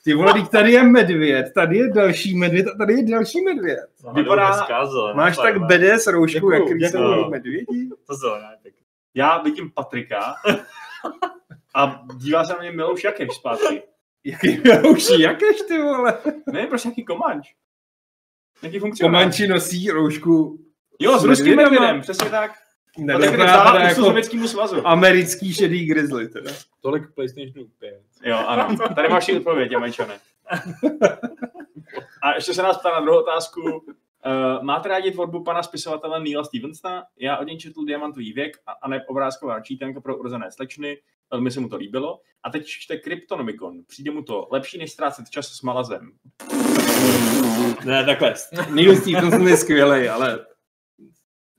Ty 0.05 0.15
vole, 0.15 0.47
tady 0.51 0.73
je 0.73 0.83
medvěd, 0.83 1.47
tady 1.55 1.77
je 1.79 1.93
další 1.93 2.26
medvěd 2.35 2.67
a 2.67 2.79
tady 2.79 2.95
je 2.95 3.03
další 3.11 3.41
medvěd. 3.45 3.91
Vypadá- 4.13 4.67
Vypadá... 4.67 5.15
Máš 5.15 5.37
tak 5.37 5.59
BDS 5.59 6.07
roušku, 6.07 6.51
jak 6.51 6.63
jsou 6.63 6.77
děkuju. 6.79 7.31
medvědi? 7.31 7.89
To 8.07 8.15
zóna, 8.15 8.51
tak 8.63 8.73
Já 9.15 9.43
vidím 9.43 9.71
Patrika 9.71 10.35
a 11.75 12.03
dívá 12.17 12.45
se 12.45 12.53
na 12.53 12.59
mě 12.59 12.73
Milouš 12.73 13.05
Jakeš 13.05 13.29
zpátky. 13.35 13.83
Jaký 14.25 14.57
rouší, 14.57 15.21
jakéž 15.21 15.57
ty 15.69 15.79
vole? 15.83 16.19
Ne, 16.53 16.67
prostě 16.67 16.89
nějaký 16.89 17.05
komanč. 17.05 17.55
Nějaký 18.63 18.79
funkcionář. 18.79 19.13
Komanči 19.23 19.47
nosí 19.49 19.91
roušku 19.91 20.59
Jo, 21.01 21.19
s 21.19 21.25
ruským 21.25 21.57
medvědem, 21.57 22.01
přesně 22.01 22.31
tak. 22.31 22.51
Vypadá 22.99 23.73
teda 23.73 23.89
jako... 23.89 24.05
sovětskému 24.05 24.49
svazu. 24.49 24.87
americký 24.87 25.55
šedý 25.55 25.87
grizzly 25.87 26.29
teda. 26.29 26.51
Tolik 26.81 27.03
PlayStation 27.15 27.67
5. 27.79 28.01
Jo, 28.25 28.37
ano. 28.47 28.77
Tady 28.95 29.09
máš 29.09 29.29
i 29.29 29.37
odpověď, 29.37 29.73
Jamajčane. 29.73 30.15
A 32.27 32.35
ještě 32.35 32.55
se 32.55 32.63
nás 32.63 32.79
ptá 32.79 32.91
na 32.91 33.01
druhou 33.01 33.21
otázku. 33.21 33.63
Uh, 33.63 34.63
máte 34.63 34.89
rádi 34.89 35.11
tvorbu 35.11 35.45
pana 35.45 35.63
spisovatele 35.63 36.21
Neila 36.21 36.45
Stevensona? 36.45 37.05
Já 37.17 37.37
od 37.37 37.45
něj 37.45 37.59
četl 37.59 37.85
Diamantový 37.85 38.33
věk 38.33 38.57
a, 38.67 38.73
a 38.73 38.89
ne 38.89 39.07
obrázková 39.07 39.61
čítanka 39.61 40.01
pro 40.01 40.19
urozené 40.19 40.53
slečny. 40.53 40.99
Velmi 41.31 41.51
se 41.51 41.61
mu 41.61 41.69
to 41.69 41.77
líbilo. 41.77 42.21
A 42.43 42.51
teď 42.51 42.67
čte 42.67 42.97
Kryptonomicon. 42.97 43.85
Přijde 43.85 44.11
mu 44.11 44.23
to 44.23 44.49
lepší, 44.51 44.79
než 44.79 44.93
ztrácet 44.93 45.31
čas 45.31 45.49
s 45.49 45.63
malazem. 45.63 46.13
Ne, 47.85 48.05
takhle. 48.05 48.35
Neil 48.71 48.97
Stevenson 48.97 49.49
je 49.49 49.57
skvělý, 49.57 50.09
ale 50.09 50.47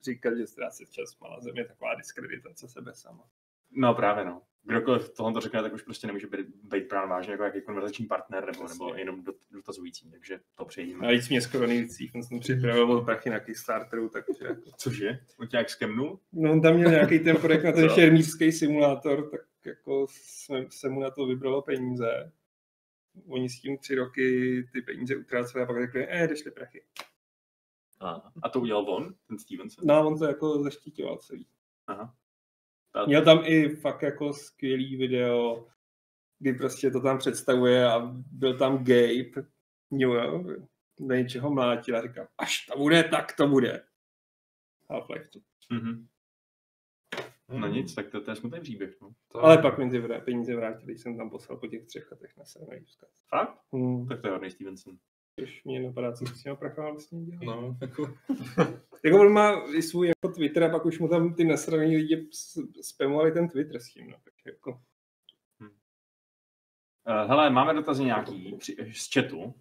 říkat, 0.03 0.37
že 0.37 0.47
ztrácet 0.47 0.91
čas 0.91 1.19
malá 1.19 1.39
země 1.39 1.61
je 1.61 1.67
taková 1.67 1.95
diskreditace 1.95 2.67
sebe 2.67 2.93
sama. 2.93 3.23
No 3.71 3.93
právě 3.93 4.25
no. 4.25 4.41
Kdokoliv 4.67 5.09
tohle 5.09 5.33
to 5.33 5.39
řekne, 5.39 5.61
tak 5.61 5.73
už 5.73 5.81
prostě 5.81 6.07
nemůže 6.07 6.27
být, 6.27 6.47
být 6.63 6.87
brán 6.89 7.09
vážně 7.09 7.31
jako 7.31 7.43
jaký 7.43 7.61
konverzační 7.61 8.05
partner 8.05 8.45
nebo, 8.45 8.67
nebo 8.67 8.95
jenom 8.95 9.23
dot- 9.23 9.35
dotazující, 9.51 10.11
takže 10.11 10.39
to 10.55 10.65
přejdeme. 10.65 11.05
Navíc 11.05 11.29
mě 11.29 11.41
skoro 11.41 11.67
Neil 11.67 11.87
Stevenson 11.89 12.39
připravil 12.39 13.01
prachy 13.01 13.29
na 13.29 13.39
Kickstarteru, 13.39 14.09
takže 14.09 14.45
jako... 14.45 14.71
Cože? 14.77 15.19
On 15.39 15.47
tě 15.47 15.57
jak 15.57 15.69
skemnul? 15.69 16.19
No, 16.31 16.51
on 16.51 16.61
tam 16.61 16.75
měl 16.75 16.89
nějaký 16.91 17.19
ten 17.19 17.37
projekt 17.37 17.63
na 17.63 17.71
ten 17.71 17.89
šermířský 17.95 18.51
simulátor, 18.51 19.29
tak 19.29 19.41
jako 19.65 20.07
jsme, 20.09 20.65
se 20.69 20.89
mu 20.89 20.99
na 20.99 21.11
to 21.11 21.25
vybralo 21.25 21.61
peníze. 21.61 22.31
Oni 23.27 23.49
s 23.49 23.61
tím 23.61 23.77
tři 23.77 23.95
roky 23.95 24.63
ty 24.73 24.81
peníze 24.81 25.15
utráceli 25.15 25.63
a 25.63 25.67
pak 25.67 25.81
řekli, 25.81 26.07
eh, 26.09 26.27
došly 26.27 26.51
prachy. 26.51 26.83
a, 27.99 28.31
A 28.43 28.49
to 28.49 28.59
udělal 28.59 28.89
on, 28.89 29.13
ten 29.27 29.39
Stevenson? 29.39 29.87
No 29.87 29.93
a 29.93 29.99
on 30.01 30.19
to 30.19 30.25
jako 30.25 30.63
zaštítěval 30.63 31.17
celý. 31.17 31.47
Aha. 31.87 32.15
Měl 33.07 33.25
tam 33.25 33.39
i 33.45 33.75
fakt 33.75 34.01
jako 34.01 34.33
skvělý 34.33 34.95
video, 34.97 35.67
kdy 36.39 36.53
prostě 36.53 36.91
to 36.91 37.01
tam 37.01 37.17
představuje 37.17 37.85
a 37.91 37.99
byl 38.31 38.57
tam 38.57 38.77
Gabe, 38.77 39.47
jo, 39.91 40.43
do 40.99 41.15
něčeho 41.15 41.53
mlátil 41.53 41.97
a 41.97 42.01
říkal, 42.01 42.27
až 42.37 42.65
to 42.65 42.77
bude, 42.77 43.03
tak 43.03 43.35
to 43.35 43.47
bude. 43.47 43.83
Half-Life. 44.89 45.29
Mhm. 45.69 46.07
No 47.49 47.67
nic, 47.67 47.93
tak 47.95 48.09
to, 48.09 48.21
to 48.21 48.31
je 48.31 48.35
smutný 48.35 48.59
příběh. 48.59 49.01
No. 49.01 49.13
To- 49.31 49.39
Ale 49.43 49.57
pak 49.57 49.77
mi 49.77 49.89
ty 49.89 50.01
peníze 50.25 50.55
vrátili, 50.55 50.97
jsem 50.97 51.17
tam 51.17 51.29
poslal 51.29 51.57
po 51.57 51.67
těch 51.67 51.85
třech 51.85 52.11
letech 52.11 52.37
na 52.37 52.45
sebe. 52.45 52.79
Fakt? 53.29 53.59
Hmm. 53.73 54.07
Tak 54.07 54.21
to 54.21 54.27
je 54.27 54.31
hodný 54.33 54.51
Stevenson. 54.51 54.97
Už 55.43 55.63
mě 55.63 55.79
napadá, 55.79 56.13
co 56.13 56.25
s 56.25 56.43
těma 56.43 56.55
prachama 56.55 56.91
vlastně 56.91 57.25
dělal. 57.25 57.61
No, 57.61 57.77
jako, 57.81 58.13
Jako 59.03 59.21
on 59.21 59.33
má 59.33 59.65
i 59.75 59.81
svůj 59.81 60.07
jako 60.07 60.35
Twitter 60.35 60.63
a 60.63 60.69
pak 60.69 60.85
už 60.85 60.99
mu 60.99 61.07
tam 61.07 61.33
ty 61.33 61.43
nasraný 61.43 61.95
lidi 61.95 62.29
spamovali 62.81 63.31
ten 63.31 63.49
Twitter 63.49 63.79
s 63.79 63.93
tím. 63.93 64.09
No. 64.09 64.17
Tak 64.23 64.33
jako, 64.45 64.81
Uh, 67.07 67.27
hele, 67.27 67.49
máme 67.49 67.73
dotazy 67.73 68.03
nějaký 68.03 68.55
při, 68.59 68.75
z 68.93 69.13
chatu. 69.13 69.53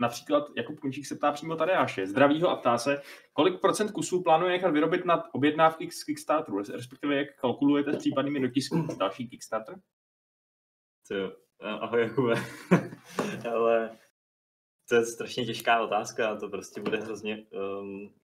Například 0.00 0.48
Jakub 0.56 0.80
Kunčík 0.80 1.06
se 1.06 1.14
ptá 1.14 1.32
přímo 1.32 1.56
Tadeáše. 1.56 2.06
Zdravýho 2.06 2.48
a 2.48 2.56
ptá 2.56 2.78
se, 2.78 3.02
kolik 3.32 3.60
procent 3.60 3.90
kusů 3.90 4.22
plánuje 4.22 4.52
nechat 4.52 4.70
vyrobit 4.70 5.04
na 5.04 5.34
objednávky 5.34 5.90
z 5.90 6.04
Kickstarteru, 6.04 6.58
respektive 6.58 7.16
jak 7.16 7.36
kalkulujete 7.36 7.92
s 7.92 7.96
případnými 7.96 8.40
dotisky 8.40 8.76
z 8.90 8.96
další 8.96 9.28
Kickstarter? 9.28 9.74
to, 11.08 11.14
jo. 11.14 11.32
ahoj 11.60 12.02
Jakube. 12.02 12.34
Ale 13.52 13.98
to 14.92 14.96
je 14.96 15.06
strašně 15.06 15.46
těžká 15.46 15.80
otázka 15.80 16.30
a 16.30 16.36
to 16.36 16.48
prostě 16.48 16.80
bude 16.80 16.98
hrozně 16.98 17.46
um, 17.50 18.14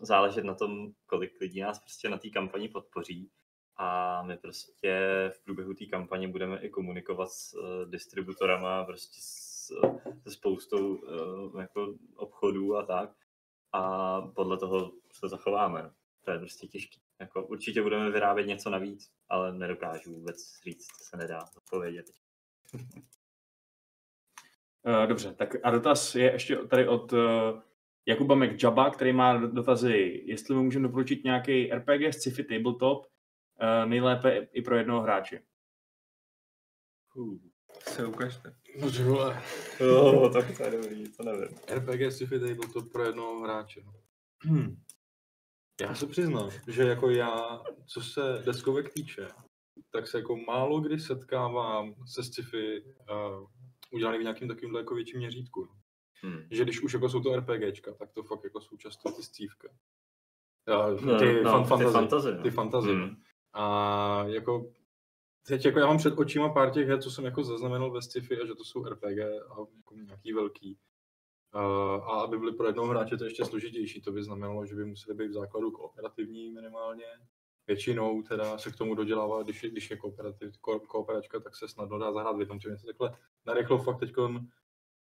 záležet 0.00 0.44
na 0.44 0.54
tom, 0.54 0.92
kolik 1.06 1.40
lidí 1.40 1.60
nás 1.60 1.78
prostě 1.78 2.08
na 2.08 2.18
té 2.18 2.30
kampani 2.30 2.68
podpoří. 2.68 3.30
A 3.76 4.22
my 4.22 4.36
prostě 4.36 4.92
v 5.34 5.44
průběhu 5.44 5.74
té 5.74 5.86
kampaně 5.86 6.28
budeme 6.28 6.60
i 6.60 6.70
komunikovat 6.70 7.30
s 7.30 7.54
uh, 7.54 7.90
distributorama, 7.90 8.84
prostě 8.84 9.20
s, 9.20 9.66
se 10.22 10.30
spoustou 10.30 10.94
uh, 10.94 11.60
jako 11.60 11.94
obchodů 12.16 12.76
a 12.76 12.86
tak. 12.86 13.10
A 13.72 14.20
podle 14.20 14.58
toho 14.58 14.92
se 15.12 15.28
zachováme. 15.28 15.90
To 16.24 16.30
je 16.30 16.38
prostě 16.38 16.66
těžké. 16.66 17.00
Jako, 17.20 17.46
určitě 17.46 17.82
budeme 17.82 18.10
vyrábět 18.10 18.46
něco 18.46 18.70
navíc, 18.70 19.10
ale 19.28 19.52
nedokážu 19.52 20.14
vůbec 20.14 20.60
říct, 20.64 20.86
to 20.86 21.04
se 21.04 21.16
nedá 21.16 21.44
odpovědět. 21.56 22.06
Uh, 24.86 25.06
dobře, 25.06 25.34
tak 25.34 25.56
a 25.62 25.70
dotaz 25.70 26.14
je 26.14 26.32
ještě 26.32 26.56
tady 26.56 26.88
od 26.88 27.12
uh, 27.12 27.18
Jakuba 28.06 28.34
McJaba, 28.34 28.90
který 28.90 29.12
má 29.12 29.36
dotazy, 29.36 30.22
jestli 30.26 30.54
mu 30.54 30.62
můžeme 30.62 30.88
doporučit 30.88 31.24
nějaký 31.24 31.72
RPG 31.72 32.14
sci-fi 32.14 32.44
tabletop, 32.44 33.06
uh, 33.06 33.88
nejlépe 33.88 34.48
i 34.52 34.62
pro 34.62 34.76
jednoho 34.76 35.00
hráče. 35.00 35.42
Uh. 37.14 37.38
se 37.78 38.06
ukažte. 38.06 38.54
no, 38.80 38.90
že 38.90 39.04
vole, 39.04 39.42
Jo, 39.80 40.30
tak 40.32 40.56
to 40.56 40.64
je 40.64 40.70
dobrý, 40.70 41.12
to 41.12 41.22
nevím. 41.22 41.58
RPG 41.74 42.12
sci-fi 42.12 42.40
table 42.40 42.68
to 42.72 42.82
pro 42.82 43.04
jednoho 43.04 43.40
hráče. 43.40 43.80
no. 43.84 43.92
Hmm. 44.44 44.76
Já 45.80 45.94
se 45.94 46.06
přiznám, 46.06 46.50
že 46.68 46.82
jako 46.82 47.10
já, 47.10 47.62
co 47.86 48.00
se 48.00 48.42
deskovek 48.46 48.92
týče, 48.92 49.28
tak 49.92 50.06
se 50.08 50.18
jako 50.18 50.36
málo 50.36 50.80
kdy 50.80 50.98
setkávám 50.98 51.94
se 52.14 52.24
sci-fi 52.24 52.82
uh, 52.82 53.46
udělaný 53.92 54.18
v 54.18 54.22
nějakým 54.22 54.48
takovým 54.48 54.74
jako 54.74 54.94
větším 54.94 55.18
měřítku. 55.18 55.64
no. 55.64 55.74
Hmm. 56.24 56.42
Že 56.50 56.64
když 56.64 56.82
už 56.82 56.92
jako 56.92 57.08
jsou 57.08 57.20
to 57.20 57.36
RPGčka, 57.36 57.92
tak 57.94 58.12
to 58.12 58.22
fakt 58.22 58.44
jako 58.44 58.60
jsou 58.60 58.76
často 58.76 59.12
ty 59.12 59.22
scívka. 59.22 59.68
Uh, 59.68 61.04
No, 61.04 61.18
ty, 61.18 61.42
no, 61.42 61.50
fan, 61.50 61.62
ty 61.62 61.68
fantasy, 61.68 61.92
fantasy, 61.92 62.32
no. 62.32 62.42
ty 62.42 62.50
fantasy. 62.50 62.88
Hmm. 62.88 63.16
A 63.52 64.24
jako 64.26 64.72
teď 65.46 65.64
jako 65.64 65.78
já 65.78 65.86
mám 65.86 65.98
před 65.98 66.18
očima 66.18 66.48
pár 66.48 66.70
těch 66.70 66.88
her, 66.88 67.02
co 67.02 67.10
jsem 67.10 67.24
jako 67.24 67.44
zaznamenal 67.44 67.90
ve 67.90 68.02
sci-fi 68.02 68.40
a 68.40 68.46
že 68.46 68.54
to 68.54 68.64
jsou 68.64 68.84
RPG 68.84 69.18
a 69.18 69.56
jako 69.76 69.94
nějaký 69.94 70.32
velký. 70.32 70.78
Uh, 71.54 71.62
a 72.10 72.22
aby 72.22 72.38
byly 72.38 72.52
pro 72.52 72.66
jednoho 72.66 72.88
hráče 72.88 73.16
to 73.16 73.24
ještě 73.24 73.44
složitější, 73.44 74.00
to 74.02 74.12
by 74.12 74.22
znamenalo, 74.22 74.66
že 74.66 74.74
by 74.74 74.84
museli 74.84 75.16
být 75.16 75.28
v 75.28 75.32
základu 75.32 75.70
kooperativní 75.70 76.50
minimálně. 76.50 77.06
Většinou 77.66 78.22
teda 78.22 78.58
se 78.58 78.70
k 78.70 78.76
tomu 78.76 78.94
dodělává, 78.94 79.42
když 79.42 79.62
je, 79.62 79.70
když 79.70 79.90
je 79.90 79.96
kooperativ, 79.96 80.58
ko, 80.60 80.80
kooperačka, 80.80 81.40
tak 81.40 81.56
se 81.56 81.68
snadno 81.68 81.98
dá 81.98 82.12
zahrát 82.12 82.36
v 82.36 82.40
jednom, 82.40 82.60
čem 82.60 82.70
něco 82.70 82.86
takhle 82.86 83.16
narychlo 83.46 83.78
fakt 83.78 83.98
teď 83.98 84.12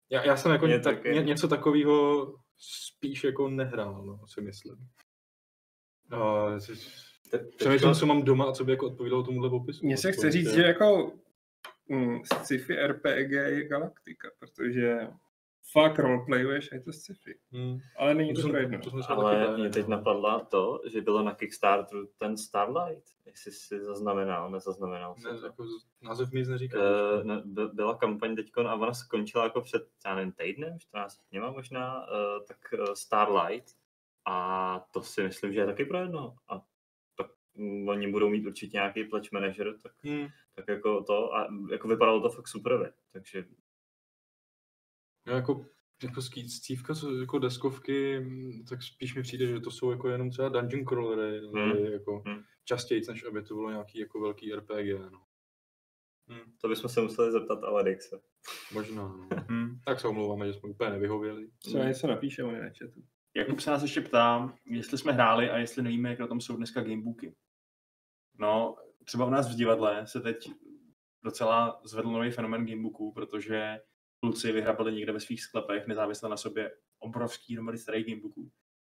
já, 0.09 0.25
já 0.25 0.37
jsem 0.37 0.51
jako 0.51 0.67
ně, 0.67 0.79
tak, 0.79 1.03
ně, 1.03 1.21
něco 1.21 1.47
takového 1.47 2.27
spíš 2.57 3.23
jako 3.23 3.49
nehrál, 3.49 4.03
no, 4.05 4.27
si 4.27 4.41
myslím. 4.41 4.75
Uh, 6.13 6.59
Přemýšlím, 7.57 7.93
co 7.93 8.05
mám 8.05 8.23
doma 8.23 8.45
a 8.45 8.51
co 8.51 8.63
by 8.63 8.71
jako 8.71 8.87
odpovídalo 8.87 9.23
tomuhle 9.23 9.49
popisu. 9.49 9.85
Mně 9.85 9.97
se 9.97 10.11
chce 10.11 10.31
říct, 10.31 10.53
že 10.53 10.61
jako 10.61 11.13
mm, 11.87 12.21
sci-fi 12.25 12.87
RPG 12.87 13.31
je 13.31 13.67
galaktika, 13.67 14.29
protože 14.39 15.07
fakt 15.73 15.99
roleplayuješ 15.99 16.71
a 16.71 16.75
je 16.75 16.81
to 16.81 16.93
sci-fi. 16.93 17.35
Hmm. 17.51 17.77
Ale 17.97 18.13
není 18.15 18.33
to 18.33 18.57
jedno. 18.57 18.79
to 18.79 18.89
taky 18.91 19.03
Ale 19.13 19.57
mě 19.57 19.69
teď 19.69 19.87
napadla 19.87 20.39
to, 20.39 20.81
že 20.91 21.01
bylo 21.01 21.23
na 21.23 21.35
Kickstarteru 21.35 22.09
ten 22.17 22.37
Starlight, 22.37 23.03
jestli 23.25 23.51
si 23.51 23.79
zaznamenal, 23.83 24.51
nezaznamenal 24.51 25.15
Ne, 25.23 25.39
to. 25.39 25.45
jako 25.45 25.65
název 26.01 26.31
mi 26.31 26.39
nic 26.39 26.49
neříká. 26.49 26.77
Eh, 26.79 27.23
ne, 27.23 27.41
by- 27.45 27.67
byla 27.73 27.95
kampaň 27.97 28.35
teď 28.35 28.51
a 28.67 28.73
ona 28.75 28.93
skončila 28.93 29.43
jako 29.43 29.61
před, 29.61 29.87
já 30.05 30.15
nevím, 30.15 30.31
týdnem, 30.31 30.79
14 30.79 31.21
dněma 31.31 31.51
možná, 31.51 32.05
eh, 32.05 32.43
tak 32.47 32.57
eh, 32.73 32.95
Starlight 32.95 33.65
a 34.25 34.79
to 34.93 35.01
si 35.01 35.23
myslím, 35.23 35.53
že 35.53 35.59
je 35.59 35.65
taky 35.65 35.85
pro 35.85 35.97
jedno. 35.97 36.35
A 36.49 36.61
tak 37.17 37.27
mm, 37.55 37.87
oni 37.89 38.11
budou 38.11 38.29
mít 38.29 38.45
určitě 38.45 38.77
nějaký 38.77 39.03
pledge 39.03 39.29
manager, 39.33 39.73
tak, 39.83 39.91
Hmm. 40.03 40.27
tak 40.55 40.65
jako 40.67 41.03
to, 41.03 41.35
a 41.35 41.47
jako 41.71 41.87
vypadalo 41.87 42.21
to 42.21 42.29
fakt 42.29 42.47
super, 42.47 42.93
takže 43.13 43.45
Já 45.27 45.35
jako, 45.35 45.65
jako 46.03 46.21
co 46.95 47.19
jako 47.19 47.39
deskovky, 47.39 48.19
mm, 48.19 48.65
tak 48.69 48.83
spíš 48.83 49.15
mi 49.15 49.21
přijde, 49.21 49.47
že 49.47 49.59
to 49.59 49.71
jsou 49.71 49.91
jako 49.91 50.09
jenom 50.09 50.29
třeba 50.29 50.49
dungeon 50.49 50.85
crawlery, 50.85 51.39
Hmm. 51.47 51.85
jako 51.85 52.23
Hmm. 52.25 52.43
častěji, 52.65 53.01
než 53.07 53.23
aby 53.23 53.43
to 53.43 53.55
bylo 53.55 53.69
nějaký 53.71 53.99
jako 53.99 54.19
velký 54.21 54.53
RPG, 54.55 55.09
no. 55.11 55.21
Hmm, 56.27 56.53
to 56.61 56.67
bychom 56.69 56.89
se 56.89 57.01
museli 57.01 57.31
zeptat 57.31 57.63
Aledixe. 57.63 58.21
možná, 58.73 59.03
no. 59.07 59.27
Hmm. 59.49 59.79
Tak 59.85 59.99
se 59.99 60.07
omlouváme, 60.07 60.47
že 60.47 60.53
jsme 60.53 60.69
úplně 60.69 60.89
nevyhověli. 60.89 61.47
Třeba 61.59 61.85
něco 61.85 62.07
napíše, 62.07 62.43
on 62.43 62.55
je 62.55 62.61
na 62.61 62.69
chatu. 62.69 63.03
Jakub 63.35 63.59
se 63.59 63.71
nás 63.71 63.81
ještě 63.81 64.01
ptá, 64.01 64.55
jestli 64.65 64.97
jsme 64.97 65.11
hráli 65.11 65.49
a 65.49 65.57
jestli 65.57 65.81
nevíme, 65.81 66.09
jak 66.09 66.19
na 66.19 66.27
tom 66.27 66.41
jsou 66.41 66.57
dneska 66.57 66.81
gamebooky. 66.83 67.35
No, 68.39 68.75
třeba 69.05 69.25
u 69.25 69.29
nás 69.29 69.53
v 69.53 69.57
divadle 69.57 70.07
se 70.07 70.21
teď 70.21 70.51
docela 71.23 71.81
zvedl 71.83 72.11
nový 72.11 72.31
fenomen 72.31 72.65
gamebooků, 72.65 73.11
protože 73.13 73.79
kluci 74.21 74.51
vyhrabali 74.51 74.93
někde 74.93 75.11
ve 75.11 75.19
svých 75.19 75.41
sklepech 75.41 75.87
nezávisle 75.87 76.29
na 76.29 76.37
sobě 76.37 76.71
obrovský 76.99 77.53
hromady 77.53 77.77
starých 77.77 78.05
gamebooků. 78.05 78.51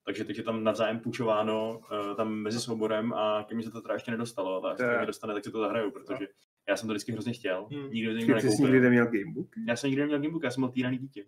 Takže 0.06 0.24
teď 0.24 0.36
je 0.36 0.42
tam 0.42 0.64
navzájem 0.64 1.00
půjčováno 1.00 1.78
uh, 1.78 2.16
tam 2.16 2.34
mezi 2.34 2.60
souborem 2.60 3.12
a 3.12 3.44
ke 3.48 3.54
mně 3.54 3.64
se 3.64 3.70
to 3.70 3.80
teda 3.80 3.94
ještě 3.94 4.10
nedostalo, 4.10 4.62
ale 4.62 4.72
až 4.72 4.78
se 4.78 4.84
to 4.84 4.96
mě 4.96 5.06
dostane, 5.06 5.34
tak 5.34 5.44
si 5.44 5.50
to 5.50 5.60
zahraju, 5.60 5.90
protože 5.90 6.28
já 6.68 6.76
jsem 6.76 6.86
to 6.86 6.92
vždycky 6.92 7.12
hrozně 7.12 7.32
chtěl. 7.32 7.68
Hmm. 7.72 7.90
Nikdy 7.90 8.20
jsi 8.20 8.26
nekoupil. 8.26 8.66
nikdy 8.66 8.80
neměl 8.80 9.06
gamebook? 9.06 9.48
Já 9.68 9.76
jsem 9.76 9.90
nikdy 9.90 10.02
neměl 10.02 10.18
gamebook, 10.18 10.42
já 10.42 10.50
jsem 10.50 10.60
byl 10.60 10.70
týraný 10.70 10.98
dítě. 10.98 11.24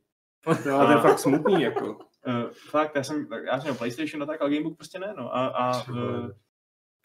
To 0.64 0.70
ale 0.74 0.86
to 0.86 0.92
je 0.92 1.02
fakt 1.02 1.18
smutný, 1.18 1.62
jako. 1.62 1.92
Uh, 1.94 2.50
fakt, 2.70 2.92
já 2.96 3.02
jsem, 3.02 3.28
já 3.46 3.52
jsem 3.52 3.62
měl 3.62 3.74
PlayStation, 3.74 4.20
no 4.20 4.26
tak, 4.26 4.40
ale 4.40 4.50
gamebook 4.50 4.76
prostě 4.76 4.98
ne, 4.98 5.14
no. 5.16 5.36
A, 5.36 5.46
a 5.46 5.90
uh, 5.90 6.30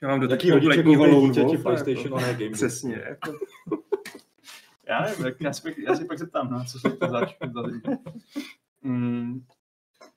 Já 0.02 0.08
mám 0.08 0.20
do 0.20 0.28
rodiče 0.28 0.52
kompletního 0.52 1.22
dítěti 1.22 1.42
Wolfa, 1.42 1.64
PlayStation 1.64 2.04
jako. 2.04 2.16
a 2.16 2.22
ne 2.22 2.34
Gamebook? 2.34 2.54
Přesně, 2.54 3.04
jako. 3.10 3.32
já 4.88 5.01
nevím, 5.01 5.23
tak 5.23 5.41
já 5.41 5.53
si, 5.53 5.61
pak- 5.61 5.77
já 5.77 5.95
si 5.95 6.05
pak 6.05 6.17
zeptám, 6.19 6.51
no, 6.51 6.63
co 6.71 6.79
se 6.79 6.89
to 6.97 7.07
zač. 7.09 7.36
za- 7.53 7.63
mm, 8.82 9.45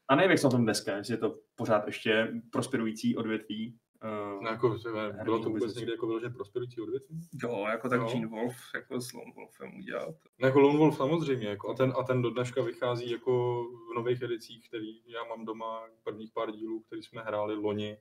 a 0.09 0.15
nevím, 0.17 0.31
jak 0.31 0.39
jsou 0.39 0.47
na 0.47 0.51
tom 0.51 0.63
dneska, 0.65 0.97
jestli 0.97 1.15
je 1.15 1.19
to 1.19 1.39
pořád 1.55 1.87
ještě 1.87 2.33
prosperující 2.53 3.17
odvětví. 3.17 3.79
Uh, 4.05 4.43
No, 4.43 4.51
jako, 4.51 4.77
že 4.77 4.89
bylo 5.25 5.39
to 5.39 5.45
vůbec 5.49 5.63
biznesu. 5.63 5.79
někdy 5.81 5.93
jako 5.93 6.07
vyloženě 6.07 6.35
prosperující 6.35 6.81
odvětví? 6.81 7.21
Jo, 7.43 7.65
jako 7.71 7.89
tak 7.89 8.01
Jo. 8.01 8.09
Gene 8.13 8.27
Wolf, 8.27 8.57
jako 8.75 9.01
s 9.01 9.13
Lone 9.13 9.33
Wolfem 9.37 9.79
udělal. 9.79 10.13
to. 10.13 10.29
No, 10.39 10.47
jako 10.49 10.61
Lone 10.61 10.79
Wolf 10.79 10.97
samozřejmě, 10.97 11.49
jako, 11.49 11.71
a, 11.71 11.75
ten, 11.75 11.93
a 11.99 12.03
ten 12.03 12.23
do 12.23 12.31
dneška 12.31 12.63
vychází 12.63 13.11
jako 13.11 13.65
v 13.65 13.95
nových 13.95 14.23
edicích, 14.23 14.69
který 14.69 15.11
já 15.13 15.25
mám 15.25 15.45
doma, 15.45 15.83
prvních 16.03 16.33
pár 16.33 16.53
dílů, 16.53 16.81
který 16.83 17.03
jsme 17.03 17.23
hráli 17.23 17.55
loni 17.55 17.99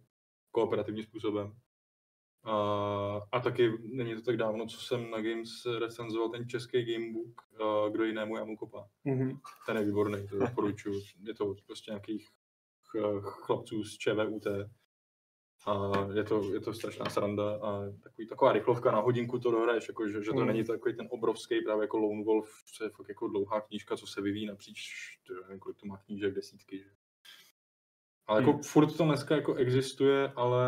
kooperativním 0.51 1.03
způsobem. 1.03 1.53
A, 2.43 3.21
a 3.31 3.39
taky 3.39 3.71
není 3.83 4.15
to 4.15 4.21
tak 4.21 4.37
dávno, 4.37 4.65
co 4.67 4.77
jsem 4.79 5.11
na 5.11 5.21
Games 5.21 5.49
recenzoval 5.79 6.29
ten 6.29 6.49
český 6.49 6.83
gamebook, 6.93 7.41
kdo 7.91 8.03
jinému 8.03 8.37
já 8.37 8.45
mu 8.45 8.57
kopá. 8.57 8.87
Mhm. 9.03 9.37
Ten 9.65 9.77
je 9.77 9.83
výborný, 9.83 10.27
to 10.27 10.39
doporučuji. 10.39 11.01
Je 11.27 11.33
to 11.33 11.55
prostě 11.65 11.91
nějakých 11.91 12.27
ch- 12.83 13.21
chlapců 13.23 13.83
z 13.83 13.97
ČVUT. 13.97 14.47
A 15.67 15.91
je 16.13 16.23
to, 16.23 16.53
je 16.53 16.59
to 16.59 16.73
strašná 16.73 17.09
sranda 17.09 17.55
a 17.61 17.83
takový, 18.03 18.27
taková 18.27 18.51
rychlovka 18.53 18.91
na 18.91 18.99
hodinku 18.99 19.39
to 19.39 19.51
dohraješ, 19.51 19.87
jako, 19.87 20.07
že, 20.07 20.23
že 20.23 20.31
to 20.31 20.39
Mm. 20.39 20.47
není 20.47 20.63
takový 20.63 20.95
ten 20.95 21.07
obrovský 21.11 21.61
právě 21.61 21.83
jako 21.83 21.97
Lone 21.97 22.23
Wolf, 22.23 22.49
co 22.77 22.83
je 22.83 22.89
fakt 22.89 23.09
jako 23.09 23.27
dlouhá 23.27 23.61
knížka, 23.61 23.97
co 23.97 24.07
se 24.07 24.21
vyvíjí 24.21 24.45
napříč, 24.45 24.81
to 25.27 25.33
nevím, 25.33 25.59
kolik 25.59 25.77
to 25.77 25.85
má 25.85 25.97
knížek, 25.97 26.33
desítky. 26.35 26.79
Že? 26.79 26.89
Ale 28.27 28.39
jako 28.41 28.51
Hmm. 28.51 28.63
furt 28.63 28.97
to 28.97 29.03
dneska 29.05 29.35
jako 29.35 29.53
existuje, 29.53 30.31
ale 30.35 30.67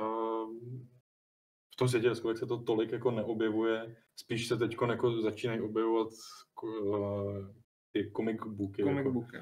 uh, 0.00 0.50
v 1.74 1.76
tom 1.76 1.88
světě 1.88 2.08
deskovek 2.08 2.38
se 2.38 2.46
to 2.46 2.58
tolik 2.58 2.92
jako 2.92 3.10
neobjevuje, 3.10 3.96
spíš 4.16 4.48
se 4.48 4.56
teď 4.56 4.76
jako 4.88 5.20
začínají 5.22 5.60
objevovat 5.60 6.08
uh, 6.62 7.46
ty 7.92 8.12
comic 8.16 8.36
booky, 8.46 8.82
Comic 8.82 8.96
jako, 8.96 9.12
book, 9.12 9.26
jo. 9.34 9.40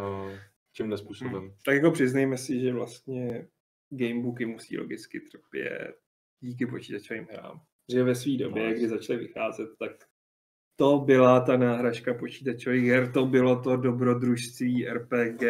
uh, 0.00 0.32
tímhle 0.76 0.98
způsobem. 0.98 1.54
Tak 1.64 1.74
jako 1.74 1.90
přiznejme 1.90 2.38
si, 2.38 2.60
že 2.60 2.72
vlastně 2.72 3.48
gamebooky 3.90 4.46
musí 4.46 4.78
logicky 4.78 5.20
trpět 5.20 5.94
díky 6.40 6.66
počítačovým 6.66 7.26
hrám. 7.30 7.60
Že 7.92 8.02
ve 8.02 8.14
své 8.14 8.36
době, 8.36 8.68
No, 8.68 8.74
kdy 8.74 8.88
začaly 8.88 9.18
vycházet, 9.18 9.68
tak 9.78 9.92
to 10.76 10.98
byla 10.98 11.40
ta 11.40 11.56
náhražka 11.56 12.14
počítačových 12.14 12.84
her, 12.84 13.12
to 13.12 13.26
bylo 13.26 13.62
to 13.62 13.76
dobrodružství, 13.76 14.88
RPG 14.88 15.42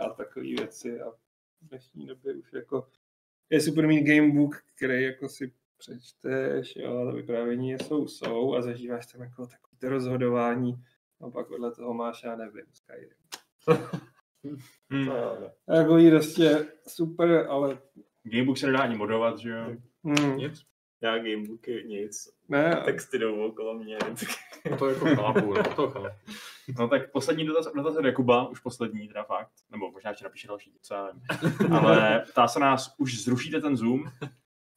a 0.00 0.08
takové 0.16 0.46
věci. 0.46 1.00
A 1.00 1.10
v 1.10 1.68
dnešní 1.68 2.06
době 2.06 2.34
už 2.34 2.52
jako 2.52 2.88
je 3.50 3.60
super 3.60 3.86
mít 3.86 4.02
gamebook, 4.02 4.56
který 4.76 5.02
jako 5.04 5.28
si 5.28 5.52
přečteš, 5.78 6.76
jo, 6.76 7.04
to 7.10 7.16
vyprávění 7.16 7.72
jsou, 7.72 8.06
jsou 8.08 8.54
a 8.54 8.62
zažíváš 8.62 9.06
tam 9.06 9.20
jako 9.20 9.46
takové 9.46 9.76
to 9.80 9.88
rozhodování 9.88 10.74
a 11.20 11.30
pak 11.30 11.50
vedle 11.50 11.72
toho 11.72 11.94
máš, 11.94 12.22
já 12.22 12.36
nevím, 12.36 12.64
Skyrim. 12.72 13.10
hmm. 14.90 15.08
Jako 15.76 15.98
jí 15.98 16.10
prostě 16.10 16.66
super, 16.88 17.46
ale 17.48 17.78
Gamebook 18.22 18.58
se 18.58 18.66
nedá 18.66 18.78
ani 18.78 18.96
modovat, 18.96 19.38
že 19.38 19.50
jo? 19.50 19.76
hmm, 20.04 20.36
Nic? 20.36 20.62
Já 21.00 21.18
gamebooky 21.18 21.84
nic, 21.86 22.28
ne, 22.48 22.82
texty 22.84 23.18
jdou 23.18 23.46
okolo 23.46 23.74
mě. 23.74 23.98
No 24.70 24.76
to 24.78 24.88
jako 24.88 25.06
chápu, 25.16 25.54
no, 25.54 25.62
to 25.76 25.90
chápu. 25.90 26.06
No 26.78 26.88
tak 26.88 27.10
poslední 27.10 27.44
dotaz, 27.46 27.72
dotaz 27.76 27.96
od 27.96 28.04
Jakuba, 28.04 28.48
už 28.48 28.60
poslední 28.60 29.08
teda 29.08 29.24
fakt, 29.24 29.50
nebo 29.70 29.90
možná 29.90 30.10
ještě 30.10 30.24
napíše 30.24 30.48
další, 30.48 30.72
co 30.82 30.94
já 30.94 31.10
vím. 31.10 31.22
Ale 31.72 32.24
ptá 32.30 32.48
se 32.48 32.60
nás, 32.60 32.94
už 32.98 33.22
zrušíte 33.24 33.60
ten 33.60 33.76
Zoom? 33.76 34.04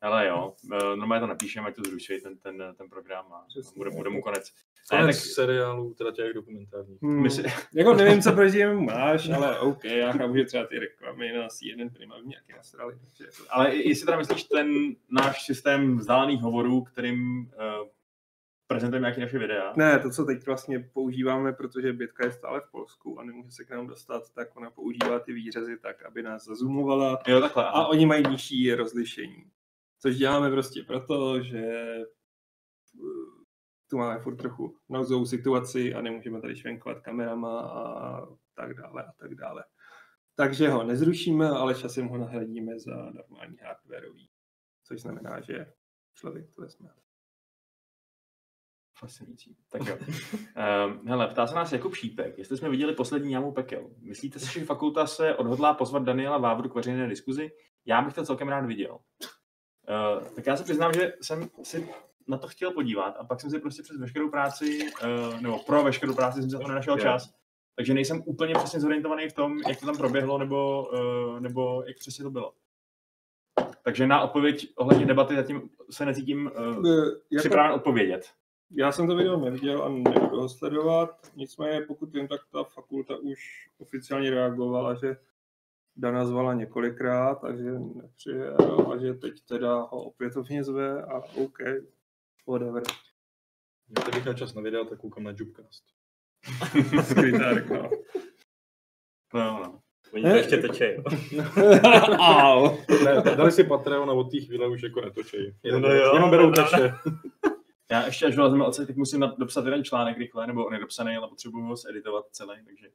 Ale 0.02 0.28
jo, 0.28 0.54
eh, 0.74 0.96
normálně 0.96 1.20
to 1.22 1.28
napíšeme, 1.28 1.68
ať 1.68 1.76
to 1.76 1.82
zruší 1.90 2.22
ten, 2.22 2.38
ten, 2.38 2.64
ten 2.78 2.90
program 2.90 3.26
a 3.34 3.46
Přesně. 3.50 3.78
bude, 3.78 3.90
bude 3.90 4.10
mu 4.10 4.22
konec. 4.22 4.52
Ne, 4.92 5.00
Ne, 5.00 5.06
tak 5.06 5.16
seriálů, 5.16 5.94
teda 5.94 6.12
těch 6.12 6.34
dokumentárních. 6.34 7.02
Hmm. 7.02 7.22
my 7.22 7.30
si, 7.30 7.44
Jako 7.74 7.94
nevím, 7.94 8.22
co 8.22 8.32
proti 8.32 8.58
němu 8.58 8.82
máš, 8.82 9.30
ale 9.30 9.60
OK, 9.60 9.84
já 9.86 10.12
chápu, 10.12 10.36
že 10.36 10.46
třeba 10.46 10.66
ty 10.66 10.80
reklamy 10.80 11.34
na 11.34 11.48
jeden 11.64 11.90
prima 11.90 12.16
nějaký 12.26 12.54
nasrali. 12.58 12.94
takže 13.00 13.24
jako- 13.26 13.44
ale 13.50 13.76
jestli 13.76 14.06
teda 14.06 14.18
myslíš 14.18 14.44
ten 14.44 14.68
náš 15.12 15.46
systém 15.46 15.98
vzdálených 15.98 16.42
hovorů, 16.42 16.84
kterým 16.84 17.40
uh, 17.46 17.88
prezentujeme 18.68 19.06
nějaké 19.06 19.22
naše 19.22 19.40
videa, 19.40 19.74
Ne, 19.78 20.00
to, 20.00 20.10
co 20.10 20.26
teď 20.26 20.46
vlastně 20.46 20.80
používáme, 20.80 21.54
protože 21.54 21.94
Bětka 21.94 22.26
je 22.26 22.32
stále 22.32 22.62
v 22.62 22.72
Polsku 22.72 23.20
a 23.20 23.24
nemůže 23.24 23.52
se 23.52 23.64
k 23.64 23.70
nám 23.70 23.88
dostat, 23.88 24.34
tak 24.34 24.58
ona 24.58 24.72
používá 24.72 25.20
ty 25.20 25.34
výřezy 25.34 25.78
tak, 25.78 26.06
aby 26.06 26.24
nás 26.24 26.46
zazumovala 26.46 27.20
jo 27.28 27.42
takhle, 27.42 27.66
a 27.66 27.86
oni 27.86 28.06
mají 28.06 28.24
nižší 28.30 28.74
rozlišení. 28.74 29.52
Což 30.00 30.18
děláme 30.18 30.52
prostě 30.52 30.84
proto, 30.84 31.42
že 31.42 31.60
eh, 31.60 32.06
tu 33.90 33.98
máme 33.98 34.20
furt 34.20 34.36
trochu 34.36 34.78
nouzovou 34.90 35.26
situaci 35.26 35.94
a 35.94 36.02
nemůžeme 36.02 36.42
tady 36.42 36.56
švenkovat 36.56 37.00
kamerama 37.00 37.62
a 37.62 38.22
tak 38.56 38.74
dále 38.74 39.04
a 39.04 39.12
tak 39.18 39.36
dále. 39.36 39.64
Takže 40.36 40.70
ho 40.70 40.84
nezrušíme, 40.84 41.50
ale 41.50 41.76
časem 41.76 42.08
ho 42.08 42.18
nahradíme 42.18 42.80
za 42.80 42.96
normální 42.96 43.58
hardwareový. 43.58 44.30
Což 44.84 45.02
znamená, 45.02 45.42
že 45.42 45.74
člověk 46.14 46.56
to 46.56 46.62
vezme. 46.62 46.90
Fascinující. 49.00 49.58
Tak 49.70 49.82
jo. 49.88 49.98
Um, 49.98 51.08
hele, 51.08 51.28
ptá 51.28 51.48
se 51.48 51.56
nás 51.56 51.72
Jakub 51.72 51.96
Šípek, 51.96 52.38
jestli 52.38 52.58
jsme 52.58 52.70
viděli 52.70 52.94
poslední 52.94 53.32
jámu 53.34 53.52
pekel. 53.52 53.90
Myslíte 54.02 54.40
si, 54.40 54.60
že 54.60 54.66
fakulta 54.66 55.08
se 55.08 55.36
odhodlá 55.36 55.74
pozvat 55.74 56.04
Daniela 56.04 56.38
Vávru 56.38 56.70
k 56.70 56.76
veřejné 56.76 57.08
diskuzi? 57.08 57.52
Já 57.86 58.02
bych 58.02 58.14
to 58.14 58.26
celkem 58.26 58.48
rád 58.48 58.66
viděl. 58.66 58.94
Uh, 58.94 60.28
tak 60.36 60.48
já 60.48 60.58
se 60.58 60.64
přiznám, 60.64 60.94
že 60.94 61.14
jsem 61.22 61.50
si 61.64 61.90
na 62.28 62.38
to 62.38 62.48
chtěl 62.48 62.72
podívat 62.72 63.16
a 63.20 63.24
pak 63.24 63.42
jsem 63.42 63.50
si 63.50 63.60
prostě 63.60 63.84
přes 63.84 63.98
veškerou 63.98 64.30
práci, 64.30 64.80
uh, 65.04 65.42
nebo 65.42 65.60
pro 65.60 65.84
veškerou 65.84 66.16
práci 66.16 66.42
jsem 66.42 66.50
se 66.50 66.58
to 66.58 66.68
nenašel 66.68 67.00
čas. 67.00 67.34
Takže 67.76 67.94
nejsem 67.94 68.24
úplně 68.26 68.54
přesně 68.54 68.80
zorientovaný 68.80 69.30
v 69.30 69.34
tom, 69.34 69.60
jak 69.68 69.80
to 69.80 69.86
tam 69.86 69.98
proběhlo, 69.98 70.38
nebo, 70.38 70.90
uh, 70.94 71.40
nebo 71.40 71.84
jak 71.88 71.98
přesně 71.98 72.24
to 72.24 72.30
bylo. 72.30 72.54
Takže 73.84 74.08
na 74.08 74.22
odpověď 74.22 74.74
ohledně 74.76 75.06
debaty 75.06 75.36
zatím 75.36 75.70
se 75.90 76.06
necítím 76.06 76.52
uh, 76.60 76.86
Jako, 76.86 77.40
připraven 77.40 77.72
odpovědět. 77.72 78.34
Já 78.72 78.92
jsem 78.92 79.08
to 79.08 79.16
video 79.16 79.38
neviděl 79.38 79.84
a 79.84 79.90
nebudu 79.90 80.42
ho 80.42 80.50
sledovat. 80.50 81.32
Nicméně, 81.36 81.82
pokud 81.82 82.14
vím, 82.14 82.28
tak 82.28 82.42
ta 82.52 82.64
fakulta 82.64 83.18
už 83.18 83.70
oficiálně 83.78 84.30
reagovala, 84.30 84.96
že 84.96 85.18
Dana 85.96 86.26
zvala 86.26 86.54
několikrát 86.54 87.44
a 87.44 87.56
že 87.56 87.72
nepřijel 87.80 88.92
a 88.94 88.98
že 88.98 89.14
teď 89.14 89.42
teda 89.42 89.76
ho 89.76 90.04
opětovně 90.04 90.64
zve 90.64 91.04
a 91.04 91.22
OK, 91.36 91.58
whatever. 92.48 92.84
Já 93.98 94.04
teď 94.06 94.14
bych 94.14 94.24
měl 94.24 94.34
čas 94.34 94.54
na 94.54 94.62
videa, 94.62 94.84
tak 94.84 95.00
koukám 95.00 95.24
na 95.24 95.34
Jubcast. 95.38 95.84
Skrytá 97.04 97.54
reklama. 97.54 97.90
No, 99.34 99.60
no. 99.64 99.82
Oni 100.14 100.24
to 100.24 100.30
ještě 100.30 100.58
točej. 100.58 101.04
jo. 101.32 101.44
Au. 102.20 102.78
Ne, 103.06 103.36
dali 103.36 103.52
si 103.52 103.64
Patreon 103.64 104.10
a 104.10 104.14
od 104.14 104.32
té 104.32 104.40
chvíle 104.40 104.68
už 104.68 104.84
jako 104.84 105.02
netočej. 105.02 105.56
Jenom, 105.64 105.82
No 105.82 105.90
jo, 105.94 106.14
jenom 106.14 106.30
berou 106.30 106.52
dobrá. 106.52 107.00
Já 107.92 108.06
ještě 108.06 108.26
až 108.26 108.36
vylezeme 108.36 108.66
od 108.66 108.78
teď 108.78 108.96
musím 108.96 109.20
dopsat 109.38 109.66
jeden 109.66 109.84
článek 109.84 110.18
rychle, 110.18 110.48
nebo 110.48 110.70
nedopsaný, 110.70 111.16
ale 111.18 111.28
potřebuji 111.30 111.62
ho 111.64 111.76
editovat 111.90 112.26
celý, 112.32 112.66
takže... 112.66 112.88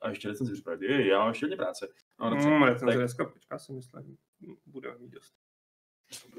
A 0.00 0.08
ještě 0.08 0.28
recenzi 0.28 0.52
připravit. 0.52 0.82
Je, 0.90 1.08
já 1.08 1.18
mám 1.18 1.28
ještě 1.28 1.46
hodně 1.46 1.56
práce. 1.56 1.88
No, 2.20 2.30
dobře. 2.30 2.48
Hmm, 2.48 2.62
recenze 2.62 2.86
tak- 2.86 2.96
dneska, 2.96 3.24
počká 3.24 3.58
si 3.58 3.72
myslím, 3.72 4.16
bude 4.66 4.94
mít 4.98 5.10
dost. 5.10 5.34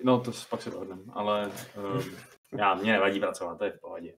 No, 0.04 0.20
to 0.20 0.32
pak 0.50 0.62
se 0.62 0.70
dohodneme, 0.70 1.02
ale 1.14 1.52
um, 1.78 2.16
já, 2.60 2.76
mě 2.76 2.92
nevadí 2.92 3.20
pracovat, 3.20 3.58
to 3.58 3.66
je 3.66 3.72
v 3.72 3.80
pohodě. 3.80 4.18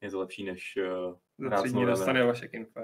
Je 0.00 0.10
to 0.10 0.18
lepší, 0.18 0.44
než 0.44 0.76
uh, 0.76 1.16
Za 1.38 1.46
hrát 1.48 1.60
tři 1.60 1.70
s 1.70 1.72
dostane 1.72 2.24
Vašek 2.24 2.54
info. 2.54 2.80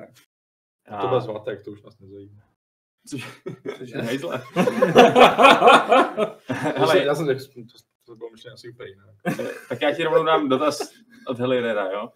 A- 0.89 1.01
To 1.01 1.09
bez 1.09 1.27
vatek, 1.27 1.65
to 1.65 1.71
už 1.71 1.83
nás 1.83 1.99
nezajímá. 1.99 2.43
Což 3.09 3.41
Což 3.79 3.91
je 3.91 3.97
je- 3.97 4.03
hejzle. 4.03 4.43
Já 4.57 4.65
jsem, 4.65 4.91
Hele, 6.77 7.05
já 7.05 7.15
jsem 7.15 7.27
řekl, 7.27 7.41
to, 8.07 8.17
bylo 8.17 8.31
myšlené 8.31 8.55
asi 8.55 8.69
úplně 8.69 8.89
jinak. 8.89 9.09
tak 9.69 9.83
já 9.83 9.95
ti 9.95 10.05
rovnou 10.05 10.25
dám 10.25 10.49
dotaz 10.49 10.93
od 11.27 11.39
Helirera, 11.39 11.91
jo? 11.91 12.13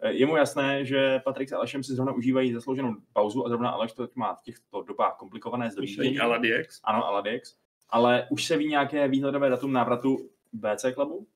Eh, 0.00 0.12
Je 0.12 0.26
mu 0.26 0.36
jasné, 0.36 0.84
že 0.84 1.20
Patrik 1.24 1.48
s 1.48 1.52
Alešem 1.52 1.82
si 1.82 1.92
zrovna 1.92 2.12
užívají 2.12 2.52
zaslouženou 2.52 2.94
pauzu 3.12 3.46
a 3.46 3.48
zrovna 3.48 3.70
Aleš 3.70 3.92
to 3.92 4.08
má 4.14 4.34
v 4.34 4.42
těchto 4.42 4.82
dobách 4.82 5.16
komplikované 5.16 5.70
dojížděním. 5.76 6.20
Aladiex. 6.20 6.80
Ano, 6.84 7.06
Aladix. 7.06 7.56
Ale 7.88 8.26
už 8.30 8.44
se 8.44 8.56
ví 8.56 8.68
nějaké 8.68 9.08
výhledové 9.08 9.50
datum 9.50 9.72
návratu 9.72 10.30
BC 10.52 10.84
klubu? 10.94 11.26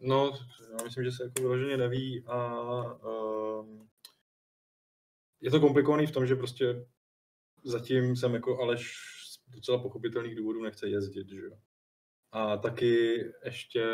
No, 0.00 0.32
já 0.78 0.84
myslím, 0.84 1.04
že 1.04 1.12
se 1.12 1.24
jako 1.24 1.40
vyloženě 1.40 1.76
neví 1.76 2.24
a 2.26 2.62
um, 3.60 3.88
je 5.40 5.50
to 5.50 5.60
komplikovaný 5.60 6.06
v 6.06 6.10
tom, 6.10 6.26
že 6.26 6.36
prostě 6.36 6.86
zatím 7.64 8.16
jsem 8.16 8.34
jako 8.34 8.60
Aleš 8.60 8.96
z 9.24 9.50
docela 9.50 9.78
pochopitelných 9.82 10.34
důvodů 10.34 10.62
nechce 10.62 10.88
jezdit, 10.88 11.28
že 11.28 11.40
jo. 11.40 11.50
A 12.34 12.56
taky 12.56 13.24
ještě 13.44 13.86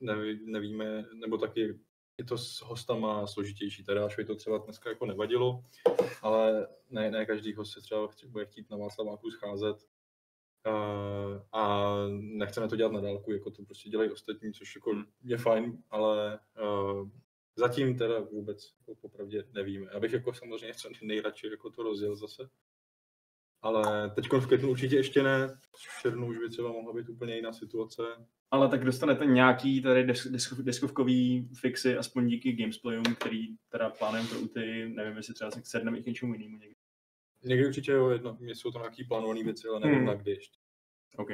neví, 0.00 0.40
nevíme, 0.44 1.04
nebo 1.14 1.38
taky 1.38 1.78
je 2.18 2.24
to 2.24 2.38
s 2.38 2.60
hostama 2.60 3.26
složitější. 3.26 3.84
Teda 3.84 4.06
až 4.06 4.16
to 4.26 4.34
třeba 4.34 4.58
dneska 4.58 4.88
jako 4.88 5.06
nevadilo, 5.06 5.64
ale 6.22 6.68
ne, 6.90 7.10
ne 7.10 7.26
každý 7.26 7.54
host 7.54 7.72
se 7.72 7.80
třeba 7.80 8.08
bude 8.28 8.46
chtít 8.46 8.70
na 8.70 8.76
Václaváku 8.76 9.30
scházet. 9.30 9.76
Uh, 10.66 11.42
a 11.52 11.94
nechceme 12.10 12.68
to 12.68 12.76
dělat 12.76 12.92
na 12.92 13.00
dálku, 13.00 13.32
jako 13.32 13.50
to 13.50 13.62
prostě 13.62 13.90
dělají 13.90 14.10
ostatní, 14.10 14.52
což 14.52 14.74
jako 14.74 15.04
je 15.22 15.38
fajn, 15.38 15.82
ale 15.90 16.40
uh, 16.62 17.08
zatím 17.56 17.98
teda 17.98 18.20
vůbec 18.20 18.74
jako 18.78 18.94
popravdě 18.94 19.44
nevíme. 19.52 19.90
Já 19.92 20.00
bych 20.00 20.12
jako 20.12 20.34
samozřejmě 20.34 20.74
co 20.74 20.88
nejradši 21.02 21.46
jako 21.46 21.70
to 21.70 21.82
rozjel 21.82 22.16
zase. 22.16 22.50
Ale 23.62 24.10
teď 24.10 24.32
v 24.32 24.46
květnu 24.46 24.70
určitě 24.70 24.96
ještě 24.96 25.22
ne, 25.22 25.58
v 25.98 26.02
červnu 26.02 26.26
už 26.26 26.38
by 26.38 26.48
třeba 26.48 26.72
mohla 26.72 26.92
být 26.92 27.08
úplně 27.08 27.36
jiná 27.36 27.52
situace. 27.52 28.02
Ale 28.50 28.68
tak 28.68 28.84
dostanete 28.84 29.26
nějaký 29.26 29.82
tady 29.82 30.04
desk, 30.04 30.26
desk, 30.26 30.60
deskovkový 30.60 31.48
fixy, 31.60 31.96
aspoň 31.96 32.28
díky 32.28 32.52
Gamesplayům, 32.52 33.04
který 33.04 33.46
teda 33.68 33.90
plánujeme 33.90 34.28
pro 34.28 34.40
UTY, 34.40 34.88
nevím, 34.94 35.16
jestli 35.16 35.34
třeba 35.34 35.50
se 35.50 35.60
sedneme 35.64 35.98
i 35.98 36.02
k 36.02 36.06
něčemu 36.06 36.34
jinému 36.34 36.56
někdy. 36.58 36.74
Někdy 37.44 37.66
určitě 37.66 37.92
jo, 37.92 38.08
jedno, 38.10 38.36
jsou 38.40 38.70
to 38.70 38.78
nějaký 38.78 39.04
plánované 39.04 39.42
věci, 39.44 39.68
ale 39.68 39.80
nevím 39.80 39.96
Hmm. 39.96 40.06
na 40.06 40.14
kdy 40.14 40.30
ještě. 40.30 40.58
OK. 41.16 41.28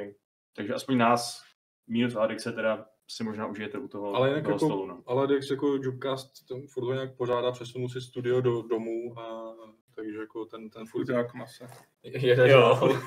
Takže 0.55 0.73
aspoň 0.73 0.97
nás, 0.97 1.43
minus 1.87 2.15
Alexe, 2.15 2.51
teda 2.51 2.85
si 3.09 3.23
možná 3.23 3.47
užijete 3.47 3.77
u 3.77 3.87
toho, 3.87 4.15
Ale 4.15 4.29
jinak 4.29 4.43
toho 4.43 4.55
jako, 4.55 4.65
stolu. 4.65 4.85
No. 4.85 5.03
ale 5.05 5.27
Dex 5.27 5.49
jako 5.49 5.67
Jubcast 5.67 6.47
tam 6.47 6.67
furt 6.67 6.93
nějak 6.93 7.17
pořádá, 7.17 7.51
přesunul 7.51 7.89
si 7.89 8.01
studio 8.01 8.41
do 8.41 8.61
domů 8.61 9.19
a 9.19 9.53
takže 9.97 10.19
jako 10.19 10.45
ten, 10.45 10.69
ten 10.69 10.85
furt 10.85 11.01
Chudák 11.01 11.33
masa. 11.33 11.67
jede. 12.03 12.51
Jo. 12.51 12.79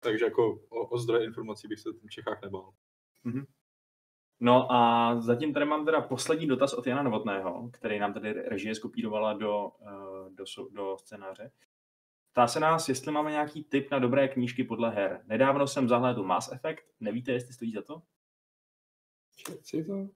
takže 0.00 0.24
jako 0.24 0.60
o, 0.68 0.86
o 0.86 0.98
zdroje 0.98 1.24
informací 1.24 1.68
bych 1.68 1.80
se 1.80 1.90
v 1.92 2.10
Čechách 2.10 2.42
nebál. 2.42 2.72
no 4.40 4.72
a 4.72 5.14
zatím 5.20 5.52
tady 5.52 5.66
mám 5.66 5.84
teda 5.84 6.00
poslední 6.00 6.46
dotaz 6.46 6.72
od 6.72 6.86
Jana 6.86 7.02
Novotného, 7.02 7.70
který 7.72 7.98
nám 7.98 8.12
tady 8.12 8.32
režie 8.32 8.74
skopírovala 8.74 9.32
do, 9.32 9.70
eh, 9.82 10.30
do, 10.30 10.44
do 10.70 10.96
scénáře. 10.98 11.50
Ptá 12.32 12.46
se 12.46 12.60
nás, 12.60 12.88
jestli 12.88 13.12
máme 13.12 13.30
nějaký 13.30 13.64
tip 13.64 13.90
na 13.90 13.98
dobré 13.98 14.28
knížky 14.28 14.64
podle 14.64 14.90
her. 14.90 15.22
Nedávno 15.26 15.66
jsem 15.66 15.88
zahlédl 15.88 16.22
Mass 16.22 16.52
Effect, 16.52 16.82
nevíte, 17.00 17.32
jestli 17.32 17.54
stojí 17.54 17.72
za 17.72 17.82
to? 17.82 18.02
Si 19.62 19.84
to? 19.84 20.08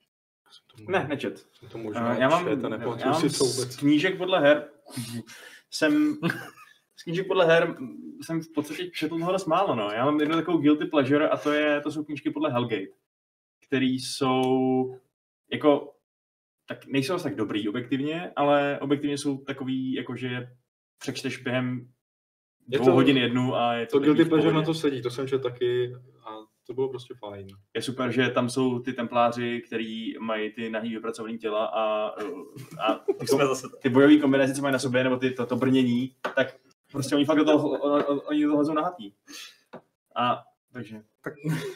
Ne, 0.88 1.06
nečet. 1.08 1.46
To 1.72 1.78
možná 1.78 2.12
Uh, 2.14 2.20
já 2.20 2.28
mám, 2.28 2.44
čet 2.48 2.64
a 2.64 2.68
já 2.98 3.10
mám 3.10 3.20
si 3.20 3.38
to 3.38 3.44
z 3.44 3.56
vůbec. 3.56 3.76
knížek 3.76 4.18
podle 4.18 4.40
her 4.40 4.68
jsem 5.70 6.14
z 6.96 7.02
knížek 7.04 7.26
podle 7.26 7.46
her 7.46 7.76
jsem 8.22 8.40
v 8.42 8.52
podstatě 8.54 8.90
četl 8.90 9.18
toho 9.18 9.32
dost 9.32 9.46
málo, 9.46 9.74
no. 9.74 9.90
Já 9.90 10.04
mám 10.04 10.20
jednu 10.20 10.34
takovou 10.36 10.58
guilty 10.58 10.84
pleasure 10.84 11.28
a 11.28 11.36
to, 11.36 11.52
je, 11.52 11.80
to 11.80 11.92
jsou 11.92 12.04
knížky 12.04 12.30
podle 12.30 12.50
Hellgate, 12.50 12.86
které 13.66 13.86
jsou 13.86 14.96
jako 15.52 15.94
tak 16.66 16.86
nejsou 16.86 17.18
tak 17.18 17.34
dobrý 17.36 17.68
objektivně, 17.68 18.32
ale 18.36 18.78
objektivně 18.80 19.18
jsou 19.18 19.38
takový, 19.38 19.92
jakože 19.94 20.48
přečteš 20.98 21.36
během 21.38 21.88
Je 22.68 22.78
dvou 22.78 22.86
to- 22.86 22.92
hodin 22.92 23.16
jednu 23.16 23.54
a 23.54 23.74
je 23.74 23.86
to, 23.86 23.98
To 23.98 24.04
Guilty 24.04 24.24
Pleasure 24.24 24.52
na 24.54 24.62
to 24.62 24.74
sedí, 24.74 25.02
to 25.02 25.10
jsem 25.10 25.28
četl 25.28 25.42
taky 25.50 25.92
to 26.66 26.74
bylo 26.74 26.88
prostě 26.88 27.14
fajn. 27.14 27.46
je 27.74 27.82
super, 27.82 28.10
že 28.10 28.28
tam 28.30 28.50
jsou 28.50 28.78
ty 28.78 28.92
templáři, 28.92 29.62
který 29.66 30.14
mají 30.18 30.52
ty 30.52 30.70
nahý 30.70 30.94
vypracované 30.94 31.38
těla 31.38 31.64
a, 31.66 32.06
a 32.86 33.08
Už 33.22 33.28
jsme 33.30 33.46
zase 33.46 33.66
ty 33.82 33.88
bojové 33.88 34.16
kombinace, 34.16 34.54
co 34.54 34.62
mají 34.62 34.72
na 34.72 34.78
sobě, 34.78 35.04
nebo 35.04 35.16
ty, 35.16 35.30
to, 35.30 35.46
to 35.46 35.56
brnění, 35.56 36.14
tak 36.36 36.56
prostě 36.92 37.14
oni 37.16 37.24
fakt 37.24 37.36
do 37.36 37.44
toho, 37.44 37.68
oni 38.28 38.42
do 38.42 38.48
toho 38.48 38.56
hozou 38.58 38.72
nahatý. 38.74 39.12
A 40.16 40.42
takže, 40.72 40.96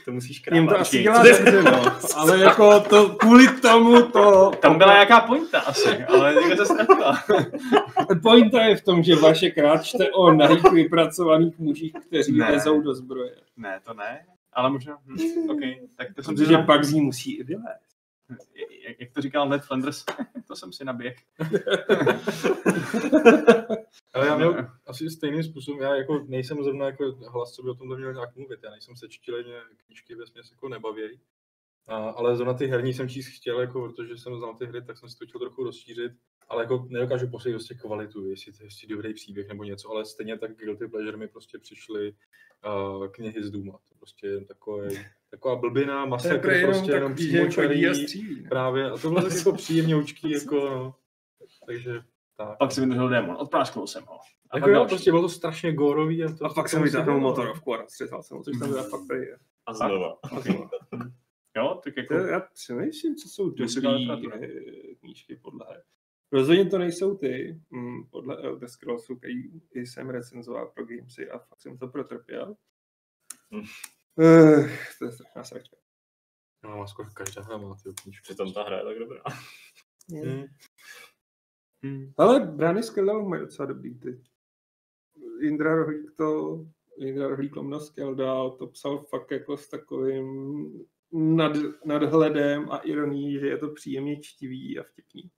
to 0.05 0.13
musíš 0.13 0.43
Jim 0.53 0.65
to 0.65 0.69
krávat. 0.69 0.81
asi 0.87 1.03
dělá 1.03 1.23
to 1.23 1.29
dobře, 1.29 1.63
no. 1.63 1.83
Ale 2.17 2.39
jako 2.39 2.81
to, 2.81 3.09
kvůli 3.09 3.61
tomu 3.61 4.03
to... 4.03 4.51
tam 4.63 4.79
byla 4.79 4.93
nějaká 4.93 5.21
pointa 5.21 5.61
asi, 5.61 6.05
ale 6.05 6.35
někde 6.35 6.57
se 6.57 6.67
ztratila. 6.67 7.19
Pointa 8.23 8.63
je 8.63 8.77
v 8.77 8.85
tom, 8.85 9.03
že 9.03 9.17
vaše 9.17 9.51
krát 9.51 9.85
čte 9.85 10.11
o 10.11 10.33
nahých 10.33 10.73
vypracovaných 10.73 11.59
mužích, 11.59 11.93
kteří 11.93 12.39
Ne. 12.39 12.51
lezou 12.53 12.81
do 12.81 12.95
zbroje. 12.95 13.37
Ne, 13.57 13.81
to 13.85 13.95
ne, 13.95 14.27
ale 14.57 14.71
možná, 14.71 14.99
hm, 15.05 15.51
OK, 15.51 15.61
tak 15.97 16.15
to 16.15 16.23
jsem 16.23 16.37
si, 16.37 16.47
že 16.47 16.59
pak 16.59 16.85
z 16.85 16.93
ní 16.93 17.01
musí 17.01 17.37
i 17.37 17.45
vylézt. 17.45 17.97
jak, 18.89 19.01
jak 19.01 19.13
to 19.13 19.21
říkal 19.21 19.49
Ned 19.49 19.63
Flanders, 19.63 20.05
to 20.49 20.57
jsem 20.57 20.73
si 20.73 20.85
naběh. 20.85 21.17
Ale 24.15 24.27
já 24.27 24.37
měl 24.37 24.69
asi 24.87 25.11
stejným 25.11 25.43
způsobem, 25.43 25.83
já 25.83 25.95
jako 25.95 26.25
nejsem 26.29 26.65
zrovna 26.65 26.87
jako 26.87 27.13
hlas, 27.13 27.53
co 27.53 27.63
by 27.63 27.71
o 27.71 27.75
tomhle 27.75 27.97
měl 27.97 28.13
nějak 28.13 28.37
mluvit, 28.37 28.61
já 28.65 28.71
nejsem 28.71 28.97
sečtileně, 28.97 29.61
knížky 29.87 30.15
ve 30.15 30.27
směs 30.27 30.51
jako 30.51 30.69
nebaví. 30.69 31.21
A, 31.89 31.97
ale 31.97 32.37
zrovna 32.37 32.55
ty 32.55 32.67
herní 32.67 32.95
jsem 32.95 33.09
číst 33.09 33.27
chtěl, 33.29 33.61
jako, 33.61 33.81
protože 33.89 34.19
jsem 34.19 34.37
znal 34.37 34.55
ty 34.55 34.67
hry, 34.67 34.83
tak 34.83 34.99
jsem 34.99 35.09
si 35.09 35.19
to 35.19 35.27
chtěl 35.27 35.41
trochu 35.41 35.65
rozšířit. 35.65 36.13
Ale 36.49 36.63
jako 36.63 36.87
nedokážu 36.91 37.29
posoudit 37.31 37.55
prostě 37.55 37.75
kvalitu, 37.75 38.29
jestli 38.31 38.53
to 38.53 38.57
je 38.57 38.67
prostě 38.67 38.87
dobrý 38.87 39.15
příběh 39.15 39.49
nebo 39.49 39.65
něco, 39.65 39.91
ale 39.91 40.05
stejně 40.05 40.39
tak 40.39 40.57
Guilty 40.57 40.89
Pleasure 40.89 41.17
mi 41.17 41.29
prostě 41.29 41.59
přišly 41.59 42.15
uh, 42.67 43.07
knihy 43.07 43.43
z 43.43 43.51
Duma. 43.51 43.73
To 43.73 43.95
prostě 43.95 44.27
je 44.27 44.45
takové, 44.45 44.89
taková 45.31 45.57
blbina, 45.57 46.05
masakr, 46.05 46.63
prostě 46.65 46.93
jenom 46.93 47.15
přímočarý, 47.15 47.95
střílí. 47.95 48.49
právě. 48.49 48.91
A 48.91 48.99
to 48.99 49.09
bylo 49.09 49.23
tak 49.23 49.33
jako 49.33 49.53
příjemně 49.53 49.97
učký, 49.97 50.31
jako 50.31 50.55
no. 50.71 50.95
Takže 51.67 52.01
tak. 52.37 52.59
Pak 52.59 52.73
si 52.73 52.81
vydržel 52.81 53.09
démon, 53.09 53.37
odprásknul 53.41 53.87
jsem 53.87 54.05
ho. 54.05 54.19
A 54.51 54.57
Jako 54.57 54.65
pak 54.65 54.69
jo, 54.69 54.75
další. 54.75 54.89
prostě 54.89 55.11
bylo 55.11 55.23
to 55.23 55.29
strašně 55.29 55.73
górový. 55.73 56.25
A, 56.25 56.33
to, 56.33 56.45
A 56.45 56.55
pak 56.55 56.69
jsem 56.69 56.83
vytáhnul 56.83 57.21
motorovku 57.21 57.75
a 57.75 57.77
rozstřetal 57.77 58.23
jsem 58.23 58.37
ho, 58.37 58.43
což 58.43 58.59
tam 58.59 58.69
byla 58.71 58.83
fakt 58.83 59.07
prý. 59.09 59.27
A 59.67 59.75
znova. 59.75 60.19
Jo, 61.57 61.81
tak 61.85 61.97
jako, 61.97 62.15
To, 62.15 62.21
já 62.21 62.41
přemýšlím, 62.41 63.17
co 63.17 63.29
jsou 63.29 63.51
dobrý 63.51 63.75
knížky 65.01 65.37
podle 65.37 65.67
her. 65.69 65.83
Rozhodně 66.33 66.67
to 66.67 66.79
nejsou 66.79 67.17
ty, 67.17 67.61
mm, 67.71 68.05
podle 68.11 68.37
Elder 68.43 68.69
Scrollsů, 68.69 69.17
který 69.17 69.43
jsem 69.75 70.11
recenzoval 70.11 70.67
pro 70.67 70.85
Gamesy 70.87 71.31
a 71.31 71.39
fakt 71.39 71.61
jsem 71.61 71.79
to 71.79 71.89
protrpěl. 71.89 72.57
Hm. 73.55 73.65
Uh, 74.17 74.71
to 74.99 75.05
je 75.05 75.13
strašná 75.13 75.45
sračka. 75.45 75.77
No, 76.65 76.77
má 76.77 76.87
skoro 76.87 77.11
každá 77.11 77.43
hra 77.43 77.57
má 77.57 77.75
ty 77.75 77.93
knížky. 78.03 78.23
Přitom 78.23 78.53
ta 78.53 78.63
hra 78.63 78.79
je 78.79 78.85
tak 78.85 78.99
dobrá. 78.99 79.23
Hmm. 80.11 80.45
hm, 81.85 82.13
Ale 82.17 82.41
Brány 82.41 82.83
Skeldalu 82.83 83.29
mají 83.29 83.43
docela 83.43 83.67
dobrý 83.67 83.99
ty. 83.99 84.23
Jindra 85.41 85.75
Rohlík 85.75 86.17
to, 86.17 86.59
Jindra 86.99 87.29
Rohlík 87.29 87.57
lomno 87.57 87.81
Skeldal 87.81 88.51
to 88.51 88.67
psal 88.67 88.99
fakt 88.99 89.31
jako 89.31 89.57
s 89.57 89.69
takovým 89.69 90.87
nad, 91.17 91.53
nadhledem 91.85 92.71
a 92.71 92.79
ironií, 92.79 93.39
že 93.41 93.47
je 93.47 93.59
to 93.59 93.69
příjemně 93.69 94.21
čtivý 94.21 94.79
a 94.79 94.83
vtipný. 94.83 95.31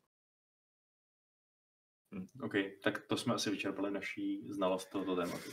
OK, 2.42 2.52
tak 2.82 2.98
to 3.06 3.16
jsme 3.16 3.34
asi 3.34 3.50
vyčerpali 3.50 3.90
naší 3.90 4.42
znalost 4.48 4.86
tohoto 4.90 5.16
tématu. 5.16 5.50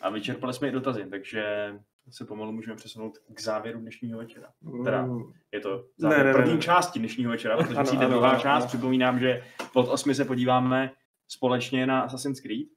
A 0.00 0.10
vyčerpali 0.10 0.54
jsme 0.54 0.68
i 0.68 0.72
dotazy, 0.72 1.06
takže 1.10 1.74
se 2.10 2.24
pomalu 2.24 2.52
můžeme 2.52 2.76
přesunout 2.76 3.18
k 3.34 3.40
závěru 3.40 3.80
dnešního 3.80 4.18
večera. 4.18 4.52
Teda, 4.84 5.06
Mm. 5.06 5.32
Je 5.52 5.60
to 5.60 5.88
závěr 5.96 6.18
ne, 6.18 6.24
ne, 6.24 6.32
první 6.32 6.54
ne. 6.54 6.60
části 6.60 6.98
dnešního 6.98 7.30
večera, 7.30 7.56
protože 7.56 7.74
Ano, 7.74 7.84
přijde 7.84 8.04
ano, 8.04 8.14
druhá 8.14 8.30
ano, 8.30 8.40
část. 8.40 8.62
ano. 8.62 8.68
Připomínám, 8.68 9.18
že 9.18 9.42
pod 9.72 9.88
osmi 9.88 10.14
se 10.14 10.24
podíváme 10.24 10.92
společně 11.28 11.86
na 11.86 12.00
Assassin's 12.00 12.40
Creed 12.40 12.68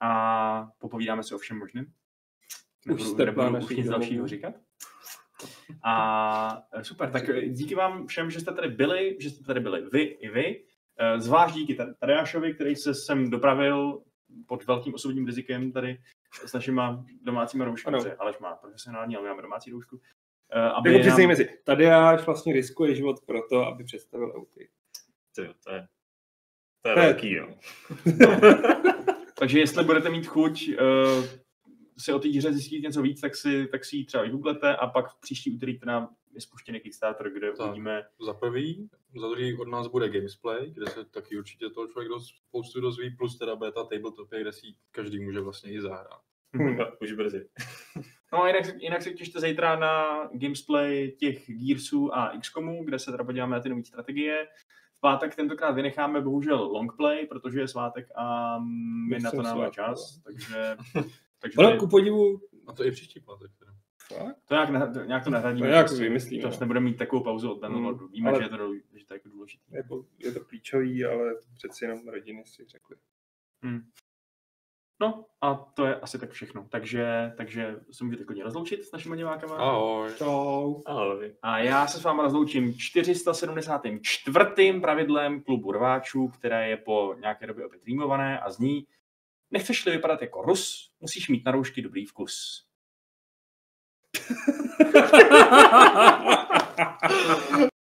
a 0.00 0.68
popovídáme 0.78 1.22
si 1.22 1.34
o 1.34 1.38
všem 1.38 1.58
možným. 1.58 1.92
Nebudu, 2.86 3.16
nebudu 3.24 3.58
už 3.64 3.76
nic 3.76 3.88
dalšího 3.88 4.28
říkat. 4.28 4.54
A 5.82 6.62
e, 6.72 6.84
super, 6.84 7.10
tak 7.10 7.28
e, 7.28 7.48
díky 7.48 7.74
vám 7.74 8.06
všem, 8.06 8.30
že 8.30 8.40
jste 8.40 8.52
tady 8.54 8.68
byli, 8.68 9.16
že 9.20 9.30
jste 9.30 9.44
tady 9.44 9.60
byli 9.60 9.82
vy 9.92 10.02
i 10.02 10.28
vy. 10.28 10.62
E, 10.98 11.20
Zvlášť 11.20 11.54
díky 11.54 11.76
Tadeášovi, 12.00 12.54
který 12.54 12.76
se 12.76 12.94
sem 12.94 13.30
dopravil 13.30 14.02
pod 14.46 14.66
velkým 14.66 14.94
osobním 14.94 15.26
rizikem 15.26 15.72
tady 15.72 16.00
s 16.46 16.52
našima 16.52 17.04
domácíma 17.22 17.64
rouškami, 17.64 17.98
Aleš 18.18 18.38
má 18.38 18.54
profesionální, 18.56 19.16
ale 19.16 19.24
my 19.24 19.28
máme 19.28 19.42
domácí 19.42 19.70
roušku. 19.70 20.00
Eh, 20.52 20.60
Aby 20.60 20.92
Jako 20.98 21.08
nám- 21.20 21.36
si, 21.36 21.48
Tadeáš 21.64 22.26
vlastně 22.26 22.52
riskuje 22.52 22.94
život 22.94 23.16
proto, 23.26 23.66
aby 23.66 23.84
představil 23.84 24.32
auty. 24.36 24.68
To 25.34 25.42
je, 25.42 25.54
to 25.64 25.70
je 25.72 25.86
To 26.82 26.88
je- 26.88 26.94
velký, 26.94 27.32
jo. 27.32 27.48
Takže 29.38 29.58
jestli 29.58 29.84
budete 29.84 30.10
mít 30.10 30.26
chuť 30.26 30.68
uh, 30.68 31.24
si 31.98 32.12
o 32.12 32.18
té 32.18 32.28
hře 32.28 32.52
zjistit 32.52 32.82
něco 32.82 33.02
víc, 33.02 33.20
tak 33.20 33.36
si, 33.36 33.66
tak 33.66 33.84
si 33.84 33.96
ji 33.96 34.04
třeba 34.04 34.22
vygooglete 34.22 34.76
a 34.76 34.86
pak 34.86 35.08
v 35.10 35.20
příští 35.20 35.50
úterý 35.56 35.78
teda 35.78 36.08
je 36.34 36.40
spuštěný 36.40 36.80
Kickstarter, 36.80 37.30
kde 37.30 37.52
Tak. 37.52 37.66
uvidíme, 37.66 38.02
Za 38.20 38.34
prvý, 38.34 38.90
za 39.20 39.28
druhý 39.28 39.56
od 39.58 39.68
nás 39.68 39.86
bude 39.86 40.08
Gamesplay, 40.08 40.70
kde 40.70 40.86
se 40.86 41.04
taky 41.04 41.38
určitě 41.38 41.70
toho 41.70 41.86
člověk 41.88 42.08
dost, 42.08 42.28
spoustu 42.48 42.80
dozví, 42.80 43.10
plus 43.10 43.38
teda 43.38 43.56
beta 43.56 43.84
tabletopy, 43.84 44.40
kde 44.40 44.52
si 44.52 44.66
každý 44.90 45.24
může 45.24 45.40
vlastně 45.40 45.72
i 45.72 45.80
zahrát. 45.80 46.20
Hm. 46.56 46.76
No, 46.76 46.92
Už 47.02 47.12
brzy. 47.12 47.48
No 48.32 48.42
a 48.42 48.46
jinak, 48.48 48.64
jinak 48.82 49.02
se 49.02 49.10
těšte 49.10 49.40
zítra 49.40 49.76
na 49.76 50.24
gamesplay 50.32 51.12
těch 51.18 51.44
Gearsů 51.50 52.14
a 52.14 52.32
XCOMů, 52.40 52.84
kde 52.84 52.98
se 52.98 53.10
teda 53.10 53.24
podíváme 53.24 53.56
na 53.56 53.62
ty 53.62 53.68
nové 53.68 53.84
strategie. 53.84 54.48
V 54.96 55.00
pátek 55.00 55.34
tentokrát 55.36 55.70
vynecháme 55.70 56.20
bohužel 56.20 56.62
longplay, 56.62 57.26
protože 57.26 57.60
je 57.60 57.68
svátek 57.68 58.08
a 58.16 58.58
my 59.08 59.14
Já 59.14 59.18
na 59.22 59.30
to 59.30 59.42
nemáme 59.42 59.70
čas, 59.70 60.20
takže, 60.24 60.76
takže 61.38 61.58
Ono, 61.58 61.68
tady, 61.68 61.78
ku 61.80 61.88
podivu, 61.88 62.40
A 62.66 62.72
to 62.72 62.84
i 62.84 62.90
příští 62.90 63.20
pátek. 63.20 63.50
Teda. 63.58 63.72
fakt? 64.24 64.36
to 64.48 64.54
nějak, 64.54 64.70
ne, 64.70 65.06
nějak 65.06 65.24
to 65.24 65.30
nahradíme. 65.30 65.66
To 65.66 65.70
nějak 65.70 65.86
prostě. 65.86 66.04
vymyslíme, 66.04 66.42
Zase 66.42 66.56
no. 66.56 66.60
nebudeme 66.60 66.84
mít 66.84 66.96
takovou 66.96 67.24
pauzu 67.24 67.52
od 67.52 67.60
Bannerlordu. 67.60 68.08
Víme, 68.08 68.30
ale- 68.30 68.38
že, 68.38 68.44
je 68.44 68.48
to, 68.48 68.56
že 68.94 69.06
to 69.06 69.14
je 69.14 69.16
jako 69.16 69.28
důležité. 69.28 69.76
Jako, 69.76 70.04
je 70.18 70.32
to 70.32 70.44
klíčový, 70.44 71.04
ale 71.04 71.34
přeci 71.54 71.84
jenom 71.84 72.08
rodiny 72.08 72.44
si 72.44 72.64
řekli. 72.64 72.96
No 75.00 75.24
a 75.40 75.54
to 75.54 75.86
je 75.86 76.00
asi 76.00 76.18
tak 76.18 76.30
všechno. 76.30 76.66
Takže, 76.70 77.32
takže 77.36 77.80
se 77.90 78.04
můžete 78.04 78.24
klidně 78.24 78.44
rozloučit 78.44 78.84
s 78.84 78.92
našimi 78.92 79.16
divákama. 79.16 79.56
Ahoj. 79.56 80.10
Čau. 80.16 80.82
Ahoj. 80.86 81.34
A 81.42 81.58
já 81.58 81.86
se 81.86 82.00
s 82.00 82.04
váma 82.04 82.22
rozloučím 82.22 82.74
474. 82.78 84.80
pravidlem 84.80 85.42
klubu 85.42 85.72
rváčů, 85.72 86.28
které 86.28 86.68
je 86.68 86.76
po 86.76 87.14
nějaké 87.20 87.46
době 87.46 87.66
opět 87.66 87.84
rýmované 87.84 88.40
a 88.40 88.50
zní 88.50 88.86
Nechceš-li 89.50 89.92
vypadat 89.92 90.22
jako 90.22 90.42
Rus, 90.42 90.92
musíš 91.00 91.28
mít 91.28 91.44
na 91.44 91.52
roušky 91.52 91.82
dobrý 91.82 92.04
vkus. 92.06 92.66